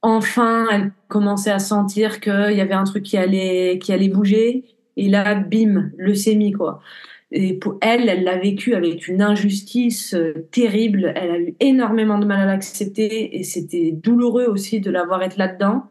Enfin, 0.02 0.68
elle 0.72 0.92
commençait 1.08 1.52
à 1.52 1.60
sentir 1.60 2.20
qu'il 2.20 2.52
y 2.52 2.62
avait 2.62 2.74
un 2.74 2.84
truc 2.84 3.04
qui 3.04 3.18
allait, 3.18 3.80
qui 3.80 3.92
allait 3.94 4.10
bouger. 4.10 4.66
Et 4.98 5.10
là, 5.10 5.36
bim, 5.36 5.92
leucémie, 5.98 6.52
quoi. 6.52 6.80
Et 7.32 7.54
pour 7.54 7.78
elle, 7.82 8.08
elle 8.08 8.24
l'a 8.24 8.38
vécu 8.38 8.76
avec 8.76 9.08
une 9.08 9.22
injustice 9.22 10.14
euh, 10.14 10.48
terrible. 10.52 11.12
Elle 11.16 11.32
a 11.32 11.40
eu 11.40 11.56
énormément 11.60 12.20
de 12.20 12.26
mal 12.26 12.42
à 12.42 12.46
l'accepter 12.46 13.38
et 13.38 13.44
c'était 13.44 13.92
douloureux 13.92 14.46
aussi 14.46 14.80
de 14.80 14.92
l'avoir 14.92 15.24
être 15.24 15.38
là-dedans. 15.38 15.90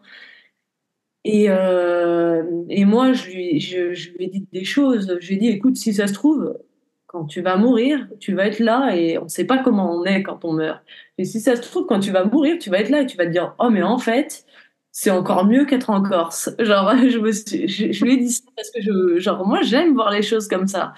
Et, 1.24 1.46
euh, 1.48 2.42
et 2.68 2.84
moi, 2.84 3.12
je 3.12 3.26
lui, 3.30 3.60
je, 3.60 4.10
lui 4.12 4.24
ai 4.24 4.26
dit 4.28 4.46
des 4.52 4.64
choses. 4.64 5.16
Je 5.20 5.28
lui 5.28 5.36
ai 5.36 5.38
dit, 5.38 5.48
écoute, 5.48 5.76
si 5.76 5.94
ça 5.94 6.06
se 6.06 6.12
trouve, 6.12 6.58
quand 7.06 7.24
tu 7.24 7.40
vas 7.40 7.56
mourir, 7.56 8.08
tu 8.20 8.34
vas 8.34 8.46
être 8.46 8.58
là 8.58 8.94
et 8.94 9.18
on 9.18 9.24
ne 9.24 9.28
sait 9.28 9.46
pas 9.46 9.58
comment 9.58 9.94
on 9.96 10.04
est 10.04 10.22
quand 10.22 10.44
on 10.44 10.52
meurt. 10.52 10.82
Et 11.16 11.24
si 11.24 11.40
ça 11.40 11.56
se 11.56 11.62
trouve, 11.62 11.86
quand 11.86 12.00
tu 12.00 12.10
vas 12.10 12.24
mourir, 12.24 12.58
tu 12.58 12.70
vas 12.70 12.80
être 12.80 12.90
là 12.90 13.02
et 13.02 13.06
tu 13.06 13.16
vas 13.16 13.26
te 13.26 13.30
dire 13.30 13.54
Oh, 13.58 13.70
mais 13.70 13.82
en 13.82 13.98
fait, 13.98 14.44
c'est 14.92 15.10
encore 15.10 15.46
mieux 15.46 15.64
qu'être 15.64 15.90
en 15.90 16.02
Corse. 16.02 16.50
Genre, 16.58 16.94
je, 16.98 17.08
je, 17.08 18.04
lui 18.04 18.14
ai 18.14 18.16
dit 18.18 18.30
ça 18.30 18.44
parce 18.56 18.70
que 18.70 19.18
genre, 19.18 19.46
moi, 19.46 19.62
j'aime 19.62 19.94
voir 19.94 20.10
les 20.10 20.22
choses 20.22 20.48
comme 20.48 20.66
ça. 20.66 20.94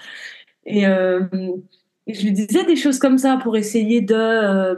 Et, 0.65 0.87
euh, 0.87 1.21
je 2.07 2.23
lui 2.23 2.31
disais 2.31 2.63
des 2.63 2.75
choses 2.75 2.99
comme 2.99 3.17
ça 3.17 3.37
pour 3.41 3.57
essayer 3.57 4.01
de 4.01 4.15
euh, 4.15 4.75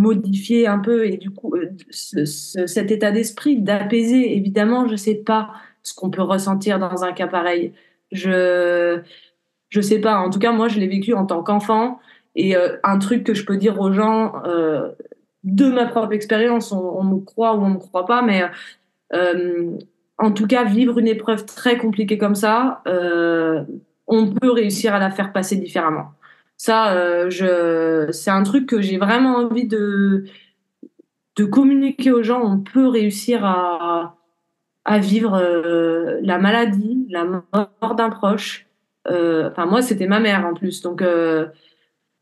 modifier 0.00 0.66
un 0.66 0.78
peu 0.78 1.06
et 1.06 1.16
du 1.16 1.30
coup, 1.30 1.54
euh, 1.56 2.24
cet 2.24 2.90
état 2.90 3.10
d'esprit, 3.12 3.60
d'apaiser. 3.60 4.36
Évidemment, 4.36 4.88
je 4.88 4.96
sais 4.96 5.14
pas 5.14 5.50
ce 5.82 5.94
qu'on 5.94 6.10
peut 6.10 6.22
ressentir 6.22 6.78
dans 6.78 7.04
un 7.04 7.12
cas 7.12 7.26
pareil. 7.26 7.72
Je 8.12 9.00
je 9.68 9.80
sais 9.80 10.00
pas. 10.00 10.18
En 10.18 10.30
tout 10.30 10.40
cas, 10.40 10.52
moi, 10.52 10.68
je 10.68 10.80
l'ai 10.80 10.88
vécu 10.88 11.14
en 11.14 11.26
tant 11.26 11.42
qu'enfant. 11.42 12.00
Et 12.34 12.54
un 12.56 12.98
truc 12.98 13.24
que 13.24 13.34
je 13.34 13.44
peux 13.44 13.56
dire 13.56 13.80
aux 13.80 13.92
gens, 13.92 14.34
de 15.44 15.70
ma 15.70 15.86
propre 15.86 16.12
expérience, 16.12 16.72
on, 16.72 17.02
me 17.02 17.18
croit 17.20 17.56
ou 17.56 17.62
on 17.62 17.70
me 17.70 17.78
croit 17.78 18.06
pas, 18.06 18.22
mais 18.22 18.42
euh, 19.14 19.76
en 20.18 20.32
tout 20.32 20.46
cas, 20.46 20.64
vivre 20.64 20.98
une 20.98 21.08
épreuve 21.08 21.46
très 21.46 21.78
compliquée 21.78 22.18
comme 22.18 22.34
ça, 22.34 22.82
euh, 22.86 23.64
on 24.06 24.32
peut 24.32 24.50
réussir 24.50 24.94
à 24.94 24.98
la 24.98 25.10
faire 25.10 25.32
passer 25.32 25.56
différemment. 25.56 26.12
Ça, 26.62 26.92
euh, 26.92 27.30
je, 27.30 28.12
c'est 28.12 28.30
un 28.30 28.42
truc 28.42 28.66
que 28.66 28.82
j'ai 28.82 28.98
vraiment 28.98 29.36
envie 29.36 29.66
de, 29.66 30.24
de 31.36 31.44
communiquer 31.46 32.10
aux 32.10 32.22
gens. 32.22 32.42
On 32.42 32.58
peut 32.58 32.86
réussir 32.86 33.46
à, 33.46 34.18
à 34.84 34.98
vivre 34.98 35.40
la 36.22 36.38
maladie, 36.38 37.06
la 37.08 37.24
mort 37.24 37.94
d'un 37.94 38.10
proche. 38.10 38.66
Enfin, 39.06 39.64
moi, 39.64 39.80
c'était 39.80 40.06
ma 40.06 40.20
mère 40.20 40.44
en 40.44 40.52
plus, 40.52 40.82
donc 40.82 41.02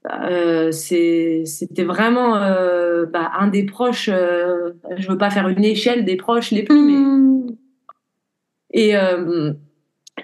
euh, 0.06 0.70
c'était 0.70 1.84
vraiment 1.84 2.36
euh, 2.36 3.04
bah, 3.06 3.32
un 3.38 3.48
des 3.48 3.64
proches. 3.64 4.08
Euh, 4.08 4.72
je 4.96 5.08
veux 5.08 5.18
pas 5.18 5.30
faire 5.30 5.48
une 5.48 5.64
échelle 5.64 6.04
des 6.04 6.16
proches 6.16 6.52
les 6.52 6.62
plus, 6.62 6.80
mais... 6.80 6.92
Hmm. 6.92 7.56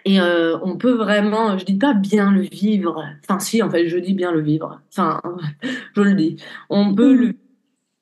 Et 0.04 0.14
et 0.14 0.20
on 0.62 0.76
peut 0.76 0.92
vraiment, 0.92 1.58
je 1.58 1.64
dis 1.64 1.78
pas 1.78 1.94
bien 1.94 2.30
le 2.30 2.42
vivre. 2.42 3.04
Enfin, 3.22 3.38
si, 3.38 3.62
en 3.62 3.70
fait, 3.70 3.88
je 3.88 3.98
dis 3.98 4.14
bien 4.14 4.32
le 4.32 4.40
vivre. 4.40 4.80
Enfin, 4.90 5.20
je 5.96 6.02
le 6.02 6.14
dis. 6.14 6.36
On 6.70 6.94
peut 6.94 7.14
hmm. 7.14 7.20
le. 7.20 7.34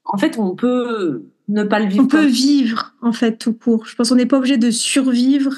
En 0.05 0.19
fait, 0.19 0.39
on 0.39 0.55
peut 0.55 1.25
ne 1.49 1.65
pas 1.65 1.81
le 1.81 1.87
vivre. 1.87 2.05
On 2.05 2.07
peut 2.09 2.27
vivre, 2.27 2.95
en 3.03 3.13
fait, 3.13 3.39
tout 3.39 3.55
court. 3.55 3.87
Je 3.87 3.95
pense 3.95 4.09
qu'on 4.09 4.17
n'est 4.17 4.27
pas 4.27 4.39
obligé 4.39 4.59
de 4.59 4.71
survivre 4.71 5.55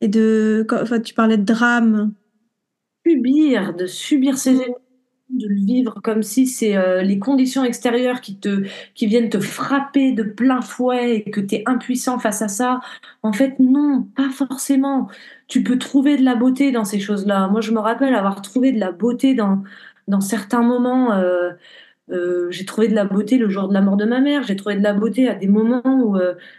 et 0.00 0.08
de. 0.08 0.66
Enfin, 0.70 1.00
tu 1.00 1.14
parlais 1.14 1.36
de 1.36 1.44
drame. 1.44 2.12
Subir, 3.06 3.74
de 3.74 3.86
subir 3.86 4.36
ces 4.36 4.50
émotions 4.50 4.80
de 5.30 5.48
le 5.48 5.54
vivre 5.56 6.00
comme 6.02 6.22
si 6.22 6.46
c'est 6.46 6.76
euh, 6.76 7.02
les 7.02 7.18
conditions 7.18 7.64
extérieures 7.64 8.20
qui 8.20 8.36
te 8.36 8.64
qui 8.94 9.06
viennent 9.06 9.28
te 9.28 9.40
frapper 9.40 10.12
de 10.12 10.22
plein 10.22 10.60
fouet 10.60 11.16
et 11.16 11.30
que 11.30 11.40
tu 11.40 11.56
es 11.56 11.62
impuissant 11.66 12.18
face 12.18 12.42
à 12.42 12.48
ça. 12.48 12.80
En 13.22 13.32
fait, 13.32 13.58
non, 13.58 14.06
pas 14.16 14.30
forcément. 14.30 15.08
Tu 15.48 15.62
peux 15.62 15.78
trouver 15.78 16.16
de 16.16 16.24
la 16.24 16.34
beauté 16.34 16.72
dans 16.72 16.84
ces 16.84 16.98
choses-là. 16.98 17.48
Moi, 17.48 17.60
je 17.60 17.72
me 17.72 17.78
rappelle 17.78 18.14
avoir 18.14 18.42
trouvé 18.42 18.72
de 18.72 18.80
la 18.80 18.92
beauté 18.92 19.34
dans 19.34 19.62
dans 20.08 20.20
certains 20.20 20.62
moments. 20.62 21.12
Euh, 21.12 21.50
euh, 22.10 22.48
j'ai 22.50 22.64
trouvé 22.64 22.86
de 22.86 22.94
la 22.94 23.04
beauté 23.04 23.36
le 23.36 23.48
jour 23.48 23.66
de 23.68 23.74
la 23.74 23.80
mort 23.80 23.96
de 23.96 24.04
ma 24.04 24.20
mère. 24.20 24.44
J'ai 24.44 24.54
trouvé 24.54 24.76
de 24.76 24.82
la 24.82 24.92
beauté 24.92 25.28
à 25.28 25.34
des 25.34 25.48
moments 25.48 25.82
où, 25.84 26.16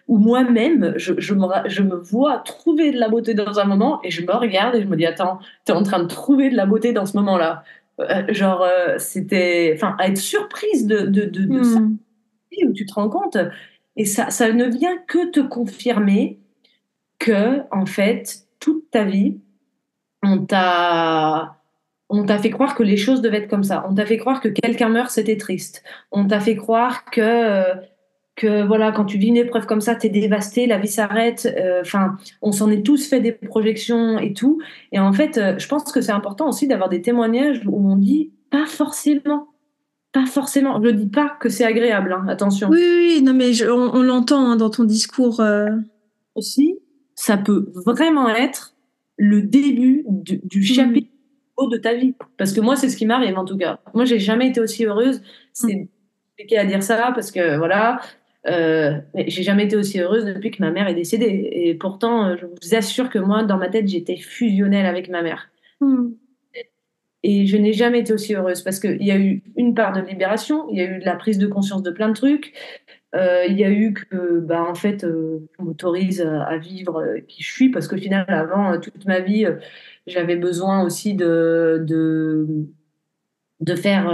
où 0.08 0.18
moi-même, 0.18 0.94
je, 0.98 1.14
je, 1.18 1.34
me, 1.34 1.48
je 1.68 1.82
me 1.82 1.96
vois 1.96 2.40
trouver 2.40 2.92
de 2.92 3.00
la 3.00 3.08
beauté 3.08 3.34
dans 3.34 3.60
un 3.60 3.64
moment 3.64 4.02
et 4.04 4.12
je 4.12 4.26
me 4.26 4.34
regarde 4.34 4.76
et 4.76 4.82
je 4.82 4.88
me 4.88 4.98
dis 4.98 5.06
Attends, 5.06 5.40
tu 5.66 5.72
es 5.72 5.76
en 5.76 5.84
train 5.84 6.00
de 6.00 6.08
trouver 6.08 6.50
de 6.50 6.56
la 6.56 6.66
beauté 6.66 6.92
dans 6.92 7.06
ce 7.06 7.16
moment-là. 7.18 7.64
Euh, 8.00 8.24
genre, 8.30 8.62
euh, 8.62 8.96
c'était. 9.00 9.72
Enfin, 9.76 9.96
à 10.00 10.08
être 10.08 10.18
surprise 10.18 10.86
de, 10.86 11.02
de, 11.02 11.26
de, 11.26 11.64
ça, 11.64 11.80
hmm. 11.80 11.98
où 12.68 12.74
tu 12.74 12.86
te 12.86 12.94
rends 12.94 13.10
compte. 13.10 13.38
Et 13.96 14.06
ça, 14.06 14.30
ça 14.30 14.52
ne 14.52 14.66
vient 14.66 14.98
que 15.08 15.32
te 15.32 15.40
confirmer 15.40 16.40
que, 17.18 17.62
en 17.72 17.86
fait, 17.86 18.47
toute 18.68 18.92
ta 18.92 19.06
vie, 19.06 19.40
on 20.22 20.46
t'a. 20.46 21.54
On 22.10 22.26
t'a 22.26 22.38
fait 22.38 22.52
croire 22.52 22.76
que 22.76 22.84
les 22.84 22.96
choses 22.96 23.22
devaient 23.22 23.40
être 23.40 23.50
comme 23.50 23.64
ça. 23.64 23.86
On 23.90 23.96
t'a 23.96 24.06
fait 24.06 24.18
croire 24.18 24.40
que 24.42 24.48
quelqu'un 24.48 24.90
meurt, 24.90 25.10
c'était 25.10 25.36
triste. 25.38 25.84
On 26.12 26.26
t'a 26.26 26.40
fait 26.40 26.56
croire 26.56 27.06
que 27.06 27.64
que 28.36 28.66
voilà, 28.66 28.92
quand 28.92 29.06
tu 29.06 29.18
vis 29.18 29.28
une 29.28 29.38
épreuve 29.38 29.66
comme 29.66 29.82
ça, 29.82 29.96
tu 29.96 30.08
es 30.08 30.10
dévasté, 30.10 30.68
la 30.68 30.78
vie 30.78 30.88
s'arrête. 30.88 31.52
Euh, 31.58 31.82
enfin, 31.82 32.18
on 32.42 32.52
s'en 32.52 32.70
est 32.70 32.86
tous 32.86 33.08
fait 33.10 33.20
des 33.20 33.32
projections 33.32 34.20
et 34.20 34.34
tout. 34.34 34.62
Et 34.92 35.00
en 35.00 35.12
fait, 35.12 35.38
euh, 35.38 35.56
je 35.58 35.68
pense 35.68 35.92
que 35.92 36.02
c'est 36.02 36.12
important 36.12 36.48
aussi 36.48 36.68
d'avoir 36.68 36.90
des 36.90 37.02
témoignages 37.02 37.62
où 37.66 37.90
on 37.90 37.96
dit 37.96 38.32
pas 38.52 38.66
forcément. 38.68 39.48
Pas 40.12 40.26
forcément. 40.26 40.82
Je 40.84 40.90
dis 40.90 41.08
pas 41.08 41.36
que 41.40 41.50
c'est 41.50 41.66
agréable, 41.66 42.14
hein, 42.14 42.28
attention. 42.30 42.70
Oui, 42.70 42.80
oui, 42.80 43.22
non, 43.24 43.34
mais 43.34 43.52
on, 43.68 44.04
l'entend 44.04 44.52
hein, 44.52 44.56
dans 44.56 44.70
ton 44.70 44.84
discours. 44.84 45.40
Euh. 45.40 45.70
Aussi, 46.36 46.78
ça 47.18 47.36
peut 47.36 47.70
vraiment 47.74 48.30
être 48.30 48.76
le 49.18 49.42
début 49.42 50.06
du, 50.08 50.40
du 50.44 50.60
mmh. 50.60 50.64
chapitre 50.64 51.10
de 51.72 51.78
ta 51.78 51.96
vie. 51.96 52.14
Parce 52.38 52.54
que 52.54 52.62
moi, 52.62 52.76
c'est 52.76 52.88
ce 52.88 52.96
qui 52.96 53.08
m'arrive 53.08 53.38
en 53.38 53.44
tout 53.44 53.58
cas. 53.58 53.80
Moi, 53.96 54.06
j'ai 54.06 54.20
jamais 54.20 54.48
été 54.48 54.62
aussi 54.62 54.86
heureuse. 54.86 55.22
C'est 55.52 55.76
mmh. 55.76 55.88
compliqué 56.30 56.58
à 56.58 56.66
dire 56.66 56.84
ça 56.84 57.12
parce 57.16 57.32
que 57.32 57.58
voilà, 57.58 58.00
euh, 58.48 59.00
j'ai 59.16 59.42
jamais 59.42 59.66
été 59.66 59.76
aussi 59.76 60.00
heureuse 60.00 60.26
depuis 60.26 60.52
que 60.52 60.62
ma 60.62 60.70
mère 60.70 60.88
est 60.88 60.94
décédée. 60.94 61.50
Et 61.52 61.74
pourtant, 61.74 62.28
euh, 62.28 62.36
je 62.40 62.46
vous 62.46 62.76
assure 62.76 63.10
que 63.10 63.18
moi, 63.18 63.44
dans 63.44 63.58
ma 63.58 63.70
tête, 63.70 63.88
j'étais 63.88 64.18
fusionnelle 64.18 64.86
avec 64.86 65.10
ma 65.10 65.24
mère. 65.24 65.50
Hmm. 65.82 66.12
Et 67.24 67.48
je 67.48 67.58
n'ai 67.58 67.74
jamais 67.74 68.00
été 68.00 68.14
aussi 68.14 68.36
heureuse 68.36 68.62
parce 68.62 68.80
qu'il 68.80 69.04
y 69.04 69.12
a 69.12 69.18
eu 69.18 69.42
une 69.58 69.74
part 69.74 69.92
de 69.92 70.02
libération, 70.02 70.68
il 70.70 70.78
y 70.78 70.82
a 70.82 70.86
eu 70.86 71.00
de 71.00 71.06
la 71.06 71.16
prise 71.16 71.40
de 71.40 71.48
conscience 71.48 71.82
de 71.82 71.90
plein 71.90 72.10
de 72.10 72.14
trucs. 72.14 72.54
Euh, 73.18 73.46
il 73.48 73.58
y 73.58 73.64
a 73.66 73.72
eu 73.72 73.94
que, 73.94 74.40
bah, 74.40 74.64
en 74.64 74.76
fait, 74.76 75.06
on 75.60 75.64
m'autorise 75.64 76.22
à, 76.22 76.58
vivre 76.58 77.04
qui 77.28 77.44
je 77.44 77.52
suis 77.52 77.70
parce 77.70 77.88
qu'au 77.88 77.98
final, 77.98 78.26
avant, 78.28 78.80
toute 78.80 79.06
ma 79.06 79.20
vie, 79.20 79.46
j'avais 80.08 80.36
besoin 80.38 80.84
aussi 80.84 81.16
de, 81.16 81.84
de, 81.86 82.48
de 83.62 83.76
faire 83.76 84.12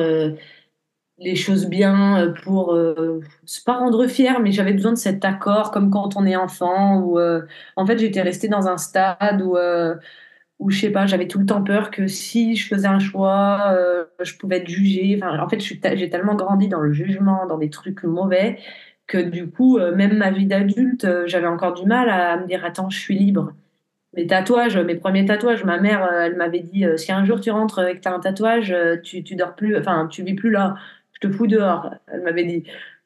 les 1.24 1.36
choses 1.36 1.68
bien 1.68 2.28
euh, 2.28 2.34
pour 2.44 2.74
euh, 2.74 3.22
pas 3.66 3.78
rendre 3.78 4.08
fier, 4.08 4.40
mais 4.40 4.52
j'avais 4.52 4.74
besoin 4.74 4.92
de 4.92 4.98
cet 4.98 5.26
accord, 5.26 5.72
comme 5.72 5.90
quand 5.90 6.16
on 6.18 6.26
est 6.26 6.36
enfant. 6.36 7.00
Où, 7.00 7.20
euh, 7.20 7.42
en 7.76 7.86
fait, 7.86 7.98
j'étais 7.98 8.22
restée 8.22 8.48
dans 8.48 8.68
un 8.68 8.78
stade 8.78 9.42
où, 9.42 9.58
où 10.60 10.70
je 10.70 10.80
sais 10.80 10.92
pas, 10.92 11.06
j'avais 11.06 11.28
tout 11.28 11.40
le 11.40 11.46
temps 11.46 11.64
peur 11.64 11.92
que 11.92 12.08
si 12.08 12.56
je 12.56 12.68
faisais 12.68 12.88
un 12.88 13.00
choix, 13.00 13.76
je 14.22 14.38
pouvais 14.38 14.58
être 14.58 14.68
jugée. 14.68 15.20
Enfin, 15.22 15.40
en 15.40 15.50
fait, 15.50 15.60
j'ai 15.60 16.10
tellement 16.10 16.36
grandi 16.36 16.68
dans 16.68 16.80
le 16.82 16.94
jugement, 16.94 17.46
dans 17.48 17.58
des 17.58 17.70
trucs 17.70 18.04
mauvais, 18.04 18.60
que 19.08 19.18
du 19.18 19.50
coup, 19.50 19.80
même 19.80 20.18
ma 20.18 20.32
vie 20.32 20.46
d'adulte, 20.46 21.08
j'avais 21.26 21.48
encore 21.48 21.74
du 21.74 21.86
mal 21.86 22.10
à, 22.10 22.38
me 22.38 22.48
dire 22.48 22.64
attends, 22.66 22.90
je 22.90 23.00
suis 23.00 23.16
libre. 23.16 23.54
Mes 24.16 24.28
tatouages, 24.28 24.78
mes 24.78 24.96
premiers 24.96 25.26
tatouages, 25.26 25.64
ma 25.64 25.80
mère, 25.80 26.10
elle 26.14 26.36
m'avait 26.36 26.60
dit 26.62 26.86
si 26.98 27.12
un 27.12 27.26
jour 27.26 27.42
tu 27.42 27.52
rentres 27.52 27.80
et 27.86 27.96
que 27.96 28.02
tu 28.02 28.08
as 28.08 28.14
un 28.14 28.20
tatouage, 28.20 28.76
tu, 29.04 29.24
tu 29.24 29.36
dors 29.36 29.56
plus, 29.56 29.78
enfin, 29.78 30.08
tu 30.10 30.24
vis 30.24 30.36
plus 30.36 30.52
là 30.52 30.76
te 31.24 31.32
fous 31.32 31.48
dehors. 31.48 31.94
Elle 32.08 32.22
m'avait 32.22 32.46
dit. 32.46 32.64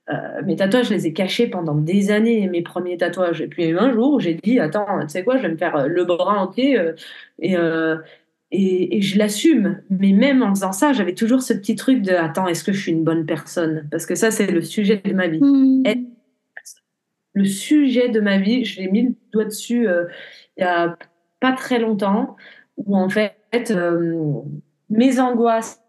Euh, 0.10 0.42
mes 0.46 0.56
tatouages, 0.56 0.88
je 0.88 0.94
les 0.94 1.08
ai 1.08 1.14
cachés 1.14 1.48
pendant 1.48 1.76
des 1.76 2.12
années, 2.12 2.48
mes 2.48 2.62
premiers 2.62 2.98
tatouages. 2.98 3.42
Et 3.42 3.48
puis 3.48 3.72
un 3.78 3.92
jour, 3.92 4.22
j'ai 4.22 4.36
dit, 4.36 4.60
attends, 4.60 5.02
tu 5.02 5.10
sais 5.10 5.24
quoi, 5.24 5.38
je 5.38 5.42
vais 5.42 5.50
me 5.50 5.58
faire 5.58 5.76
euh, 5.76 5.88
le 5.88 6.06
bras 6.06 6.40
entier 6.40 6.80
euh, 6.80 6.94
et, 7.40 7.56
et, 8.52 8.98
et, 8.98 9.02
je 9.02 9.18
l'assume. 9.18 9.82
Mais 9.90 10.14
même 10.14 10.44
en 10.44 10.50
faisant 10.54 10.72
ça, 10.72 10.94
j'avais 10.94 11.14
toujours 11.14 11.42
ce 11.42 11.54
petit 11.54 11.76
truc 11.76 12.02
de, 12.02 12.12
attends, 12.12 12.48
est-ce 12.48 12.64
que 12.64 12.72
je 12.72 12.82
suis 12.82 12.92
une 12.92 13.04
bonne 13.04 13.26
personne? 13.26 13.88
Parce 13.92 14.06
que 14.06 14.16
ça, 14.16 14.32
c'est 14.32 14.48
le 14.48 14.62
sujet 14.62 15.02
de 15.04 15.14
ma 15.14 15.28
vie. 15.28 15.40
Hmm. 15.42 15.84
Le 17.34 17.46
sujet 17.46 18.10
de 18.10 18.20
ma 18.20 18.40
vie, 18.40 18.66
je 18.66 18.82
l'ai 18.82 18.90
mis 18.90 19.04
le 19.04 19.16
doigt 19.32 19.46
dessus 19.46 19.88
il 20.58 20.62
y 20.62 20.64
a 20.64 20.98
pas 21.40 21.54
très 21.54 21.78
longtemps, 21.78 22.36
où 22.78 22.98
en 22.98 23.10
fait, 23.10 23.36
mes 24.90 25.20
angoisses 25.20 25.80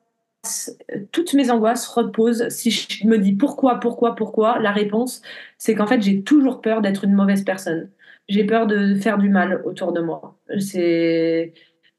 toutes 1.12 1.34
mes 1.34 1.50
angoisses 1.50 1.86
reposent. 1.86 2.48
Si 2.48 2.70
je 2.70 3.06
me 3.06 3.18
dis 3.18 3.32
pourquoi, 3.32 3.80
pourquoi, 3.80 4.14
pourquoi, 4.14 4.58
la 4.58 4.72
réponse, 4.72 5.22
c'est 5.58 5.74
qu'en 5.74 5.86
fait, 5.86 6.00
j'ai 6.02 6.22
toujours 6.22 6.60
peur 6.60 6.80
d'être 6.80 7.04
une 7.04 7.14
mauvaise 7.14 7.44
personne. 7.44 7.90
J'ai 8.28 8.44
peur 8.44 8.66
de 8.66 8.94
faire 8.94 9.18
du 9.18 9.28
mal 9.30 9.62
autour 9.64 9.92
de 9.92 10.00
moi. 10.00 10.38
C'est 10.58 11.54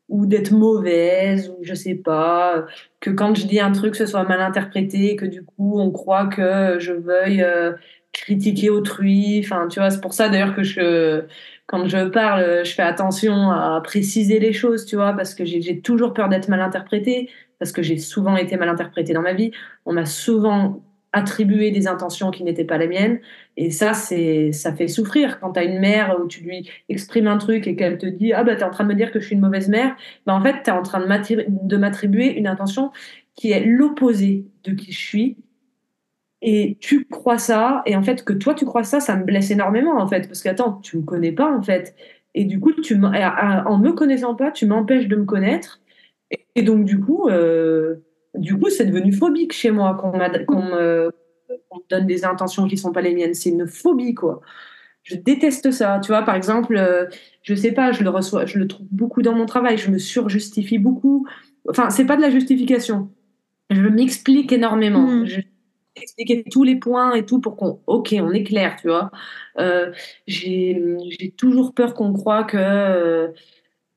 ou 0.09 0.25
d'être 0.25 0.51
mauvaise, 0.51 1.49
ou 1.49 1.63
je 1.63 1.73
sais 1.73 1.95
pas, 1.95 2.65
que 2.99 3.09
quand 3.11 3.35
je 3.35 3.47
dis 3.47 3.59
un 3.59 3.71
truc, 3.71 3.95
ce 3.95 4.05
soit 4.05 4.23
mal 4.23 4.41
interprété, 4.41 5.15
que 5.15 5.25
du 5.25 5.43
coup, 5.43 5.79
on 5.79 5.91
croit 5.91 6.27
que 6.27 6.77
je 6.79 6.93
veuille 6.93 7.43
euh, 7.43 7.73
critiquer 8.11 8.69
autrui. 8.69 9.41
Enfin, 9.43 9.67
tu 9.69 9.79
vois, 9.79 9.91
c'est 9.91 10.01
pour 10.01 10.13
ça 10.13 10.29
d'ailleurs 10.29 10.55
que 10.55 10.63
je, 10.63 11.23
quand 11.67 11.87
je 11.87 12.07
parle, 12.09 12.65
je 12.65 12.73
fais 12.73 12.81
attention 12.83 13.51
à 13.51 13.81
préciser 13.83 14.39
les 14.39 14.53
choses, 14.53 14.85
tu 14.85 14.95
vois, 14.95 15.13
parce 15.13 15.35
que 15.35 15.45
j'ai 15.45 15.81
toujours 15.81 16.13
peur 16.13 16.29
d'être 16.29 16.49
mal 16.49 16.61
interprétée 16.61 17.29
parce 17.59 17.71
que 17.71 17.83
j'ai 17.83 17.97
souvent 17.97 18.37
été 18.37 18.57
mal 18.57 18.69
interprétée 18.69 19.13
dans 19.13 19.21
ma 19.21 19.33
vie. 19.33 19.51
On 19.85 19.93
m'a 19.93 20.05
souvent 20.05 20.81
attribuer 21.11 21.71
des 21.71 21.87
intentions 21.87 22.31
qui 22.31 22.43
n'étaient 22.43 22.65
pas 22.65 22.77
les 22.77 22.87
miennes. 22.87 23.19
Et 23.57 23.71
ça, 23.71 23.93
c'est, 23.93 24.51
ça 24.51 24.73
fait 24.73 24.87
souffrir. 24.87 25.39
Quand 25.39 25.53
tu 25.53 25.59
as 25.59 25.63
une 25.63 25.79
mère 25.79 26.17
où 26.21 26.27
tu 26.27 26.43
lui 26.43 26.69
exprimes 26.87 27.27
un 27.27 27.37
truc 27.37 27.67
et 27.67 27.75
qu'elle 27.75 27.97
te 27.97 28.05
dit 28.05 28.33
Ah, 28.33 28.43
bah, 28.43 28.55
tu 28.55 28.61
es 28.61 28.63
en 28.63 28.69
train 28.69 28.83
de 28.83 28.89
me 28.89 28.95
dire 28.95 29.11
que 29.11 29.19
je 29.19 29.25
suis 29.25 29.35
une 29.35 29.41
mauvaise 29.41 29.69
mère, 29.69 29.95
bah, 30.25 30.33
en 30.33 30.41
fait, 30.41 30.63
tu 30.63 30.69
es 30.69 30.73
en 30.73 30.83
train 30.83 30.99
de 30.99 31.77
m'attribuer 31.77 32.37
une 32.37 32.47
intention 32.47 32.91
qui 33.35 33.51
est 33.51 33.65
l'opposé 33.65 34.45
de 34.63 34.73
qui 34.73 34.91
je 34.91 34.99
suis. 34.99 35.37
Et 36.41 36.77
tu 36.79 37.05
crois 37.05 37.37
ça, 37.37 37.81
et 37.85 37.95
en 37.95 38.03
fait, 38.03 38.23
que 38.23 38.33
toi, 38.33 38.53
tu 38.53 38.65
crois 38.65 38.83
ça, 38.83 38.99
ça 38.99 39.15
me 39.17 39.23
blesse 39.25 39.51
énormément, 39.51 39.97
en 39.99 40.07
fait. 40.07 40.27
Parce 40.27 40.41
que, 40.41 40.49
attends, 40.49 40.79
tu 40.81 40.97
me 40.97 41.03
connais 41.03 41.31
pas, 41.33 41.51
en 41.53 41.61
fait. 41.61 41.95
Et 42.33 42.45
du 42.45 42.59
coup, 42.59 42.71
tu 42.73 42.95
en 42.95 43.77
me 43.79 43.91
connaissant 43.91 44.35
pas, 44.35 44.51
tu 44.51 44.65
m'empêches 44.65 45.07
de 45.07 45.15
me 45.17 45.25
connaître. 45.25 45.81
Et, 46.55 46.61
donc, 46.63 46.85
du 46.85 46.99
coup, 46.99 47.27
euh, 47.29 47.97
du 48.39 48.57
coup, 48.57 48.69
c'est 48.69 48.85
devenu 48.85 49.13
phobique 49.13 49.53
chez 49.53 49.71
moi 49.71 49.95
qu'on 49.95 50.61
me, 50.61 51.11
donne 51.89 52.07
des 52.07 52.25
intentions 52.25 52.67
qui 52.67 52.77
sont 52.77 52.91
pas 52.91 53.01
les 53.01 53.13
miennes. 53.13 53.33
C'est 53.33 53.49
une 53.49 53.67
phobie, 53.67 54.13
quoi. 54.13 54.41
Je 55.03 55.15
déteste 55.15 55.71
ça. 55.71 55.99
Tu 56.03 56.11
vois, 56.11 56.23
par 56.23 56.35
exemple, 56.35 56.75
euh, 56.75 57.05
je 57.41 57.55
sais 57.55 57.71
pas, 57.71 57.91
je 57.91 58.03
le 58.03 58.09
reçois, 58.09 58.45
je 58.45 58.59
le 58.59 58.67
trouve 58.67 58.87
beaucoup 58.91 59.21
dans 59.21 59.33
mon 59.33 59.45
travail. 59.45 59.77
Je 59.77 59.89
me 59.89 59.97
surjustifie 59.97 60.77
beaucoup. 60.77 61.27
Enfin, 61.67 61.89
c'est 61.89 62.05
pas 62.05 62.17
de 62.17 62.21
la 62.21 62.29
justification. 62.29 63.09
Je 63.69 63.81
m'explique 63.81 64.51
énormément. 64.51 65.07
Hmm. 65.07 65.25
Je 65.25 65.41
expliquer 66.01 66.43
tous 66.49 66.63
les 66.63 66.75
points 66.75 67.13
et 67.13 67.25
tout 67.25 67.39
pour 67.39 67.55
qu'on, 67.55 67.81
ok, 67.87 68.15
on 68.19 68.31
est 68.31 68.43
clair, 68.43 68.75
tu 68.79 68.87
vois. 68.87 69.11
Euh, 69.57 69.91
j'ai 70.27 71.33
toujours 71.37 71.73
peur 71.73 71.93
qu'on 71.93 72.13
croit 72.13 72.43
que 72.43 73.33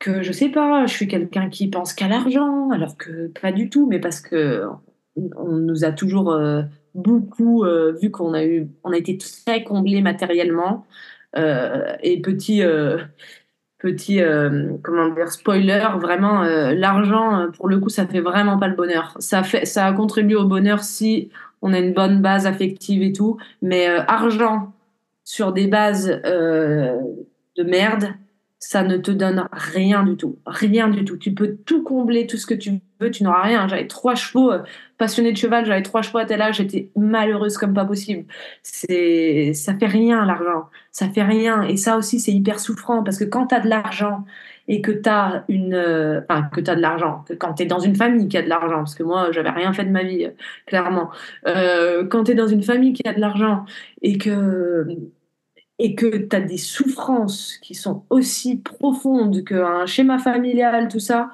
que 0.02 0.22
je 0.22 0.32
sais 0.32 0.48
pas, 0.48 0.84
je 0.86 0.92
suis 0.92 1.06
quelqu'un 1.06 1.48
qui 1.48 1.68
pense 1.68 1.94
qu'à 1.94 2.08
l'argent, 2.08 2.70
alors 2.70 2.96
que 2.96 3.28
pas 3.40 3.52
du 3.52 3.70
tout, 3.70 3.86
mais 3.88 4.00
parce 4.00 4.20
que 4.20 4.64
on 5.16 5.56
nous 5.56 5.84
a 5.84 5.92
toujours 5.92 6.32
euh, 6.32 6.62
beaucoup 6.94 7.64
euh, 7.64 7.96
vu 8.02 8.10
qu'on 8.10 8.34
a 8.34 8.44
eu, 8.44 8.68
on 8.82 8.92
a 8.92 8.96
été 8.96 9.16
très 9.16 9.62
comblé 9.62 10.02
matériellement. 10.02 10.84
Euh, 11.36 11.94
et 12.02 12.20
petit, 12.20 12.62
petit, 13.78 14.20
comment 14.82 15.08
dire, 15.08 15.30
spoiler, 15.30 15.86
vraiment, 16.00 16.42
l'argent, 16.42 17.46
pour 17.56 17.68
le 17.68 17.78
coup, 17.78 17.88
ça 17.88 18.06
fait 18.06 18.20
vraiment 18.20 18.58
pas 18.58 18.68
le 18.68 18.74
bonheur. 18.74 19.14
Ça 19.20 19.44
fait, 19.44 19.64
ça 19.64 19.86
a 19.86 19.92
contribué 19.92 20.34
au 20.34 20.46
bonheur 20.46 20.82
si 20.82 21.30
on 21.62 21.72
a 21.72 21.78
une 21.78 21.94
bonne 21.94 22.20
base 22.20 22.44
affective 22.46 23.02
et 23.02 23.12
tout, 23.12 23.38
mais 23.62 23.86
argent 23.86 24.72
sur 25.24 25.52
des 25.52 25.68
bases 25.68 26.08
de 26.08 27.62
merde, 27.62 28.08
ça 28.64 28.84
ne 28.84 28.97
te 28.97 29.10
donne 29.10 29.48
rien 29.51 30.05
du 30.05 30.16
tout. 30.16 30.39
Rien 30.47 30.86
du 30.86 31.05
tout. 31.05 31.16
Tu 31.16 31.34
peux 31.34 31.56
tout 31.66 31.82
combler, 31.82 32.28
tout 32.28 32.36
ce 32.36 32.47
que 32.47 32.55
tu 32.55 32.80
veux, 33.01 33.10
tu 33.10 33.24
n'auras 33.24 33.43
rien. 33.43 33.66
J'avais 33.66 33.89
trois 33.89 34.14
chevaux, 34.14 34.52
euh, 34.52 34.60
passionnée 34.98 35.32
de 35.32 35.36
cheval, 35.36 35.66
j'avais 35.66 35.82
trois 35.82 36.01
chevaux 36.01 36.18
à 36.18 36.26
tel 36.26 36.40
âge, 36.40 36.59
j'étais 36.59 36.89
malheureuse 36.94 37.59
comme 37.59 37.74
pas 37.74 37.84
possible. 37.84 38.24
C'est, 38.62 39.52
ça 39.52 39.74
fait 39.74 39.86
rien 39.86 40.24
l'argent. 40.24 40.68
Ça 40.93 41.09
fait 41.09 41.24
rien. 41.24 41.64
Et 41.64 41.76
ça 41.76 41.97
aussi, 41.97 42.20
c'est 42.20 42.30
hyper 42.30 42.60
souffrant 42.60 43.02
parce 43.02 43.18
que 43.18 43.24
quand 43.24 43.48
tu 43.48 43.56
as 43.56 43.60
de 43.60 43.68
l'argent 43.68 44.24
et 44.68 44.80
que 44.80 44.93
tu 44.93 45.09
as 45.09 45.44
une. 45.48 45.74
Euh, 45.74 46.20
enfin, 46.30 46.44
que 46.44 46.60
tu 46.60 46.70
as 46.70 46.76
de 46.76 46.82
l'argent, 46.82 47.24
quand 47.40 47.55
tu 47.55 47.64
es 47.64 47.66
dans 47.66 47.80
une 47.80 47.97
famille 47.97 48.28
qui 48.28 48.39
a 48.39 48.43
de 48.43 48.48
l'argent, 48.48 48.76
parce 48.76 48.94
que 48.94 49.02
moi, 49.02 49.32
j'avais 49.32 49.51
rien 49.51 49.72
fait 49.72 49.84
de 49.84 49.90
ma 49.90 50.05
vie, 50.05 50.26
euh, 50.26 50.30
clairement. 50.66 51.10
quand 51.44 52.24
tu 52.24 52.30
es 52.30 52.34
dans 52.36 52.47
une 52.47 52.62
famille 52.62 52.93
qui 52.93 53.09
a 53.09 53.12
de 53.12 53.20
l'argent 53.20 53.64
et 54.02 54.18
que 54.18 54.86
et 55.82 55.96
que 55.96 56.06
tu 56.06 56.36
as 56.36 56.40
des 56.40 56.59
souffrances 56.59 57.59
qui 57.60 57.74
sont 57.74 58.04
aussi 58.09 58.56
profondes 58.59 59.42
qu'un 59.44 59.84
schéma 59.84 60.20
familial, 60.20 60.86
tout 60.86 61.00
ça, 61.00 61.30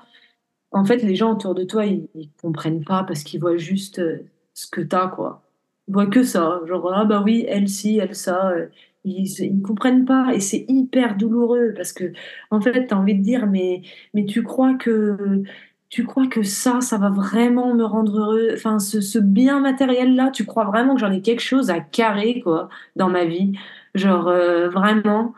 en 0.73 0.85
fait, 0.87 0.99
les 0.99 1.17
gens 1.17 1.33
autour 1.35 1.55
de 1.55 1.65
toi, 1.65 1.85
ils, 1.85 2.09
ne 2.15 2.25
comprennent 2.41 2.85
pas 2.85 3.05
parce 3.05 3.25
qu'ils 3.25 3.41
voient 3.41 3.59
juste 3.59 3.99
euh, 3.99 4.25
ce 4.55 4.67
que 4.67 4.81
tu 4.81 4.97
as, 4.97 5.09
quoi. 5.09 5.43
Ils 5.87 5.93
voient 5.93 6.07
que 6.07 6.23
ça. 6.23 6.61
Genre, 6.67 6.93
ah 6.95 7.05
bah 7.05 7.23
oui, 7.25 7.45
elle 7.47 7.69
ci, 7.69 7.99
elle 7.99 8.15
ça. 8.15 8.51
Euh, 8.51 8.69
ils, 9.05 9.59
ne 9.59 9.63
comprennent 9.63 10.07
pas 10.07 10.35
et 10.35 10.41
c'est 10.41 10.65
hyper 10.69 11.17
douloureux 11.17 11.75
parce 11.77 11.93
que, 11.93 12.13
en 12.51 12.61
fait, 12.63 12.87
tu 12.87 12.95
as 12.95 12.99
envie 12.99 13.15
de 13.15 13.23
dire, 13.23 13.47
mais, 13.47 13.83
mais 14.15 14.25
tu 14.25 14.43
crois 14.43 14.75
que. 14.75 15.43
Tu 15.91 16.05
crois 16.05 16.27
que 16.27 16.43
ça, 16.43 16.83
ça 16.83 16.99
va 16.99 17.09
vraiment 17.09 17.75
me 17.75 17.85
rendre 17.85 18.19
heureux? 18.19 18.51
Enfin, 18.55 18.79
ce, 18.79 19.01
ce 19.01 19.19
bien 19.19 19.61
matériel-là, 19.61 20.31
tu 20.31 20.45
crois 20.45 20.65
vraiment 20.65 20.95
que 20.95 21.01
j'en 21.01 21.11
ai 21.11 21.23
quelque 21.23 21.41
chose 21.41 21.71
à 21.71 21.81
carrer, 21.81 22.41
quoi, 22.43 22.69
dans 22.97 23.09
ma 23.09 23.25
vie? 23.25 23.55
Genre, 23.95 24.29
euh, 24.29 24.69
vraiment, 24.69 25.35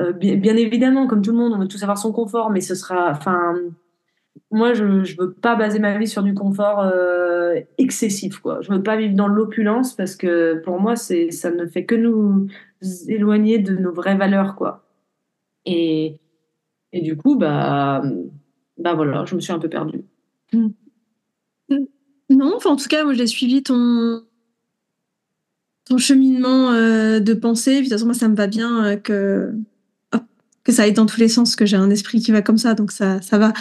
euh, 0.00 0.12
bien, 0.12 0.56
évidemment, 0.56 1.06
comme 1.06 1.22
tout 1.22 1.32
le 1.32 1.38
monde, 1.38 1.52
on 1.54 1.58
veut 1.58 1.68
tous 1.68 1.82
avoir 1.82 1.98
son 1.98 2.12
confort, 2.12 2.50
mais 2.50 2.60
ce 2.60 2.74
sera. 2.74 3.10
Enfin, 3.10 3.54
moi, 4.50 4.74
je 4.74 4.84
ne 4.84 5.20
veux 5.20 5.32
pas 5.32 5.56
baser 5.56 5.78
ma 5.78 5.96
vie 5.98 6.06
sur 6.06 6.22
du 6.22 6.34
confort 6.34 6.80
euh, 6.80 7.60
excessif. 7.78 8.38
Quoi. 8.38 8.60
Je 8.62 8.70
ne 8.70 8.76
veux 8.76 8.82
pas 8.82 8.96
vivre 8.96 9.14
dans 9.14 9.28
l'opulence 9.28 9.94
parce 9.94 10.16
que 10.16 10.60
pour 10.64 10.80
moi, 10.80 10.96
ça 10.96 11.50
ne 11.50 11.66
fait 11.66 11.84
que 11.84 11.94
nous 11.94 12.48
éloigner 13.08 13.58
de 13.58 13.76
nos 13.76 13.92
vraies 13.92 14.16
valeurs. 14.16 14.56
Quoi. 14.56 14.84
Et, 15.66 16.18
et 16.92 17.00
du 17.00 17.16
coup, 17.16 17.36
bah, 17.36 18.02
bah 18.78 18.94
voilà, 18.94 19.24
je 19.24 19.34
me 19.34 19.40
suis 19.40 19.52
un 19.52 19.58
peu 19.58 19.68
perdue. 19.68 20.04
Mmh. 20.52 20.68
Non, 22.30 22.54
enfin, 22.56 22.70
en 22.70 22.76
tout 22.76 22.88
cas, 22.88 23.04
moi, 23.04 23.12
j'ai 23.12 23.26
suivi 23.26 23.62
ton, 23.62 24.22
ton 25.84 25.98
cheminement 25.98 26.72
euh, 26.72 27.20
de 27.20 27.34
pensée. 27.34 27.76
De 27.76 27.80
toute 27.82 27.92
façon, 27.92 28.06
moi, 28.06 28.14
ça 28.14 28.28
me 28.28 28.36
va 28.36 28.46
bien 28.46 28.84
euh, 28.84 28.96
que, 28.96 29.52
que 30.64 30.72
ça 30.72 30.82
aille 30.82 30.92
dans 30.92 31.06
tous 31.06 31.20
les 31.20 31.28
sens, 31.28 31.56
que 31.56 31.66
j'ai 31.66 31.76
un 31.76 31.90
esprit 31.90 32.20
qui 32.20 32.32
va 32.32 32.42
comme 32.42 32.58
ça, 32.58 32.74
donc 32.74 32.92
ça, 32.92 33.20
ça 33.20 33.38
va. 33.38 33.52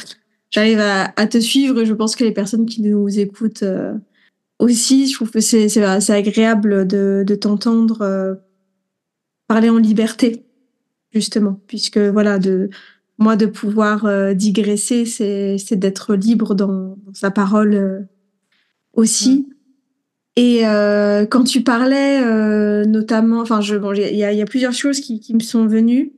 J'arrive 0.49 0.79
à, 0.79 1.27
te 1.27 1.39
suivre 1.39 1.79
et 1.79 1.85
je 1.85 1.93
pense 1.93 2.15
que 2.15 2.23
les 2.23 2.33
personnes 2.33 2.65
qui 2.65 2.81
nous 2.81 3.19
écoutent 3.19 3.63
euh, 3.63 3.93
aussi, 4.59 5.07
je 5.07 5.13
trouve 5.15 5.31
que 5.31 5.39
c'est, 5.39 5.69
c'est, 5.69 5.83
agréable 6.09 6.85
de, 6.85 7.23
de 7.25 7.35
t'entendre 7.35 8.37
parler 9.47 9.69
en 9.69 9.77
liberté, 9.77 10.43
justement, 11.13 11.59
puisque 11.67 11.97
voilà, 11.97 12.37
de 12.37 12.69
moi, 13.17 13.37
de 13.37 13.45
pouvoir 13.45 14.35
digresser, 14.35 15.05
c'est, 15.05 15.57
c'est 15.57 15.77
d'être 15.77 16.15
libre 16.15 16.53
dans, 16.53 16.97
sa 17.13 17.31
parole 17.31 18.07
aussi. 18.93 19.47
Mmh. 19.47 19.53
Et 20.37 20.65
euh, 20.65 21.25
quand 21.25 21.43
tu 21.43 21.61
parlais 21.61 22.23
euh, 22.23 22.85
notamment, 22.85 23.41
enfin, 23.41 23.61
je, 23.61 23.75
bon, 23.75 23.93
il 23.93 24.15
y, 24.15 24.23
a 24.23 24.45
plusieurs 24.45 24.73
choses 24.73 25.01
qui, 25.01 25.19
qui 25.19 25.33
me 25.33 25.41
sont 25.41 25.67
venues. 25.67 26.13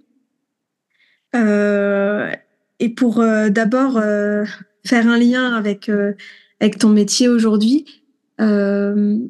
Euh, 1.36 2.32
et 2.80 2.90
pour 2.90 3.20
euh, 3.20 3.50
d'abord 3.50 3.98
euh, 3.98 4.46
faire 4.86 5.08
un 5.08 5.18
lien 5.18 5.54
avec 5.54 5.90
avec 6.60 6.78
ton 6.78 6.90
métier 6.90 7.28
aujourd'hui, 7.28 7.86
je 8.40 9.28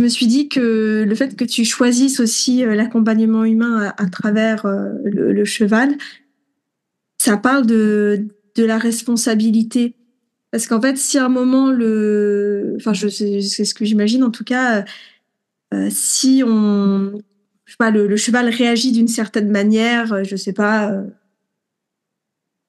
me 0.00 0.08
suis 0.08 0.26
dit 0.26 0.48
que 0.48 1.04
le 1.06 1.14
fait 1.14 1.36
que 1.36 1.44
tu 1.44 1.64
choisisses 1.64 2.20
aussi 2.20 2.64
l'accompagnement 2.64 3.44
humain 3.44 3.92
à, 3.96 4.02
à 4.02 4.06
travers 4.06 4.66
le, 4.66 5.32
le, 5.32 5.44
cheval, 5.44 5.96
ça 7.18 7.36
parle 7.36 7.66
de 7.66 8.28
de 8.54 8.64
la 8.64 8.78
responsabilité 8.78 9.95
parce 10.56 10.68
qu'en 10.68 10.80
fait, 10.80 10.96
si 10.96 11.18
à 11.18 11.26
un 11.26 11.28
moment, 11.28 11.70
le... 11.70 12.76
enfin, 12.78 12.94
c'est 12.94 13.42
ce 13.42 13.74
que 13.74 13.84
j'imagine 13.84 14.24
en 14.24 14.30
tout 14.30 14.42
cas, 14.42 14.86
euh, 15.74 15.88
si 15.90 16.42
on. 16.46 17.20
Pas, 17.78 17.90
le, 17.90 18.16
cheval 18.16 18.48
réagit 18.48 18.90
d'une 18.90 19.06
certaine 19.06 19.50
manière, 19.50 20.14
euh, 20.14 20.24
je 20.24 20.34
sais 20.34 20.54
pas, 20.54 20.90
euh, 20.90 21.02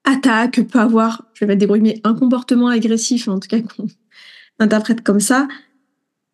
attaque, 0.04 0.60
peut 0.66 0.78
avoir, 0.78 1.24
je 1.32 1.40
vais 1.40 1.46
mettre 1.46 1.60
des 1.60 1.66
bruits, 1.66 1.98
un 2.04 2.12
comportement 2.12 2.68
agressif, 2.68 3.26
en 3.26 3.38
tout 3.38 3.48
cas 3.48 3.62
qu'on 3.62 3.86
interprète 4.58 5.00
comme 5.00 5.20
ça, 5.20 5.48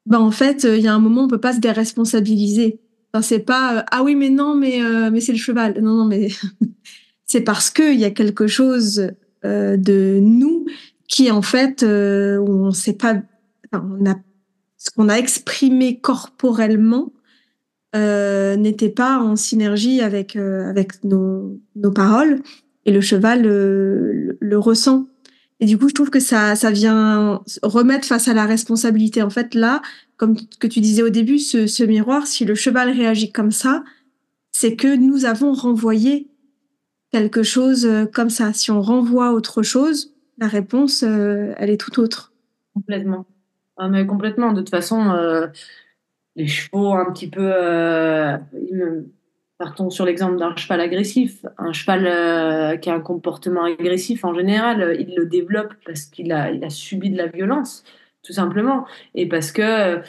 ben 0.06 0.18
en 0.18 0.32
fait, 0.32 0.64
il 0.64 0.80
y 0.80 0.88
a 0.88 0.94
un 0.94 0.98
moment, 0.98 1.22
on 1.22 1.28
peut 1.28 1.38
pas 1.38 1.52
se 1.52 1.60
déresponsabiliser. 1.60 2.80
C'est 3.22 3.38
pas 3.38 3.84
ah 3.92 4.02
oui, 4.02 4.16
mais 4.16 4.30
non, 4.30 4.56
mais, 4.56 4.80
mais 5.12 5.20
c'est 5.20 5.30
le 5.30 5.38
cheval. 5.38 5.80
Non, 5.80 5.94
non, 5.98 6.04
mais 6.04 6.30
c'est 7.26 7.42
parce 7.42 7.70
qu'il 7.70 8.00
y 8.00 8.04
a 8.04 8.10
quelque 8.10 8.48
chose 8.48 9.12
de 9.44 10.18
nous 10.20 10.66
qui 11.14 11.30
en 11.30 11.42
fait, 11.42 11.84
euh, 11.84 12.40
on 12.40 12.72
sait 12.72 12.94
pas, 12.94 13.14
on 13.72 14.04
a 14.04 14.16
ce 14.78 14.90
qu'on 14.90 15.08
a 15.08 15.14
exprimé 15.14 16.00
corporellement 16.00 17.12
euh, 17.94 18.56
n'était 18.56 18.88
pas 18.88 19.20
en 19.20 19.36
synergie 19.36 20.00
avec 20.00 20.34
euh, 20.34 20.68
avec 20.68 21.04
nos, 21.04 21.60
nos 21.76 21.92
paroles 21.92 22.42
et 22.84 22.90
le 22.90 23.00
cheval 23.00 23.42
le, 23.42 24.36
le, 24.40 24.58
ressent. 24.58 25.06
Et 25.60 25.66
du 25.66 25.78
coup, 25.78 25.88
je 25.88 25.94
trouve 25.94 26.10
que 26.10 26.18
ça 26.18 26.56
ça 26.56 26.72
vient 26.72 27.40
remettre 27.62 28.08
face 28.08 28.26
à 28.26 28.34
la 28.34 28.44
responsabilité. 28.44 29.22
En 29.22 29.30
fait, 29.30 29.54
là, 29.54 29.82
comme 30.16 30.34
que 30.58 30.66
tu 30.66 30.80
disais 30.80 31.04
au 31.04 31.10
début, 31.10 31.38
ce, 31.38 31.68
ce 31.68 31.84
miroir, 31.84 32.26
si 32.26 32.44
le 32.44 32.56
cheval 32.56 32.90
réagit 32.90 33.30
comme 33.30 33.52
ça, 33.52 33.84
c'est 34.50 34.74
que 34.74 34.96
nous 34.96 35.26
avons 35.26 35.52
renvoyé 35.52 36.28
quelque 37.12 37.44
chose 37.44 37.86
euh, 37.86 38.04
comme 38.04 38.30
ça. 38.30 38.52
Si 38.52 38.72
on 38.72 38.82
renvoie 38.82 39.30
autre 39.32 39.62
chose, 39.62 40.13
la 40.38 40.48
réponse, 40.48 41.02
euh, 41.02 41.54
elle 41.58 41.70
est 41.70 41.80
tout 41.80 42.00
autre. 42.00 42.32
Complètement. 42.74 43.26
Ah, 43.76 43.88
mais 43.88 44.06
complètement. 44.06 44.52
De 44.52 44.60
toute 44.60 44.70
façon, 44.70 45.10
euh, 45.10 45.46
les 46.36 46.46
chevaux, 46.46 46.94
un 46.94 47.10
petit 47.12 47.28
peu. 47.28 47.50
Euh, 47.54 48.36
partons 49.58 49.90
sur 49.90 50.04
l'exemple 50.04 50.36
d'un 50.36 50.54
cheval 50.56 50.80
agressif. 50.80 51.46
Un 51.58 51.72
cheval 51.72 52.80
qui 52.80 52.90
a 52.90 52.94
un 52.94 53.00
comportement 53.00 53.64
agressif, 53.64 54.24
en 54.24 54.34
général, 54.34 54.96
il 54.98 55.14
le 55.16 55.26
développe 55.26 55.74
parce 55.86 56.06
qu'il 56.06 56.32
a, 56.32 56.70
subi 56.70 57.10
de 57.10 57.16
la 57.16 57.28
violence, 57.28 57.84
tout 58.22 58.32
simplement. 58.32 58.84
Et 59.14 59.28
parce 59.28 59.52
que 59.52 60.00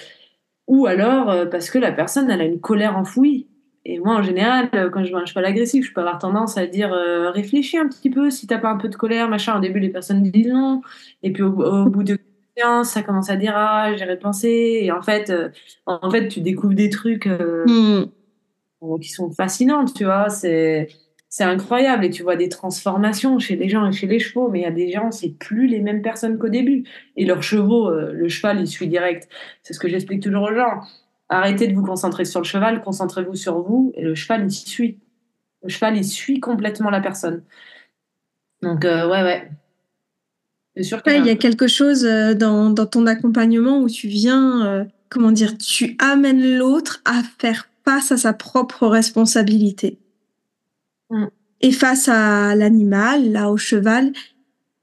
ou 0.68 0.88
alors 0.88 1.48
parce 1.52 1.70
que 1.70 1.78
la 1.78 1.92
personne 1.92 2.32
elle 2.32 2.42
a 2.42 2.46
une 2.46 2.60
colère 2.60 2.98
enfouie. 2.98 3.48
Et 3.86 4.00
moi, 4.00 4.16
en 4.16 4.24
général, 4.24 4.70
quand 4.92 5.04
je 5.04 5.12
vois 5.12 5.22
un 5.22 5.26
cheval 5.26 5.46
agressif, 5.46 5.86
je 5.86 5.94
peux 5.94 6.02
avoir 6.02 6.18
tendance 6.18 6.58
à 6.58 6.66
dire 6.66 6.92
réfléchis 7.34 7.78
un 7.78 7.88
petit 7.88 8.10
peu 8.10 8.32
si 8.32 8.48
t'as 8.48 8.58
pas 8.58 8.70
un 8.70 8.78
peu 8.78 8.90
de 8.90 8.96
colère, 8.96 9.30
machin. 9.30 9.58
Au 9.58 9.62
début, 9.62 9.80
les 9.80 9.90
personnes 9.90 10.24
disent 10.24 10.48
non, 10.48 10.82
et 11.22 11.32
puis 11.32 11.44
au, 11.44 11.86
bout 11.86 12.04
de 12.04 12.18
ça 12.84 13.04
commence 13.04 13.30
à 13.30 13.36
dire 13.36 13.54
ah 13.54 13.94
j'ai 13.98 14.06
repensé 14.06 14.80
et 14.82 14.90
en 14.90 15.02
fait 15.02 15.30
en 15.86 16.10
fait 16.10 16.30
tu 16.30 16.40
découvres 16.40 16.74
des 16.74 16.90
trucs 16.90 17.26
hmm. 17.26 18.06
qui 19.02 19.10
sont 19.10 19.30
fascinants 19.30 19.84
tu 19.84 20.06
vois 20.06 20.30
c'est 20.30 20.88
c'est 21.36 21.44
incroyable 21.44 22.06
et 22.06 22.10
tu 22.10 22.24
vois 22.24 22.38
des 22.38 22.48
transformations 22.48 23.40
chez 23.40 23.58
les 23.58 23.68
gens 23.68 23.86
et 23.86 23.92
chez 23.92 24.08
les 24.08 24.20
chevaux, 24.20 24.48
mais 24.48 24.60
il 24.60 24.64
y 24.64 24.68
a 24.68 24.72
des 24.72 24.90
gens, 24.90 25.12
c'est 25.12 25.38
plus 25.38 25.68
les 25.68 25.82
mêmes 25.82 26.02
personnes 26.02 26.38
qu'au 26.38 26.48
début. 26.48 26.86
Et 27.18 27.26
leurs 27.26 27.44
chevaux, 27.44 27.90
euh, 27.90 28.14
le 28.14 28.30
cheval, 28.30 28.62
il 28.62 28.68
suit 28.68 28.88
direct. 28.88 29.28
C'est 29.62 29.74
ce 29.74 29.80
que 29.80 29.90
j'explique 29.90 30.24
toujours 30.24 30.44
aux 30.44 30.56
gens. 30.56 30.80
Arrêtez 31.30 31.68
de 31.68 31.74
vous 31.74 31.84
concentrer 31.84 32.26
sur 32.26 32.40
le 32.40 32.46
cheval, 32.46 32.82
concentrez-vous 32.84 33.36
sur 33.36 33.60
vous 33.60 33.92
et 33.96 34.04
le 34.04 34.16
cheval, 34.16 34.46
il 34.46 34.52
suit. 34.52 35.00
Le 35.64 35.70
cheval, 35.70 35.98
il 35.98 36.06
suit 36.06 36.40
complètement 36.40 36.90
la 36.90 37.02
personne. 37.02 37.44
Donc, 38.62 38.86
euh, 38.86 39.10
ouais, 39.10 39.24
ouais. 39.24 39.52
C'est 40.76 40.84
sûr 40.84 41.02
qu'il 41.02 41.26
y 41.26 41.30
a 41.30 41.36
quelque 41.36 41.68
chose 41.68 42.06
euh, 42.06 42.36
dans, 42.36 42.70
dans, 42.70 42.86
ton 42.86 43.08
accompagnement 43.08 43.80
où 43.80 43.90
tu 43.90 44.08
viens, 44.08 44.86
comment 45.10 45.32
dire, 45.32 45.58
tu 45.58 45.96
amènes 46.00 46.58
l'autre 46.58 47.02
à 47.06 47.22
faire 47.40 47.70
face 47.86 48.12
à 48.12 48.18
sa 48.18 48.34
propre 48.34 48.88
responsabilité. 48.88 49.98
Mm. 51.10 51.26
Et 51.62 51.72
face 51.72 52.10
à 52.10 52.56
l'animal, 52.56 53.32
là, 53.32 53.50
au 53.50 53.58
cheval, 53.58 54.12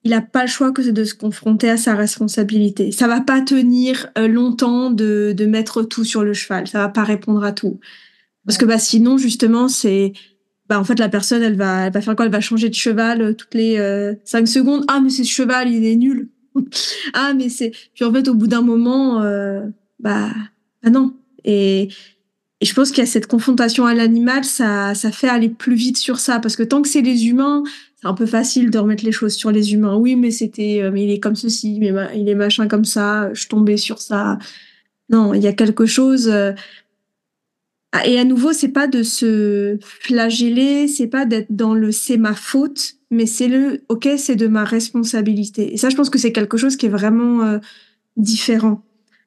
il 0.05 0.11
n'a 0.11 0.20
pas 0.20 0.43
le 0.43 0.49
choix 0.49 0.73
que 0.73 0.83
de 0.83 1.05
se 1.05 1.15
confronter 1.15 1.70
à 1.70 1.77
sa 1.77 1.95
responsabilité. 1.95 2.91
Ça 2.91 3.07
va 3.07 3.20
pas 3.20 3.41
tenir 3.41 4.09
euh, 4.19 4.27
longtemps 4.27 4.91
de, 4.91 5.33
de 5.37 5.47
mettre 5.47 5.83
tout 5.83 6.05
sur 6.05 6.24
le 6.24 6.35
cheval. 6.35 6.66
Ça 6.66 6.79
va 6.79 6.89
pas 6.89 7.05
répondre 7.05 7.45
à 7.45 7.53
tout. 7.53 7.79
Parce 8.45 8.59
que 8.59 8.65
bah 8.65 8.79
sinon 8.79 9.19
justement 9.19 9.69
c'est 9.69 10.12
bah 10.69 10.81
en 10.81 10.85
fait 10.85 10.99
la 10.99 11.09
personne 11.09 11.43
elle 11.43 11.57
va 11.57 11.87
elle 11.87 11.93
va 11.93 12.01
faire 12.01 12.16
quoi? 12.16 12.24
Elle 12.24 12.33
va 12.33 12.41
changer 12.41 12.69
de 12.69 12.74
cheval 12.74 13.23
euh, 13.23 13.33
toutes 13.35 13.55
les 13.55 13.79
euh, 13.79 14.15
cinq 14.24 14.49
secondes. 14.49 14.85
Ah 14.89 15.01
mais 15.01 15.11
ce 15.11 15.23
cheval 15.23 15.70
il 15.70 15.85
est 15.85 15.97
nul. 15.97 16.29
ah 17.15 17.35
mais 17.35 17.49
c'est 17.49 17.73
puis 17.95 18.05
en 18.05 18.12
fait 18.12 18.27
au 18.29 18.35
bout 18.35 18.49
d'un 18.49 18.62
moment 18.62 19.20
bah 20.01 20.31
bah 20.83 20.91
non 20.91 21.15
et 21.45 21.89
et 22.62 22.65
je 22.65 22.74
pense 22.74 22.91
qu'il 22.91 22.99
y 22.99 23.03
a 23.03 23.11
cette 23.11 23.27
confrontation 23.27 23.87
à 23.87 23.95
l'animal, 23.95 24.45
ça, 24.45 24.95
ça 24.95 25.11
fait 25.11 25.29
aller 25.29 25.49
plus 25.49 25.74
vite 25.74 25.97
sur 25.97 26.20
ça. 26.20 26.39
Parce 26.39 26.55
que 26.55 26.62
tant 26.62 26.81
que 26.81 26.89
c'est 26.89 27.01
les 27.01 27.27
humains, 27.27 27.65
c'est 28.03 28.09
un 28.09 28.15
peu 28.15 28.27
facile 28.27 28.70
de 28.70 28.79
remettre 28.79 29.05
les 29.05 29.12
choses 29.12 29.35
sur 29.35 29.53
les 29.53 29.74
humains. 29.74 29.97
Oui, 29.97 30.16
mais 30.16 30.33
c'était, 30.33 30.83
euh, 30.83 30.91
mais 30.91 31.05
il 31.05 31.11
est 31.11 31.20
comme 31.20 31.37
ceci, 31.37 31.79
mais 31.79 31.93
il 32.16 32.29
est 32.29 32.35
machin 32.35 32.66
comme 32.66 32.85
ça, 32.85 33.33
je 33.33 33.47
tombais 33.47 33.77
sur 33.77 34.01
ça. 34.01 34.39
Non, 35.09 35.35
il 35.35 35.43
y 35.43 35.47
a 35.47 35.53
quelque 35.53 35.87
chose. 35.87 36.29
Euh, 36.29 36.53
et 38.05 38.19
à 38.19 38.24
nouveau, 38.24 38.53
c'est 38.53 38.70
pas 38.70 38.89
de 38.89 39.03
se 39.03 39.79
flageller, 39.81 40.89
c'est 40.89 41.07
pas 41.07 41.27
d'être 41.27 41.55
dans 41.55 41.74
le 41.74 41.93
c'est 41.93 42.16
ma 42.16 42.35
faute, 42.35 42.95
mais 43.11 43.27
c'est 43.27 43.49
le 43.49 43.83
ok, 43.89 44.09
c'est 44.16 44.37
de 44.37 44.49
ma 44.49 44.65
responsabilité. 44.65 45.73
Et 45.73 45.77
ça, 45.77 45.89
je 45.89 45.95
pense 45.95 46.11
que 46.11 46.19
c'est 46.19 46.33
quelque 46.33 46.57
chose 46.57 46.77
qui 46.77 46.87
est 46.87 46.91
vraiment 46.91 47.45
euh, 47.45 47.59
différent. 48.16 48.83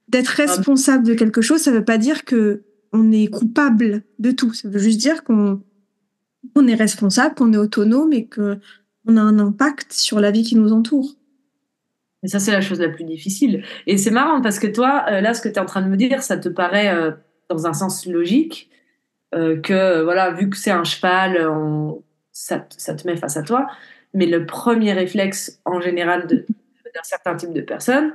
D'être 0.10 0.36
ah, 0.38 0.48
responsable 0.48 1.06
de 1.06 1.14
quelque 1.14 1.42
chose, 1.42 1.62
ça 1.62 1.72
veut 1.72 1.86
pas 1.86 1.98
dire 1.98 2.26
que 2.26 2.64
on 2.92 3.12
est 3.12 3.28
coupable 3.28 4.04
de 4.20 4.32
tout. 4.32 4.54
Ça 4.54 4.68
veut 4.68 4.80
juste 4.80 5.00
dire 5.00 5.24
qu'on 5.24 5.62
on 6.56 6.68
est 6.68 6.76
responsable, 6.76 7.36
qu'on 7.36 7.54
est 7.54 7.58
autonome 7.58 8.14
et 8.14 8.28
qu'on 8.28 9.18
a 9.18 9.22
un 9.22 9.40
impact 9.40 9.94
sur 9.94 10.20
la 10.20 10.32
vie 10.32 10.44
qui 10.44 10.56
nous 10.56 10.72
entoure. 10.72 11.16
Et 12.24 12.28
ça, 12.28 12.40
c'est 12.40 12.52
la 12.52 12.62
chose 12.62 12.80
la 12.80 12.90
plus 12.90 13.04
difficile. 13.04 13.64
Et 13.86 13.98
c'est 13.98 14.10
marrant 14.10 14.42
parce 14.42 14.58
que 14.58 14.66
toi, 14.66 15.06
euh, 15.10 15.22
là, 15.22 15.36
ce 15.36 15.42
que 15.42 15.50
tu 15.50 15.56
es 15.56 15.60
en 15.60 15.66
train 15.66 15.84
de 15.84 15.88
me 15.88 15.96
dire, 15.96 16.24
ça 16.24 16.38
te 16.38 16.50
paraît 16.50 16.90
euh, 16.90 17.12
dans 17.50 17.68
un 17.68 17.74
sens 17.74 18.08
logique 18.08 18.70
euh, 19.36 19.62
que, 19.62 20.02
voilà, 20.02 20.32
vu 20.32 20.50
que 20.50 20.58
c'est 20.58 20.72
un 20.72 20.84
cheval, 20.84 21.38
ça, 22.32 22.66
ça, 22.78 22.96
te 22.96 23.08
met 23.08 23.16
face 23.16 23.38
à 23.38 23.44
toi. 23.44 23.68
Mais 24.16 24.26
le 24.26 24.48
premier 24.48 24.94
réflexe, 24.94 25.62
en 25.66 25.82
général, 25.82 26.26
d'un 26.28 27.04
certain 27.04 27.36
type 27.36 27.54
de 27.54 27.62
personnes, 27.62 28.14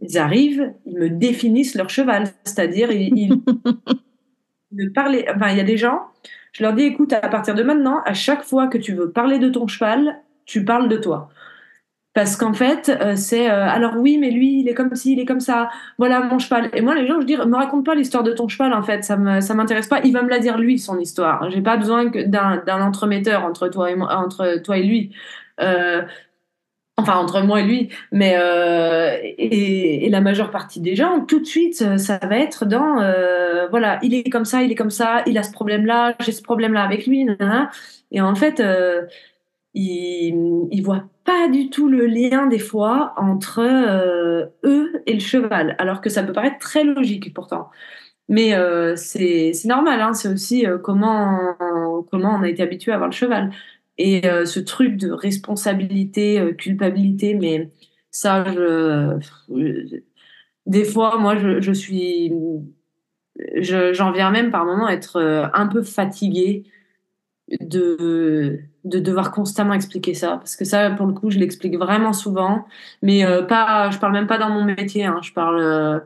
ils 0.00 0.18
arrivent, 0.18 0.72
ils 0.84 0.98
me 0.98 1.08
définissent 1.08 1.74
leur 1.74 1.88
cheval. 1.88 2.28
C'est-à-dire, 2.44 2.92
ils, 2.92 3.40
de 4.72 4.88
parler. 4.94 5.26
Enfin, 5.34 5.48
il 5.50 5.56
y 5.56 5.60
a 5.60 5.64
des 5.64 5.78
gens, 5.78 6.02
je 6.56 6.62
leur 6.62 6.72
dis 6.72 6.84
écoute, 6.84 7.12
à 7.12 7.28
partir 7.28 7.54
de 7.54 7.62
maintenant, 7.62 8.00
à 8.06 8.14
chaque 8.14 8.42
fois 8.42 8.66
que 8.66 8.78
tu 8.78 8.94
veux 8.94 9.10
parler 9.10 9.38
de 9.38 9.50
ton 9.50 9.66
cheval, 9.66 10.22
tu 10.46 10.64
parles 10.64 10.88
de 10.88 10.96
toi. 10.96 11.28
Parce 12.14 12.36
qu'en 12.36 12.54
fait, 12.54 12.88
euh, 12.88 13.14
c'est 13.14 13.50
euh, 13.50 13.68
alors 13.68 13.96
oui, 13.98 14.16
mais 14.16 14.30
lui, 14.30 14.60
il 14.60 14.68
est 14.70 14.72
comme 14.72 14.94
ci, 14.94 15.12
il 15.12 15.20
est 15.20 15.26
comme 15.26 15.40
ça. 15.40 15.68
Voilà 15.98 16.20
mon 16.20 16.38
cheval. 16.38 16.70
Et 16.72 16.80
moi, 16.80 16.94
les 16.94 17.06
gens, 17.06 17.20
je 17.20 17.26
dis, 17.26 17.36
me 17.36 17.56
raconte 17.56 17.84
pas 17.84 17.94
l'histoire 17.94 18.22
de 18.22 18.32
ton 18.32 18.48
cheval. 18.48 18.72
En 18.72 18.82
fait, 18.82 19.04
ça 19.04 19.18
me 19.18 19.42
ça 19.42 19.52
m'intéresse 19.52 19.86
pas. 19.86 20.00
Il 20.02 20.14
va 20.14 20.22
me 20.22 20.30
la 20.30 20.38
dire 20.38 20.56
lui 20.56 20.78
son 20.78 20.98
histoire. 20.98 21.50
J'ai 21.50 21.60
pas 21.60 21.76
besoin 21.76 22.06
d'un 22.06 22.80
entremetteur 22.80 23.44
entre 23.44 23.68
toi 23.68 23.90
et 23.90 23.96
moi, 23.96 24.16
entre 24.16 24.62
toi 24.62 24.78
et 24.78 24.82
lui. 24.82 25.14
Euh, 25.60 26.02
enfin 26.96 27.16
entre 27.16 27.42
moi 27.42 27.60
et 27.60 27.64
lui, 27.64 27.88
mais 28.10 28.36
euh, 28.38 29.16
et, 29.22 30.08
la 30.08 30.20
majeure 30.20 30.50
partie 30.50 30.80
des 30.80 30.96
gens, 30.96 31.20
tout 31.24 31.40
de 31.40 31.44
suite, 31.44 31.82
euh, 31.82 31.98
ça 31.98 32.18
va 32.18 32.38
être 32.38 32.64
dans 32.64 33.00
euh, 33.00 33.68
voilà, 33.68 33.98
il 34.02 34.14
est 34.14 34.30
comme 34.30 34.44
ça, 34.44 34.62
il 34.62 34.72
est 34.72 34.74
comme 34.76 34.90
ça, 34.90 35.22
il 35.26 35.36
a 35.38 35.42
ce 35.42 35.52
problème-là, 35.52 36.14
j'ai 36.20 36.32
ce 36.32 36.42
problème-là 36.42 36.82
avec 36.82 37.06
lui, 37.06 37.26
et 38.12 38.20
en 38.20 38.34
fait, 38.34 38.60
euh, 38.60 39.02
il, 39.74 40.80
voit 40.82 41.04
pas 41.24 41.48
du 41.48 41.68
tout 41.70 41.88
le 41.88 42.06
lien 42.06 42.46
des 42.46 42.58
fois 42.58 43.12
entre 43.16 43.60
eux 44.64 45.02
et 45.06 45.12
le 45.12 45.20
cheval, 45.20 45.74
alors 45.78 46.00
que 46.00 46.08
ça 46.08 46.22
peut 46.22 46.32
paraître 46.32 46.58
très 46.58 46.84
logique 46.84 47.34
pourtant. 47.34 47.70
Mais 48.28 48.52
c'est 48.96 49.52
normal, 49.66 50.00
hein, 50.00 50.14
c'est 50.14 50.28
aussi 50.28 50.66
comment, 50.82 51.38
comment 52.10 52.36
on 52.38 52.42
a 52.42 52.48
été 52.48 52.62
habitué 52.62 52.92
à 52.92 52.96
voir 52.98 53.08
le 53.08 53.14
cheval. 53.14 53.50
Et 53.98 54.26
euh, 54.26 54.44
ce 54.44 54.60
truc 54.60 54.96
de 54.96 55.10
responsabilité, 55.10 56.38
euh, 56.38 56.52
culpabilité, 56.52 57.34
mais 57.34 57.70
ça, 58.10 58.44
je, 58.44 59.18
des 60.66 60.84
fois, 60.84 61.18
moi, 61.18 61.36
je, 61.36 61.72
suis, 61.72 62.32
j'en 63.60 64.12
viens 64.12 64.30
même 64.30 64.50
par 64.50 64.66
moments 64.66 64.88
être 64.88 65.16
euh, 65.16 65.46
un 65.54 65.66
peu 65.66 65.82
fatiguée 65.82 66.64
de, 67.60 68.58
de 68.84 68.98
devoir 68.98 69.32
constamment 69.32 69.72
expliquer 69.72 70.14
ça. 70.14 70.36
Parce 70.36 70.56
que 70.56 70.64
ça, 70.64 70.90
pour 70.90 71.06
le 71.06 71.14
coup, 71.14 71.30
je 71.30 71.38
l'explique 71.38 71.76
vraiment 71.78 72.12
souvent. 72.12 72.66
Mais 73.02 73.24
pas, 73.48 73.90
je 73.90 73.98
parle 73.98 74.12
même 74.12 74.26
pas 74.26 74.38
dans 74.38 74.50
mon 74.50 74.64
métier, 74.64 75.04
hein, 75.04 75.20
je 75.22 75.32
parle 75.32 76.02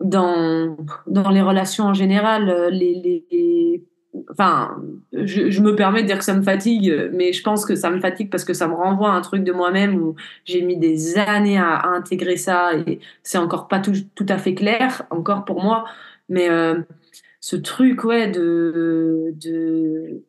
dans, 0.00 0.76
dans 1.06 1.30
les 1.30 1.42
relations 1.42 1.84
en 1.84 1.94
général. 1.94 2.68
Les, 2.70 2.94
les, 2.94 3.84
enfin, 4.30 4.82
je, 5.12 5.60
me 5.60 5.74
permets 5.74 6.02
de 6.02 6.06
dire 6.06 6.18
que 6.18 6.24
ça 6.24 6.34
me 6.34 6.42
fatigue, 6.42 7.10
mais 7.12 7.32
je 7.32 7.42
pense 7.42 7.64
que 7.64 7.74
ça 7.74 7.90
me 7.90 8.00
fatigue 8.00 8.30
parce 8.30 8.44
que 8.44 8.54
ça 8.54 8.68
me 8.68 8.74
renvoie 8.74 9.10
à 9.12 9.14
un 9.14 9.20
truc 9.20 9.44
de 9.44 9.52
moi-même 9.52 9.96
où 9.96 10.16
j'ai 10.44 10.62
mis 10.62 10.76
des 10.76 11.18
années 11.18 11.58
à, 11.58 11.86
intégrer 11.86 12.36
ça 12.36 12.72
et 12.74 13.00
c'est 13.22 13.38
encore 13.38 13.68
pas 13.68 13.80
tout, 13.80 13.92
tout, 14.14 14.26
à 14.28 14.38
fait 14.38 14.54
clair, 14.54 15.02
encore 15.10 15.44
pour 15.44 15.62
moi. 15.62 15.84
Mais 16.28 16.50
euh, 16.50 16.80
ce 17.40 17.56
truc, 17.56 18.04
ouais, 18.04 18.30
de, 18.30 19.34
de 19.36 20.22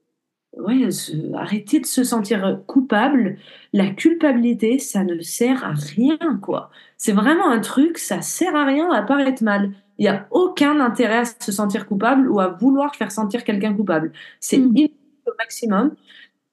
ouais, 0.57 0.87
arrêter 1.33 1.79
de 1.79 1.85
se 1.85 2.03
sentir 2.03 2.59
coupable. 2.67 3.37
La 3.73 3.87
culpabilité, 3.87 4.79
ça 4.79 5.03
ne 5.03 5.19
sert 5.21 5.63
à 5.63 5.73
rien, 5.73 6.39
quoi. 6.41 6.69
C'est 6.97 7.13
vraiment 7.13 7.49
un 7.49 7.59
truc, 7.59 7.97
ça 7.97 8.21
sert 8.21 8.55
à 8.55 8.65
rien 8.65 8.91
à 8.91 9.01
paraître 9.01 9.43
mal. 9.43 9.71
Il 10.01 10.05
n'y 10.05 10.09
a 10.09 10.25
aucun 10.31 10.79
intérêt 10.79 11.19
à 11.19 11.25
se 11.25 11.51
sentir 11.51 11.85
coupable 11.85 12.27
ou 12.27 12.39
à 12.39 12.47
vouloir 12.47 12.95
faire 12.95 13.11
sentir 13.11 13.43
quelqu'un 13.43 13.71
coupable. 13.71 14.11
C'est 14.39 14.57
mmh. 14.57 14.87
au 15.27 15.31
maximum. 15.37 15.95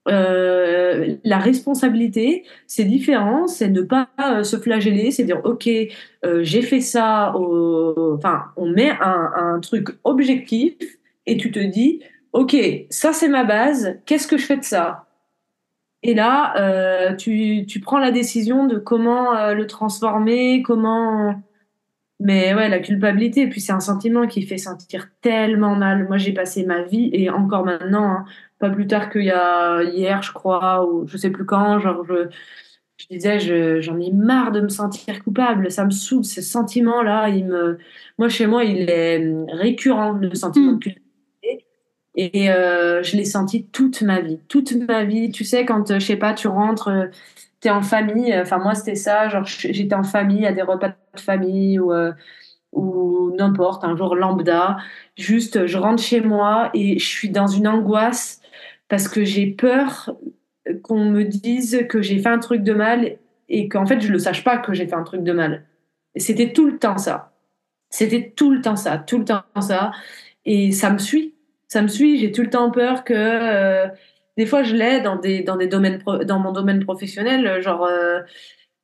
Euh, 0.07 1.17
la 1.25 1.39
responsabilité, 1.39 2.45
c'est 2.67 2.85
différent, 2.85 3.47
c'est 3.47 3.71
ne 3.71 3.81
pas 3.81 4.11
euh, 4.21 4.45
se 4.45 4.59
flageller, 4.59 5.11
c'est 5.13 5.25
dire 5.25 5.41
ok, 5.45 5.67
euh, 6.27 6.43
j'ai 6.43 6.61
fait 6.61 6.83
ça, 6.83 7.33
enfin, 7.35 8.45
on 8.59 8.69
met 8.69 8.91
un, 8.91 9.31
un, 9.35 9.61
truc 9.61 9.89
objectif 10.05 10.75
et 11.25 11.39
tu 11.39 11.51
te 11.51 11.59
dis 11.59 12.03
ok, 12.35 12.55
ça 12.91 13.15
c'est 13.15 13.29
ma 13.29 13.45
base, 13.45 13.99
qu'est-ce 14.05 14.29
que 14.29 14.37
je 14.37 14.45
fais 14.45 14.59
de 14.59 14.65
ça? 14.65 15.07
Et 16.03 16.13
là, 16.13 17.15
tu, 17.17 17.65
tu, 17.67 17.81
prends 17.81 17.99
la 17.99 18.11
décision 18.11 18.67
de 18.67 18.77
comment 18.77 19.53
le 19.53 19.67
transformer, 19.67 20.63
comment 20.63 21.35
mais 22.21 22.55
ouais, 22.55 22.69
la 22.69 22.81
culpabilité, 22.81 23.43
et 23.43 23.49
puis 23.49 23.61
c'est 23.61 23.73
un 23.73 23.81
sentiment 23.81 24.27
qui 24.27 24.43
fait 24.43 24.59
sentir 24.59 25.09
tellement 25.21 25.77
mal. 25.77 26.07
Moi, 26.09 26.17
j'ai 26.17 26.33
passé 26.33 26.65
ma 26.65 26.83
vie, 26.83 27.11
et 27.13 27.31
encore 27.31 27.65
maintenant, 27.65 28.05
hein, 28.05 28.25
pas 28.59 28.71
plus 28.71 28.87
tard 28.87 29.11
qu'il 29.11 29.25
y 29.25 29.31
a 29.31 29.83
hier, 29.83 30.23
je 30.23 30.33
crois, 30.33 30.85
ou 30.87 31.07
je 31.07 31.17
sais 31.17 31.31
plus 31.31 31.45
quand, 31.47 31.79
genre, 31.79 32.05
je, 32.09 32.29
je 32.97 33.07
disais, 33.11 33.81
j'en 33.81 33.99
ai 34.01 34.11
marre 34.13 34.51
de 34.53 34.61
me 34.61 34.69
sentir 34.69 35.23
coupable, 35.23 35.71
ça 35.71 35.85
me 35.85 35.91
saoule, 35.91 36.25
ce 36.25 36.43
sentiment-là, 36.43 37.29
il 37.29 37.47
me... 37.47 37.79
Moi, 38.19 38.29
chez 38.29 38.47
moi, 38.47 38.65
il 38.65 38.91
est 38.91 39.25
récurrent, 39.53 40.13
le 40.13 40.35
sentiment 40.35 40.73
de 40.73 40.77
mm. 40.77 40.81
culpabilité. 40.81 41.09
Et 42.17 42.51
euh, 42.51 43.01
je 43.05 43.17
l'ai 43.17 43.25
senti 43.25 43.67
toute 43.67 44.03
ma 44.03 44.21
vie, 44.21 44.41
toute 44.49 44.73
ma 44.89 45.05
vie. 45.05 45.31
Tu 45.31 45.45
sais, 45.45 45.65
quand, 45.65 45.93
je 46.01 46.05
sais 46.05 46.17
pas, 46.17 46.35
tu 46.35 46.49
rentres 46.49 46.91
t'es 47.61 47.71
en 47.71 47.83
famille. 47.83 48.35
Enfin, 48.39 48.59
moi, 48.59 48.75
c'était 48.75 48.95
ça. 48.95 49.29
Genre, 49.29 49.45
j'étais 49.45 49.95
en 49.95 50.05
famille 50.05 50.47
à 50.47 50.53
des 50.53 50.63
repas 50.63 50.89
de 50.89 51.21
famille 51.21 51.79
ou, 51.79 51.93
euh, 51.93 52.13
ou 52.73 53.33
n'importe, 53.37 53.85
un 53.85 53.97
jour 53.97 54.15
lambda. 54.15 54.79
Juste, 55.17 55.67
je 55.67 55.79
rentre 55.79 56.03
chez 56.03 56.21
moi 56.21 56.71
et 56.75 56.99
je 56.99 57.07
suis 57.07 57.31
dans 57.31 57.47
une 57.47 57.69
angoisse 57.69 58.41
parce 58.89 59.09
que 59.09 59.25
j'ai 59.25 59.47
peur 59.47 60.15
qu'on 60.83 61.07
me 61.07 61.25
dise 61.25 61.87
que 61.89 62.03
j'ai 62.03 62.19
fait 62.19 62.29
un 62.29 62.39
truc 62.39 62.63
de 62.63 62.75
mal 62.75 63.19
et 63.49 63.69
qu'en 63.69 63.87
fait, 63.87 64.01
je 64.01 64.09
ne 64.09 64.13
le 64.13 64.19
sache 64.19 64.45
pas 64.45 64.59
que 64.59 64.75
j'ai 64.75 64.87
fait 64.87 64.95
un 64.95 65.05
truc 65.05 65.23
de 65.23 65.33
mal. 65.33 65.65
C'était 66.17 66.53
tout 66.53 66.67
le 66.67 66.79
temps 66.79 66.99
ça. 66.99 67.33
C'était 67.91 68.33
tout 68.37 68.51
le 68.51 68.61
temps 68.61 68.77
ça, 68.77 68.99
tout 68.99 69.19
le 69.19 69.25
temps 69.25 69.43
ça. 69.61 69.93
Et 70.45 70.73
ça 70.73 70.91
me 70.91 70.99
suit. 70.99 71.35
Ça 71.69 71.83
me 71.83 71.89
suit. 71.89 72.19
J'ai 72.19 72.33
tout 72.33 72.43
le 72.43 72.51
temps 72.51 72.71
peur 72.71 73.05
que. 73.05 73.15
Euh, 73.15 73.89
des 74.39 74.47
fois, 74.47 74.63
je 74.63 74.75
l'ai 74.77 75.01
dans, 75.01 75.17
des, 75.17 75.43
dans, 75.43 75.57
des 75.57 75.67
domaines 75.67 76.03
dans 76.25 76.39
mon 76.39 76.53
domaine 76.53 76.85
professionnel. 76.85 77.61
Genre, 77.61 77.85
euh, 77.85 78.21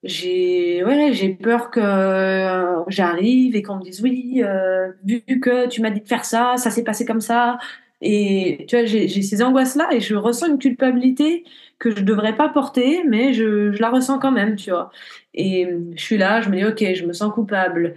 j'ai 0.03 0.85
ouais, 0.85 1.13
j'ai 1.15 1.31
peur 1.31 1.71
que 1.71 1.81
euh, 1.81 2.83
j'arrive 2.89 3.57
et 3.57 3.63
qu'on 3.63 3.77
me 3.77 3.83
dise 3.85 4.03
oui, 4.03 4.43
euh, 4.45 4.93
vu 5.05 5.23
que 5.41 5.69
tu 5.69 5.81
m'as 5.83 5.91
dit 5.91 6.01
de 6.01 6.09
faire 6.09 6.25
ça, 6.25 6.57
ça 6.59 6.71
s'est 6.71 6.85
passé 6.85 7.05
comme 7.07 7.21
ça. 7.21 7.59
Et 8.03 8.67
tu 8.69 8.77
vois, 8.77 8.85
j'ai 8.87 9.09
ces 9.09 9.43
angoisses-là 9.43 9.89
et 9.93 10.01
je 10.01 10.17
ressens 10.17 10.49
une 10.49 10.59
culpabilité 10.59 11.45
que 11.79 11.91
je 11.97 12.03
devrais 12.03 12.37
pas 12.37 12.49
porter, 12.49 13.05
mais 13.09 13.33
je, 13.33 13.71
la 13.81 13.91
ressens 13.91 14.19
quand 14.19 14.33
même, 14.33 14.57
tu 14.57 14.71
vois. 14.71 14.91
Et 15.35 15.69
je 15.97 16.03
suis 16.03 16.19
là, 16.19 16.41
je 16.41 16.51
me 16.51 16.57
dis, 16.57 16.65
ok, 16.65 16.95
je 16.95 17.07
me 17.07 17.13
sens 17.13 17.33
coupable. 17.33 17.95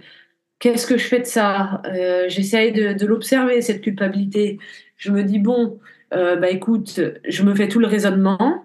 Qu'est-ce 0.60 0.86
que 0.86 0.98
je 0.98 1.04
fais 1.06 1.20
de 1.20 1.26
ça? 1.26 1.82
Euh, 1.86 2.26
J'essaye 2.28 2.72
de 2.72 3.06
l'observer, 3.06 3.62
cette 3.62 3.82
culpabilité. 3.82 4.58
Je 4.96 5.12
me 5.12 5.22
dis, 5.24 5.38
bon, 5.38 5.78
bah 6.10 6.50
écoute, 6.50 7.00
je 7.26 7.42
me 7.42 7.54
fais 7.54 7.68
tout 7.68 7.78
le 7.78 7.86
raisonnement, 7.86 8.64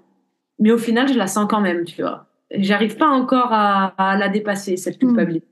mais 0.60 0.72
au 0.72 0.78
final, 0.78 1.08
je 1.08 1.18
la 1.18 1.28
sens 1.28 1.48
quand 1.50 1.62
même, 1.62 1.84
tu 1.84 2.02
vois 2.02 2.28
j'arrive 2.54 2.98
pas 2.98 3.08
encore 3.08 3.52
à, 3.52 4.16
la 4.18 4.30
dépasser, 4.30 4.78
cette 4.78 4.98
hmm. 4.98 5.08
culpabilité. 5.08 5.48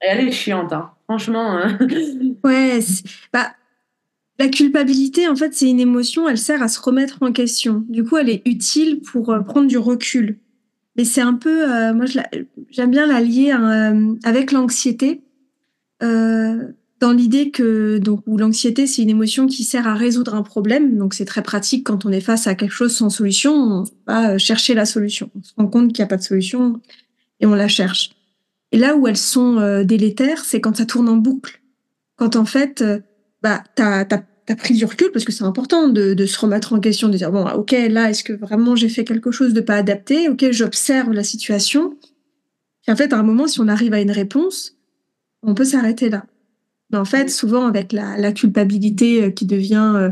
elle 0.00 0.28
est 0.28 0.32
chiante, 0.32 0.72
hein. 0.72 0.90
franchement. 1.04 1.58
Hein. 1.58 1.78
ouais, 2.44 2.78
bah, 3.32 3.52
la 4.38 4.48
culpabilité, 4.48 5.28
en 5.28 5.36
fait, 5.36 5.54
c'est 5.54 5.68
une 5.68 5.80
émotion, 5.80 6.28
elle 6.28 6.38
sert 6.38 6.62
à 6.62 6.68
se 6.68 6.80
remettre 6.80 7.18
en 7.20 7.32
question. 7.32 7.84
Du 7.88 8.04
coup, 8.04 8.16
elle 8.16 8.30
est 8.30 8.42
utile 8.46 9.00
pour 9.00 9.30
euh, 9.30 9.40
prendre 9.40 9.68
du 9.68 9.78
recul. 9.78 10.38
Mais 10.96 11.04
c'est 11.04 11.22
un 11.22 11.34
peu, 11.34 11.70
euh, 11.70 11.94
moi, 11.94 12.04
j'aime 12.70 12.90
bien 12.90 13.06
la 13.06 13.20
lier 13.20 13.52
euh, 13.52 14.14
avec 14.24 14.52
l'anxiété 14.52 15.22
dans 17.02 17.10
l'idée 17.10 17.50
que 17.50 17.98
donc 17.98 18.22
où 18.28 18.38
l'anxiété 18.38 18.86
c'est 18.86 19.02
une 19.02 19.10
émotion 19.10 19.48
qui 19.48 19.64
sert 19.64 19.88
à 19.88 19.94
résoudre 19.94 20.36
un 20.36 20.44
problème. 20.44 20.96
Donc 20.96 21.14
c'est 21.14 21.24
très 21.24 21.42
pratique 21.42 21.84
quand 21.84 22.06
on 22.06 22.12
est 22.12 22.20
face 22.20 22.46
à 22.46 22.54
quelque 22.54 22.70
chose 22.70 22.94
sans 22.94 23.10
solution 23.10 23.52
on 23.52 23.84
va 24.06 24.38
chercher 24.38 24.72
la 24.74 24.86
solution. 24.86 25.28
On 25.34 25.42
se 25.42 25.52
rend 25.56 25.66
compte 25.66 25.92
qu'il 25.92 26.00
n'y 26.00 26.04
a 26.04 26.06
pas 26.06 26.16
de 26.16 26.22
solution 26.22 26.80
et 27.40 27.46
on 27.46 27.54
la 27.56 27.66
cherche. 27.66 28.12
Et 28.70 28.78
là 28.78 28.94
où 28.94 29.08
elles 29.08 29.16
sont 29.16 29.58
euh, 29.58 29.82
délétères 29.82 30.44
c'est 30.44 30.60
quand 30.60 30.76
ça 30.76 30.86
tourne 30.86 31.08
en 31.08 31.16
boucle. 31.16 31.60
Quand 32.14 32.36
en 32.36 32.44
fait 32.44 32.82
euh, 32.82 33.00
bah 33.42 33.64
t'as 33.74 34.06
as, 34.48 34.54
pris 34.54 34.74
du 34.74 34.84
recul 34.84 35.10
parce 35.10 35.24
que 35.24 35.32
c'est 35.32 35.42
important 35.42 35.88
de, 35.88 36.14
de, 36.14 36.26
se 36.26 36.38
remettre 36.38 36.72
en 36.72 36.78
question 36.78 37.08
de 37.08 37.16
dire 37.16 37.32
bon 37.32 37.44
ok 37.48 37.72
là 37.90 38.10
est-ce 38.10 38.22
que 38.22 38.32
vraiment 38.32 38.76
j'ai 38.76 38.88
fait 38.88 39.02
quelque 39.02 39.32
chose 39.32 39.54
de 39.54 39.60
pas 39.60 39.74
adapté? 39.74 40.28
Ok 40.28 40.52
j'observe 40.52 41.10
la 41.12 41.24
situation. 41.24 41.98
Et 42.86 42.92
en 42.92 42.96
fait 42.96 43.12
à 43.12 43.18
un 43.18 43.24
moment 43.24 43.48
si 43.48 43.58
on 43.58 43.66
arrive 43.66 43.92
à 43.92 44.00
une 44.00 44.12
réponse 44.12 44.76
on 45.42 45.54
peut 45.54 45.64
s'arrêter 45.64 46.08
là 46.08 46.26
mais 46.92 46.98
en 46.98 47.04
fait, 47.04 47.30
souvent 47.30 47.66
avec 47.66 47.92
la, 47.92 48.32
culpabilité 48.32 49.24
euh, 49.24 49.30
qui 49.30 49.46
devient, 49.46 49.92
euh, 49.96 50.10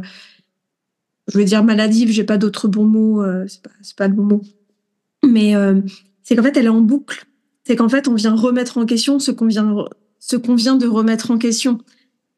je 1.28 1.38
veux 1.38 1.44
dire 1.44 1.62
maladive, 1.62 2.10
j'ai 2.10 2.24
pas 2.24 2.38
d'autre 2.38 2.68
bon 2.68 2.84
mot, 2.84 3.22
euh, 3.22 3.44
c'est 3.46 3.62
pas, 3.62 3.70
pas 3.96 4.08
le 4.08 4.14
bon 4.14 4.24
mot. 4.24 4.42
Mais 5.22 5.52
c'est 6.22 6.34
qu'en 6.34 6.42
fait, 6.42 6.56
elle 6.56 6.64
est 6.64 6.68
en 6.68 6.80
boucle. 6.80 7.26
C'est 7.64 7.76
qu'en 7.76 7.90
fait, 7.90 8.08
on 8.08 8.14
vient 8.14 8.34
remettre 8.34 8.78
en 8.78 8.86
question 8.86 9.18
ce 9.18 9.30
qu'on 9.30 9.46
vient, 9.46 9.84
ce 10.18 10.36
qu'on 10.36 10.54
vient 10.54 10.76
de 10.76 10.86
remettre 10.86 11.30
en 11.30 11.36
question. 11.36 11.78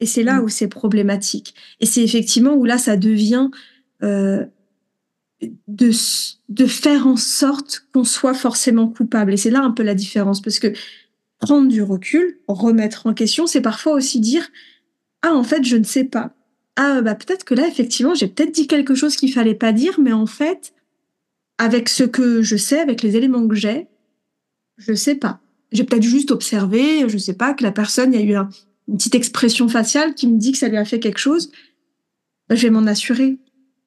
Et 0.01 0.07
c'est 0.07 0.25
là 0.25 0.41
mm. 0.41 0.45
où 0.45 0.49
c'est 0.49 0.67
problématique. 0.67 1.55
Et 1.79 1.87
c'est 1.87 2.03
effectivement 2.03 2.55
où 2.55 2.65
là, 2.65 2.79
ça 2.79 2.97
devient 2.97 3.51
de, 4.01 5.91
de 6.49 6.67
faire 6.67 7.07
en 7.07 7.17
sorte 7.17 7.87
qu'on 7.95 8.03
soit 8.03 8.35
forcément 8.35 8.89
coupable. 8.89 9.35
Et 9.35 9.37
c'est 9.37 9.51
là 9.51 9.63
un 9.63 9.71
peu 9.71 9.85
la 9.85 9.95
différence. 9.95 10.43
Parce 10.43 10.59
que 10.59 10.73
prendre 11.43 11.69
du 11.69 11.83
recul, 11.83 12.39
remettre 12.47 13.07
en 13.07 13.15
question, 13.15 13.47
c'est 13.47 13.61
parfois 13.61 13.95
aussi 13.95 14.21
dire 14.21 14.49
ah 15.23 15.35
en 15.35 15.43
fait 15.43 15.65
je 15.65 15.77
ne 15.77 15.85
sais 15.85 16.05
pas. 16.05 16.35
Ah 16.77 17.03
bah 17.03 17.17
peut-être 17.17 17.45
que 17.45 17.55
là 17.55 17.67
effectivement 17.67 18.15
j'ai 18.15 18.29
peut-être 18.29 18.53
dit 18.53 18.69
quelque 18.69 18.95
chose 18.95 19.17
qu'il 19.17 19.33
fallait 19.33 19.57
pas 19.57 19.73
dire, 19.73 20.01
mais 20.01 20.13
en 20.13 20.27
fait 20.27 20.73
avec 21.59 21.89
ce 21.89 22.05
que 22.05 22.43
je 22.43 22.57
sais, 22.57 22.81
avec 22.81 23.03
les 23.03 23.17
éléments 23.17 23.47
que 23.47 23.57
j'ai, 23.57 23.89
je 24.79 24.95
sais 24.95 25.17
pas. 25.17 25.41
J'ai 25.73 25.85
peut-être 25.85 26.03
juste 26.05 26.31
observé, 26.31 27.09
je 27.09 27.19
sais 27.19 27.35
pas 27.35 27.55
que 27.55 27.65
la 27.65 27.73
personne 27.73 28.15
il 28.15 28.21
y 28.21 28.23
a 28.23 28.27
eu 28.27 28.47
une 28.89 28.97
petite 28.97 29.17
expression 29.17 29.69
faciale 29.69 30.15
qui 30.15 30.29
me 30.29 30.39
dit 30.39 30.53
que 30.53 30.59
ça 30.59 30.69
lui 30.69 30.77
a 30.77 30.85
fait 30.85 31.01
quelque 31.01 31.19
chose. 31.19 31.51
Bah, 32.49 32.55
je 32.55 32.63
vais 32.63 32.71
m'en 32.71 32.87
assurer. 32.87 33.39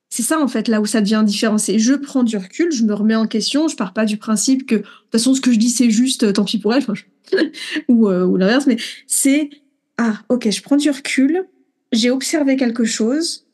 C'est 0.10 0.24
ça 0.24 0.40
en 0.40 0.48
fait 0.48 0.68
là 0.68 0.82
où 0.82 0.86
ça 0.86 1.02
devient 1.02 1.24
différent. 1.26 1.58
C'est 1.58 1.80
je 1.80 1.94
prends 1.94 2.24
du 2.24 2.38
recul, 2.38 2.72
je 2.72 2.84
me 2.84 2.94
remets 2.94 3.16
en 3.16 3.28
question, 3.28 3.68
je 3.68 3.76
pars 3.76 3.94
pas 3.94 4.06
du 4.06 4.18
principe 4.18 4.66
que 4.66 4.76
de 4.76 4.82
toute 4.82 5.12
façon 5.12 5.34
ce 5.34 5.42
que 5.42 5.52
je 5.52 5.58
dis 5.58 5.70
c'est 5.70 5.90
juste, 5.90 6.24
euh, 6.24 6.32
tant 6.32 6.46
pis 6.46 6.60
pour 6.60 6.74
elle. 6.74 6.86
ou, 7.88 8.08
euh, 8.08 8.26
ou 8.26 8.38
l'inverse, 8.38 8.68
mais 8.68 8.78
c'est 9.08 9.50
ah 9.98 10.20
ok, 10.30 10.50
je 10.50 10.62
prends 10.62 10.78
du 10.78 10.90
recul, 10.90 11.46
j'ai 11.92 12.12
observé 12.12 12.56
quelque 12.56 12.86
chose, 12.86 13.48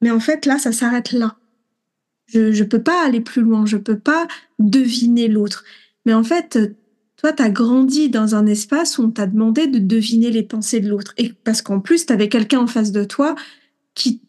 mais 0.00 0.10
en 0.10 0.20
fait 0.20 0.46
là 0.46 0.58
ça 0.58 0.72
s'arrête 0.72 1.12
là. 1.12 1.36
Je 2.26 2.52
je 2.52 2.64
peux 2.64 2.82
pas 2.82 3.04
aller 3.04 3.20
plus 3.20 3.42
loin, 3.42 3.66
je 3.66 3.76
peux 3.76 3.98
pas 3.98 4.28
deviner 4.58 5.26
l'autre. 5.26 5.64
Mais 6.06 6.14
en 6.14 6.22
fait, 6.22 6.58
toi, 7.20 7.34
tu 7.34 7.42
as 7.42 7.50
grandi 7.50 8.08
dans 8.08 8.34
un 8.34 8.46
espace 8.46 8.96
où 8.96 9.02
on 9.02 9.10
t'a 9.10 9.26
demandé 9.26 9.66
de 9.66 9.78
deviner 9.78 10.30
les 10.30 10.42
pensées 10.42 10.80
de 10.80 10.88
l'autre. 10.88 11.12
Et 11.18 11.34
parce 11.44 11.60
qu'en 11.60 11.80
plus, 11.80 12.06
tu 12.06 12.12
avais 12.14 12.30
quelqu'un 12.30 12.60
en 12.60 12.66
face 12.66 12.92
de 12.92 13.04
toi 13.04 13.34
qui, 13.94 14.22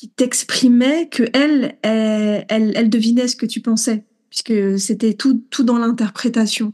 qui 0.00 0.08
t'exprimait 0.08 1.08
que 1.10 1.24
elle, 1.34 1.76
elle, 1.82 2.72
elle, 2.74 2.88
devinait 2.88 3.28
ce 3.28 3.36
que 3.36 3.44
tu 3.44 3.60
pensais, 3.60 4.06
puisque 4.30 4.78
c'était 4.78 5.12
tout, 5.12 5.44
tout 5.50 5.62
dans 5.62 5.76
l'interprétation 5.76 6.72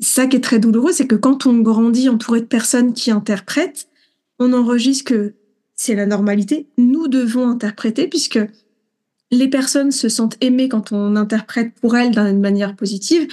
ça 0.00 0.26
qui 0.26 0.36
est 0.36 0.40
très 0.40 0.58
douloureux, 0.58 0.92
c'est 0.92 1.06
que 1.06 1.14
quand 1.14 1.46
on 1.46 1.58
grandit 1.58 2.08
entouré 2.08 2.40
de 2.40 2.46
personnes 2.46 2.94
qui 2.94 3.10
interprètent, 3.10 3.88
on 4.38 4.52
enregistre 4.52 5.04
que 5.04 5.34
c'est 5.76 5.94
la 5.94 6.06
normalité. 6.06 6.68
Nous 6.78 7.06
devons 7.08 7.48
interpréter 7.48 8.08
puisque 8.08 8.40
les 9.30 9.48
personnes 9.48 9.92
se 9.92 10.08
sentent 10.08 10.36
aimées 10.40 10.68
quand 10.68 10.92
on 10.92 11.16
interprète 11.16 11.74
pour 11.80 11.96
elles 11.96 12.10
d'une 12.10 12.40
manière 12.40 12.74
positive. 12.74 13.28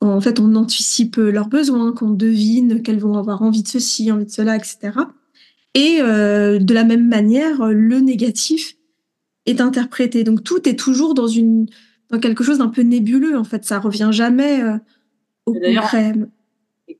En 0.00 0.20
fait, 0.20 0.40
on 0.40 0.56
anticipe 0.56 1.16
leurs 1.16 1.48
besoins, 1.48 1.92
qu'on 1.92 2.10
devine 2.10 2.82
qu'elles 2.82 2.98
vont 2.98 3.16
avoir 3.16 3.42
envie 3.42 3.62
de 3.62 3.68
ceci, 3.68 4.10
envie 4.10 4.26
de 4.26 4.30
cela, 4.30 4.56
etc. 4.56 4.90
Et 5.74 5.98
euh, 6.00 6.58
de 6.58 6.74
la 6.74 6.84
même 6.84 7.08
manière, 7.08 7.66
le 7.66 8.00
négatif 8.00 8.76
est 9.46 9.60
interprété. 9.60 10.24
Donc 10.24 10.44
tout 10.44 10.68
est 10.68 10.78
toujours 10.78 11.14
dans 11.14 11.26
une 11.26 11.66
dans 12.10 12.18
quelque 12.18 12.44
chose 12.44 12.58
d'un 12.58 12.68
peu 12.68 12.82
nébuleux. 12.82 13.38
En 13.38 13.44
fait, 13.44 13.64
ça 13.64 13.78
revient 13.78 14.10
jamais. 14.12 14.62
Euh, 14.62 14.76
D'ailleurs, 15.46 15.90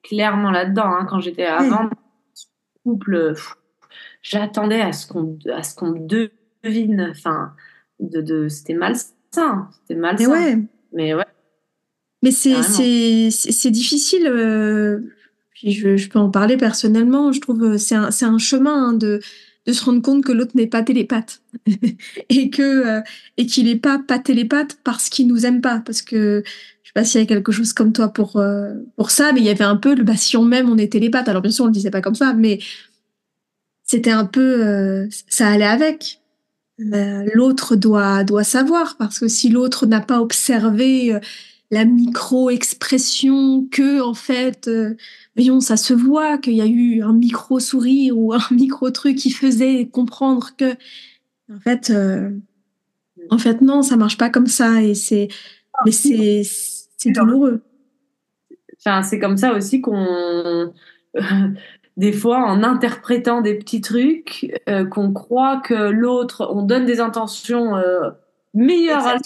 clairement 0.03 0.51
là-dedans. 0.51 0.87
Hein, 0.87 1.07
quand 1.09 1.21
j'étais 1.21 1.45
avant, 1.45 1.91
couple, 2.83 3.35
j'attendais 4.23 4.81
à 4.81 4.93
ce 4.93 5.07
qu'on 5.07 5.39
à 5.53 5.63
ce 5.63 5.75
qu'on 5.75 5.93
devine. 5.93 7.09
Enfin, 7.11 7.53
de, 8.01 8.21
de 8.21 8.49
c'était 8.49 8.75
malsain. 8.75 9.69
C'était 9.83 10.01
malsain. 10.01 10.29
Mais 10.29 10.35
ouais. 10.35 10.59
Mais 10.95 11.15
ouais. 11.15 11.25
Mais 12.23 12.31
c'est 12.31 13.31
c'est 13.31 13.71
difficile. 13.71 14.27
Euh, 14.27 15.01
je, 15.65 15.97
je, 15.97 16.09
peux 16.09 16.19
en 16.19 16.31
parler 16.31 16.57
personnellement. 16.57 17.33
Je 17.33 17.41
trouve 17.41 17.63
euh, 17.63 17.79
c'est 17.79 17.95
un, 17.95 18.11
un 18.23 18.39
chemin 18.39 18.89
hein, 18.89 18.93
de 18.93 19.21
de 19.65 19.73
se 19.73 19.85
rendre 19.85 20.03
compte 20.03 20.25
que 20.25 20.33
l'autre 20.33 20.53
n'est 20.57 20.67
pas 20.67 20.83
télépathe 20.83 21.41
et 22.29 22.51
que 22.51 22.63
euh, 22.63 23.01
et 23.37 23.47
qu'il 23.47 23.67
n'est 23.67 23.77
pas 23.77 23.99
pas 23.99 24.19
télépathe 24.19 24.79
parce 24.83 25.09
qu'il 25.09 25.29
nous 25.29 25.47
aime 25.47 25.61
pas 25.61 25.81
parce 25.85 26.03
que 26.03 26.43
sais 26.93 27.01
pas 27.01 27.05
s'il 27.05 27.21
y 27.21 27.25
a 27.25 27.27
quelque 27.27 27.53
chose 27.53 27.73
comme 27.73 27.93
toi 27.93 28.09
pour, 28.09 28.37
euh, 28.37 28.75
pour 28.97 29.11
ça, 29.11 29.33
mais 29.33 29.41
il 29.41 29.47
y 29.47 29.51
avait 29.51 29.65
un 29.65 29.77
peu 29.77 29.95
le 29.95 30.03
bah, 30.03 30.17
si 30.17 30.37
on 30.37 30.45
m'aime, 30.45 30.69
on 30.69 30.79
est 30.79 30.93
télépathe. 30.93 31.29
Alors 31.29 31.43
bien 31.43 31.51
sûr, 31.51 31.65
on 31.65 31.69
le 31.69 31.73
disait 31.73 31.91
pas 31.91 32.03
comme 32.03 32.15
ça, 32.15 32.35
mais 32.35 32.59
c'était 33.85 34.11
un 34.11 34.25
peu, 34.27 35.09
ça 35.29 35.49
allait 35.49 35.65
avec. 35.65 36.21
L'autre 36.79 37.77
doit, 37.77 38.25
doit 38.25 38.45
savoir, 38.45 38.97
parce 38.97 39.19
que 39.19 39.29
si 39.29 39.49
l'autre 39.51 39.87
n'a 39.87 40.01
pas 40.01 40.21
observé 40.21 41.19
la 41.73 41.85
micro-expression 41.85 43.67
que, 43.71 44.01
en 44.01 44.15
fait, 44.15 44.71
voyons, 45.35 45.61
ça 45.61 45.77
se 45.77 45.95
voit 45.95 46.39
qu'il 46.39 46.55
y 46.55 46.61
a 46.61 46.67
eu 46.67 47.03
un 47.03 47.13
micro-sourire 47.13 48.17
ou 48.17 48.33
un 48.33 48.41
micro-truc 48.53 49.17
qui 49.17 49.31
faisait 49.31 49.87
comprendre 49.87 50.51
que, 50.57 50.75
en 51.53 51.59
fait, 51.59 51.93
en 53.31 53.39
fait, 53.39 53.61
non, 53.61 53.83
ça 53.83 53.97
marche 53.97 54.19
pas 54.19 54.31
comme 54.31 54.47
ça. 54.47 54.83
Et 54.83 54.95
c'est, 54.95 55.29
mais 55.85 55.93
c'est, 55.93 56.43
c'est 56.97 57.11
douloureux. 57.11 57.63
Enfin, 58.79 59.03
c'est 59.03 59.19
comme 59.19 59.37
ça 59.37 59.55
aussi 59.55 59.81
qu'on. 59.81 60.73
des 61.97 62.13
fois, 62.13 62.39
en 62.39 62.63
interprétant 62.63 63.41
des 63.41 63.55
petits 63.55 63.81
trucs, 63.81 64.61
euh, 64.69 64.85
qu'on 64.85 65.13
croit 65.13 65.61
que 65.61 65.91
l'autre, 65.91 66.49
on 66.53 66.63
donne 66.63 66.85
des 66.85 67.01
intentions 67.01 67.77
euh, 67.77 68.11
meilleures 68.55 69.07
à 69.07 69.17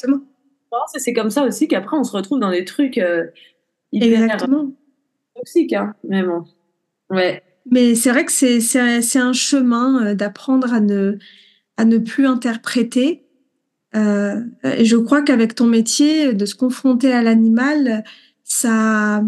Et 0.94 0.98
c'est 0.98 1.12
comme 1.12 1.30
ça 1.30 1.44
aussi 1.44 1.68
qu'après, 1.68 1.96
on 1.96 2.04
se 2.04 2.12
retrouve 2.12 2.40
dans 2.40 2.50
des 2.50 2.64
trucs 2.64 2.98
euh, 2.98 3.26
hyper 3.92 4.46
toxiques. 5.34 5.72
Hein, 5.72 5.94
mais 6.04 6.22
bon. 6.22 6.44
Ouais. 7.10 7.42
mais 7.70 7.94
c'est 7.94 8.10
vrai 8.10 8.24
que 8.24 8.32
c'est, 8.32 8.60
c'est, 8.60 9.18
un 9.18 9.32
chemin 9.32 10.14
d'apprendre 10.14 10.72
à 10.72 10.80
ne, 10.80 11.18
à 11.76 11.84
ne 11.84 11.98
plus 11.98 12.26
interpréter. 12.26 13.24
Euh, 13.94 14.42
et 14.64 14.84
je 14.84 14.96
crois 14.96 15.22
qu'avec 15.22 15.54
ton 15.54 15.66
métier, 15.66 16.34
de 16.34 16.46
se 16.46 16.54
confronter 16.54 17.12
à 17.12 17.22
l'animal, 17.22 18.04
ça, 18.44 19.22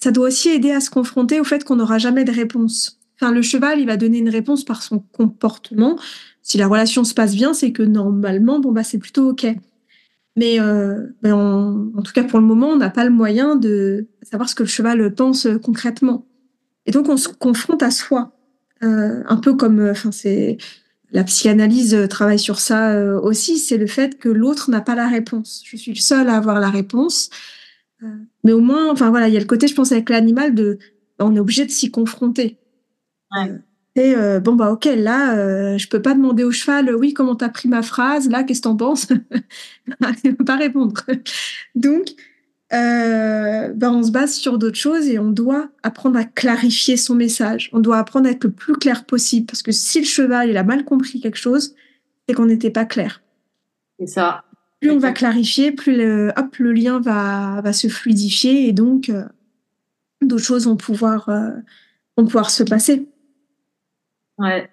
ça 0.00 0.10
doit 0.10 0.28
aussi 0.28 0.48
aider 0.48 0.70
à 0.70 0.80
se 0.80 0.90
confronter 0.90 1.40
au 1.40 1.44
fait 1.44 1.64
qu'on 1.64 1.76
n'aura 1.76 1.98
jamais 1.98 2.24
de 2.24 2.32
réponse. 2.32 2.98
Enfin, 3.20 3.32
le 3.32 3.42
cheval, 3.42 3.80
il 3.80 3.86
va 3.86 3.96
donner 3.96 4.18
une 4.18 4.28
réponse 4.28 4.64
par 4.64 4.82
son 4.82 5.00
comportement. 5.00 5.98
Si 6.42 6.56
la 6.56 6.68
relation 6.68 7.04
se 7.04 7.14
passe 7.14 7.34
bien, 7.34 7.52
c'est 7.52 7.72
que 7.72 7.82
normalement, 7.82 8.60
bon 8.60 8.72
bah 8.72 8.84
c'est 8.84 8.98
plutôt 8.98 9.30
ok. 9.30 9.46
Mais 10.38 10.60
euh, 10.60 11.08
ben 11.20 11.34
en 11.34 12.02
tout 12.02 12.12
cas, 12.12 12.22
pour 12.22 12.38
le 12.38 12.44
moment, 12.44 12.68
on 12.68 12.76
n'a 12.76 12.90
pas 12.90 13.04
le 13.04 13.10
moyen 13.10 13.56
de 13.56 14.06
savoir 14.22 14.48
ce 14.48 14.54
que 14.54 14.62
le 14.62 14.68
cheval 14.68 15.12
pense 15.12 15.46
euh, 15.46 15.58
concrètement. 15.58 16.28
Et 16.86 16.92
donc, 16.92 17.08
on 17.08 17.16
se 17.16 17.28
confronte 17.28 17.82
à 17.82 17.90
soi, 17.90 18.38
euh, 18.84 19.24
un 19.26 19.36
peu 19.38 19.56
comme, 19.56 19.88
enfin, 19.90 20.12
c'est 20.12 20.56
la 21.10 21.24
psychanalyse 21.24 22.06
travaille 22.08 22.38
sur 22.38 22.60
ça 22.60 22.92
euh, 22.92 23.20
aussi, 23.20 23.58
c'est 23.58 23.78
le 23.78 23.88
fait 23.88 24.16
que 24.16 24.28
l'autre 24.28 24.70
n'a 24.70 24.80
pas 24.80 24.94
la 24.94 25.08
réponse. 25.08 25.64
Je 25.64 25.76
suis 25.76 25.92
le 25.92 25.98
seul 25.98 26.28
à 26.28 26.36
avoir 26.36 26.60
la 26.60 26.70
réponse. 26.70 27.30
Mais 28.44 28.52
au 28.52 28.60
moins, 28.60 28.92
enfin 28.92 29.10
voilà, 29.10 29.26
il 29.26 29.34
y 29.34 29.36
a 29.36 29.40
le 29.40 29.46
côté, 29.46 29.66
je 29.66 29.74
pense, 29.74 29.90
avec 29.90 30.08
l'animal, 30.08 30.54
de, 30.54 30.78
on 31.18 31.34
est 31.34 31.40
obligé 31.40 31.66
de 31.66 31.70
s'y 31.72 31.90
confronter. 31.90 32.58
Ouais. 33.32 33.58
Et 33.98 34.14
bon 34.40 34.54
bah 34.54 34.70
ok, 34.70 34.84
là, 34.84 35.36
euh, 35.36 35.76
je 35.76 35.88
peux 35.88 36.00
pas 36.00 36.14
demander 36.14 36.44
au 36.44 36.52
cheval, 36.52 36.94
oui, 36.94 37.14
comment 37.14 37.34
t'as 37.34 37.48
pris 37.48 37.68
ma 37.68 37.82
phrase, 37.82 38.28
là, 38.30 38.44
qu'est-ce 38.44 38.60
que 38.60 38.68
t'en 38.68 38.76
penses? 38.76 39.08
Il 40.24 40.36
va 40.36 40.44
pas 40.44 40.56
répondre. 40.56 40.94
Donc, 41.74 42.14
euh, 42.72 43.72
ben 43.74 43.90
on 43.90 44.02
se 44.02 44.10
base 44.10 44.34
sur 44.34 44.58
d'autres 44.58 44.76
choses 44.76 45.08
et 45.08 45.18
on 45.18 45.30
doit 45.30 45.70
apprendre 45.82 46.18
à 46.18 46.24
clarifier 46.24 46.98
son 46.98 47.14
message. 47.14 47.70
On 47.72 47.80
doit 47.80 47.96
apprendre 47.96 48.28
à 48.28 48.30
être 48.30 48.44
le 48.44 48.50
plus 48.50 48.74
clair 48.74 49.04
possible 49.04 49.46
parce 49.46 49.62
que 49.62 49.72
si 49.72 50.00
le 50.00 50.06
cheval 50.06 50.50
il 50.50 50.56
a 50.56 50.64
mal 50.64 50.84
compris 50.84 51.20
quelque 51.20 51.38
chose, 51.38 51.74
c'est 52.28 52.34
qu'on 52.34 52.46
n'était 52.46 52.70
pas 52.70 52.84
clair. 52.84 53.22
C'est 53.98 54.06
ça. 54.06 54.44
Plus 54.80 54.90
on 54.90 54.98
va 54.98 55.12
clarifier, 55.12 55.72
plus 55.72 55.96
le, 55.96 56.30
hop, 56.36 56.56
le 56.58 56.72
lien 56.72 57.00
va, 57.00 57.60
va 57.62 57.72
se 57.72 57.88
fluidifier 57.88 58.68
et 58.68 58.72
donc 58.72 59.08
euh, 59.08 59.24
d'autres 60.22 60.44
choses 60.44 60.66
vont 60.66 60.76
pouvoir, 60.76 61.28
euh, 61.30 61.50
vont 62.16 62.24
pouvoir 62.24 62.50
se 62.50 62.62
passer. 62.62 63.08
Ouais, 64.38 64.68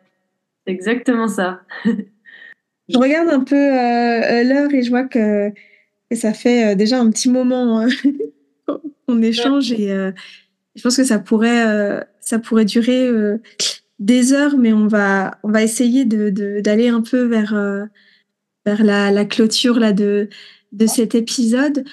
exactement 0.66 1.28
ça. 1.28 1.62
je 1.86 2.98
regarde 2.98 3.30
un 3.30 3.44
peu 3.44 3.56
euh, 3.56 4.44
l'heure 4.44 4.74
et 4.74 4.84
je 4.84 4.90
vois 4.90 5.04
que 5.04 5.52
ça 6.14 6.34
fait 6.34 6.72
euh, 6.72 6.76
déjà 6.76 7.00
un 7.00 7.10
petit 7.10 7.30
moment 7.30 7.82
euh, 7.82 7.90
qu'on 9.08 9.22
échange 9.22 9.72
et 9.72 9.92
euh, 9.92 10.12
je 10.76 10.82
pense 10.82 10.98
que 10.98 11.04
ça 11.04 11.20
pourrait, 11.20 12.06
ça 12.20 12.38
pourrait 12.38 12.66
durer 12.66 13.10
des 14.00 14.34
heures, 14.34 14.58
mais 14.58 14.74
on 14.74 14.88
va, 14.88 15.40
on 15.44 15.50
va 15.50 15.64
essayer 15.64 16.04
de, 16.04 16.60
d'aller 16.60 16.90
un 16.90 17.02
peu 17.02 17.22
vers, 17.22 17.54
vers 18.66 18.84
la, 18.84 19.10
la, 19.10 19.24
clôture 19.24 19.80
là, 19.80 19.94
de, 19.94 20.28
de 20.74 20.86
cet 20.86 21.16
épisode. 21.16 21.86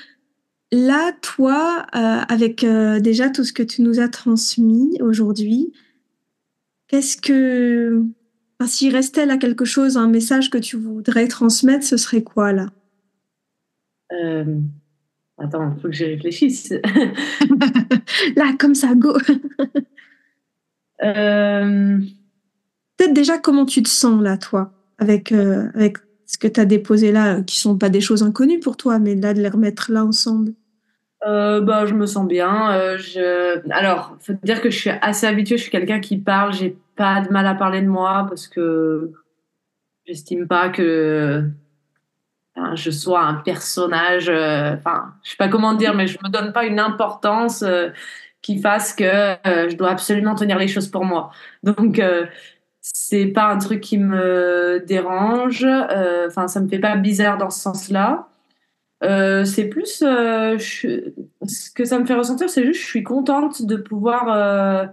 Là, 0.72 1.12
toi, 1.22 1.86
avec 1.92 2.66
déjà 3.00 3.30
tout 3.30 3.44
ce 3.44 3.52
que 3.52 3.62
tu 3.62 3.82
nous 3.82 4.00
as 4.00 4.08
transmis 4.08 4.98
aujourd'hui, 5.00 5.72
qu'est-ce 6.93 7.16
que, 7.16 8.05
enfin, 8.60 8.69
s'il 8.70 8.94
restait 8.94 9.27
là 9.27 9.39
quelque 9.39 9.64
chose, 9.64 9.97
un 9.97 10.09
message 10.09 10.51
que 10.51 10.59
tu 10.59 10.77
voudrais 10.77 11.27
transmettre, 11.27 11.85
ce 11.85 11.97
serait 11.97 12.23
quoi 12.23 12.52
là? 12.52 12.66
Euh... 14.12 14.60
Attends, 15.39 15.74
il 15.74 15.81
faut 15.81 15.89
que 15.89 15.94
j'y 15.94 16.05
réfléchisse. 16.05 16.70
Là, 18.36 18.52
comme 18.59 18.74
ça, 18.74 18.94
go. 18.94 19.16
euh... 21.02 21.98
Peut-être 22.97 23.14
déjà 23.14 23.39
comment 23.39 23.64
tu 23.64 23.82
te 23.82 23.89
sens 23.89 24.23
là, 24.23 24.36
toi, 24.36 24.73
avec, 24.98 25.32
euh, 25.32 25.70
avec 25.74 25.97
ce 26.27 26.36
que 26.36 26.47
tu 26.47 26.60
as 26.60 26.66
déposé 26.66 27.10
là, 27.10 27.40
qui 27.40 27.59
sont 27.59 27.78
pas 27.78 27.89
des 27.89 28.02
choses 28.02 28.23
inconnues 28.23 28.60
pour 28.60 28.77
toi, 28.77 28.98
mais 28.98 29.14
là, 29.14 29.32
de 29.32 29.40
les 29.40 29.48
remettre 29.48 29.90
là 29.90 30.05
ensemble? 30.05 30.52
Euh, 31.26 31.60
bah, 31.60 31.86
je 31.86 31.94
me 31.94 32.06
sens 32.06 32.26
bien. 32.26 32.72
Euh, 32.72 32.98
je... 32.98 33.60
Alors, 33.72 34.16
faut 34.20 34.32
dire 34.42 34.60
que 34.60 34.70
je 34.70 34.78
suis 34.78 34.90
assez 34.90 35.26
habituée. 35.26 35.56
Je 35.56 35.62
suis 35.62 35.70
quelqu'un 35.70 36.00
qui 36.00 36.18
parle. 36.18 36.52
J'ai 36.52 36.76
pas 36.96 37.20
de 37.20 37.30
mal 37.30 37.46
à 37.46 37.54
parler 37.54 37.80
de 37.80 37.88
moi 37.88 38.26
parce 38.28 38.48
que 38.48 39.12
j'estime 40.04 40.48
pas 40.48 40.68
que 40.68 41.48
je 42.74 42.90
sois 42.90 43.22
un 43.22 43.34
personnage, 43.34 44.28
euh, 44.28 44.74
enfin, 44.76 45.14
je 45.22 45.30
sais 45.30 45.36
pas 45.36 45.48
comment 45.48 45.74
dire, 45.74 45.94
mais 45.94 46.06
je 46.06 46.18
me 46.22 46.28
donne 46.28 46.52
pas 46.52 46.64
une 46.64 46.78
importance 46.78 47.62
euh, 47.62 47.88
qui 48.42 48.60
fasse 48.60 48.94
que 48.94 49.04
euh, 49.04 49.68
je 49.70 49.76
dois 49.76 49.90
absolument 49.90 50.34
tenir 50.34 50.58
les 50.58 50.68
choses 50.68 50.88
pour 50.88 51.04
moi. 51.04 51.30
Donc, 51.62 52.02
c'est 52.80 53.26
pas 53.26 53.46
un 53.52 53.58
truc 53.58 53.80
qui 53.80 53.98
me 53.98 54.82
dérange. 54.86 55.64
Enfin, 56.26 56.48
ça 56.48 56.60
me 56.60 56.68
fait 56.68 56.80
pas 56.80 56.96
bizarre 56.96 57.38
dans 57.38 57.50
ce 57.50 57.60
sens-là. 57.60 58.28
C'est 59.02 59.68
plus 59.68 60.00
je, 60.00 61.10
ce 61.46 61.70
que 61.70 61.84
ça 61.84 61.98
me 61.98 62.06
fait 62.06 62.14
ressentir, 62.14 62.48
c'est 62.48 62.64
juste 62.64 62.80
je 62.80 62.86
suis 62.86 63.02
contente 63.02 63.62
de 63.62 63.76
pouvoir 63.76 64.92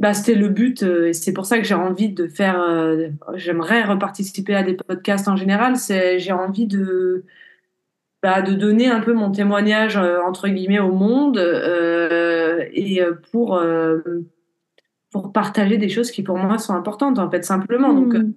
bah, 0.00 0.12
c'était 0.12 0.34
le 0.34 0.48
but 0.48 0.82
euh, 0.82 1.08
et 1.08 1.12
c'est 1.12 1.32
pour 1.32 1.46
ça 1.46 1.58
que 1.58 1.64
j'ai 1.64 1.74
envie 1.74 2.08
de 2.08 2.26
faire. 2.26 2.60
Euh, 2.60 3.08
j'aimerais 3.34 3.84
reparticiper 3.84 4.54
à 4.54 4.62
des 4.62 4.74
podcasts 4.74 5.28
en 5.28 5.36
général. 5.36 5.76
C'est 5.76 6.18
j'ai 6.18 6.32
envie 6.32 6.66
de 6.66 7.24
bah, 8.22 8.42
de 8.42 8.54
donner 8.54 8.88
un 8.88 9.00
peu 9.00 9.12
mon 9.12 9.30
témoignage 9.30 9.96
euh, 9.96 10.18
entre 10.26 10.48
guillemets 10.48 10.80
au 10.80 10.92
monde 10.92 11.38
et 11.38 13.00
pour 13.30 13.62
pour 15.10 15.32
partager 15.32 15.78
des 15.78 15.88
choses 15.88 16.10
qui 16.10 16.22
pour 16.24 16.38
moi 16.38 16.58
sont 16.58 16.74
importantes 16.74 17.18
en 17.20 17.30
fait 17.30 17.44
simplement. 17.44 17.92
Donc 17.94 18.14
hmm. 18.14 18.32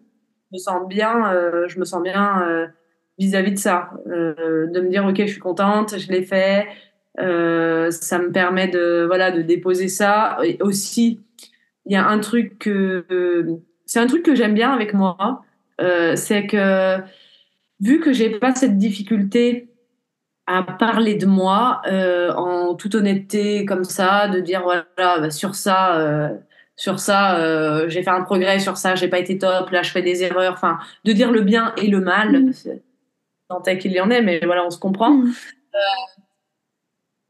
je 0.51 0.55
me 0.55 0.57
sens 0.59 0.87
bien. 0.87 1.33
je 1.67 1.79
me 1.79 1.85
sens 1.85 2.03
bien 2.03 2.69
vis-à-vis 3.17 3.53
de 3.53 3.59
ça, 3.59 3.91
de 4.05 4.79
me 4.79 4.89
dire 4.89 5.05
ok 5.05 5.17
je 5.19 5.31
suis 5.31 5.39
contente, 5.39 5.97
je 5.97 6.11
l'ai 6.11 6.23
fait. 6.23 6.67
ça 7.17 8.19
me 8.19 8.31
permet 8.31 8.67
de 8.67 9.05
voilà 9.07 9.31
de 9.31 9.41
déposer 9.41 9.87
ça 9.87 10.37
et 10.43 10.57
aussi 10.61 11.19
il 11.85 11.93
y 11.93 11.95
a 11.95 12.07
un 12.07 12.19
truc 12.19 12.59
que 12.59 13.05
c'est 13.85 13.99
un 13.99 14.07
truc 14.07 14.23
que 14.23 14.35
j'aime 14.35 14.53
bien 14.53 14.71
avec 14.71 14.93
moi, 14.93 15.41
euh, 15.81 16.15
c'est 16.15 16.45
que 16.45 16.97
vu 17.79 17.99
que 17.99 18.13
j'ai 18.13 18.29
pas 18.29 18.53
cette 18.53 18.77
difficulté 18.77 19.69
à 20.45 20.63
parler 20.63 21.15
de 21.15 21.25
moi 21.25 21.81
euh, 21.87 22.31
en 22.33 22.75
toute 22.75 22.95
honnêteté 22.95 23.65
comme 23.65 23.83
ça, 23.83 24.27
de 24.27 24.39
dire 24.39 24.63
voilà 24.63 24.85
bah, 24.97 25.29
sur 25.29 25.55
ça, 25.55 25.97
euh, 25.97 26.29
sur 26.75 26.99
ça, 26.99 27.37
euh, 27.39 27.89
j'ai 27.89 28.03
fait 28.03 28.09
un 28.09 28.23
progrès, 28.23 28.59
sur 28.59 28.77
ça, 28.77 28.95
j'ai 28.95 29.07
pas 29.07 29.19
été 29.19 29.37
top, 29.37 29.69
là 29.71 29.81
je 29.83 29.91
fais 29.91 30.01
des 30.01 30.23
erreurs, 30.23 30.53
enfin 30.53 30.79
de 31.05 31.11
dire 31.11 31.31
le 31.31 31.41
bien 31.41 31.73
et 31.77 31.87
le 31.87 31.99
mal, 31.99 32.43
mmh. 32.43 32.53
Tant 33.49 33.77
qu'il 33.77 33.91
y 33.91 33.99
en 33.99 34.09
ait, 34.09 34.21
mais 34.21 34.39
voilà 34.45 34.65
on 34.65 34.69
se 34.69 34.79
comprend. 34.79 35.11
Mmh. 35.11 35.33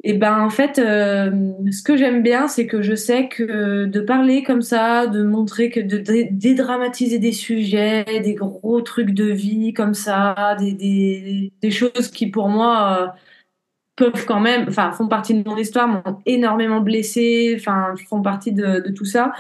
Et 0.04 0.14
ben 0.14 0.40
en 0.40 0.50
fait, 0.50 0.78
euh, 0.80 1.32
ce 1.72 1.82
que 1.82 1.98
j'aime 1.98 2.22
bien, 2.22 2.48
c'est 2.48 2.68
que 2.68 2.82
je 2.82 2.94
sais 2.94 3.28
que 3.28 3.86
de 3.86 4.00
parler 4.00 4.44
comme 4.44 4.62
ça, 4.62 5.08
de 5.08 5.24
montrer 5.24 5.70
que 5.70 5.80
de 5.80 5.98
dédramatiser 6.32 7.18
des 7.18 7.32
sujets, 7.32 8.06
des 8.22 8.36
gros 8.36 8.82
trucs 8.82 9.10
de 9.12 9.26
vie 9.26 9.74
comme 9.74 9.96
ça, 9.96 10.56
des, 10.60 10.74
des, 10.74 11.52
des 11.62 11.72
choses 11.72 12.10
qui 12.10 12.28
pour 12.28 12.48
moi 12.48 13.02
euh, 13.02 13.08
peuvent 13.96 14.26
quand 14.26 14.40
même, 14.40 14.68
enfin 14.70 14.92
font 14.92 15.08
partie 15.08 15.34
de 15.34 15.48
mon 15.50 15.58
histoire, 15.58 15.88
m'ont 15.88 16.20
énormément 16.28 16.80
blessée, 16.80 17.56
enfin 17.60 17.96
font 18.08 18.22
partie 18.22 18.54
de, 18.54 18.80
de 18.80 18.92
tout 18.92 19.06
ça 19.06 19.34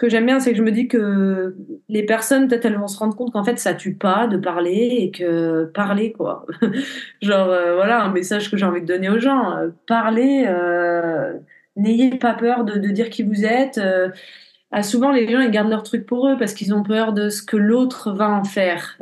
que 0.00 0.08
j'aime 0.08 0.24
bien, 0.24 0.40
c'est 0.40 0.52
que 0.52 0.56
je 0.56 0.62
me 0.62 0.72
dis 0.72 0.88
que 0.88 1.54
les 1.90 2.06
personnes, 2.06 2.48
peut-être, 2.48 2.64
elles 2.64 2.78
vont 2.78 2.88
se 2.88 2.98
rendre 2.98 3.14
compte 3.14 3.34
qu'en 3.34 3.44
fait, 3.44 3.58
ça 3.58 3.74
tue 3.74 3.92
pas 3.92 4.26
de 4.28 4.38
parler 4.38 4.96
et 4.98 5.10
que 5.10 5.64
parler, 5.74 6.12
quoi. 6.12 6.46
Genre, 7.20 7.50
euh, 7.50 7.74
voilà, 7.74 8.02
un 8.04 8.10
message 8.10 8.50
que 8.50 8.56
j'ai 8.56 8.64
envie 8.64 8.80
de 8.80 8.86
donner 8.86 9.10
aux 9.10 9.18
gens. 9.18 9.58
Euh, 9.58 9.68
parler, 9.86 10.46
euh, 10.48 11.34
n'ayez 11.76 12.16
pas 12.16 12.32
peur 12.32 12.64
de, 12.64 12.78
de, 12.78 12.88
dire 12.88 13.10
qui 13.10 13.22
vous 13.22 13.44
êtes. 13.44 13.78
Ah, 14.70 14.82
souvent, 14.82 15.12
les 15.12 15.30
gens, 15.30 15.40
ils 15.40 15.50
gardent 15.50 15.68
leur 15.68 15.82
truc 15.82 16.06
pour 16.06 16.26
eux 16.28 16.36
parce 16.38 16.54
qu'ils 16.54 16.72
ont 16.72 16.82
peur 16.82 17.12
de 17.12 17.28
ce 17.28 17.42
que 17.42 17.58
l'autre 17.58 18.10
va 18.12 18.30
en 18.30 18.44
faire. 18.44 18.98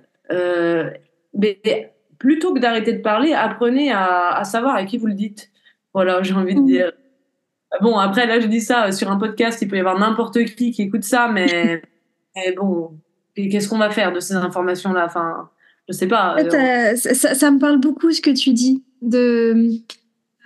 mais 1.32 1.92
plutôt 2.18 2.52
que 2.52 2.58
d'arrêter 2.58 2.94
de 2.94 3.02
parler, 3.02 3.34
apprenez 3.34 3.92
à, 3.92 4.30
à, 4.30 4.42
savoir 4.42 4.74
à 4.74 4.84
qui 4.84 4.98
vous 4.98 5.06
le 5.06 5.14
dites. 5.14 5.52
Voilà, 5.94 6.24
j'ai 6.24 6.34
envie 6.34 6.56
de 6.56 6.60
mmh. 6.60 6.66
dire. 6.66 6.92
Bon, 7.82 7.98
après, 7.98 8.26
là, 8.26 8.40
je 8.40 8.46
dis 8.46 8.60
ça 8.60 8.86
euh, 8.86 8.92
sur 8.92 9.10
un 9.10 9.18
podcast, 9.18 9.60
il 9.60 9.68
peut 9.68 9.76
y 9.76 9.80
avoir 9.80 9.98
n'importe 9.98 10.42
qui 10.44 10.70
qui 10.70 10.82
écoute 10.82 11.04
ça, 11.04 11.30
mais, 11.32 11.82
mais 12.36 12.52
bon, 12.52 12.98
qu'est-ce 13.34 13.68
qu'on 13.68 13.78
va 13.78 13.90
faire 13.90 14.12
de 14.12 14.20
ces 14.20 14.34
informations-là? 14.34 15.04
Enfin, 15.06 15.50
je 15.88 15.94
sais 15.94 16.06
pas. 16.06 16.34
En 16.34 16.36
fait, 16.36 16.54
euh, 16.54 16.96
ça, 16.96 17.34
ça, 17.34 17.50
me 17.50 17.58
parle 17.58 17.78
beaucoup 17.78 18.10
ce 18.10 18.20
que 18.20 18.30
tu 18.30 18.52
dis, 18.52 18.82
de 19.02 19.80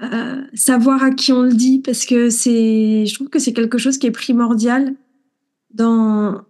euh, 0.02 0.42
savoir 0.54 1.02
à 1.02 1.10
qui 1.10 1.32
on 1.32 1.42
le 1.42 1.52
dit, 1.52 1.78
parce 1.78 2.04
que 2.04 2.28
c'est, 2.28 3.06
je 3.06 3.14
trouve 3.14 3.28
que 3.28 3.38
c'est 3.38 3.52
quelque 3.52 3.78
chose 3.78 3.98
qui 3.98 4.08
est 4.08 4.12
primordial 4.12 4.94
dans, 5.72 6.42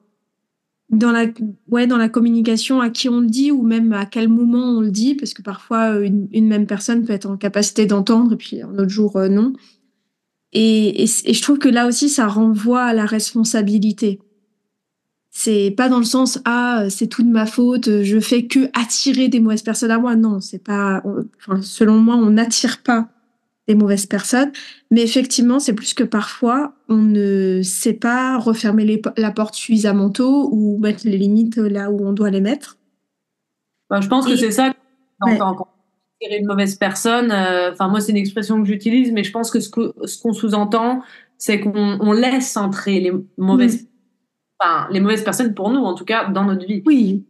dans, 0.88 1.12
la, 1.12 1.26
ouais, 1.68 1.86
dans 1.86 1.98
la 1.98 2.08
communication, 2.08 2.80
à 2.80 2.90
qui 2.90 3.08
on 3.08 3.20
le 3.20 3.26
dit, 3.26 3.50
ou 3.50 3.62
même 3.62 3.92
à 3.92 4.06
quel 4.06 4.28
moment 4.28 4.78
on 4.78 4.80
le 4.80 4.90
dit, 4.90 5.14
parce 5.14 5.34
que 5.34 5.42
parfois, 5.42 5.98
une, 6.00 6.28
une 6.32 6.48
même 6.48 6.66
personne 6.66 7.04
peut 7.04 7.12
être 7.12 7.28
en 7.28 7.36
capacité 7.36 7.86
d'entendre, 7.86 8.32
et 8.32 8.36
puis 8.36 8.62
un 8.62 8.72
autre 8.78 8.88
jour, 8.88 9.16
euh, 9.16 9.28
non. 9.28 9.52
Et, 10.52 11.02
et, 11.02 11.06
et, 11.24 11.34
je 11.34 11.42
trouve 11.42 11.58
que 11.58 11.68
là 11.68 11.86
aussi, 11.86 12.08
ça 12.08 12.26
renvoie 12.26 12.82
à 12.82 12.92
la 12.92 13.06
responsabilité. 13.06 14.20
C'est 15.30 15.72
pas 15.74 15.88
dans 15.88 15.98
le 15.98 16.04
sens 16.04 16.40
ah 16.44 16.84
c'est 16.90 17.06
tout 17.06 17.22
de 17.22 17.30
ma 17.30 17.46
faute, 17.46 18.02
je 18.02 18.20
fais 18.20 18.46
que 18.46 18.68
attirer 18.78 19.28
des 19.28 19.40
mauvaises 19.40 19.62
personnes 19.62 19.90
à 19.90 19.98
moi. 19.98 20.14
Non, 20.14 20.40
c'est 20.40 20.62
pas. 20.62 21.02
Enfin, 21.38 21.62
selon 21.62 21.96
moi, 21.96 22.16
on 22.16 22.30
n'attire 22.30 22.82
pas 22.82 23.08
des 23.66 23.74
mauvaises 23.74 24.06
personnes, 24.06 24.52
mais 24.90 25.02
effectivement, 25.02 25.58
c'est 25.58 25.72
plus 25.72 25.94
que 25.94 26.04
parfois 26.04 26.74
on 26.88 26.96
ne 26.96 27.62
sait 27.62 27.94
pas 27.94 28.36
refermer 28.36 28.84
les, 28.84 29.00
la 29.16 29.30
porte 29.30 29.54
suffisamment 29.54 30.10
tôt 30.10 30.50
ou 30.52 30.78
mettre 30.78 31.06
les 31.06 31.16
limites 31.16 31.56
là 31.56 31.90
où 31.90 32.06
on 32.06 32.12
doit 32.12 32.30
les 32.30 32.40
mettre. 32.40 32.76
Ben, 33.88 34.00
je 34.00 34.08
pense 34.08 34.26
que 34.26 34.36
c'est 34.36 34.50
ça. 34.50 34.74
Ouais. 35.24 35.38
Attirer 36.22 36.40
une 36.40 36.46
mauvaise 36.46 36.76
personne, 36.76 37.30
euh, 37.30 37.72
enfin 37.72 37.88
moi 37.88 38.00
c'est 38.00 38.12
une 38.12 38.18
expression 38.18 38.60
que 38.62 38.68
j'utilise, 38.68 39.12
mais 39.12 39.24
je 39.24 39.32
pense 39.32 39.50
que 39.50 39.60
ce 39.60 39.70
qu'on 39.70 39.92
ce 40.04 40.20
qu'on 40.20 40.32
sous-entend, 40.32 41.02
c'est 41.38 41.60
qu'on 41.60 41.98
on 42.00 42.12
laisse 42.12 42.56
entrer 42.56 43.00
les 43.00 43.12
mauvaises. 43.36 43.82
Mmh 43.82 43.86
enfin, 44.62 44.86
les 44.92 45.00
mauvaises 45.00 45.24
personnes 45.24 45.54
pour 45.54 45.70
nous, 45.70 45.80
en 45.80 45.94
tout 45.94 46.04
cas, 46.04 46.28
dans 46.28 46.44
notre 46.44 46.66
vie. 46.66 46.82
Oui. 46.86 47.24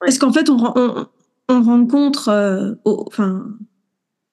Ouais. 0.00 0.06
Parce 0.06 0.18
qu'en 0.18 0.32
fait, 0.32 0.50
on, 0.50 0.58
on, 0.76 1.06
on 1.48 1.62
rencontre 1.62 2.28
euh, 2.28 2.72
au, 2.84 3.04
enfin, 3.06 3.46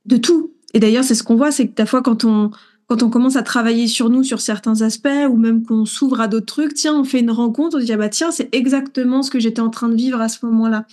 de 0.06 0.18
tout. 0.18 0.54
Et 0.74 0.80
d'ailleurs, 0.80 1.04
c'est 1.04 1.16
ce 1.16 1.24
qu'on 1.24 1.36
voit, 1.36 1.52
c'est 1.52 1.68
que 1.68 1.76
des 1.76 1.86
fois, 1.86 2.02
quand 2.02 2.26
on, 2.26 2.52
quand 2.88 3.04
on 3.04 3.10
commence 3.10 3.36
à 3.36 3.44
travailler 3.44 3.88
sur 3.88 4.10
nous, 4.10 4.24
sur 4.24 4.42
certains 4.42 4.82
aspects, 4.82 5.28
ou 5.30 5.36
même 5.36 5.64
qu'on 5.64 5.86
s'ouvre 5.86 6.22
à 6.22 6.28
d'autres 6.28 6.48
trucs, 6.48 6.74
tiens, 6.74 7.00
on 7.00 7.04
fait 7.04 7.20
une 7.20 7.32
rencontre, 7.32 7.78
on 7.78 7.80
se 7.80 7.86
dit, 7.86 7.94
ah 7.94 7.98
bah 7.98 8.10
tiens, 8.10 8.32
c'est 8.32 8.54
exactement 8.56 9.22
ce 9.22 9.30
que 9.30 9.40
j'étais 9.40 9.62
en 9.62 9.70
train 9.70 9.90
de 9.90 9.96
vivre 9.96 10.20
à 10.20 10.30
ce 10.30 10.46
moment-là. 10.48 10.86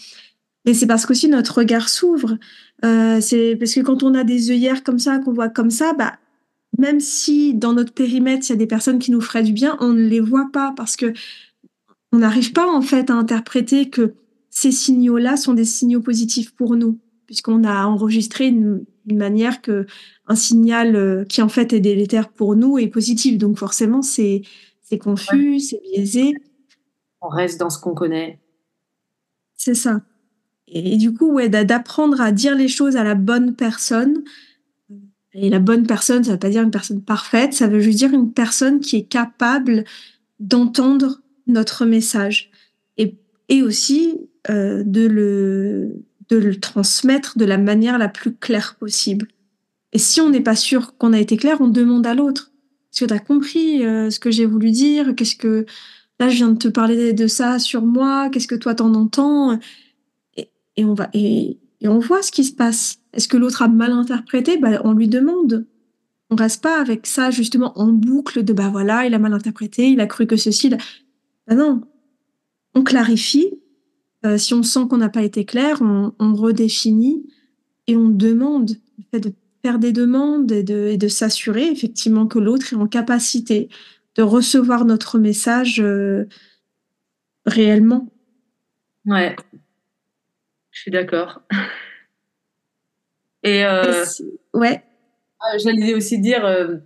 Et 0.66 0.74
c'est 0.74 0.86
parce 0.86 1.06
qu'aussi 1.06 1.28
notre 1.28 1.58
regard 1.58 1.88
s'ouvre. 1.88 2.36
Euh, 2.84 3.20
c'est 3.20 3.56
parce 3.56 3.74
que 3.74 3.80
quand 3.80 4.02
on 4.02 4.14
a 4.14 4.24
des 4.24 4.50
œillères 4.50 4.84
comme 4.84 4.98
ça, 4.98 5.18
qu'on 5.18 5.32
voit 5.32 5.48
comme 5.48 5.70
ça, 5.70 5.92
bah, 5.94 6.18
même 6.78 7.00
si 7.00 7.54
dans 7.54 7.72
notre 7.72 7.92
périmètre, 7.92 8.46
il 8.48 8.50
y 8.50 8.52
a 8.52 8.56
des 8.56 8.66
personnes 8.66 8.98
qui 8.98 9.10
nous 9.10 9.20
feraient 9.20 9.42
du 9.42 9.52
bien, 9.52 9.76
on 9.80 9.92
ne 9.92 10.02
les 10.02 10.20
voit 10.20 10.50
pas 10.52 10.74
parce 10.76 10.96
que 10.96 11.12
on 12.12 12.18
n'arrive 12.18 12.52
pas 12.52 12.70
en 12.70 12.82
fait 12.82 13.10
à 13.10 13.14
interpréter 13.14 13.90
que 13.90 14.14
ces 14.50 14.72
signaux-là 14.72 15.36
sont 15.36 15.54
des 15.54 15.64
signaux 15.64 16.00
positifs 16.00 16.54
pour 16.54 16.76
nous, 16.76 16.98
puisqu'on 17.26 17.64
a 17.64 17.86
enregistré 17.86 18.46
une, 18.46 18.84
une, 19.06 19.18
manière 19.18 19.60
que 19.60 19.86
un 20.26 20.34
signal 20.34 20.96
euh, 20.96 21.24
qui 21.24 21.42
en 21.42 21.48
fait 21.48 21.72
est 21.72 21.80
délétère 21.80 22.28
pour 22.28 22.56
nous 22.56 22.78
est 22.78 22.88
positif. 22.88 23.38
Donc 23.38 23.58
forcément, 23.58 24.02
c'est 24.02 24.42
c'est 24.82 24.98
confus, 24.98 25.54
ouais. 25.54 25.58
c'est 25.58 25.80
biaisé. 25.82 26.34
On 27.20 27.28
reste 27.28 27.58
dans 27.58 27.70
ce 27.70 27.78
qu'on 27.80 27.94
connaît. 27.94 28.38
C'est 29.56 29.74
ça. 29.74 30.00
Et, 30.68 30.96
du 30.96 31.12
coup, 31.12 31.40
d'apprendre 31.48 32.20
à 32.20 32.32
dire 32.32 32.56
les 32.56 32.68
choses 32.68 32.96
à 32.96 33.04
la 33.04 33.14
bonne 33.14 33.54
personne, 33.54 34.22
et 35.32 35.50
la 35.50 35.58
bonne 35.58 35.86
personne, 35.86 36.24
ça 36.24 36.30
ne 36.30 36.34
veut 36.34 36.40
pas 36.40 36.48
dire 36.48 36.62
une 36.62 36.70
personne 36.70 37.02
parfaite, 37.02 37.52
ça 37.52 37.68
veut 37.68 37.80
juste 37.80 37.98
dire 37.98 38.12
une 38.12 38.32
personne 38.32 38.80
qui 38.80 38.96
est 38.96 39.04
capable 39.06 39.84
d'entendre 40.40 41.20
notre 41.46 41.84
message. 41.84 42.50
Et, 42.96 43.16
et 43.50 43.62
aussi 43.62 44.16
euh, 44.48 44.82
de, 44.84 45.06
le, 45.06 46.02
de 46.30 46.36
le 46.36 46.58
transmettre 46.58 47.36
de 47.38 47.44
la 47.44 47.58
manière 47.58 47.98
la 47.98 48.08
plus 48.08 48.34
claire 48.34 48.76
possible. 48.76 49.28
Et 49.92 49.98
si 49.98 50.20
on 50.20 50.30
n'est 50.30 50.40
pas 50.40 50.56
sûr 50.56 50.96
qu'on 50.96 51.12
a 51.12 51.20
été 51.20 51.36
clair, 51.36 51.58
on 51.60 51.68
demande 51.68 52.06
à 52.06 52.14
l'autre. 52.14 52.52
Est-ce 52.92 53.04
que 53.04 53.08
tu 53.08 53.14
as 53.14 53.18
compris 53.18 53.84
euh, 53.84 54.08
ce 54.10 54.18
que 54.18 54.30
j'ai 54.30 54.46
voulu 54.46 54.70
dire? 54.70 55.14
Qu'est-ce 55.14 55.36
que 55.36 55.66
là 56.18 56.28
je 56.30 56.36
viens 56.36 56.48
de 56.48 56.58
te 56.58 56.68
parler 56.68 57.12
de 57.12 57.26
ça 57.26 57.58
sur 57.58 57.84
moi. 57.84 58.30
Qu'est-ce 58.30 58.48
que 58.48 58.54
toi 58.54 58.74
t'en 58.74 58.94
entends? 58.94 59.58
Et, 60.76 60.84
on 60.84 60.94
va 60.94 61.08
et, 61.12 61.58
on 61.84 61.98
voit 61.98 62.22
ce 62.22 62.32
qui 62.32 62.44
se 62.44 62.52
passe. 62.52 62.98
Est-ce 63.12 63.28
que 63.28 63.36
l'autre 63.36 63.62
a 63.62 63.68
mal 63.68 63.92
interprété? 63.92 64.58
Bah, 64.58 64.80
On 64.84 64.92
lui 64.92 65.08
demande. 65.08 65.66
On 66.30 66.36
reste 66.36 66.62
pas 66.62 66.80
avec 66.80 67.06
ça 67.06 67.30
justement 67.30 67.78
en 67.78 67.88
boucle 67.88 68.42
de 68.42 68.52
bah 68.52 68.68
voilà, 68.68 69.06
il 69.06 69.14
a 69.14 69.18
mal 69.18 69.32
interprété, 69.32 69.88
il 69.88 70.00
a 70.00 70.06
cru 70.06 70.26
que 70.26 70.36
ceci. 70.36 70.68
Bah 70.68 71.54
non, 71.54 71.82
on 72.74 72.82
clarifie. 72.82 73.52
Euh, 74.24 74.38
si 74.38 74.54
on 74.54 74.62
sent 74.62 74.88
qu'on 74.90 74.96
n'a 74.96 75.08
pas 75.08 75.22
été 75.22 75.44
clair, 75.44 75.80
on, 75.82 76.34
redéfinit 76.34 77.26
et 77.86 77.96
on 77.96 78.08
demande. 78.08 78.72
Le 78.98 79.04
fait 79.12 79.20
de 79.20 79.32
faire 79.62 79.78
des 79.78 79.92
demandes 79.92 80.50
et 80.50 80.64
de, 80.64 80.96
de 80.96 81.08
s'assurer 81.08 81.68
effectivement 81.68 82.26
que 82.26 82.38
l'autre 82.38 82.72
est 82.72 82.76
en 82.76 82.88
capacité 82.88 83.68
de 84.16 84.22
recevoir 84.22 84.84
notre 84.84 85.18
message 85.18 85.80
euh, 85.80 86.24
réellement. 87.44 88.10
Ouais, 89.04 89.36
suis 90.86 90.92
d'accord. 90.92 91.40
Et 93.42 93.64
euh, 93.64 94.04
ouais. 94.54 94.82
Euh, 95.42 95.58
j'allais 95.58 95.94
aussi 95.94 96.18
dire 96.18 96.44
euh, 96.44 96.76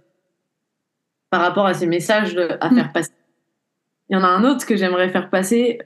par 1.30 1.40
rapport 1.42 1.66
à 1.66 1.74
ces 1.74 1.86
messages 1.86 2.36
à 2.36 2.70
faire 2.70 2.88
mm. 2.88 2.92
passer. 2.92 3.12
Il 4.08 4.14
y 4.14 4.16
en 4.16 4.24
a 4.24 4.26
un 4.26 4.44
autre 4.44 4.66
que 4.66 4.76
j'aimerais 4.76 5.08
faire 5.10 5.30
passer, 5.30 5.78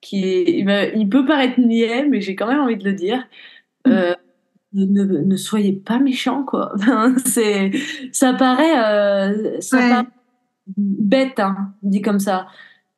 qui 0.00 0.24
est, 0.24 0.92
il, 0.96 1.08
peut 1.08 1.26
paraître 1.26 1.60
niais, 1.60 2.06
mais 2.08 2.20
j'ai 2.20 2.34
quand 2.34 2.46
même 2.46 2.60
envie 2.60 2.76
de 2.76 2.84
le 2.84 2.94
dire. 2.94 3.18
Mm. 3.84 3.90
Euh, 3.90 4.14
ne, 4.72 5.04
ne, 5.04 5.36
soyez 5.36 5.72
pas 5.72 5.98
méchants, 5.98 6.44
quoi. 6.44 6.72
c'est, 7.26 7.72
ça 8.12 8.32
paraît, 8.34 9.60
ça 9.60 9.76
ouais. 9.76 9.88
paraît 9.90 10.06
bête, 10.76 11.40
hein, 11.40 11.74
dit 11.82 12.00
comme 12.00 12.20
ça. 12.20 12.46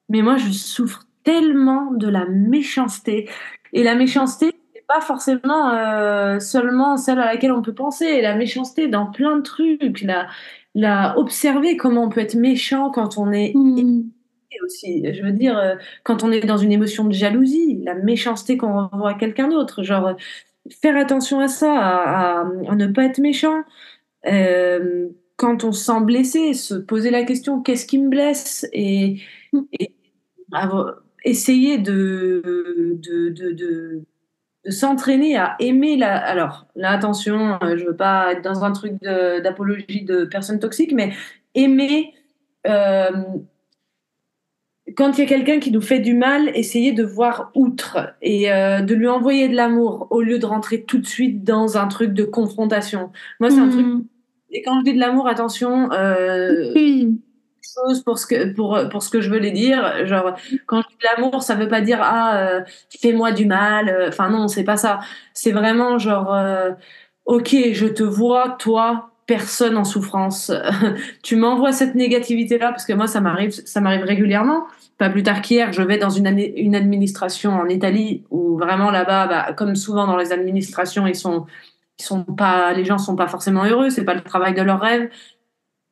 Mais 0.09 0.23
moi, 0.23 0.37
je 0.37 0.51
souffre 0.51 1.05
tellement 1.25 1.91
de 1.93 2.09
la 2.09 2.27
méchanceté. 2.27 3.29
Et 3.73 3.83
la 3.83 3.95
méchanceté, 3.95 4.53
c'est 4.75 4.87
pas 4.87 5.01
forcément 5.01 5.71
euh, 5.71 6.39
seulement 6.39 6.97
celle 6.97 7.19
à 7.19 7.27
laquelle 7.27 7.53
on 7.53 7.63
peut 7.63 7.75
penser. 7.75 8.21
La 8.21 8.35
méchanceté 8.35 8.89
dans 8.89 9.07
plein 9.07 9.37
de 9.37 9.43
trucs. 9.43 10.03
La, 10.03 10.29
la 10.75 11.19
observer 11.19 11.77
comment 11.77 12.05
on 12.05 12.09
peut 12.09 12.21
être 12.21 12.35
méchant 12.35 12.91
quand 12.91 13.19
on 13.19 13.33
est 13.33 13.53
mmh. 13.55 14.03
aussi. 14.65 15.13
Je 15.13 15.23
veux 15.23 15.33
dire, 15.33 15.59
euh, 15.59 15.75
quand 16.03 16.23
on 16.23 16.33
est 16.33 16.41
dans 16.41 16.57
une 16.59 16.73
émotion 16.73 17.05
de 17.05 17.13
jalousie, 17.13 17.81
la 17.83 17.95
méchanceté 17.95 18.57
qu'on 18.57 18.73
renvoie 18.73 19.11
à 19.11 19.15
quelqu'un 19.15 19.49
d'autre. 19.49 19.83
Genre, 19.83 20.17
faire 20.71 20.97
attention 20.97 21.41
à 21.41 21.49
ça, 21.49 21.73
à, 21.73 22.41
à, 22.41 22.47
à 22.69 22.75
ne 22.75 22.87
pas 22.87 23.05
être 23.05 23.19
méchant. 23.19 23.63
Euh, 24.27 25.09
quand 25.37 25.65
on 25.65 25.73
se 25.73 25.85
sent 25.85 26.01
blessé, 26.03 26.55
se 26.55 26.75
poser 26.75 27.11
la 27.11 27.25
question 27.25 27.63
qu'est-ce 27.63 27.87
qui 27.87 27.99
me 27.99 28.09
blesse? 28.09 28.69
Et, 28.73 29.21
et 29.81 29.91
avoir, 30.53 30.97
essayer 31.25 31.79
de, 31.79 32.43
de, 32.97 33.29
de, 33.31 33.53
de, 33.53 34.03
de 34.65 34.71
s'entraîner 34.71 35.37
à 35.37 35.57
aimer 35.59 35.97
la. 35.97 36.17
Alors, 36.17 36.67
là, 36.77 36.91
attention, 36.91 37.59
euh, 37.63 37.77
je 37.77 37.85
veux 37.85 37.97
pas 37.97 38.33
être 38.33 38.43
dans 38.43 38.65
un 38.65 38.73
truc 38.73 38.95
d'apologie 39.03 40.05
de, 40.05 40.21
de, 40.21 40.25
personnes 40.25 40.59
toxiques, 40.59 40.93
mais 40.93 41.13
aimer. 41.55 42.15
Euh, 42.67 43.11
quand 44.97 45.17
il 45.17 45.21
y 45.21 45.25
a 45.25 45.27
quelqu'un 45.27 45.59
qui 45.59 45.71
nous 45.71 45.81
fait 45.81 46.01
du 46.01 46.15
mal, 46.15 46.51
essayer 46.55 46.93
de 46.93 47.05
voir 47.05 47.51
outre 47.55 48.15
et 48.21 48.53
euh, 48.53 48.81
de 48.81 48.95
lui 48.95 49.09
envoyer 49.09 49.49
de 49.49 49.55
l'amour 49.55 50.09
au 50.11 50.21
lieu 50.21 50.39
de 50.39 50.47
rentrer 50.47 50.83
tout 50.83 50.99
de 50.99 51.07
suite 51.07 51.45
dans 51.45 51.79
un 51.79 51.89
truc 51.89 52.13
de 52.13 52.25
confrontation. 52.25 53.11
Moi, 53.41 53.51
c'est 53.51 53.61
mmh. 53.61 53.63
un 53.63 53.71
truc. 53.71 53.87
Et 54.51 54.63
quand 54.63 54.81
je 54.81 54.85
dis 54.85 54.95
de 54.95 55.01
l'amour, 55.01 55.29
attention. 55.29 55.91
Euh, 55.93 56.73
oui 56.75 57.19
pour 58.05 58.19
ce 58.19 58.27
que 58.27 58.53
pour 58.53 58.79
pour 58.91 59.03
ce 59.03 59.11
que 59.11 59.21
je 59.21 59.31
veux 59.31 59.41
dire. 59.41 60.07
Genre 60.07 60.35
quand 60.67 60.83
je 60.83 60.89
dis 60.89 61.07
l'amour 61.17 61.43
ça 61.43 61.55
veut 61.55 61.69
pas 61.69 61.81
dire 61.81 61.99
ah 62.03 62.37
euh, 62.37 62.61
fais-moi 63.01 63.33
du 63.33 63.47
mal 63.47 63.89
euh, 63.89 64.09
enfin 64.09 64.31
non 64.31 64.49
c'est 64.49 64.65
pas 64.65 64.77
ça. 64.77 65.01
C'est 65.35 65.53
vraiment 65.53 65.99
genre 65.99 66.35
euh, 66.35 66.71
ok 67.27 67.55
je 67.73 67.87
te 67.87 68.03
vois 68.03 68.57
toi 68.59 69.11
personne 69.27 69.77
en 69.77 69.85
souffrance. 69.85 70.53
Tu 71.23 71.37
m'envoies 71.37 71.73
cette 71.73 71.95
négativité 71.95 72.59
là 72.59 72.71
parce 72.71 72.85
que 72.85 72.93
moi 72.93 73.07
ça 73.07 73.21
m'arrive 73.21 73.51
ça 73.51 73.81
m'arrive 73.81 74.05
régulièrement. 74.05 74.65
Pas 74.99 75.11
plus 75.11 75.23
tard 75.23 75.43
qu'hier 75.43 75.73
je 75.73 75.83
vais 75.83 75.99
dans 75.99 76.11
une 76.11 76.27
une 76.57 76.75
administration 76.75 77.53
en 77.53 77.69
Italie 77.69 78.25
où 78.31 78.59
vraiment 78.59 78.91
là-bas 78.91 79.27
bah, 79.27 79.53
comme 79.55 79.77
souvent 79.77 80.07
dans 80.07 80.17
les 80.17 80.33
administrations 80.33 81.07
ils 81.07 81.15
sont 81.15 81.47
sont 82.01 82.25
pas 82.25 82.73
les 82.73 82.85
gens 82.85 82.99
sont 82.99 83.17
pas 83.17 83.29
forcément 83.29 83.65
heureux 83.65 83.91
c'est 83.91 84.05
pas 84.05 84.15
le 84.15 84.23
travail 84.23 84.55
de 84.55 84.63
leur 84.63 84.81
rêve 84.81 85.09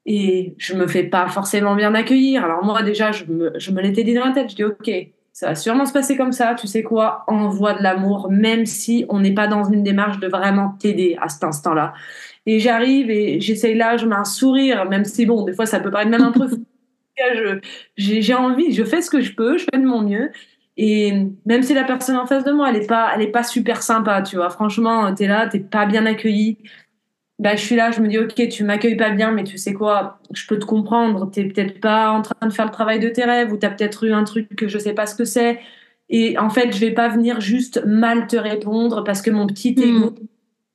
et 0.07 0.55
je 0.59 0.75
me 0.75 0.87
fais 0.87 1.05
pas 1.05 1.29
forcément 1.29 1.75
bien 1.75 1.95
accueillir. 1.95 2.45
Alors 2.45 2.65
moi 2.65 2.83
déjà, 2.83 3.13
je 3.13 3.25
me, 3.27 3.53
je 3.59 3.71
me 3.71 3.81
l'étais 3.81 4.05
dit 4.05 4.15
dans 4.15 4.25
la 4.25 4.33
tête, 4.33 4.51
je 4.51 4.57
dis 4.57 4.65
ok, 4.65 4.91
ça 5.33 5.49
va 5.49 5.55
sûrement 5.55 5.87
se 5.87 5.93
passer 5.93 6.17
comme 6.17 6.33
ça, 6.33 6.55
tu 6.55 6.67
sais 6.67 6.83
quoi, 6.83 7.25
envoie 7.27 7.75
de 7.75 7.83
l'amour, 7.83 8.31
même 8.31 8.67
si 8.67 9.05
on 9.09 9.21
n'est 9.21 9.35
pas 9.35 9.47
dans 9.47 9.65
une 9.65 9.83
démarche 9.83 10.19
de 10.19 10.29
vraiment 10.29 10.77
t'aider 10.79 11.17
à 11.21 11.29
cet 11.29 11.45
instant-là. 11.45 11.95
Et 12.47 12.59
j'arrive 12.59 13.11
et 13.11 13.41
j'essaye 13.41 13.75
là, 13.75 13.97
je 13.97 14.07
mets 14.07 14.17
un 14.17 14.25
sourire, 14.25 14.87
même 14.89 15.05
si 15.05 15.27
bon, 15.27 15.45
des 15.45 15.53
fois 15.55 15.67
ça 15.67 15.81
peut 15.81 15.91
paraître 15.91 16.11
même 16.11 16.23
un 16.23 16.33
peu 16.33 16.49
j'ai 17.97 18.35
envie, 18.35 18.73
je 18.73 18.85
fais 18.85 19.03
ce 19.03 19.11
que 19.11 19.21
je 19.21 19.35
peux, 19.35 19.59
je 19.59 19.67
fais 19.73 19.79
de 19.79 19.87
mon 19.87 20.03
mieux. 20.03 20.31
Et 20.77 21.27
même 21.45 21.63
si 21.63 21.75
la 21.75 21.85
personne 21.85 22.17
en 22.17 22.27
face 22.27 22.45
de 22.45 22.53
moi, 22.53 22.71
elle 22.71 22.77
est 22.77 22.87
pas, 22.87 23.17
pas 23.33 23.43
super 23.43 23.83
sympa, 23.83 24.23
tu 24.23 24.37
vois. 24.37 24.51
Franchement, 24.51 25.13
t'es 25.15 25.27
là, 25.27 25.47
t'es 25.47 25.61
pas 25.61 25.85
bien 25.85 26.07
accueilli 26.07 26.59
bah, 27.41 27.57
je 27.57 27.63
suis 27.63 27.75
là, 27.75 27.91
je 27.91 28.03
me 28.03 28.09
dis, 28.09 28.19
ok, 28.19 28.49
tu 28.51 28.65
m'accueilles 28.65 28.99
pas 28.99 29.09
bien, 29.09 29.33
mais 29.33 29.45
tu 29.45 29.57
sais 29.57 29.73
quoi, 29.73 30.19
je 30.35 30.47
peux 30.47 30.59
te 30.59 30.67
comprendre. 30.67 31.31
Tu 31.33 31.41
n'es 31.41 31.49
peut-être 31.49 31.81
pas 31.81 32.11
en 32.11 32.21
train 32.21 32.47
de 32.47 32.53
faire 32.53 32.67
le 32.67 32.71
travail 32.71 33.01
de 33.01 33.09
tes 33.09 33.25
rêves 33.25 33.51
ou 33.51 33.57
tu 33.57 33.65
as 33.65 33.71
peut-être 33.71 34.05
eu 34.05 34.13
un 34.13 34.25
truc 34.25 34.55
que 34.57 34.69
je 34.69 34.79
sais 34.79 34.93
pas 34.93 35.07
ce 35.07 35.15
que 35.15 35.25
c'est. 35.25 35.59
Et 36.11 36.37
en 36.37 36.51
fait, 36.51 36.71
je 36.75 36.79
vais 36.81 36.91
pas 36.93 37.09
venir 37.09 37.41
juste 37.41 37.83
mal 37.87 38.27
te 38.27 38.37
répondre 38.37 39.05
parce 39.05 39.23
que 39.23 39.31
mon 39.31 39.47
petit 39.47 39.71
ego, 39.71 40.15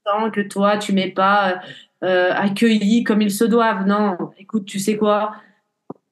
mm. 0.07 0.31
que 0.31 0.41
toi, 0.41 0.77
tu 0.77 0.91
mets 0.93 1.11
pas 1.11 1.61
accueillis 2.01 3.03
comme 3.03 3.21
ils 3.21 3.31
se 3.31 3.45
doivent. 3.45 3.85
Non, 3.85 4.17
écoute, 4.39 4.65
tu 4.65 4.79
sais 4.79 4.97
quoi 4.97 5.33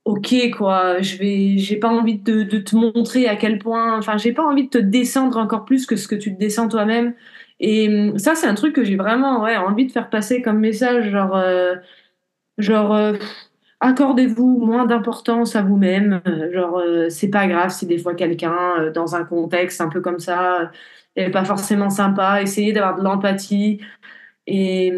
Ok, 0.05 0.35
quoi, 0.55 1.01
je 1.01 1.17
vais, 1.17 1.57
j'ai 1.57 1.77
pas 1.77 1.87
envie 1.87 2.19
de, 2.19 2.43
de, 2.43 2.57
te 2.59 2.75
montrer 2.75 3.27
à 3.27 3.37
quel 3.37 3.57
point, 3.57 3.97
enfin, 3.97 4.17
j'ai 4.17 4.33
pas 4.33 4.43
envie 4.45 4.65
de 4.65 4.69
te 4.69 4.77
descendre 4.77 5.37
encore 5.37 5.63
plus 5.65 5.85
que 5.85 5.95
ce 5.95 6.09
que 6.09 6.15
tu 6.15 6.33
te 6.33 6.39
descends 6.39 6.67
toi-même. 6.67 7.15
Et 7.63 7.87
hum, 7.87 8.19
ça, 8.19 8.35
c'est 8.35 8.47
un 8.47 8.55
truc 8.55 8.75
que 8.75 8.83
j'ai 8.83 8.97
vraiment 8.97 9.41
envie 9.41 9.87
de 9.87 9.91
faire 9.91 10.09
passer 10.09 10.41
comme 10.41 10.59
message, 10.59 11.09
genre, 11.09 11.41
genre 12.57 13.15
accordez-vous 13.83 14.59
moins 14.59 14.85
d'importance 14.85 15.55
à 15.55 15.61
vous-même. 15.61 16.21
Genre, 16.53 16.79
euh, 16.79 17.09
c'est 17.09 17.29
pas 17.29 17.47
grave 17.47 17.69
si 17.69 17.85
des 17.85 17.97
fois 17.97 18.15
quelqu'un, 18.15 18.55
euh, 18.79 18.91
dans 18.91 19.15
un 19.15 19.25
contexte 19.25 19.81
un 19.81 19.89
peu 19.89 20.01
comme 20.01 20.19
ça, 20.19 20.71
n'est 21.17 21.29
pas 21.29 21.45
forcément 21.45 21.89
sympa. 21.89 22.41
Essayez 22.41 22.71
d'avoir 22.73 22.97
de 22.97 23.03
l'empathie 23.03 23.81
et, 24.47 24.93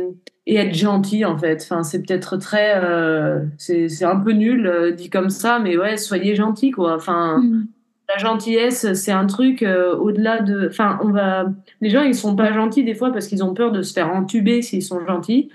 être 0.47 0.75
gentil, 0.75 1.25
en 1.25 1.37
fait. 1.37 1.61
Enfin, 1.63 1.83
c'est 1.83 2.03
peut-être 2.03 2.37
très. 2.37 2.75
Euh, 2.83 3.39
c'est 3.57 4.03
un 4.03 4.19
peu 4.19 4.31
nul 4.31 4.93
dit 4.95 5.09
comme 5.09 5.29
ça, 5.31 5.59
mais 5.59 5.77
ouais, 5.77 5.97
soyez 5.97 6.35
gentil, 6.35 6.71
quoi. 6.71 6.95
Enfin. 6.95 7.39
Mm. 7.39 7.67
La 8.15 8.21
gentillesse, 8.21 8.93
c'est 8.93 9.11
un 9.11 9.25
truc 9.25 9.61
au-delà 9.63 10.41
de. 10.41 10.67
Enfin, 10.69 10.99
on 11.03 11.09
va. 11.09 11.47
Les 11.81 11.89
gens, 11.89 12.01
ils 12.01 12.15
sont 12.15 12.35
pas 12.35 12.53
gentils 12.53 12.85
des 12.85 12.95
fois 12.95 13.11
parce 13.11 13.27
qu'ils 13.27 13.43
ont 13.43 13.53
peur 13.53 13.73
de 13.73 13.81
se 13.81 13.91
faire 13.91 14.09
entuber 14.09 14.61
s'ils 14.61 14.83
sont 14.83 15.05
gentils. 15.05 15.49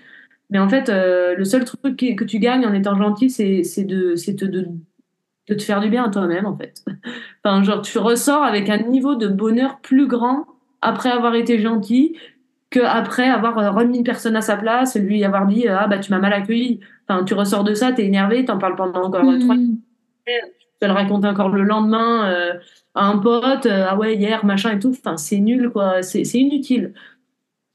Mais 0.50 0.58
en 0.58 0.68
fait, 0.68 0.88
euh, 0.88 1.34
le 1.36 1.44
seul 1.44 1.64
truc 1.64 1.96
que 1.96 2.24
tu 2.24 2.38
gagnes 2.38 2.66
en 2.66 2.74
étant 2.74 2.96
gentil, 2.96 3.30
c'est 3.30 3.84
de, 3.84 4.14
de, 4.14 4.46
de, 4.46 4.68
de, 5.48 5.54
te 5.54 5.62
faire 5.62 5.80
du 5.80 5.88
bien 5.88 6.04
à 6.04 6.10
toi-même, 6.10 6.44
en 6.44 6.56
fait. 6.56 6.84
enfin, 7.44 7.62
genre, 7.62 7.82
tu 7.82 7.98
ressors 7.98 8.42
avec 8.42 8.68
un 8.68 8.78
niveau 8.78 9.14
de 9.14 9.28
bonheur 9.28 9.78
plus 9.80 10.08
grand 10.08 10.46
après 10.82 11.10
avoir 11.10 11.34
été 11.36 11.60
gentil 11.60 12.16
qu'après 12.70 13.28
avoir 13.28 13.58
euh, 13.58 13.70
remis 13.70 13.98
une 13.98 14.04
personne 14.04 14.36
à 14.36 14.40
sa 14.40 14.56
place 14.56 14.96
et 14.96 15.00
lui 15.00 15.24
avoir 15.24 15.46
dit 15.46 15.68
Ah, 15.68 15.86
bah, 15.86 15.98
tu 15.98 16.10
m'as 16.10 16.18
mal 16.18 16.32
accueilli. 16.32 16.80
Enfin, 17.08 17.24
tu 17.24 17.34
ressors 17.34 17.64
de 17.64 17.74
ça, 17.74 17.92
t'es 17.92 18.04
énervé, 18.04 18.44
t'en 18.44 18.58
parles 18.58 18.76
pendant 18.76 19.04
encore 19.04 19.24
mmh. 19.24 19.38
trois 19.38 19.56
Tu 20.80 20.86
le 20.86 20.92
raconter 20.92 21.28
encore 21.28 21.50
le 21.50 21.62
lendemain 21.62 22.30
euh, 22.30 22.54
à 22.94 23.06
un 23.06 23.18
pote 23.18 23.66
Ah 23.66 23.96
ouais, 23.96 24.16
hier, 24.16 24.44
machin 24.44 24.72
et 24.72 24.78
tout. 24.78 24.90
Enfin, 24.90 25.16
c'est 25.16 25.38
nul, 25.38 25.70
quoi. 25.70 26.02
C'est 26.02 26.22
inutile. 26.34 26.94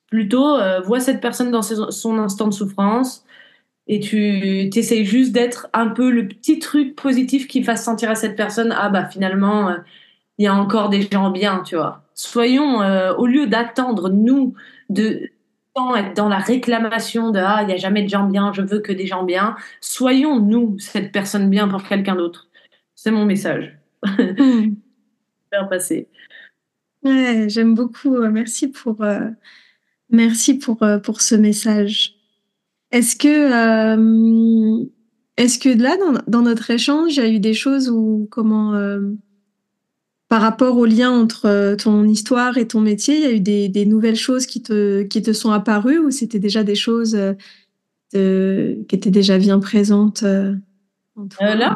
Plutôt, 0.09 0.57
euh, 0.57 0.81
vois 0.81 0.99
cette 0.99 1.21
personne 1.21 1.51
dans 1.51 1.61
son 1.61 2.17
instant 2.19 2.47
de 2.47 2.53
souffrance 2.53 3.25
et 3.87 3.99
tu 3.99 4.69
essayes 4.75 5.05
juste 5.05 5.31
d'être 5.31 5.67
un 5.73 5.87
peu 5.87 6.09
le 6.09 6.27
petit 6.27 6.59
truc 6.59 6.95
positif 6.95 7.47
qui 7.47 7.63
fasse 7.63 7.83
sentir 7.83 8.09
à 8.09 8.15
cette 8.15 8.35
personne 8.35 8.73
ah 8.75 8.89
bah 8.89 9.05
finalement 9.05 9.69
euh, 9.69 9.77
il 10.37 10.45
y 10.45 10.47
a 10.47 10.55
encore 10.55 10.89
des 10.89 11.01
gens 11.03 11.29
bien, 11.31 11.61
tu 11.65 11.75
vois. 11.75 12.03
Soyons 12.13 12.81
euh, 12.81 13.13
au 13.15 13.25
lieu 13.25 13.47
d'attendre 13.47 14.09
nous 14.09 14.53
de 14.89 15.29
être 15.97 16.15
dans 16.15 16.29
la 16.29 16.39
réclamation 16.39 17.31
de 17.31 17.39
ah 17.39 17.63
il 17.63 17.69
y 17.69 17.73
a 17.73 17.77
jamais 17.77 18.03
de 18.03 18.09
gens 18.09 18.23
bien, 18.27 18.53
je 18.53 18.61
veux 18.61 18.79
que 18.79 18.91
des 18.93 19.05
gens 19.07 19.23
bien. 19.23 19.55
Soyons 19.81 20.39
nous 20.39 20.77
cette 20.79 21.11
personne 21.11 21.49
bien 21.49 21.67
pour 21.67 21.83
quelqu'un 21.83 22.15
d'autre. 22.15 22.47
C'est 23.05 23.11
mon 23.11 23.25
message. 23.25 23.77
Hmm. 24.03 24.73
Faire 25.51 25.69
passer. 25.69 26.07
Ouais, 27.03 27.45
j'aime 27.49 27.75
beaucoup. 27.75 28.17
Merci 28.17 28.69
pour 28.69 29.05
Merci 30.09 30.55
pour, 30.55 30.81
euh, 30.81 30.97
pour 30.97 31.21
ce 31.21 31.35
message. 31.35 32.15
Est-ce 32.89 33.15
que, 33.15 33.27
euh, 33.27 34.85
est-ce 35.37 35.59
que 35.59 35.69
là, 35.69 35.97
dans, 35.97 36.19
dans, 36.25 36.41
notre 36.41 36.71
échange, 36.71 37.17
il 37.17 37.23
y 37.23 37.27
a 37.27 37.29
eu 37.29 37.39
des 37.39 37.53
choses 37.53 37.91
où, 37.91 38.27
comment, 38.31 38.73
euh, 38.73 39.01
par 40.27 40.41
rapport 40.41 40.75
au 40.75 40.85
lien 40.85 41.11
entre 41.11 41.75
ton 41.75 42.05
histoire 42.05 42.57
et 42.57 42.67
ton 42.67 42.81
métier, 42.81 43.17
il 43.17 43.21
y 43.21 43.27
a 43.27 43.31
eu 43.33 43.39
des, 43.39 43.69
des 43.69 43.85
nouvelles 43.85 44.15
choses 44.15 44.47
qui 44.47 44.63
te, 44.63 45.03
qui 45.03 45.21
te 45.21 45.31
sont 45.31 45.51
apparues 45.51 45.99
ou 45.99 46.09
c'était 46.09 46.39
déjà 46.39 46.63
des 46.63 46.73
choses 46.73 47.15
de, 48.13 48.83
qui 48.89 48.95
étaient 48.95 49.11
déjà 49.11 49.37
bien 49.37 49.59
présentes 49.59 50.23
Là, 51.39 51.75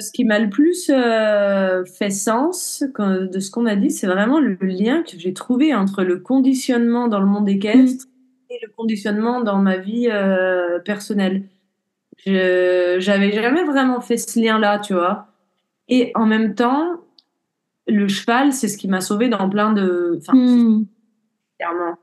ce 0.00 0.12
qui 0.12 0.24
m'a 0.24 0.38
le 0.38 0.50
plus 0.50 0.86
fait 0.86 2.10
sens 2.10 2.84
de 2.98 3.40
ce 3.40 3.50
qu'on 3.50 3.66
a 3.66 3.76
dit, 3.76 3.90
c'est 3.90 4.06
vraiment 4.06 4.40
le 4.40 4.56
lien 4.60 5.02
que 5.02 5.18
j'ai 5.18 5.32
trouvé 5.32 5.74
entre 5.74 6.02
le 6.02 6.18
conditionnement 6.18 7.08
dans 7.08 7.20
le 7.20 7.26
monde 7.26 7.48
équestre 7.48 8.06
et 8.50 8.58
le 8.62 8.70
conditionnement 8.76 9.40
dans 9.40 9.58
ma 9.58 9.76
vie 9.76 10.08
personnelle. 10.84 11.44
Je 12.24 12.96
j'avais 12.98 13.32
jamais 13.32 13.64
vraiment 13.64 14.00
fait 14.00 14.16
ce 14.16 14.38
lien-là, 14.38 14.78
tu 14.78 14.94
vois. 14.94 15.26
Et 15.88 16.12
en 16.14 16.26
même 16.26 16.54
temps, 16.54 17.00
le 17.88 18.08
cheval, 18.08 18.52
c'est 18.52 18.68
ce 18.68 18.78
qui 18.78 18.88
m'a 18.88 19.00
sauvé 19.00 19.28
dans 19.28 19.48
plein 19.48 19.72
de. 19.72 20.18
Enfin, 20.18 20.36
mmh. 20.36 20.86
clairement. 21.58 21.98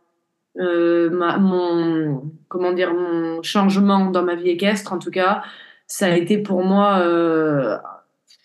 mon 1.39 2.31
comment 2.49 2.73
dire 2.73 2.93
mon 2.93 3.41
changement 3.43 4.11
dans 4.11 4.23
ma 4.23 4.35
vie 4.35 4.49
équestre 4.49 4.91
en 4.91 4.99
tout 4.99 5.11
cas 5.11 5.43
ça 5.89 6.05
a 6.05 6.15
été 6.15 6.37
pour 6.37 6.63
moi 6.63 6.99
euh, 7.01 7.77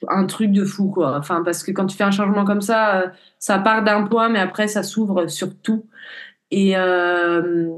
un 0.09 0.27
truc 0.27 0.51
de 0.51 0.65
fou, 0.65 0.91
quoi. 0.91 1.17
Enfin, 1.19 1.43
parce 1.45 1.63
que 1.63 1.71
quand 1.71 1.87
tu 1.87 1.97
fais 1.97 2.05
un 2.05 2.11
changement 2.11 2.45
comme 2.45 2.63
ça, 2.63 3.03
euh, 3.03 3.09
ça 3.39 3.59
part 3.59 3.85
d'un 3.85 4.05
point, 4.05 4.29
mais 4.31 4.41
après, 4.41 4.67
ça 4.67 4.83
s'ouvre 4.83 5.29
sur 5.29 5.57
tout. 5.61 5.87
Et, 6.51 6.77
euh, 6.77 7.69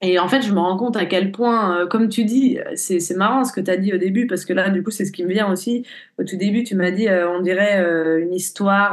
et 0.00 0.18
en 0.20 0.28
fait, 0.28 0.42
je 0.42 0.52
me 0.52 0.60
rends 0.60 0.76
compte 0.76 0.96
à 0.96 1.06
quel 1.06 1.32
point, 1.32 1.86
comme 1.88 2.08
tu 2.08 2.24
dis, 2.24 2.58
c'est 2.76 3.16
marrant 3.16 3.44
ce 3.44 3.52
que 3.52 3.60
tu 3.60 3.70
as 3.70 3.76
dit 3.76 3.92
au 3.92 3.98
début, 3.98 4.28
parce 4.28 4.44
que 4.44 4.52
là, 4.52 4.70
du 4.70 4.82
coup, 4.84 4.92
c'est 4.92 5.04
ce 5.04 5.12
qui 5.12 5.24
me 5.24 5.30
vient 5.32 5.50
aussi. 5.50 5.84
Au 6.18 6.24
tout 6.24 6.36
début, 6.36 6.62
tu 6.62 6.76
m'as 6.76 6.92
dit, 6.92 7.08
on 7.10 7.40
dirait 7.40 7.82
une 8.22 8.32
histoire. 8.32 8.92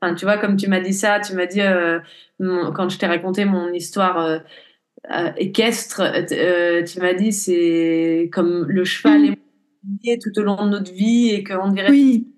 Enfin, 0.00 0.14
tu 0.14 0.24
vois, 0.24 0.38
comme 0.38 0.56
tu 0.56 0.68
m'as 0.68 0.80
dit 0.80 0.92
ça, 0.92 1.18
tu 1.18 1.34
m'as 1.34 1.46
dit, 1.46 1.60
quand 2.38 2.88
je 2.88 2.98
t'ai 2.98 3.06
raconté 3.06 3.44
mon 3.46 3.72
histoire 3.72 4.42
équestre, 5.36 6.00
euh, 6.00 6.84
tu 6.84 7.00
m'as 7.00 7.14
dit, 7.14 7.32
c'est 7.32 8.30
comme 8.32 8.64
le 8.68 8.84
cheval 8.84 9.36
est 10.04 10.22
tout 10.22 10.38
au 10.38 10.42
long 10.42 10.64
de 10.64 10.70
notre 10.70 10.92
vie 10.92 11.30
et 11.30 11.44
qu'on 11.44 11.68
dirait. 11.68 11.90
Oui. 11.90 12.28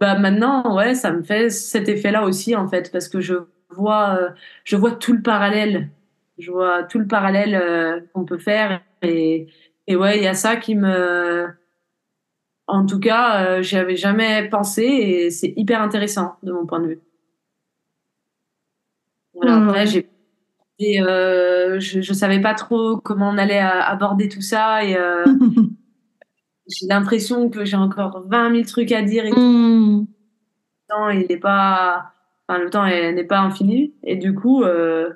Bah 0.00 0.18
maintenant, 0.18 0.76
ouais, 0.76 0.94
ça 0.94 1.12
me 1.12 1.22
fait 1.22 1.50
cet 1.50 1.88
effet-là 1.88 2.24
aussi 2.24 2.54
en 2.54 2.68
fait, 2.68 2.92
parce 2.92 3.08
que 3.08 3.20
je 3.20 3.34
vois, 3.70 4.18
euh, 4.20 4.30
je 4.64 4.76
vois 4.76 4.92
tout 4.92 5.12
le 5.12 5.22
parallèle. 5.22 5.90
Je 6.36 6.50
vois 6.50 6.82
tout 6.82 6.98
le 6.98 7.06
parallèle 7.06 8.08
qu'on 8.12 8.24
peut 8.24 8.38
faire 8.38 8.82
et, 9.02 9.46
et 9.86 9.94
ouais, 9.94 10.18
il 10.18 10.24
y 10.24 10.26
a 10.26 10.34
ça 10.34 10.56
qui 10.56 10.74
me, 10.74 11.46
en 12.66 12.84
tout 12.86 12.98
cas, 12.98 13.62
j'y 13.62 13.76
avais 13.76 13.94
jamais 13.94 14.48
pensé 14.48 14.82
et 14.82 15.30
c'est 15.30 15.54
hyper 15.56 15.80
intéressant 15.80 16.36
de 16.42 16.50
mon 16.50 16.66
point 16.66 16.80
de 16.80 16.88
vue. 16.88 17.00
Voilà, 19.32 19.64
après, 19.64 19.86
j'ai 19.86 20.08
et 20.78 21.00
euh, 21.00 21.78
je 21.78 21.98
ne 21.98 22.16
savais 22.16 22.40
pas 22.40 22.54
trop 22.54 22.96
comment 22.98 23.30
on 23.30 23.38
allait 23.38 23.58
aborder 23.58 24.28
tout 24.28 24.40
ça. 24.40 24.84
Et 24.84 24.96
euh, 24.96 25.24
j'ai 26.68 26.86
l'impression 26.86 27.48
que 27.48 27.64
j'ai 27.64 27.76
encore 27.76 28.24
20 28.28 28.52
000 28.52 28.64
trucs 28.64 28.92
à 28.92 29.02
dire. 29.02 29.24
Et 29.24 29.30
mmh. 29.30 30.06
Le 30.06 30.94
temps, 30.94 31.08
il 31.10 31.26
n'est 31.28 31.38
pas, 31.38 32.12
enfin, 32.48 32.58
le 32.60 32.70
temps 32.70 32.86
n'est 32.86 33.24
pas 33.24 33.40
infini. 33.40 33.94
Et 34.02 34.16
du 34.16 34.34
coup, 34.34 34.64
euh, 34.64 35.10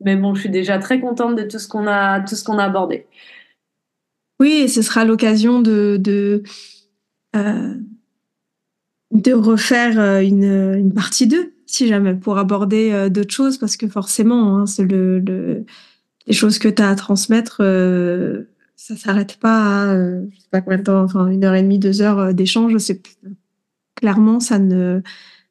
mais 0.00 0.16
bon, 0.16 0.34
je 0.34 0.40
suis 0.40 0.50
déjà 0.50 0.78
très 0.78 1.00
contente 1.00 1.36
de 1.36 1.44
tout 1.44 1.58
ce 1.58 1.68
qu'on 1.68 1.86
a, 1.86 2.20
tout 2.20 2.34
ce 2.34 2.42
qu'on 2.44 2.58
a 2.58 2.64
abordé. 2.64 3.06
Oui, 4.40 4.62
et 4.64 4.68
ce 4.68 4.82
sera 4.82 5.04
l'occasion 5.04 5.60
de, 5.60 5.98
de, 6.00 6.42
de 9.12 9.32
refaire 9.32 10.18
une, 10.18 10.74
une 10.74 10.92
partie 10.92 11.28
2 11.28 11.54
si 11.72 11.88
jamais, 11.88 12.14
pour 12.14 12.36
aborder 12.36 12.92
euh, 12.92 13.08
d'autres 13.08 13.32
choses, 13.32 13.56
parce 13.56 13.78
que 13.78 13.88
forcément, 13.88 14.58
hein, 14.58 14.66
c'est 14.66 14.84
le, 14.84 15.20
le, 15.20 15.64
les 16.26 16.34
choses 16.34 16.58
que 16.58 16.68
tu 16.68 16.82
as 16.82 16.90
à 16.90 16.94
transmettre, 16.94 17.58
euh, 17.60 18.44
ça 18.76 18.94
s'arrête 18.94 19.38
pas 19.38 19.84
à, 19.84 19.94
euh, 19.94 20.22
je 20.34 20.40
sais 20.40 20.48
pas 20.50 20.60
combien 20.60 20.78
de 20.78 20.82
temps, 20.82 21.02
enfin, 21.02 21.28
une 21.28 21.44
heure 21.44 21.54
et 21.54 21.62
demie, 21.62 21.78
deux 21.78 22.02
heures 22.02 22.34
d'échange. 22.34 22.76
C'est 22.76 23.00
clairement, 23.94 24.38
ça 24.38 24.58
ne 24.58 25.00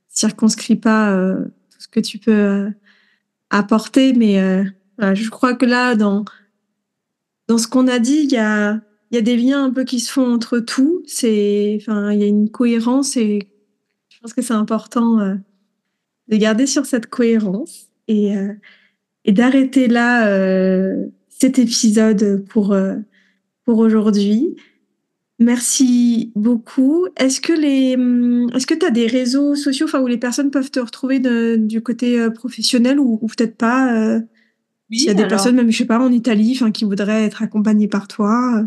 circonscrit 0.10 0.76
pas 0.76 1.15
tout 1.72 1.80
ce 1.80 1.88
que 1.88 1.99
tu 1.99 2.19
peux 2.19 2.69
apporter, 3.49 4.14
mais 4.14 4.64
je 4.99 5.30
crois 5.30 5.56
que 5.56 5.65
là, 5.65 5.95
dans, 5.95 6.26
dans 7.48 7.57
ce 7.57 7.68
qu'on 7.68 7.88
a 7.88 7.99
dit, 7.99 8.22
il 8.26 8.31
y 8.31 8.38
a, 8.38 8.81
y 9.11 9.18
a 9.18 9.22
des 9.22 9.38
liens 9.38 9.64
un 9.64 9.72
peu 9.72 9.85
qui 9.85 10.02
se 10.02 10.11
font 10.11 10.34
entre 10.34 10.60
tout. 10.60 11.02
C'est, 11.07 11.77
enfin, 11.81 12.11
il 12.11 12.19
y 12.19 12.23
a 12.23 12.27
une 12.27 12.49
cohérence 12.49 13.15
et 13.15 13.48
je 14.10 14.19
pense 14.19 14.34
que 14.34 14.41
c'est 14.41 14.53
important 14.53 15.38
de 16.31 16.37
garder 16.37 16.65
sur 16.65 16.85
cette 16.85 17.07
cohérence 17.07 17.89
et, 18.07 18.35
euh, 18.35 18.53
et 19.25 19.33
d'arrêter 19.33 19.87
là 19.87 20.27
euh, 20.27 21.05
cet 21.29 21.59
épisode 21.59 22.45
pour, 22.49 22.71
euh, 22.71 22.95
pour 23.65 23.79
aujourd'hui. 23.79 24.55
Merci 25.39 26.31
beaucoup. 26.35 27.07
Est-ce 27.17 27.41
que 27.41 27.51
les, 27.51 27.95
hum, 27.95 28.49
est-ce 28.55 28.65
que 28.65 28.75
tu 28.75 28.85
as 28.85 28.91
des 28.91 29.07
réseaux 29.07 29.55
sociaux, 29.55 29.87
enfin 29.87 29.99
où 29.99 30.07
les 30.07 30.17
personnes 30.17 30.51
peuvent 30.51 30.71
te 30.71 30.79
retrouver 30.79 31.19
du 31.57 31.81
côté 31.81 32.29
professionnel 32.29 32.99
ou, 32.99 33.17
peut-être 33.17 33.57
pas 33.57 34.19
oui, 34.89 34.99
S'il 34.99 35.07
y 35.07 35.11
a 35.11 35.15
des 35.15 35.27
personnes, 35.27 35.55
même 35.55 35.71
je 35.71 35.77
sais 35.79 35.85
pas, 35.85 35.99
en 35.99 36.11
Italie, 36.11 36.51
enfin 36.55 36.71
qui 36.71 36.85
voudraient 36.85 37.25
être 37.25 37.41
accompagnées 37.41 37.87
par 37.87 38.07
toi? 38.07 38.63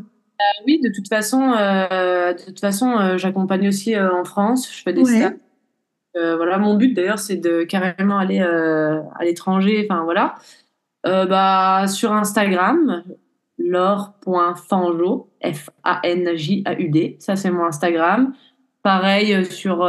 oui, 0.66 0.80
de 0.82 0.90
toute 0.92 1.08
façon, 1.08 1.52
de 1.52 2.44
toute 2.44 2.58
façon, 2.58 3.16
j'accompagne 3.18 3.68
aussi 3.68 3.96
en 3.96 4.24
France. 4.24 4.68
Je 4.70 4.82
fais 4.82 4.92
des 4.92 5.02
ouais. 5.02 5.36
Euh, 6.16 6.36
voilà, 6.36 6.58
mon 6.58 6.74
but 6.74 6.94
d'ailleurs, 6.94 7.18
c'est 7.18 7.36
de 7.36 7.62
carrément 7.64 8.18
aller 8.18 8.40
euh, 8.40 9.00
à 9.18 9.24
l'étranger. 9.24 9.86
Enfin 9.88 10.04
voilà. 10.04 10.36
euh, 11.06 11.26
bah, 11.26 11.86
Sur 11.88 12.12
Instagram, 12.12 13.02
laure.fanjo, 13.58 15.30
F-A-N-J-A-U-D. 15.42 17.16
Ça, 17.18 17.36
c'est 17.36 17.50
mon 17.50 17.64
Instagram. 17.64 18.32
Pareil 18.82 19.46
sur 19.46 19.88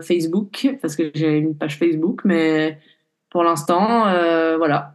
Facebook, 0.00 0.78
parce 0.80 0.96
que 0.96 1.10
j'ai 1.14 1.36
une 1.36 1.54
page 1.58 1.76
Facebook, 1.76 2.22
mais 2.24 2.78
pour 3.30 3.44
l'instant, 3.44 4.04
voilà. 4.56 4.94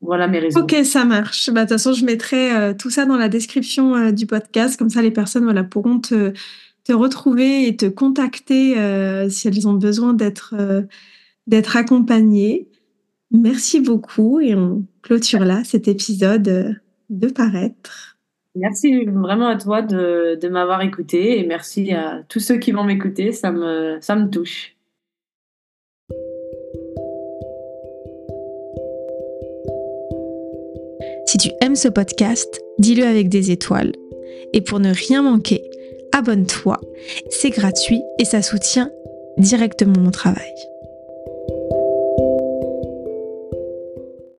Voilà 0.00 0.26
mes 0.26 0.40
réseaux. 0.40 0.60
Ok, 0.60 0.74
ça 0.84 1.04
marche. 1.04 1.50
Bah, 1.50 1.60
de 1.64 1.68
toute 1.68 1.78
façon, 1.78 1.92
je 1.92 2.04
mettrai 2.04 2.74
tout 2.76 2.90
ça 2.90 3.06
dans 3.06 3.16
la 3.16 3.28
description 3.28 4.10
du 4.10 4.26
podcast. 4.26 4.76
Comme 4.76 4.90
ça, 4.90 5.02
les 5.02 5.12
personnes 5.12 5.44
voilà, 5.44 5.62
pourront 5.62 6.00
te, 6.00 6.32
te 6.84 6.92
retrouver 6.92 7.66
et 7.66 7.76
te 7.76 7.86
contacter 7.86 8.78
euh, 8.78 9.28
si 9.28 9.48
elles 9.48 9.66
ont 9.66 9.74
besoin 9.74 10.12
d'être 10.12 10.54
euh, 10.58 10.82
d'être 11.46 11.76
accompagnées. 11.76 12.68
Merci 13.30 13.80
beaucoup 13.80 14.40
et 14.40 14.54
on 14.54 14.84
clôture 15.02 15.44
là 15.44 15.62
cet 15.64 15.88
épisode 15.88 16.48
euh, 16.48 16.72
de 17.10 17.28
paraître. 17.28 18.18
Merci 18.54 19.04
vraiment 19.04 19.48
à 19.48 19.56
toi 19.56 19.82
de, 19.82 20.38
de 20.40 20.48
m'avoir 20.48 20.82
écouté 20.82 21.40
et 21.40 21.46
merci 21.46 21.92
à 21.92 22.22
tous 22.28 22.38
ceux 22.38 22.58
qui 22.58 22.70
vont 22.70 22.84
m'écouter, 22.84 23.32
ça 23.32 23.50
me, 23.50 23.98
ça 24.00 24.14
me 24.14 24.30
touche. 24.30 24.76
Si 31.26 31.38
tu 31.38 31.50
aimes 31.60 31.74
ce 31.74 31.88
podcast, 31.88 32.60
dis-le 32.78 33.04
avec 33.04 33.28
des 33.28 33.50
étoiles. 33.50 33.90
Et 34.52 34.60
pour 34.60 34.78
ne 34.78 34.94
rien 34.94 35.22
manquer, 35.22 35.64
abonne-toi. 36.14 36.80
C'est 37.28 37.50
gratuit 37.50 38.02
et 38.18 38.24
ça 38.24 38.40
soutient 38.40 38.90
directement 39.36 40.00
mon 40.00 40.12
travail. 40.12 40.54